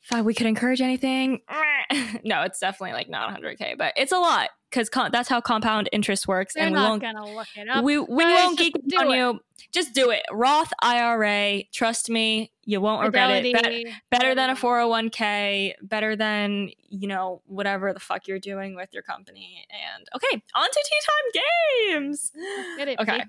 if 0.03 0.11
I- 0.13 0.21
we 0.21 0.33
could 0.33 0.47
encourage 0.47 0.81
anything 0.81 1.39
no 2.23 2.41
it's 2.43 2.59
definitely 2.59 2.93
like 2.93 3.09
not 3.09 3.33
100k 3.39 3.77
but 3.77 3.93
it's 3.97 4.11
a 4.11 4.17
lot 4.19 4.49
because 4.69 4.89
that's 5.11 5.29
how 5.29 5.41
compound 5.41 5.89
interest 5.91 6.27
works 6.27 6.53
They're 6.53 6.63
and 6.63 6.73
we 6.73 6.79
not 6.79 6.89
won't 6.89 7.01
gonna 7.01 7.25
look 7.25 7.47
it 7.55 7.67
up. 7.67 7.83
we, 7.83 7.97
we 7.97 8.23
won't 8.25 8.57
geek 8.57 8.75
on 8.97 9.11
it. 9.11 9.17
you. 9.17 9.39
Just 9.71 9.93
do 9.93 10.09
it. 10.09 10.23
Roth 10.31 10.71
ira 10.81 11.63
trust 11.73 12.09
me 12.09 12.51
you 12.65 12.79
won't 12.79 13.03
regret 13.03 13.31
it. 13.31 13.55
Fidelity, 13.55 13.83
Bet- 13.85 13.93
better 14.11 14.35
than 14.35 14.51
a 14.51 14.55
401k 14.55 15.73
better 15.81 16.15
than 16.15 16.69
you 16.89 17.07
know 17.07 17.41
whatever 17.47 17.93
the 17.93 17.99
fuck 17.99 18.27
you're 18.27 18.39
doing 18.39 18.75
with 18.75 18.89
your 18.93 19.03
company. 19.03 19.65
And 19.71 20.07
okay 20.15 20.41
on 20.55 20.67
to 20.69 20.85
tea 20.85 20.99
time 21.05 22.03
games. 22.03 22.31
Get 22.77 22.87
it, 22.89 22.99
okay. 22.99 23.17
babe. 23.19 23.27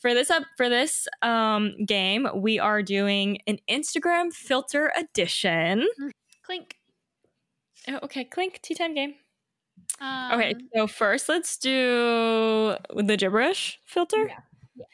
for 0.00 0.12
this 0.12 0.30
up 0.30 0.42
for 0.56 0.68
this 0.68 1.06
um 1.22 1.74
game 1.84 2.26
we 2.34 2.58
are 2.58 2.82
doing 2.82 3.38
an 3.46 3.58
instagram 3.68 4.32
filter 4.32 4.92
edition. 4.96 5.86
Clink. 6.42 6.76
oh, 7.88 8.00
okay 8.02 8.24
clink 8.24 8.60
tea 8.60 8.74
time 8.74 8.94
game 8.94 9.14
Um, 10.00 10.32
okay 10.32 10.54
so 10.74 10.86
first 10.86 11.28
let's 11.28 11.56
do 11.58 12.74
the 12.94 13.16
gibberish 13.16 13.78
filter 13.86 14.26
Yeah. 14.28 14.34
Yeah. 14.76 14.84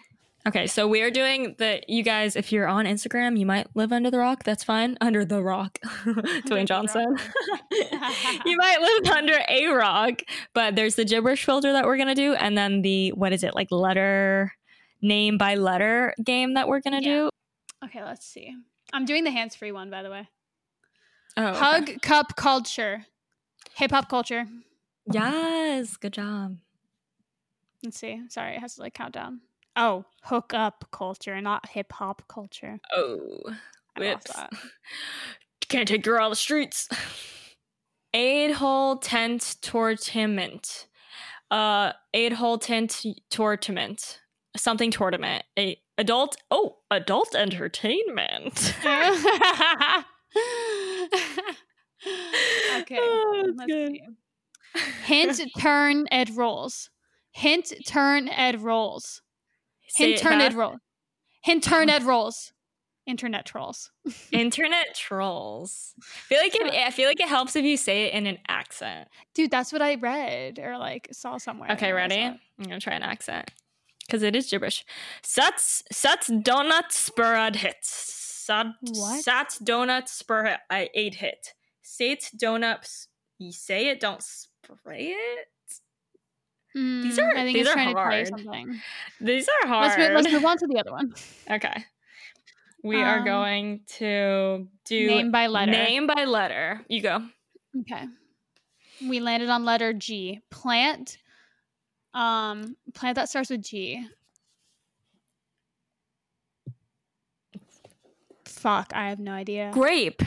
Okay, 0.48 0.68
so 0.68 0.86
we 0.86 1.02
are 1.02 1.10
doing 1.10 1.56
the. 1.58 1.82
You 1.88 2.04
guys, 2.04 2.36
if 2.36 2.52
you're 2.52 2.68
on 2.68 2.84
Instagram, 2.84 3.36
you 3.36 3.44
might 3.44 3.66
live 3.74 3.90
under 3.92 4.12
the 4.12 4.18
rock. 4.20 4.44
That's 4.44 4.62
fine. 4.62 4.96
Under 5.00 5.24
the 5.24 5.42
rock, 5.42 5.80
Dwayne 6.46 6.66
Johnson. 6.68 7.16
you 7.72 8.56
might 8.56 8.80
live 8.80 9.10
under 9.16 9.40
a 9.48 9.66
rock, 9.66 10.22
but 10.54 10.76
there's 10.76 10.94
the 10.94 11.04
gibberish 11.04 11.44
filter 11.44 11.72
that 11.72 11.84
we're 11.84 11.96
gonna 11.96 12.14
do, 12.14 12.34
and 12.34 12.56
then 12.56 12.82
the 12.82 13.10
what 13.10 13.32
is 13.32 13.42
it 13.42 13.56
like 13.56 13.72
letter 13.72 14.52
name 15.02 15.36
by 15.36 15.56
letter 15.56 16.14
game 16.22 16.54
that 16.54 16.68
we're 16.68 16.80
gonna 16.80 17.00
Yeah. 17.00 17.08
do. 17.14 17.30
Okay, 17.86 18.04
let's 18.04 18.24
see. 18.24 18.54
I'm 18.92 19.04
doing 19.04 19.24
the 19.24 19.32
hands 19.32 19.56
free 19.56 19.72
one, 19.72 19.90
by 19.90 20.02
the 20.04 20.10
way. 20.10 20.28
Oh, 21.36 21.48
okay. 21.48 21.58
Hug 21.58 22.02
cup 22.02 22.36
culture, 22.36 23.04
hip 23.74 23.90
hop 23.90 24.08
culture. 24.08 24.46
Yes, 25.12 25.96
good 25.96 26.12
job. 26.12 26.56
Let's 27.84 27.98
see. 27.98 28.22
Sorry, 28.28 28.56
it 28.56 28.60
has 28.60 28.76
to 28.76 28.82
like 28.82 28.94
count 28.94 29.14
down. 29.14 29.40
Oh, 29.76 30.04
hook 30.22 30.52
up 30.54 30.86
culture, 30.90 31.40
not 31.40 31.68
hip 31.68 31.92
hop 31.92 32.22
culture. 32.28 32.78
Oh, 32.92 33.18
whips. 33.98 34.32
that. 34.32 34.50
Can't 35.68 35.88
take 35.88 36.02
girl 36.02 36.24
on 36.24 36.30
the 36.30 36.36
streets. 36.36 36.88
Aid 38.14 38.52
hole 38.52 38.96
tent 38.96 39.56
tournament. 39.60 40.86
Uh, 41.50 41.92
aid 42.14 42.32
hole 42.32 42.56
tent 42.58 43.04
tournament. 43.30 44.20
Something 44.56 44.90
tournament. 44.90 45.44
A 45.58 45.78
adult. 45.98 46.36
Oh, 46.50 46.78
adult 46.90 47.34
entertainment. 47.34 48.74
okay, 48.84 50.02
Oh, 52.98 53.44
let's 53.56 53.66
good. 53.66 53.92
see. 53.92 54.02
Hint, 55.04 55.40
turn, 55.58 56.06
ed 56.10 56.30
rolls. 56.36 56.90
Hint, 57.32 57.72
turn, 57.86 58.28
ed 58.28 58.60
rolls. 58.62 59.22
Hint, 59.96 60.18
turn, 60.18 60.40
ed 60.40 60.54
roll. 60.54 60.76
Hint, 61.42 61.62
turn, 61.62 61.88
ed 61.90 62.02
rolls. 62.02 62.52
Internet 63.06 63.46
trolls. 63.46 63.92
Internet 64.32 64.96
trolls. 64.96 65.94
I 66.00 66.02
feel 66.02 66.38
like 66.40 66.54
it, 66.56 66.74
I 66.74 66.90
feel 66.90 67.08
like 67.08 67.20
it 67.20 67.28
helps 67.28 67.54
if 67.54 67.64
you 67.64 67.76
say 67.76 68.06
it 68.06 68.14
in 68.14 68.26
an 68.26 68.38
accent. 68.48 69.08
Dude, 69.32 69.50
that's 69.50 69.72
what 69.72 69.80
I 69.80 69.94
read 69.94 70.58
or 70.58 70.76
like 70.76 71.08
saw 71.12 71.38
somewhere. 71.38 71.70
Okay, 71.72 71.92
ready? 71.92 72.20
I'm 72.20 72.38
gonna 72.58 72.80
try 72.80 72.94
an 72.94 73.04
accent 73.04 73.52
because 74.04 74.22
it 74.24 74.34
is 74.34 74.50
gibberish. 74.50 74.84
Sats 75.22 75.82
sats 75.92 76.42
donuts 76.42 77.08
spurad 77.10 77.54
hit. 77.56 77.76
Sat 77.82 78.66
What? 78.80 79.24
sats 79.24 79.62
donuts 79.62 80.10
spur 80.10 80.58
I 80.68 80.90
ate 80.92 81.14
hit. 81.16 81.54
Sat 81.82 82.28
donuts. 82.36 83.06
You 83.38 83.52
say 83.52 83.88
it, 83.88 84.00
don't 84.00 84.22
spray 84.74 85.08
it. 85.08 85.48
These 86.74 87.18
Mm, 87.18 87.22
are- 87.22 87.36
I 87.36 87.42
think 87.44 87.56
these 87.56 87.66
are 87.68 87.72
trying 87.72 87.94
hard. 87.96 88.26
to 88.26 88.32
play 88.32 88.42
something. 88.44 88.80
These 89.20 89.48
are 89.48 89.68
hard. 89.68 89.86
Let's 89.86 89.98
move, 89.98 90.12
let's 90.12 90.32
move 90.32 90.44
on 90.44 90.58
to 90.58 90.66
the 90.66 90.78
other 90.80 90.92
one. 90.92 91.14
okay. 91.50 91.84
We 92.82 92.96
are 93.02 93.18
Um, 93.20 93.24
going 93.24 93.80
to 93.98 94.68
do 94.84 95.06
Name 95.06 95.30
by 95.32 95.46
letter. 95.46 95.72
Name 95.72 96.06
by 96.06 96.24
letter. 96.24 96.84
You 96.88 97.00
go. 97.00 97.26
Okay. 97.80 98.06
We 99.02 99.20
landed 99.20 99.48
on 99.48 99.64
letter 99.64 99.92
G. 99.92 100.40
Plant. 100.50 101.18
Um, 102.14 102.76
plant 102.94 103.16
that 103.16 103.28
starts 103.28 103.50
with 103.50 103.62
G. 103.62 104.06
Fuck, 108.44 108.92
I 108.94 109.08
have 109.08 109.18
no 109.18 109.32
idea. 109.32 109.70
Grape. 109.72 110.22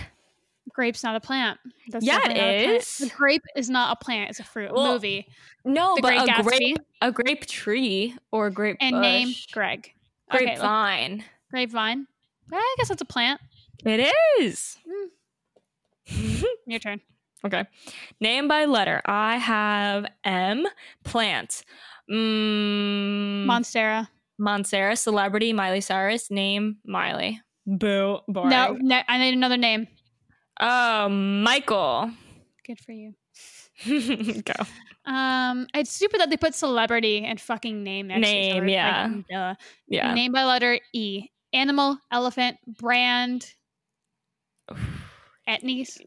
Grape's 0.80 1.04
not 1.04 1.14
a 1.18 1.20
plant. 1.20 1.60
That's 1.90 2.06
Yeah, 2.06 2.16
it 2.16 2.30
definitely 2.30 2.42
not 2.42 2.50
a 2.50 2.64
plant. 2.68 2.82
is. 2.84 2.98
The 3.00 3.10
grape 3.10 3.44
is 3.58 3.70
not 3.70 3.98
a 4.00 4.04
plant. 4.06 4.30
It's 4.30 4.40
a 4.40 4.46
fruit. 4.46 4.72
Well, 4.74 4.94
movie. 4.94 5.28
No, 5.66 5.96
The 5.96 6.02
but 6.02 6.08
Great 6.10 6.22
a 6.22 6.32
Gatsby. 6.32 6.44
grape, 6.44 6.78
a 7.02 7.12
grape 7.12 7.46
tree 7.48 8.16
or 8.32 8.48
a 8.48 8.52
grape 8.52 8.78
And 8.80 8.94
bush. 8.96 9.02
name 9.02 9.34
Greg. 9.52 9.92
Okay, 10.34 10.46
grapevine. 10.46 11.26
grapevine. 11.52 12.08
Eh, 12.54 12.56
I 12.56 12.76
guess 12.78 12.88
that's 12.88 13.02
a 13.02 13.06
plant. 13.06 13.42
It 13.86 14.10
is. 14.40 14.78
Your 16.66 16.80
turn. 16.80 17.02
okay. 17.46 17.66
Name 18.22 18.48
by 18.48 18.64
letter. 18.66 19.02
I 19.06 19.36
have 19.38 20.06
M. 20.24 20.66
Plant. 21.04 21.64
Mm, 22.10 23.46
Monstera. 23.46 24.08
Montserrat. 24.38 24.98
Celebrity. 25.00 25.52
Miley 25.52 25.82
Cyrus. 25.82 26.32
Name. 26.32 26.78
Miley. 26.86 27.42
Boo. 27.68 28.20
Boring. 28.28 28.50
No, 28.50 28.78
no, 28.80 29.02
I 29.08 29.18
need 29.18 29.34
another 29.34 29.58
name. 29.58 29.88
Oh, 30.60 31.10
Michael. 31.10 32.12
Good 32.66 32.80
for 32.80 32.92
you. 32.92 33.14
Go. 34.44 34.54
Um, 35.06 35.68
it's 35.74 35.92
stupid 35.92 36.20
that 36.20 36.30
they 36.30 36.38
put 36.38 36.54
celebrity 36.54 37.24
and 37.26 37.40
fucking 37.40 37.84
name 37.84 38.08
next 38.08 38.28
to 38.28 38.34
each 38.34 38.54
Name, 38.54 38.58
other. 38.58 38.68
Yeah. 38.68 39.08
Like, 39.08 39.28
duh. 39.28 39.56
Yeah. 39.88 40.14
Name 40.14 40.32
by 40.32 40.44
letter 40.44 40.80
E. 40.94 41.30
Animal, 41.54 41.98
elephant, 42.12 42.58
brand. 42.68 43.52
Etnies. 45.48 46.00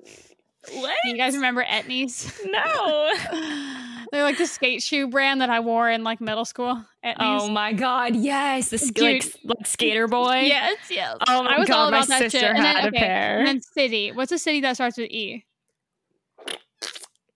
What? 0.71 0.97
You 1.05 1.17
guys 1.17 1.35
remember 1.35 1.65
Etnies? 1.65 2.31
No. 2.47 3.13
They're 4.13 4.23
like 4.25 4.37
the 4.37 4.47
skate 4.47 4.83
shoe 4.83 5.09
brand 5.09 5.41
that 5.41 5.49
I 5.49 5.61
wore 5.61 5.89
in 5.89 6.05
like 6.05 6.21
middle 6.21 6.45
school. 6.45 6.85
Etnies. 7.03 7.17
Oh 7.19 7.49
my 7.49 7.73
god, 7.73 8.15
yes, 8.15 8.69
the 8.69 8.77
sk- 8.77 8.99
like, 9.01 9.25
like 9.43 9.67
skater 9.67 10.07
boy. 10.07 10.41
yes, 10.43 10.77
yes. 10.91 11.17
Oh 11.27 11.43
my 11.43 11.55
I 11.55 11.59
was 11.59 11.69
god, 11.69 11.77
all 11.77 11.91
my 11.91 11.97
about 11.99 12.09
that 12.09 12.19
sister 12.25 12.41
shit. 12.41 12.51
And 12.51 12.59
had 12.59 12.77
then, 12.77 12.85
a 12.85 12.89
okay, 12.89 12.99
pair. 12.99 13.39
And 13.39 13.49
then 13.49 13.61
city. 13.63 14.13
What's 14.13 14.31
a 14.31 14.39
city 14.39 14.61
that 14.61 14.75
starts 14.75 14.99
with 14.99 15.11
E? 15.11 15.45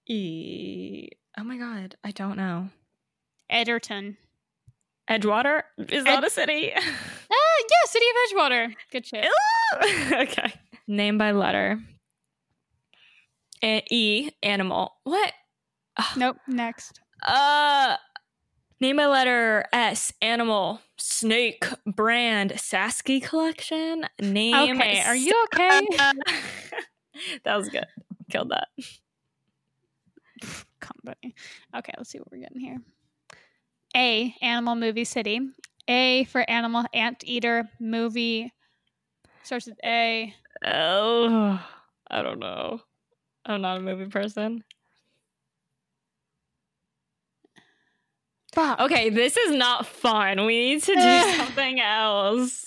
E- 0.06 1.08
oh 1.38 1.44
my 1.44 1.56
god, 1.56 1.96
I 2.04 2.10
don't 2.10 2.36
know. 2.36 2.68
Edgerton. 3.48 4.18
Edgewater 5.08 5.62
is 5.78 6.04
that 6.04 6.24
a 6.24 6.30
city? 6.30 6.72
Ah, 6.76 6.80
yeah, 6.80 7.86
city 7.86 8.04
of 8.10 8.16
Edgewater. 8.38 8.74
Good 8.92 9.06
shit. 9.06 9.26
okay. 10.12 10.52
Name 10.86 11.16
by 11.16 11.30
letter. 11.30 11.80
A- 13.66 13.84
e 13.90 14.30
animal. 14.42 14.92
What? 15.02 15.32
Nope. 16.16 16.36
Next. 16.46 17.00
Uh 17.26 17.96
name 18.80 18.96
by 18.96 19.06
letter 19.06 19.64
S 19.72 20.12
animal 20.22 20.80
snake 20.98 21.64
brand 21.84 22.52
Sasky 22.52 23.22
collection 23.22 24.04
name 24.20 24.76
Okay, 24.76 25.02
are 25.02 25.16
you 25.16 25.32
okay? 25.46 25.86
that 27.44 27.56
was 27.56 27.68
good. 27.68 27.86
Killed 28.30 28.50
that. 28.50 28.68
company. 30.80 31.34
Okay, 31.74 31.92
let's 31.96 32.10
see 32.10 32.18
what 32.18 32.30
we're 32.30 32.42
getting 32.42 32.60
here. 32.60 32.78
A 33.96 34.34
animal 34.42 34.76
movie 34.76 35.04
city. 35.04 35.40
A 35.88 36.24
for 36.24 36.48
animal 36.48 36.84
anteater 36.92 37.68
movie. 37.80 38.52
Starts 39.42 39.66
with 39.66 39.78
A. 39.84 40.34
Oh, 40.64 41.60
I 42.10 42.22
don't 42.22 42.38
know. 42.38 42.80
I'm 43.46 43.60
not 43.62 43.78
a 43.78 43.80
movie 43.80 44.06
person. 44.06 44.64
Fuck. 48.52 48.80
Okay, 48.80 49.10
this 49.10 49.36
is 49.36 49.54
not 49.54 49.86
fun. 49.86 50.46
We 50.46 50.58
need 50.74 50.82
to 50.84 50.94
do 50.94 51.22
something 51.36 51.80
else. 51.80 52.64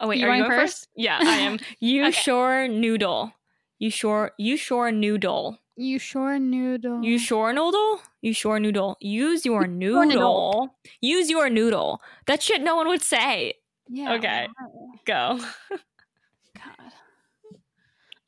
Oh 0.00 0.08
wait, 0.08 0.20
You 0.20 0.26
are 0.28 0.34
you 0.36 0.42
going 0.42 0.50
first? 0.50 0.72
first? 0.80 0.88
Yeah, 0.96 1.18
I 1.20 1.36
am. 1.38 1.58
You 1.80 2.06
Okay. 2.06 2.12
sure 2.12 2.68
noodle. 2.68 3.32
You 3.78 3.90
sure 3.90 4.32
you 4.38 4.56
sure 4.56 4.90
noodle. 4.90 5.58
You 5.76 5.98
sure 5.98 6.38
noodle. 6.38 7.02
You 7.04 7.18
sure 7.18 7.52
noodle? 7.52 8.00
You 8.22 8.32
sure 8.32 8.58
noodle. 8.60 8.96
Use 9.00 9.44
your 9.44 9.66
noodle. 9.66 10.04
noodle. 10.06 10.76
Use 11.00 11.28
your 11.30 11.50
noodle. 11.50 12.00
That 12.26 12.42
shit 12.42 12.62
no 12.62 12.76
one 12.76 12.88
would 12.88 13.02
say. 13.02 13.54
Yeah. 13.88 14.14
Okay. 14.14 14.48
wow. 14.58 14.92
Go. 15.04 15.40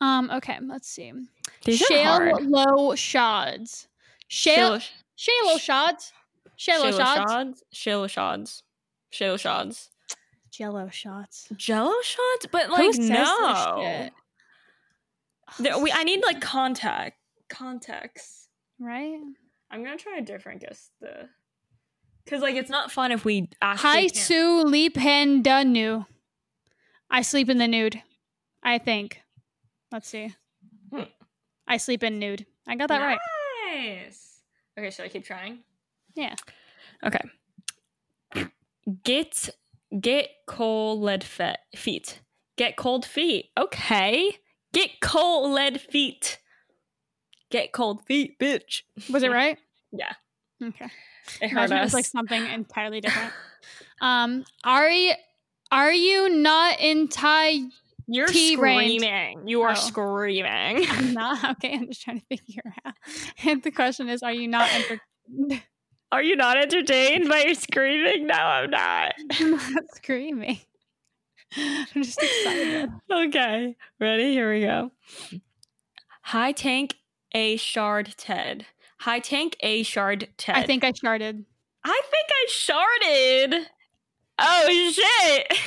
God. 0.00 0.06
Um. 0.06 0.30
Okay. 0.30 0.58
Let's 0.62 0.88
see. 0.88 1.12
These 1.64 1.78
Shale 1.80 2.38
low 2.42 2.92
shods. 2.94 3.86
Shale. 4.28 4.78
Shale 5.16 5.58
shods. 5.58 6.12
Shale 6.56 6.82
Shalo 6.84 6.92
shods. 6.98 7.26
shods. 7.26 7.62
Shalo 7.74 8.06
shods. 8.08 8.62
Shalo 9.12 9.34
shods. 9.36 9.88
Jello 10.50 10.88
shots. 10.88 11.48
Jello 11.56 11.92
shots? 12.02 12.46
But 12.50 12.66
Who 12.66 12.72
like 12.72 12.94
says 12.94 13.10
no. 13.10 13.82
shit? 13.82 14.12
There- 15.58 15.78
we 15.78 15.92
I 15.92 16.02
need 16.02 16.22
like 16.22 16.40
contact 16.40 17.18
context. 17.50 18.48
Right. 18.80 19.18
I'm 19.70 19.84
gonna 19.84 19.96
try 19.98 20.16
a 20.18 20.22
different 20.22 20.62
guess 20.62 20.90
the 21.00 21.28
because 22.24 22.40
like 22.42 22.54
it's 22.56 22.70
not 22.70 22.90
fun 22.90 23.12
if 23.12 23.24
we 23.24 23.48
actually 23.60 23.88
Hi 23.90 24.00
can't- 24.02 24.16
su 24.16 24.64
lipendanu. 24.66 26.06
I 27.10 27.20
sleep 27.22 27.48
in 27.50 27.58
the 27.58 27.68
nude. 27.68 28.02
I 28.62 28.78
think. 28.78 29.20
Let's 29.92 30.08
see. 30.08 30.34
Hmm. 30.92 31.02
I 31.66 31.76
sleep 31.78 32.02
in 32.02 32.18
nude. 32.18 32.46
I 32.66 32.76
got 32.76 32.88
that 32.88 33.00
right. 33.00 33.18
Nice. 33.74 34.40
Okay, 34.78 34.90
should 34.90 35.04
I 35.04 35.08
keep 35.08 35.24
trying? 35.24 35.58
Yeah. 36.14 36.34
Okay. 37.04 37.20
Get 39.04 39.50
get 40.00 40.28
cold 40.46 41.00
lead 41.02 41.24
fe- 41.24 41.56
feet. 41.74 42.20
Get 42.56 42.76
cold 42.76 43.04
feet. 43.04 43.46
Okay. 43.58 44.38
Get 44.72 45.00
cold 45.00 45.52
lead 45.52 45.80
feet. 45.80 46.38
Get 47.50 47.72
cold 47.72 48.04
feet, 48.06 48.38
bitch. 48.38 48.82
Was 49.10 49.22
it 49.22 49.30
right? 49.30 49.58
Yeah. 49.92 50.12
Okay. 50.62 50.90
It 51.40 51.48
hurt 51.48 51.70
Imagine 51.70 51.76
it 51.78 51.80
was 51.82 51.90
us. 51.90 51.94
like 51.94 52.04
something 52.04 52.44
entirely 52.52 53.00
different. 53.00 53.32
um, 54.00 54.44
are 54.64 54.90
you 54.90 55.12
are 55.70 55.92
you 55.92 56.28
not 56.28 56.80
in 56.80 57.08
Thai? 57.08 57.60
You're 58.08 58.28
screaming. 58.28 59.48
You 59.48 59.62
are 59.62 59.72
Oh. 59.72 59.74
screaming. 59.74 60.86
I'm 60.88 61.12
not 61.14 61.42
okay. 61.56 61.74
I'm 61.74 61.86
just 61.88 62.02
trying 62.02 62.20
to 62.20 62.26
figure 62.36 62.62
out. 62.84 62.94
And 63.44 63.62
the 63.64 63.70
question 63.70 64.08
is, 64.08 64.22
are 64.22 64.32
you 64.32 64.48
not 64.48 64.70
enter- 64.72 65.00
Are 66.12 66.22
you 66.22 66.36
not 66.36 66.56
entertained 66.56 67.28
by 67.28 67.42
your 67.42 67.54
screaming? 67.54 68.28
No, 68.28 68.34
I'm 68.36 68.70
not. 68.70 69.12
I'm 69.40 69.50
not 69.50 69.82
screaming? 69.96 70.60
I'm 71.56 71.86
just 72.02 72.22
excited. 72.22 72.90
Okay. 73.10 73.76
Ready? 73.98 74.32
Here 74.32 74.52
we 74.52 74.60
go. 74.60 74.92
High 76.22 76.52
tank 76.52 76.94
A 77.34 77.56
shard 77.56 78.14
Ted. 78.16 78.66
High 79.00 79.18
tank 79.18 79.56
A 79.60 79.82
shard 79.82 80.28
Ted. 80.38 80.56
I 80.56 80.62
think 80.64 80.84
I 80.84 80.92
sharded. 80.92 81.44
I 81.84 82.02
think 82.10 82.28
I 82.30 82.46
sharded. 83.52 83.66
Oh 84.38 84.92
shit. 84.92 85.58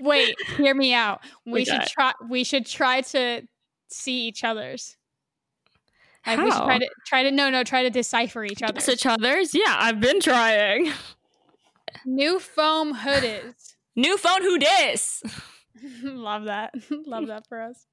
Wait, 0.00 0.34
hear 0.56 0.74
me 0.74 0.94
out. 0.94 1.20
We 1.44 1.64
should 1.64 1.82
try. 1.82 2.12
We 2.28 2.44
should 2.44 2.66
try 2.66 3.02
to 3.02 3.42
see 3.88 4.26
each 4.26 4.42
other's. 4.42 4.96
Like 6.26 6.38
we 6.38 6.46
should 6.46 6.54
How? 6.54 6.64
try 6.64 6.78
to 6.78 6.88
try 7.06 7.22
to 7.22 7.30
no 7.30 7.50
no 7.50 7.62
try 7.62 7.82
to 7.82 7.90
decipher 7.90 8.44
each 8.44 8.62
other's. 8.62 8.86
Guess 8.86 8.88
each 8.88 9.06
other's? 9.06 9.54
Yeah, 9.54 9.76
I've 9.78 10.00
been 10.00 10.20
trying. 10.20 10.92
New 12.04 12.40
foam 12.40 12.94
hoodies. 12.94 13.74
New 13.96 14.18
phone 14.18 14.42
who 14.42 14.58
dis? 14.58 15.22
Love 16.02 16.44
that. 16.44 16.74
Love 17.06 17.28
that 17.28 17.46
for 17.46 17.62
us. 17.62 17.86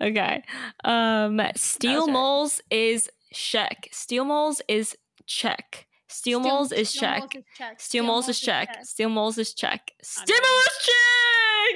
okay. 0.00 0.42
Um 0.84 1.40
Steel 1.56 2.06
moles 2.08 2.60
is 2.70 3.10
check. 3.32 3.88
Steel 3.90 4.24
moles 4.24 4.62
is 4.68 4.96
check. 5.26 5.86
Steel 6.16 6.40
moles 6.40 6.72
is 6.72 6.90
check. 6.94 7.36
Steel 7.76 8.02
moles 8.02 8.26
is 8.26 8.40
check. 8.40 8.82
Steel 8.84 9.10
moles 9.10 9.36
is 9.36 9.52
check. 9.52 9.92
Stimulus 10.02 10.88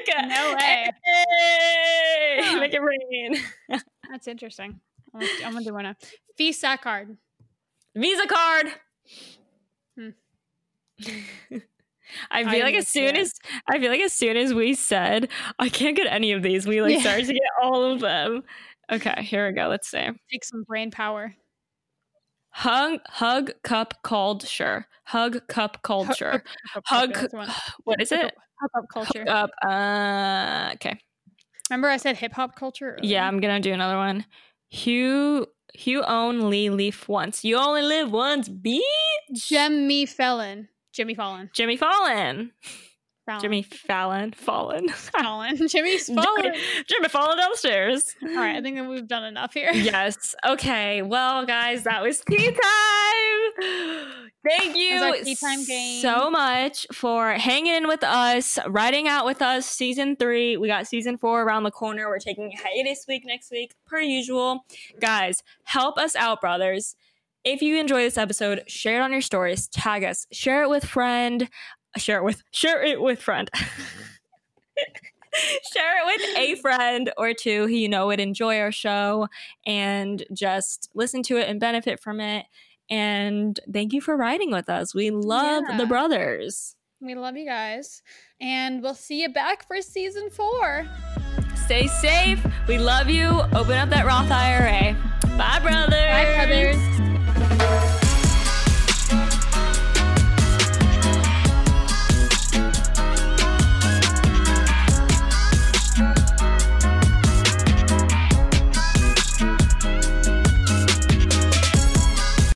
check. 0.06 0.28
No 0.28 0.54
way. 0.54 0.90
Hey! 1.04 2.58
Make 2.58 2.72
it 2.72 2.80
rain. 2.80 3.36
That's 4.10 4.26
interesting. 4.28 4.80
I'm 5.14 5.52
gonna, 5.52 5.62
do 5.62 5.74
one 5.74 5.84
now. 5.84 5.94
Visa 6.38 6.78
card. 6.82 7.18
Visa 7.94 8.26
card. 8.26 8.66
Hmm. 9.98 10.08
I 12.30 12.40
I 12.40 12.50
feel 12.50 12.64
like 12.64 12.74
as 12.76 12.88
soon 12.88 13.16
as 13.16 13.34
I 13.68 13.78
feel 13.78 13.90
like 13.90 14.00
as 14.00 14.14
soon 14.14 14.38
as 14.38 14.54
we 14.54 14.72
said 14.72 15.28
I 15.58 15.68
can't 15.68 15.94
get 15.96 16.06
any 16.06 16.32
of 16.32 16.42
these, 16.42 16.66
we 16.66 16.80
like 16.80 16.94
Yeah. 16.94 17.00
started 17.00 17.26
to 17.26 17.34
get 17.34 17.42
all 17.62 17.84
of 17.84 18.00
them. 18.00 18.42
Okay, 18.90 19.22
here 19.22 19.46
we 19.46 19.52
go. 19.52 19.68
Let's 19.68 19.90
see. 19.90 20.08
Take 20.32 20.44
some 20.44 20.62
brain 20.62 20.90
power. 20.90 21.34
Hug 22.60 23.00
hug 23.06 23.52
cup 23.62 23.94
culture. 24.02 24.86
Hug 25.04 25.46
cup 25.48 25.82
culture. 25.82 26.44
Hug. 26.84 27.16
What 27.84 28.02
is 28.02 28.12
it? 28.12 28.20
Hip 28.20 28.70
hop 28.74 28.84
culture. 28.92 29.24
Hug 29.26 29.28
up. 29.28 29.50
Uh, 29.64 30.74
okay. 30.74 31.00
Remember, 31.70 31.88
I 31.88 31.96
said 31.96 32.18
hip 32.18 32.34
hop 32.34 32.56
culture. 32.56 32.96
earlier? 32.98 33.00
Yeah, 33.02 33.26
I'm 33.26 33.40
gonna 33.40 33.60
do 33.60 33.72
another 33.72 33.96
one. 33.96 34.26
Hugh 34.68 35.46
Hugh 35.72 36.02
only 36.02 36.68
leaf 36.68 37.08
once. 37.08 37.44
You 37.44 37.56
only 37.56 37.80
live 37.80 38.12
once, 38.12 38.50
bitch. 38.50 38.80
Jimmy 39.32 40.04
Fallon. 40.04 40.68
Jimmy 40.92 41.14
Fallon. 41.14 41.48
Jimmy 41.54 41.78
Fallon. 41.78 42.52
Fallon. 43.30 43.42
Jimmy 43.42 43.62
Fallon. 43.62 44.32
Fallen. 44.32 44.88
Fallon. 44.88 45.56
Jimmy 45.68 45.98
Fallon. 45.98 46.42
Jimmy, 46.42 46.58
Jimmy 46.88 47.08
Fallon 47.08 47.38
downstairs. 47.38 48.16
All 48.22 48.34
right, 48.34 48.56
I 48.56 48.60
think 48.60 48.76
that 48.76 48.88
we've 48.88 49.06
done 49.06 49.24
enough 49.24 49.54
here. 49.54 49.70
yes. 49.74 50.34
Okay. 50.44 51.02
Well, 51.02 51.46
guys, 51.46 51.84
that 51.84 52.02
was 52.02 52.22
tea 52.28 52.50
time. 52.50 54.12
Thank 54.48 54.76
you 54.76 55.22
tea 55.22 55.36
time 55.36 55.64
game. 55.64 56.00
so 56.00 56.30
much 56.30 56.86
for 56.92 57.32
hanging 57.32 57.74
in 57.74 57.86
with 57.88 58.02
us, 58.02 58.58
riding 58.66 59.06
out 59.06 59.26
with 59.26 59.42
us. 59.42 59.66
Season 59.66 60.16
three. 60.16 60.56
We 60.56 60.66
got 60.66 60.86
season 60.88 61.16
four 61.16 61.42
around 61.42 61.62
the 61.62 61.70
corner. 61.70 62.08
We're 62.08 62.18
taking 62.18 62.52
hiatus 62.52 63.04
week 63.06 63.24
next 63.24 63.52
week, 63.52 63.74
per 63.86 64.00
usual. 64.00 64.64
Guys, 65.00 65.42
help 65.64 65.98
us 65.98 66.16
out, 66.16 66.40
brothers. 66.40 66.96
If 67.42 67.62
you 67.62 67.78
enjoy 67.78 68.02
this 68.02 68.18
episode, 68.18 68.64
share 68.66 69.00
it 69.00 69.02
on 69.02 69.12
your 69.12 69.22
stories, 69.22 69.66
tag 69.68 70.04
us, 70.04 70.26
share 70.30 70.62
it 70.62 70.68
with 70.68 70.84
friend, 70.84 71.48
share 71.96 72.18
it 72.18 72.24
with 72.24 72.42
share 72.50 72.82
it 72.82 73.00
with 73.00 73.20
friend. 73.22 73.50
Mm-hmm. 73.54 73.92
share 75.72 75.98
it 75.98 76.06
with 76.06 76.38
a 76.38 76.54
friend 76.60 77.12
or 77.16 77.32
two 77.34 77.66
who 77.66 77.72
you 77.74 77.88
know 77.88 78.06
would 78.08 78.20
enjoy 78.20 78.58
our 78.58 78.72
show 78.72 79.28
and 79.66 80.24
just 80.32 80.90
listen 80.94 81.22
to 81.24 81.36
it 81.36 81.48
and 81.48 81.60
benefit 81.60 82.00
from 82.00 82.20
it. 82.20 82.46
And 82.88 83.58
thank 83.72 83.92
you 83.92 84.00
for 84.00 84.16
riding 84.16 84.50
with 84.50 84.68
us. 84.68 84.94
We 84.94 85.10
love 85.10 85.64
Yeah. 85.68 85.76
the 85.76 85.86
brothers. 85.86 86.74
We 87.00 87.14
love 87.14 87.36
you 87.36 87.46
guys. 87.46 88.02
And 88.40 88.82
we'll 88.82 88.94
see 88.94 89.22
you 89.22 89.28
back 89.28 89.66
for 89.66 89.80
season 89.80 90.28
four. 90.30 90.86
Stay 91.54 91.86
safe. 91.86 92.44
We 92.66 92.78
love 92.78 93.08
you. 93.08 93.26
Open 93.54 93.72
up 93.78 93.90
that 93.90 94.04
Roth 94.06 94.30
IRA. 94.30 94.96
Bye, 95.38 95.60
brothers. 95.62 95.90
Bye, 95.92 96.46
brothers. 96.46 97.09